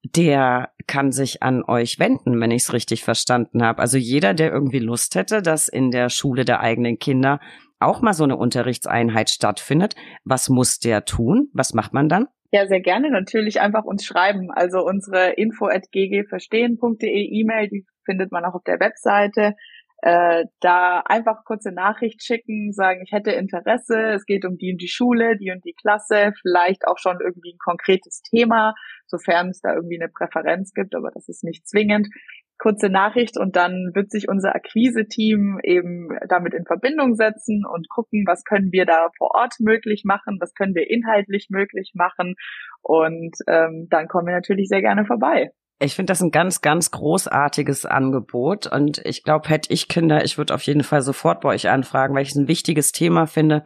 der 0.04 0.70
kann 0.86 1.10
sich 1.10 1.42
an 1.42 1.64
euch 1.64 1.98
wenden, 1.98 2.40
wenn 2.40 2.52
ich 2.52 2.62
es 2.62 2.72
richtig 2.72 3.02
verstanden 3.02 3.64
habe. 3.64 3.82
Also 3.82 3.98
jeder, 3.98 4.32
der 4.32 4.52
irgendwie 4.52 4.78
Lust 4.78 5.16
hätte, 5.16 5.42
dass 5.42 5.66
in 5.68 5.90
der 5.90 6.08
Schule 6.08 6.44
der 6.44 6.60
eigenen 6.60 6.98
Kinder 6.98 7.40
auch 7.80 8.00
mal 8.00 8.14
so 8.14 8.24
eine 8.24 8.36
Unterrichtseinheit 8.36 9.30
stattfindet, 9.30 9.94
was 10.24 10.48
muss 10.48 10.78
der 10.78 11.04
tun? 11.04 11.48
Was 11.52 11.74
macht 11.74 11.92
man 11.92 12.08
dann? 12.08 12.28
Ja, 12.50 12.66
sehr 12.66 12.80
gerne 12.80 13.10
natürlich 13.10 13.60
einfach 13.60 13.84
uns 13.84 14.04
schreiben. 14.04 14.50
Also 14.50 14.80
unsere 14.84 15.32
info 15.32 15.66
at 15.66 15.90
ggverstehen.de 15.92 17.28
E-Mail, 17.30 17.68
die 17.68 17.84
findet 18.04 18.32
man 18.32 18.44
auch 18.44 18.54
auf 18.54 18.64
der 18.64 18.80
Webseite. 18.80 19.54
Äh, 20.00 20.44
da 20.60 21.00
einfach 21.00 21.44
kurze 21.44 21.72
Nachricht 21.72 22.22
schicken, 22.22 22.72
sagen, 22.72 23.02
ich 23.04 23.10
hätte 23.10 23.32
Interesse, 23.32 24.12
es 24.14 24.24
geht 24.26 24.44
um 24.44 24.56
die 24.56 24.72
und 24.72 24.80
die 24.80 24.88
Schule, 24.88 25.36
die 25.36 25.50
und 25.50 25.64
die 25.64 25.74
Klasse, 25.74 26.32
vielleicht 26.40 26.86
auch 26.86 26.98
schon 26.98 27.18
irgendwie 27.20 27.54
ein 27.54 27.58
konkretes 27.58 28.22
Thema, 28.22 28.74
sofern 29.08 29.48
es 29.48 29.60
da 29.60 29.74
irgendwie 29.74 30.00
eine 30.00 30.08
Präferenz 30.08 30.72
gibt, 30.72 30.94
aber 30.94 31.10
das 31.12 31.28
ist 31.28 31.42
nicht 31.42 31.66
zwingend 31.66 32.06
kurze 32.58 32.88
Nachricht 32.88 33.38
und 33.38 33.56
dann 33.56 33.92
wird 33.94 34.10
sich 34.10 34.28
unser 34.28 34.54
Akquise-Team 34.54 35.60
eben 35.62 36.08
damit 36.28 36.54
in 36.54 36.64
Verbindung 36.64 37.14
setzen 37.14 37.64
und 37.64 37.88
gucken, 37.88 38.24
was 38.26 38.44
können 38.44 38.72
wir 38.72 38.84
da 38.84 39.08
vor 39.16 39.30
Ort 39.34 39.54
möglich 39.60 40.02
machen, 40.04 40.38
was 40.40 40.54
können 40.54 40.74
wir 40.74 40.90
inhaltlich 40.90 41.48
möglich 41.50 41.92
machen 41.94 42.34
und 42.82 43.36
ähm, 43.46 43.86
dann 43.90 44.08
kommen 44.08 44.26
wir 44.26 44.34
natürlich 44.34 44.68
sehr 44.68 44.82
gerne 44.82 45.04
vorbei. 45.04 45.50
Ich 45.80 45.94
finde 45.94 46.10
das 46.10 46.20
ein 46.20 46.32
ganz, 46.32 46.60
ganz 46.60 46.90
großartiges 46.90 47.86
Angebot 47.86 48.66
und 48.66 49.00
ich 49.04 49.22
glaube, 49.22 49.48
hätte 49.48 49.72
ich 49.72 49.86
Kinder, 49.86 50.24
ich 50.24 50.36
würde 50.36 50.54
auf 50.54 50.62
jeden 50.62 50.82
Fall 50.82 51.02
sofort 51.02 51.40
bei 51.40 51.50
euch 51.50 51.68
anfragen, 51.68 52.16
weil 52.16 52.22
ich 52.22 52.30
es 52.30 52.36
ein 52.36 52.48
wichtiges 52.48 52.90
Thema 52.90 53.26
finde 53.26 53.64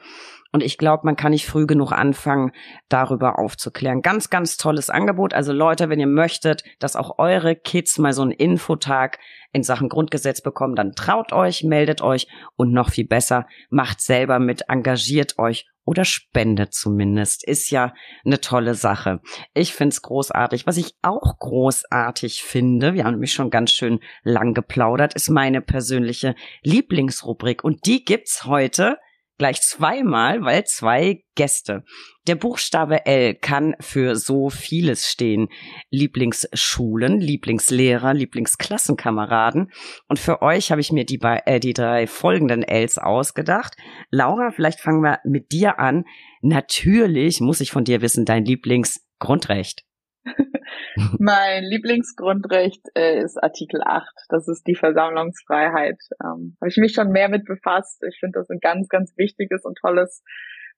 und 0.53 0.63
ich 0.63 0.77
glaube, 0.77 1.07
man 1.07 1.17
kann 1.17 1.33
nicht 1.33 1.47
früh 1.47 1.67
genug 1.67 1.93
anfangen, 1.93 2.53
darüber 2.91 3.39
aufzuklären. 3.39 4.03
Ganz, 4.03 4.29
ganz 4.29 4.59
tolles 4.59 4.91
Angebot. 4.91 5.33
Also 5.33 5.53
Leute, 5.53 5.89
wenn 5.89 5.99
ihr 5.99 6.07
möchtet, 6.07 6.63
dass 6.79 6.95
auch 6.95 7.19
eure 7.19 7.57
Kids 7.57 7.99
mal 7.99 8.13
so 8.13 8.21
einen 8.21 8.33
Infotag 8.33 9.19
in 9.53 9.63
Sachen 9.63 9.89
Grundgesetz 9.89 10.43
bekommen, 10.43 10.77
dann 10.77 10.93
traut 10.93 11.33
euch, 11.33 11.65
meldet 11.65 12.03
euch 12.03 12.29
und 12.57 12.73
noch 12.73 12.91
viel 12.91 13.07
besser, 13.07 13.47
macht 13.71 14.03
selber 14.03 14.39
mit, 14.39 14.69
engagiert 14.69 15.39
euch 15.39 15.67
oder 15.87 16.05
spendet 16.05 16.75
zumindest. 16.75 17.49
Ist 17.49 17.71
ja 17.71 17.95
eine 18.25 18.41
tolle 18.41 18.75
Sache. 18.75 19.21
Ich 19.55 19.73
find's 19.73 20.03
großartig. 20.03 20.67
Was 20.67 20.77
ich 20.77 20.95
auch 21.01 21.39
großartig 21.39 22.43
finde, 22.43 22.93
wir 22.93 23.05
haben 23.05 23.15
nämlich 23.15 23.33
schon 23.33 23.51
ganz 23.51 23.73
schön 23.73 24.01
lang 24.23 24.53
geplaudert, 24.53 25.15
ist 25.15 25.31
meine 25.31 25.63
persönliche 25.63 26.35
Lieblingsrubrik. 26.63 27.65
Und 27.65 27.87
die 27.87 28.05
gibt's 28.05 28.45
heute 28.45 28.99
gleich 29.43 29.61
zweimal, 29.61 30.45
weil 30.45 30.63
zwei 30.67 31.25
Gäste. 31.35 31.83
Der 32.29 32.37
Buchstabe 32.37 33.07
L 33.07 33.35
kann 33.35 33.75
für 33.81 34.15
so 34.15 34.51
vieles 34.51 35.09
stehen. 35.09 35.49
Lieblingsschulen, 35.91 37.21
Lieblingslehrer, 37.21 38.15
Lieblingsklassenkameraden. 38.15 39.73
Und 40.07 40.21
für 40.21 40.43
euch 40.43 40.71
habe 40.71 40.81
ich 40.81 40.93
mir 40.93 41.05
die, 41.05 41.19
äh, 41.21 41.59
die 41.59 41.73
drei 41.73 42.07
folgenden 42.07 42.63
Ls 42.63 42.99
ausgedacht. 42.99 43.77
Laura, 44.11 44.53
vielleicht 44.53 44.79
fangen 44.79 45.03
wir 45.03 45.19
mit 45.25 45.51
dir 45.51 45.81
an. 45.81 46.05
Natürlich 46.41 47.41
muss 47.41 47.61
ich 47.61 47.73
von 47.73 47.83
dir 47.83 48.01
wissen, 48.01 48.25
dein 48.25 48.45
Lieblingsgrundrecht. 48.45 49.85
mein 51.19 51.65
Lieblingsgrundrecht 51.65 52.89
äh, 52.95 53.23
ist 53.23 53.43
Artikel 53.43 53.83
8. 53.83 54.07
Das 54.29 54.49
ist 54.49 54.67
die 54.67 54.75
Versammlungsfreiheit. 54.75 55.99
Ähm, 56.23 56.57
Habe 56.61 56.69
ich 56.69 56.77
mich 56.77 56.93
schon 56.93 57.11
mehr 57.11 57.29
mit 57.29 57.45
befasst. 57.45 58.03
Ich 58.09 58.19
finde 58.19 58.41
das 58.41 58.51
ein 58.51 58.61
ganz, 58.61 58.89
ganz 58.89 59.17
wichtiges 59.17 59.65
und 59.65 59.79
tolles 59.79 60.23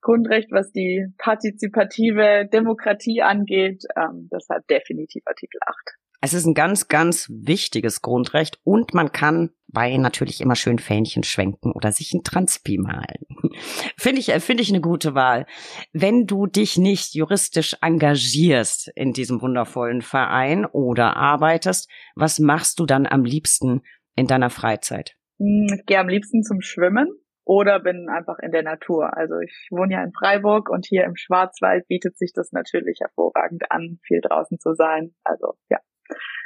Grundrecht, 0.01 0.53
was 0.53 0.70
die 0.72 1.07
partizipative 1.18 2.47
Demokratie 2.53 3.22
angeht. 3.22 3.84
Ähm, 3.97 4.28
deshalb 4.32 4.66
definitiv 4.68 5.22
Artikel 5.26 5.59
8. 5.64 5.76
Es 6.25 6.33
ist 6.33 6.47
ein 6.47 6.55
ganz, 6.55 6.89
ganz 6.89 7.31
wichtiges 7.31 8.01
Grundrecht 8.01 8.59
und 8.64 8.95
man 8.95 9.12
kann 9.12 9.51
bei 9.68 9.95
natürlich 9.99 10.41
immer 10.41 10.55
schön 10.57 10.79
Fähnchen 10.79 11.22
schwenken 11.22 11.70
oder 11.72 11.93
sich 11.93 12.14
ein 12.14 12.25
Transpi 12.25 12.79
malen. 12.79 13.27
Finde 13.99 14.20
ich, 14.20 14.33
finde 14.43 14.62
ich 14.62 14.70
eine 14.70 14.81
gute 14.81 15.14
Wahl. 15.14 15.45
Wenn 15.93 16.27
du 16.27 16.47
dich 16.47 16.79
nicht 16.79 17.14
juristisch 17.14 17.77
engagierst 17.83 18.91
in 18.95 19.12
diesem 19.12 19.43
wundervollen 19.43 20.01
Verein 20.01 20.64
oder 20.64 21.14
arbeitest, 21.18 21.91
was 22.16 22.39
machst 22.39 22.81
du 22.81 22.87
dann 22.87 23.07
am 23.07 23.27
liebsten 23.27 23.83
in 24.16 24.27
deiner 24.27 24.49
Freizeit? 24.49 25.18
Hm, 25.39 25.66
ich 25.79 25.85
gehe 25.85 25.99
am 25.99 26.09
liebsten 26.09 26.43
zum 26.43 26.62
Schwimmen 26.62 27.09
oder 27.45 27.81
bin 27.81 28.09
einfach 28.09 28.39
in 28.39 28.51
der 28.51 28.62
Natur. 28.62 29.14
Also 29.14 29.41
ich 29.41 29.68
wohne 29.70 29.93
ja 29.93 30.03
in 30.03 30.12
Freiburg 30.12 30.70
und 30.70 30.87
hier 30.87 31.05
im 31.05 31.16
Schwarzwald 31.16 31.87
bietet 31.87 32.16
sich 32.16 32.33
das 32.35 32.51
natürlich 32.53 33.01
hervorragend 33.01 33.70
an, 33.70 33.99
viel 34.07 34.22
draußen 34.22 34.59
zu 34.59 34.72
sein. 34.72 35.14
Also 35.22 35.53
ja. 35.68 35.81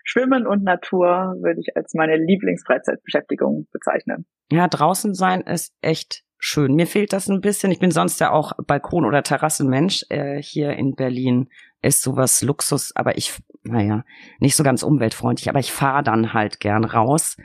Schwimmen 0.09 0.47
und 0.47 0.65
Natur 0.65 1.37
würde 1.43 1.61
ich 1.61 1.77
als 1.77 1.93
meine 1.93 2.17
Lieblingsfreizeitbeschäftigung 2.17 3.67
bezeichnen. 3.73 4.25
Ja, 4.51 4.67
draußen 4.67 5.13
sein 5.13 5.43
ist 5.43 5.75
echt 5.83 6.23
schön. 6.39 6.75
Mir 6.75 6.87
fehlt 6.87 7.13
das 7.13 7.29
ein 7.29 7.43
bisschen. 7.43 7.71
Ich 7.73 7.79
bin 7.79 7.91
sonst 7.91 8.19
ja 8.19 8.31
auch 8.31 8.53
Balkon- 8.67 9.05
oder 9.05 9.23
Terrassenmensch. 9.23 10.07
Äh, 10.09 10.41
hier 10.41 10.73
in 10.73 10.95
Berlin 10.95 11.51
ist 11.83 12.01
sowas 12.01 12.41
Luxus, 12.41 12.97
aber 12.97 13.19
ich, 13.19 13.39
naja, 13.65 14.03
nicht 14.41 14.57
so 14.57 14.65
ganz 14.65 14.83
umweltfreundlich, 14.83 15.51
aber 15.51 15.59
ich 15.59 15.73
fahre 15.73 16.03
dann 16.03 16.33
halt 16.33 16.59
gern 16.59 16.85
raus. 16.85 17.37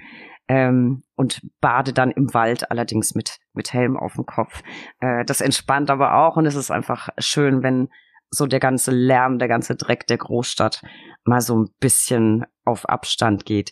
Ähm, 0.48 1.04
und 1.16 1.42
bade 1.60 1.92
dann 1.92 2.12
im 2.12 2.34
Wald, 2.34 2.72
allerdings 2.72 3.14
mit, 3.14 3.40
mit 3.54 3.74
Helm 3.74 3.98
auf 3.98 4.14
dem 4.14 4.26
Kopf. 4.26 4.62
Äh, 5.02 5.26
das 5.26 5.42
entspannt 5.42 5.90
aber 5.90 6.16
auch 6.16 6.38
und 6.38 6.46
es 6.46 6.56
ist 6.56 6.72
einfach 6.72 7.10
schön, 7.18 7.62
wenn 7.62 7.90
so 8.34 8.48
der 8.48 8.60
ganze 8.60 8.92
Lärm, 8.92 9.40
der 9.40 9.48
ganze 9.48 9.76
Dreck 9.76 10.08
der 10.08 10.18
Großstadt 10.18 10.82
mal 11.24 11.42
so 11.42 11.58
ein 11.58 11.70
bisschen 11.80 12.46
auf 12.66 12.88
Abstand 12.90 13.46
geht. 13.46 13.72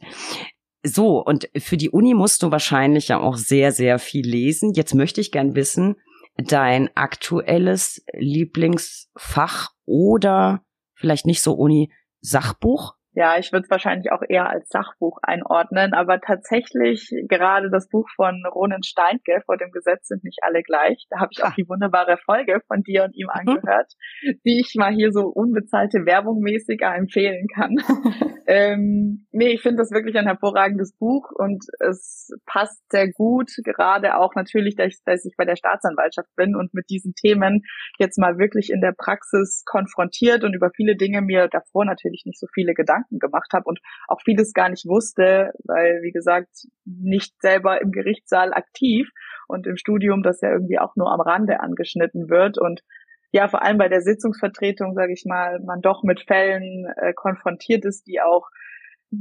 So, 0.84 1.24
und 1.24 1.50
für 1.58 1.78
die 1.78 1.90
Uni 1.90 2.14
musst 2.14 2.42
du 2.44 2.52
wahrscheinlich 2.52 3.10
ja 3.10 3.20
auch 3.20 3.38
sehr, 3.38 3.72
sehr 3.72 4.00
viel 4.00 4.28
lesen. 4.28 4.74
Jetzt 4.74 4.96
möchte 4.96 5.22
ich 5.22 5.32
gern 5.32 5.56
wissen, 5.56 5.96
dein 6.38 6.90
aktuelles 6.96 8.04
Lieblingsfach 8.14 9.70
oder 9.86 10.64
vielleicht 10.96 11.26
nicht 11.26 11.42
so 11.42 11.54
Uni 11.54 11.92
Sachbuch? 12.22 12.96
Ja, 13.14 13.38
ich 13.38 13.52
würde 13.52 13.64
es 13.64 13.70
wahrscheinlich 13.70 14.12
auch 14.12 14.22
eher 14.28 14.50
als 14.50 14.70
Sachbuch 14.70 15.18
einordnen, 15.22 15.94
aber 15.94 16.22
tatsächlich 16.22 17.12
gerade 17.28 17.70
das 17.70 17.90
Buch 17.90 18.08
von 18.16 18.44
Ronen 18.46 18.84
Steinke, 18.84 19.42
Vor 19.46 19.58
dem 19.58 19.72
Gesetz 19.72 20.08
sind 20.08 20.24
nicht 20.24 20.40
alle 20.44 20.64
gleich, 20.64 21.06
da 21.10 21.20
habe 21.20 21.30
ich 21.32 21.44
auch 21.44 21.54
die 21.54 21.68
wunderbare 21.68 22.18
Folge 22.18 22.62
von 22.68 22.84
dir 22.84 23.04
und 23.04 23.16
ihm 23.16 23.28
mhm. 23.28 23.54
angehört, 23.56 23.92
die 24.46 24.62
ich 24.62 24.76
mal 24.78 24.94
hier 24.94 25.12
so 25.12 25.28
unbezahlte 25.28 26.06
Werbung 26.06 26.40
mäßig 26.40 26.82
empfehlen 26.82 27.48
kann. 27.54 27.76
ähm, 28.48 29.28
nee, 29.32 29.50
ich 29.50 29.62
finde 29.62 29.78
das 29.78 29.92
wirklich 29.92 30.16
ein 30.16 30.28
hervorragendes 30.28 30.96
Buch 30.98 31.32
und 31.36 31.66
es 31.80 32.30
passt 32.46 32.82
sehr 32.92 33.12
gut, 33.12 33.52
gerade 33.66 34.18
auch 34.18 34.36
natürlich, 34.36 34.76
dass, 34.78 35.02
dass 35.04 35.26
ich 35.26 35.36
bei 35.38 35.44
der 35.44 35.58
Staatsanwaltschaft 35.58 36.30
bin 36.38 36.56
und 36.56 36.74
mit 36.74 36.90
diesen 36.90 37.14
Themen 37.14 37.64
jetzt 38.00 38.18
mal 38.18 38.38
wirklich 38.38 38.70
in 38.70 38.80
der 38.80 38.94
Praxis 38.98 39.64
konfrontiert 39.66 40.46
und 40.46 40.54
über 40.56 40.70
viele 40.74 40.96
Dinge 40.96 41.22
mir 41.22 41.50
davor 41.50 41.84
natürlich 41.84 42.24
nicht 42.26 42.40
so 42.40 42.48
viele 42.54 42.74
Gedanken 42.74 43.01
Gedanken 43.02 43.20
gemacht 43.20 43.52
habe 43.54 43.66
und 43.66 43.80
auch 44.08 44.22
vieles 44.24 44.54
gar 44.54 44.70
nicht 44.70 44.86
wusste, 44.86 45.52
weil, 45.66 46.02
wie 46.04 46.12
gesagt, 46.12 46.68
nicht 46.86 47.34
selber 47.42 47.82
im 47.82 47.92
Gerichtssaal 47.92 48.54
aktiv 48.54 49.10
und 49.48 49.68
im 49.68 49.78
Studium 49.78 50.24
das 50.24 50.42
ja 50.42 50.52
irgendwie 50.52 50.80
auch 50.80 50.96
nur 50.96 51.12
am 51.12 51.22
Rande 51.22 51.60
angeschnitten 51.60 52.30
wird 52.30 52.58
und 52.58 52.82
ja, 53.34 53.48
vor 53.48 53.62
allem 53.64 53.78
bei 53.78 53.88
der 53.88 54.02
Sitzungsvertretung, 54.02 54.94
sage 54.94 55.14
ich 55.14 55.24
mal, 55.26 55.62
man 55.66 55.80
doch 55.80 56.04
mit 56.04 56.20
Fällen 56.20 56.86
äh, 56.98 57.14
konfrontiert 57.14 57.86
ist, 57.86 58.06
die 58.06 58.20
auch 58.20 58.50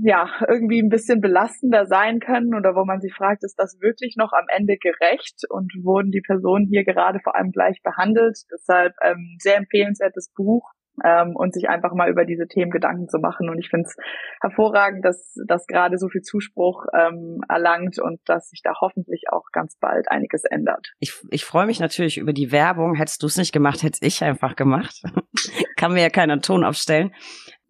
ja, 0.02 0.28
irgendwie 0.48 0.80
ein 0.80 0.88
bisschen 0.88 1.20
belastender 1.20 1.86
sein 1.86 2.18
können 2.20 2.54
oder 2.54 2.74
wo 2.74 2.84
man 2.84 3.00
sich 3.00 3.12
fragt, 3.14 3.44
ist 3.44 3.56
das 3.56 3.80
wirklich 3.80 4.14
noch 4.16 4.32
am 4.32 4.46
Ende 4.48 4.76
gerecht 4.78 5.42
und 5.48 5.72
wurden 5.82 6.10
die 6.10 6.22
Personen 6.22 6.66
hier 6.66 6.84
gerade 6.84 7.20
vor 7.20 7.36
allem 7.36 7.50
gleich 7.50 7.80
behandelt? 7.82 8.38
Deshalb 8.52 8.94
ähm, 9.02 9.36
sehr 9.40 9.56
empfehlenswertes 9.56 10.32
Buch 10.34 10.70
ähm, 11.04 11.34
und 11.34 11.54
sich 11.54 11.68
einfach 11.68 11.92
mal 11.94 12.10
über 12.10 12.24
diese 12.24 12.46
Themen 12.46 12.70
Gedanken 12.70 13.08
zu 13.08 13.18
machen. 13.18 13.48
Und 13.48 13.58
ich 13.58 13.68
finde 13.68 13.86
es 13.86 13.96
hervorragend, 14.40 15.04
dass 15.04 15.34
das 15.46 15.66
gerade 15.66 15.98
so 15.98 16.08
viel 16.08 16.22
Zuspruch 16.22 16.86
ähm, 16.94 17.40
erlangt 17.48 17.98
und 17.98 18.20
dass 18.26 18.48
sich 18.48 18.62
da 18.62 18.72
hoffentlich 18.80 19.24
auch 19.30 19.44
ganz 19.52 19.76
bald 19.78 20.10
einiges 20.10 20.44
ändert. 20.44 20.92
Ich, 20.98 21.14
ich 21.30 21.44
freue 21.44 21.66
mich 21.66 21.80
natürlich 21.80 22.18
über 22.18 22.32
die 22.32 22.52
Werbung. 22.52 22.94
Hättest 22.94 23.22
du 23.22 23.26
es 23.26 23.36
nicht 23.36 23.52
gemacht, 23.52 23.82
hätte 23.82 23.98
ich 24.02 24.22
einfach 24.24 24.56
gemacht. 24.56 25.02
Kann 25.76 25.92
mir 25.92 26.02
ja 26.02 26.10
keiner 26.10 26.40
Ton 26.40 26.64
aufstellen 26.64 27.12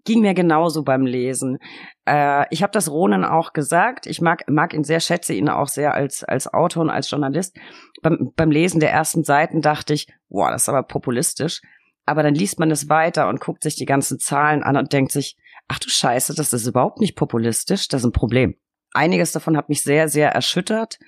ging 0.05 0.22
mir 0.22 0.35
genauso 0.35 0.83
beim 0.83 1.07
Lesen. 1.07 1.59
Äh, 2.07 2.47
ich 2.51 2.62
habe 2.62 2.72
das 2.72 2.91
Ronen 2.91 3.24
auch 3.24 3.53
gesagt. 3.53 4.07
Ich 4.07 4.20
mag, 4.20 4.45
mag 4.49 4.74
ihn 4.74 4.85
sehr, 4.85 5.01
schätze 5.01 5.35
ihn 5.35 5.49
auch 5.49 5.68
sehr 5.68 5.95
als, 5.95 6.24
als 6.24 6.53
Autor 6.53 6.85
und 6.85 6.91
als 6.91 7.11
Journalist. 7.11 7.57
Beim, 8.03 8.33
beim 8.35 8.51
Lesen 8.51 8.81
der 8.81 8.93
ersten 8.93 9.24
Seiten 9.24 9.61
dachte 9.61 9.95
ich, 9.95 10.07
wow, 10.28 10.49
das 10.51 10.62
ist 10.62 10.68
aber 10.68 10.83
populistisch 10.83 11.61
aber 12.11 12.24
dann 12.24 12.34
liest 12.34 12.58
man 12.58 12.72
es 12.72 12.88
weiter 12.88 13.28
und 13.28 13.40
guckt 13.40 13.62
sich 13.62 13.76
die 13.76 13.86
ganzen 13.86 14.18
Zahlen 14.18 14.64
an 14.64 14.76
und 14.76 14.92
denkt 14.92 15.12
sich, 15.12 15.36
ach 15.68 15.78
du 15.78 15.88
Scheiße, 15.88 16.34
das 16.34 16.52
ist 16.52 16.66
überhaupt 16.66 16.98
nicht 16.98 17.14
populistisch, 17.14 17.86
das 17.86 18.00
ist 18.00 18.06
ein 18.06 18.12
Problem. 18.12 18.56
Einiges 18.92 19.30
davon 19.30 19.56
hat 19.56 19.68
mich 19.68 19.84
sehr, 19.84 20.08
sehr 20.08 20.32
erschüttert, 20.32 20.98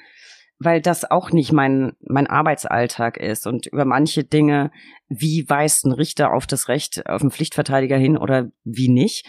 weil 0.60 0.80
das 0.80 1.10
auch 1.10 1.32
nicht 1.32 1.50
mein, 1.50 1.94
mein 2.00 2.28
Arbeitsalltag 2.28 3.16
ist 3.16 3.48
und 3.48 3.66
über 3.66 3.84
manche 3.84 4.22
Dinge, 4.22 4.70
wie 5.08 5.44
weist 5.48 5.84
ein 5.84 5.92
Richter 5.92 6.32
auf 6.32 6.46
das 6.46 6.68
Recht 6.68 7.04
auf 7.08 7.20
einen 7.20 7.32
Pflichtverteidiger 7.32 7.96
hin 7.96 8.16
oder 8.16 8.52
wie 8.62 8.88
nicht, 8.88 9.26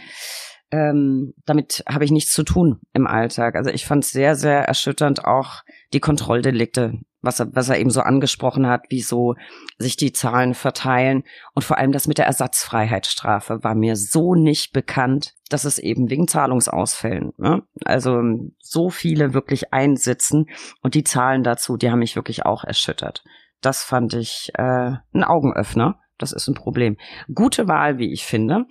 ähm, 0.69 1.33
damit 1.45 1.83
habe 1.89 2.05
ich 2.05 2.11
nichts 2.11 2.33
zu 2.33 2.43
tun 2.43 2.81
im 2.93 3.07
Alltag. 3.07 3.55
Also 3.55 3.71
ich 3.71 3.87
fand 3.87 4.03
es 4.03 4.11
sehr, 4.11 4.35
sehr 4.35 4.59
erschütternd 4.59 5.25
auch 5.25 5.63
die 5.91 5.99
Kontrolldelikte, 5.99 6.99
was 7.23 7.39
er, 7.39 7.55
was 7.55 7.69
er 7.69 7.79
eben 7.79 7.89
so 7.89 8.01
angesprochen 8.01 8.67
hat, 8.67 8.83
wie 8.89 9.01
so 9.01 9.35
sich 9.77 9.95
die 9.95 10.11
Zahlen 10.11 10.53
verteilen. 10.53 11.23
Und 11.55 11.63
vor 11.63 11.77
allem 11.77 11.91
das 11.91 12.07
mit 12.07 12.19
der 12.19 12.27
Ersatzfreiheitsstrafe 12.27 13.63
war 13.63 13.73
mir 13.73 13.95
so 13.95 14.35
nicht 14.35 14.73
bekannt, 14.73 15.33
dass 15.49 15.65
es 15.65 15.79
eben 15.79 16.09
wegen 16.09 16.27
Zahlungsausfällen, 16.27 17.31
ne? 17.37 17.63
also 17.85 18.21
so 18.59 18.89
viele 18.89 19.33
wirklich 19.33 19.73
einsitzen. 19.73 20.45
Und 20.81 20.95
die 20.95 21.03
Zahlen 21.03 21.43
dazu, 21.43 21.77
die 21.77 21.89
haben 21.89 21.99
mich 21.99 22.15
wirklich 22.15 22.45
auch 22.45 22.63
erschüttert. 22.63 23.23
Das 23.61 23.83
fand 23.83 24.13
ich 24.13 24.51
äh, 24.55 24.91
ein 25.13 25.23
Augenöffner. 25.23 25.99
Das 26.17 26.31
ist 26.31 26.47
ein 26.47 26.53
Problem. 26.53 26.97
Gute 27.33 27.67
Wahl, 27.67 27.97
wie 27.97 28.11
ich 28.11 28.25
finde. 28.25 28.65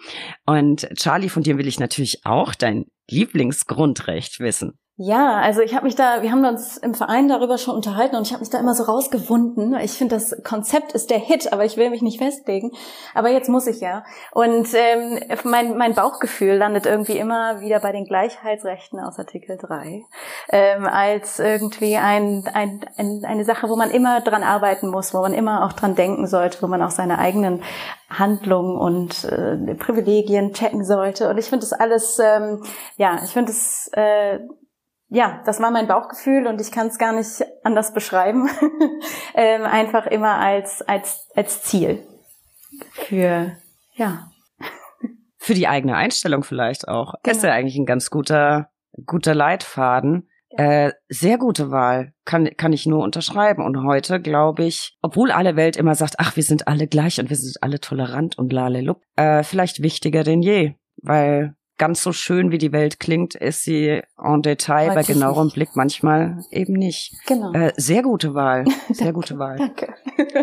Und 0.46 0.88
Charlie, 0.94 1.28
von 1.28 1.42
dir 1.42 1.58
will 1.58 1.66
ich 1.66 1.80
natürlich 1.80 2.24
auch 2.24 2.54
dein 2.54 2.86
Lieblingsgrundrecht 3.10 4.38
wissen. 4.38 4.78
Ja, 5.04 5.40
also 5.40 5.62
ich 5.62 5.74
habe 5.74 5.84
mich 5.84 5.96
da, 5.96 6.22
wir 6.22 6.30
haben 6.30 6.44
uns 6.44 6.76
im 6.76 6.94
Verein 6.94 7.26
darüber 7.26 7.58
schon 7.58 7.74
unterhalten 7.74 8.14
und 8.14 8.24
ich 8.24 8.32
habe 8.32 8.40
mich 8.40 8.50
da 8.50 8.60
immer 8.60 8.72
so 8.72 8.84
rausgewunden. 8.84 9.74
Ich 9.82 9.94
finde, 9.94 10.14
das 10.14 10.40
Konzept 10.44 10.92
ist 10.92 11.10
der 11.10 11.18
Hit, 11.18 11.52
aber 11.52 11.64
ich 11.64 11.76
will 11.76 11.90
mich 11.90 12.02
nicht 12.02 12.18
festlegen. 12.18 12.70
Aber 13.12 13.28
jetzt 13.28 13.48
muss 13.48 13.66
ich 13.66 13.80
ja. 13.80 14.04
Und 14.30 14.68
ähm, 14.74 15.18
mein, 15.42 15.76
mein 15.76 15.94
Bauchgefühl 15.94 16.54
landet 16.54 16.86
irgendwie 16.86 17.18
immer 17.18 17.60
wieder 17.60 17.80
bei 17.80 17.90
den 17.90 18.04
Gleichheitsrechten 18.04 19.00
aus 19.00 19.18
Artikel 19.18 19.56
3 19.56 20.04
ähm, 20.50 20.86
als 20.86 21.40
irgendwie 21.40 21.96
ein, 21.96 22.48
ein, 22.54 22.86
ein, 22.96 23.24
eine 23.24 23.44
Sache, 23.44 23.68
wo 23.68 23.74
man 23.74 23.90
immer 23.90 24.20
dran 24.20 24.44
arbeiten 24.44 24.88
muss, 24.88 25.12
wo 25.12 25.20
man 25.20 25.34
immer 25.34 25.66
auch 25.66 25.72
dran 25.72 25.96
denken 25.96 26.28
sollte, 26.28 26.62
wo 26.62 26.68
man 26.68 26.80
auch 26.80 26.92
seine 26.92 27.18
eigenen 27.18 27.64
Handlungen 28.08 28.76
und 28.76 29.24
äh, 29.24 29.74
Privilegien 29.74 30.52
checken 30.52 30.84
sollte. 30.84 31.28
Und 31.28 31.38
ich 31.38 31.46
finde 31.46 31.66
das 31.66 31.72
alles, 31.72 32.20
ähm, 32.20 32.62
ja, 32.98 33.18
ich 33.24 33.30
finde 33.30 33.50
es 33.50 33.90
äh, 33.94 34.38
ja, 35.12 35.42
das 35.44 35.60
war 35.60 35.70
mein 35.70 35.86
Bauchgefühl 35.86 36.46
und 36.46 36.58
ich 36.60 36.72
kann 36.72 36.86
es 36.86 36.98
gar 36.98 37.12
nicht 37.12 37.44
anders 37.64 37.92
beschreiben. 37.92 38.48
ähm, 39.34 39.62
einfach 39.62 40.06
immer 40.06 40.38
als, 40.38 40.80
als, 40.80 41.28
als 41.36 41.62
Ziel 41.62 42.02
für, 42.92 43.52
ja. 43.94 44.30
Für 45.38 45.54
die 45.54 45.68
eigene 45.68 45.96
Einstellung 45.96 46.44
vielleicht 46.44 46.88
auch. 46.88 47.14
Genau. 47.22 47.36
ist 47.36 47.42
ja 47.42 47.52
eigentlich 47.52 47.76
ein 47.76 47.84
ganz 47.84 48.10
guter, 48.10 48.70
guter 49.04 49.34
Leitfaden. 49.34 50.28
Ja. 50.50 50.86
Äh, 50.86 50.92
sehr 51.08 51.36
gute 51.36 51.70
Wahl, 51.70 52.12
kann, 52.24 52.48
kann 52.56 52.72
ich 52.72 52.86
nur 52.86 53.02
unterschreiben. 53.02 53.64
Und 53.64 53.84
heute 53.84 54.20
glaube 54.20 54.64
ich, 54.64 54.96
obwohl 55.02 55.30
alle 55.30 55.56
Welt 55.56 55.76
immer 55.76 55.94
sagt, 55.94 56.14
ach, 56.18 56.36
wir 56.36 56.42
sind 56.42 56.68
alle 56.68 56.86
gleich 56.86 57.20
und 57.20 57.28
wir 57.28 57.36
sind 57.36 57.62
alle 57.62 57.80
tolerant 57.80 58.38
und 58.38 58.52
lalelup, 58.52 59.02
äh, 59.16 59.42
vielleicht 59.42 59.82
wichtiger 59.82 60.22
denn 60.22 60.42
je, 60.42 60.74
weil 61.02 61.54
ganz 61.82 62.00
so 62.00 62.12
schön, 62.12 62.52
wie 62.52 62.58
die 62.58 62.70
Welt 62.70 63.00
klingt, 63.00 63.34
ist 63.34 63.64
sie 63.64 64.02
en 64.16 64.42
Detail 64.42 64.90
Heute 64.90 64.94
bei 64.94 65.02
genauerem 65.02 65.50
Blick 65.50 65.70
manchmal 65.74 66.38
eben 66.52 66.74
nicht. 66.74 67.12
Genau. 67.26 67.52
Äh, 67.54 67.72
sehr 67.76 68.04
gute 68.04 68.34
Wahl. 68.34 68.64
Sehr 68.90 69.12
gute 69.12 69.36
Wahl. 69.36 69.56
Danke. 69.56 69.92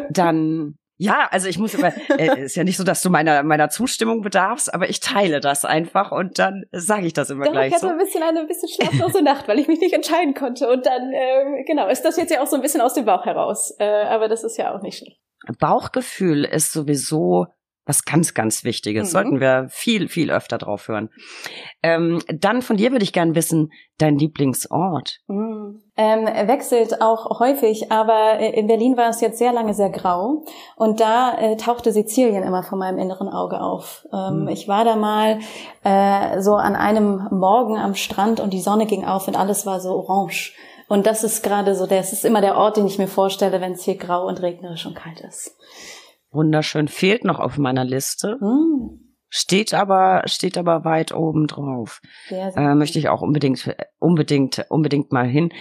Dann 0.09 0.75
ja, 0.97 1.29
also 1.31 1.47
ich 1.47 1.57
muss 1.57 1.73
immer, 1.75 1.93
äh, 2.17 2.41
ist 2.43 2.57
ja 2.57 2.65
nicht 2.65 2.75
so, 2.75 2.83
dass 2.83 3.01
du 3.01 3.09
meiner 3.09 3.43
meiner 3.43 3.69
Zustimmung 3.69 4.19
bedarfst, 4.19 4.73
aber 4.73 4.89
ich 4.89 4.99
teile 4.99 5.39
das 5.39 5.63
einfach 5.63 6.11
und 6.11 6.39
dann 6.39 6.65
sage 6.73 7.07
ich 7.07 7.13
das 7.13 7.29
immer 7.29 7.45
ja, 7.45 7.51
gleich 7.53 7.67
ich 7.69 7.75
hatte 7.75 7.85
so. 7.85 7.91
ein 7.93 7.97
bisschen 7.97 8.21
eine 8.21 8.41
ein 8.41 8.47
bisschen 8.47 8.67
schlaflose 8.67 9.21
Nacht, 9.23 9.47
weil 9.47 9.59
ich 9.59 9.69
mich 9.69 9.79
nicht 9.79 9.93
entscheiden 9.93 10.33
konnte 10.33 10.69
und 10.69 10.85
dann 10.85 11.13
äh, 11.13 11.63
genau 11.65 11.87
ist 11.87 12.01
das 12.01 12.17
jetzt 12.17 12.31
ja 12.31 12.41
auch 12.41 12.47
so 12.47 12.57
ein 12.57 12.61
bisschen 12.61 12.81
aus 12.81 12.95
dem 12.95 13.05
Bauch 13.05 13.23
heraus, 13.23 13.73
äh, 13.79 13.85
aber 13.85 14.27
das 14.27 14.43
ist 14.43 14.57
ja 14.57 14.75
auch 14.75 14.81
nicht 14.81 14.97
schlecht. 14.97 15.21
Bauchgefühl 15.57 16.43
ist 16.43 16.73
sowieso 16.73 17.47
Was 17.85 18.05
ganz, 18.05 18.33
ganz 18.33 18.63
Wichtiges. 18.63 19.07
Mhm. 19.07 19.11
Sollten 19.11 19.39
wir 19.39 19.67
viel, 19.69 20.09
viel 20.09 20.31
öfter 20.31 20.57
drauf 20.57 20.87
hören. 20.87 21.09
Ähm, 21.81 22.21
dann 22.27 22.61
von 22.61 22.77
dir 22.77 22.91
würde 22.91 23.03
ich 23.03 23.13
gern 23.13 23.35
wissen, 23.35 23.71
dein 23.97 24.17
Lieblingsort. 24.17 25.19
Mhm. 25.27 25.81
Ähm, 25.97 26.25
wechselt 26.25 27.01
auch 27.01 27.39
häufig, 27.39 27.91
aber 27.91 28.39
in 28.39 28.67
Berlin 28.67 28.95
war 28.95 29.09
es 29.09 29.21
jetzt 29.21 29.37
sehr 29.37 29.51
lange 29.51 29.73
sehr 29.73 29.89
grau 29.89 30.45
und 30.77 30.99
da 30.99 31.37
äh, 31.37 31.57
tauchte 31.57 31.91
Sizilien 31.91 32.43
immer 32.43 32.63
vor 32.63 32.77
meinem 32.77 32.99
inneren 32.99 33.27
Auge 33.27 33.59
auf. 33.59 34.05
Ähm, 34.13 34.43
mhm. 34.43 34.47
Ich 34.47 34.67
war 34.67 34.85
da 34.85 34.95
mal 34.95 35.39
äh, 35.83 36.41
so 36.41 36.55
an 36.55 36.75
einem 36.75 37.27
Morgen 37.31 37.77
am 37.77 37.95
Strand 37.95 38.39
und 38.39 38.53
die 38.53 38.61
Sonne 38.61 38.85
ging 38.85 39.03
auf 39.03 39.27
und 39.27 39.35
alles 39.35 39.65
war 39.65 39.79
so 39.79 39.89
orange. 39.89 40.53
Und 40.87 41.05
das 41.05 41.23
ist 41.23 41.43
gerade 41.43 41.75
so, 41.75 41.85
das 41.85 42.13
ist 42.13 42.25
immer 42.25 42.41
der 42.41 42.57
Ort, 42.57 42.77
den 42.77 42.87
ich 42.87 42.97
mir 42.97 43.07
vorstelle, 43.07 43.61
wenn 43.61 43.73
es 43.73 43.83
hier 43.83 43.95
grau 43.95 44.25
und 44.25 44.41
regnerisch 44.41 44.85
und 44.85 44.95
kalt 44.95 45.21
ist. 45.21 45.55
Wunderschön. 46.31 46.87
Fehlt 46.87 47.23
noch 47.23 47.39
auf 47.39 47.57
meiner 47.57 47.85
Liste. 47.85 48.37
Mm. 48.39 49.09
Steht 49.31 49.75
aber, 49.75 50.23
steht 50.25 50.57
aber 50.57 50.85
weit 50.85 51.13
oben 51.13 51.45
drauf. 51.45 52.01
Sehr, 52.27 52.51
sehr 52.51 52.71
äh, 52.71 52.75
möchte 52.75 52.97
ich 52.97 53.09
auch 53.09 53.21
unbedingt, 53.21 53.75
unbedingt, 53.99 54.65
unbedingt 54.69 55.11
mal 55.11 55.27
hin. 55.27 55.53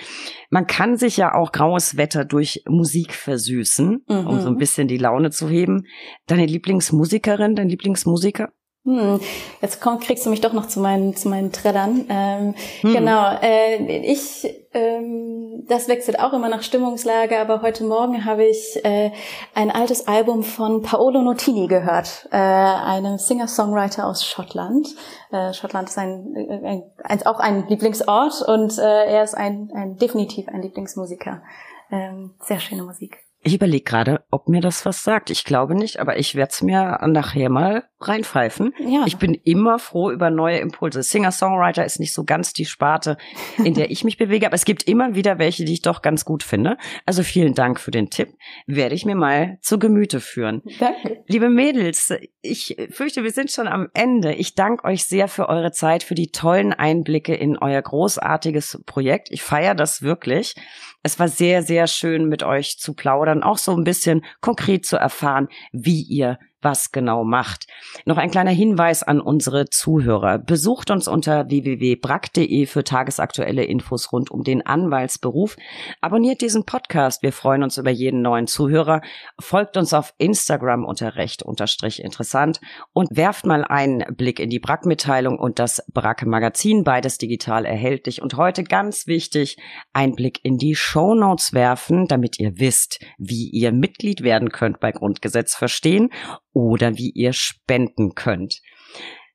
Man 0.48 0.66
kann 0.66 0.96
sich 0.96 1.18
ja 1.18 1.34
auch 1.34 1.52
graues 1.52 1.98
Wetter 1.98 2.24
durch 2.24 2.62
Musik 2.66 3.12
versüßen, 3.12 4.04
mhm. 4.08 4.26
um 4.26 4.40
so 4.40 4.48
ein 4.48 4.56
bisschen 4.56 4.88
die 4.88 4.96
Laune 4.96 5.30
zu 5.30 5.50
heben. 5.50 5.84
Deine 6.26 6.46
Lieblingsmusikerin, 6.46 7.56
dein 7.56 7.68
Lieblingsmusiker? 7.68 8.48
Hm, 8.88 9.20
jetzt 9.60 9.82
komm, 9.82 10.00
kriegst 10.00 10.24
du 10.24 10.30
mich 10.30 10.40
doch 10.40 10.54
noch 10.54 10.66
zu 10.66 10.80
meinen 10.80 11.14
zu 11.14 11.28
meinen 11.28 11.52
Trellern. 11.52 12.06
Ähm, 12.08 12.54
hm. 12.80 12.94
Genau, 12.94 13.36
äh, 13.42 14.00
ich 14.00 14.48
ähm, 14.72 15.66
das 15.68 15.88
wechselt 15.88 16.18
auch 16.18 16.32
immer 16.32 16.48
nach 16.48 16.62
Stimmungslage, 16.62 17.38
aber 17.38 17.60
heute 17.60 17.84
Morgen 17.84 18.24
habe 18.24 18.46
ich 18.46 18.82
äh, 18.84 19.10
ein 19.54 19.70
altes 19.70 20.08
Album 20.08 20.42
von 20.42 20.80
Paolo 20.80 21.20
Notini 21.20 21.66
gehört, 21.66 22.28
äh, 22.32 22.38
einem 22.38 23.18
Singer-Songwriter 23.18 24.06
aus 24.06 24.24
Schottland. 24.24 24.88
Äh, 25.32 25.52
Schottland 25.52 25.90
ist 25.90 25.98
ein, 25.98 26.34
ein, 26.64 26.82
ein, 27.04 27.26
auch 27.26 27.40
ein 27.40 27.68
Lieblingsort 27.68 28.40
und 28.40 28.78
äh, 28.78 29.04
er 29.04 29.22
ist 29.22 29.34
ein, 29.34 29.70
ein 29.74 29.96
definitiv 29.98 30.48
ein 30.48 30.62
Lieblingsmusiker. 30.62 31.42
Ähm, 31.90 32.36
sehr 32.40 32.58
schöne 32.58 32.84
Musik. 32.84 33.18
Ich 33.40 33.54
überlege 33.54 33.84
gerade, 33.84 34.24
ob 34.30 34.48
mir 34.48 34.60
das 34.60 34.84
was 34.84 35.04
sagt. 35.04 35.30
Ich 35.30 35.44
glaube 35.44 35.74
nicht, 35.74 36.00
aber 36.00 36.18
ich 36.18 36.34
werde 36.34 36.50
es 36.50 36.60
mir 36.60 36.98
nachher 37.06 37.48
mal 37.48 37.84
reinpfeifen. 38.00 38.72
Ja. 38.78 39.04
Ich 39.06 39.16
bin 39.16 39.34
immer 39.34 39.78
froh 39.78 40.10
über 40.10 40.30
neue 40.30 40.58
Impulse. 40.58 41.02
Singer-Songwriter 41.02 41.84
ist 41.84 41.98
nicht 41.98 42.12
so 42.12 42.24
ganz 42.24 42.52
die 42.52 42.64
Sparte, 42.64 43.16
in 43.58 43.74
der 43.74 43.90
ich 43.90 44.04
mich 44.04 44.16
bewege, 44.16 44.46
aber 44.46 44.54
es 44.54 44.64
gibt 44.64 44.84
immer 44.84 45.14
wieder 45.14 45.38
welche, 45.38 45.64
die 45.64 45.72
ich 45.72 45.82
doch 45.82 46.02
ganz 46.02 46.24
gut 46.24 46.42
finde. 46.42 46.76
Also 47.06 47.22
vielen 47.22 47.54
Dank 47.54 47.80
für 47.80 47.90
den 47.90 48.10
Tipp. 48.10 48.28
Werde 48.66 48.94
ich 48.94 49.04
mir 49.04 49.16
mal 49.16 49.58
zu 49.62 49.78
Gemüte 49.78 50.20
führen. 50.20 50.62
Danke. 50.78 51.24
Liebe 51.26 51.50
Mädels, 51.50 52.12
ich 52.40 52.76
fürchte, 52.90 53.24
wir 53.24 53.32
sind 53.32 53.50
schon 53.50 53.66
am 53.66 53.88
Ende. 53.94 54.34
Ich 54.34 54.54
danke 54.54 54.84
euch 54.84 55.04
sehr 55.04 55.28
für 55.28 55.48
eure 55.48 55.72
Zeit, 55.72 56.02
für 56.02 56.14
die 56.14 56.30
tollen 56.30 56.72
Einblicke 56.72 57.34
in 57.34 57.58
euer 57.58 57.82
großartiges 57.82 58.82
Projekt. 58.86 59.28
Ich 59.30 59.42
feiere 59.42 59.74
das 59.74 60.02
wirklich. 60.02 60.54
Es 61.02 61.18
war 61.18 61.28
sehr, 61.28 61.62
sehr 61.62 61.86
schön, 61.86 62.28
mit 62.28 62.42
euch 62.42 62.78
zu 62.78 62.94
plaudern, 62.94 63.42
auch 63.42 63.58
so 63.58 63.76
ein 63.76 63.84
bisschen 63.84 64.24
konkret 64.40 64.84
zu 64.84 64.96
erfahren, 64.96 65.48
wie 65.72 66.02
ihr 66.02 66.38
was 66.62 66.92
genau 66.92 67.24
macht. 67.24 67.66
Noch 68.04 68.16
ein 68.16 68.30
kleiner 68.30 68.50
Hinweis 68.50 69.02
an 69.02 69.20
unsere 69.20 69.66
Zuhörer. 69.66 70.38
Besucht 70.38 70.90
uns 70.90 71.08
unter 71.08 71.48
www.brack.de 71.48 72.66
für 72.66 72.84
tagesaktuelle 72.84 73.64
Infos 73.64 74.12
rund 74.12 74.30
um 74.30 74.44
den 74.44 74.64
Anwaltsberuf. 74.64 75.56
Abonniert 76.00 76.40
diesen 76.40 76.64
Podcast. 76.64 77.22
Wir 77.22 77.32
freuen 77.32 77.62
uns 77.62 77.78
über 77.78 77.90
jeden 77.90 78.22
neuen 78.22 78.46
Zuhörer. 78.46 79.00
Folgt 79.40 79.76
uns 79.76 79.92
auf 79.92 80.14
Instagram 80.18 80.84
unter 80.84 81.16
recht 81.16 81.42
unterstrich 81.42 82.02
interessant 82.02 82.60
und 82.92 83.08
werft 83.10 83.44
mal 83.44 83.64
einen 83.64 84.04
Blick 84.14 84.40
in 84.40 84.50
die 84.50 84.60
Brack-Mitteilung 84.60 85.38
und 85.38 85.58
das 85.58 85.84
Brack-Magazin. 85.92 86.84
Beides 86.84 87.18
digital 87.18 87.64
erhältlich. 87.64 88.22
Und 88.22 88.36
heute 88.36 88.64
ganz 88.64 89.06
wichtig, 89.06 89.56
ein 89.92 90.14
Blick 90.14 90.40
in 90.44 90.58
die 90.58 90.74
Show 90.74 91.08
werfen, 91.08 92.06
damit 92.06 92.38
ihr 92.38 92.58
wisst, 92.58 93.00
wie 93.18 93.48
ihr 93.48 93.72
Mitglied 93.72 94.22
werden 94.22 94.50
könnt 94.50 94.80
bei 94.80 94.92
Grundgesetz 94.92 95.54
verstehen 95.54 96.10
oder 96.58 96.96
wie 96.96 97.10
ihr 97.10 97.32
spenden 97.32 98.16
könnt. 98.16 98.60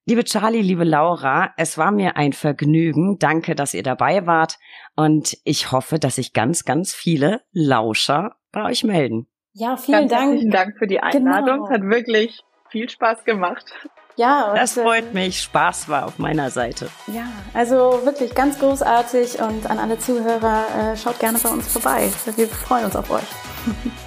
Liebe 0.06 0.26
Charlie, 0.26 0.62
liebe 0.62 0.84
Laura, 0.84 1.54
es 1.56 1.78
war 1.78 1.92
mir 1.92 2.18
ein 2.18 2.34
Vergnügen. 2.34 3.18
Danke, 3.18 3.56
dass 3.56 3.74
ihr 3.74 3.84
dabei 3.84 4.28
wart. 4.28 4.58
Und 4.98 5.38
ich 5.46 5.72
hoffe, 5.72 6.00
dass 6.00 6.16
sich 6.16 6.34
ganz, 6.34 6.66
ganz 6.66 6.94
viele 6.94 7.42
Lauscher 7.54 8.36
bei 8.52 8.66
euch 8.66 8.84
melden. 8.84 9.28
Ja, 9.54 9.78
vielen 9.78 10.10
ganz 10.10 10.12
Dank. 10.12 10.32
Herzlichen 10.32 10.52
Dank 10.52 10.78
für 10.78 10.88
die 10.88 11.00
Einladung. 11.00 11.60
Genau. 11.60 11.66
Es 11.68 11.72
hat 11.72 11.82
wirklich 11.84 12.42
viel 12.70 12.90
Spaß 12.90 13.24
gemacht. 13.24 13.74
Ja, 14.18 14.50
und, 14.50 14.58
das 14.58 14.74
freut 14.74 15.12
äh, 15.12 15.14
mich. 15.14 15.42
Spaß 15.42 15.88
war 15.88 16.06
auf 16.06 16.20
meiner 16.20 16.50
Seite. 16.50 16.90
Ja, 17.08 17.28
also 17.54 18.02
wirklich 18.04 18.36
ganz 18.36 18.60
großartig 18.60 19.40
und 19.40 19.70
an 19.70 19.80
alle 19.80 19.98
Zuhörer, 19.98 20.66
äh, 20.92 20.98
schaut 20.98 21.20
gerne 21.20 21.40
bei 21.42 21.50
uns 21.50 21.72
vorbei. 21.72 22.10
Wir 22.36 22.48
freuen 22.50 22.84
uns 22.84 22.98
auf 22.98 23.10
euch. 23.10 23.24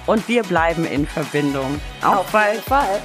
Und 0.05 0.27
wir 0.27 0.43
bleiben 0.43 0.85
in 0.85 1.07
Verbindung. 1.07 1.79
Auf, 2.01 2.17
auf 2.19 2.31
bald. 2.31 2.61
Fall. 2.61 3.01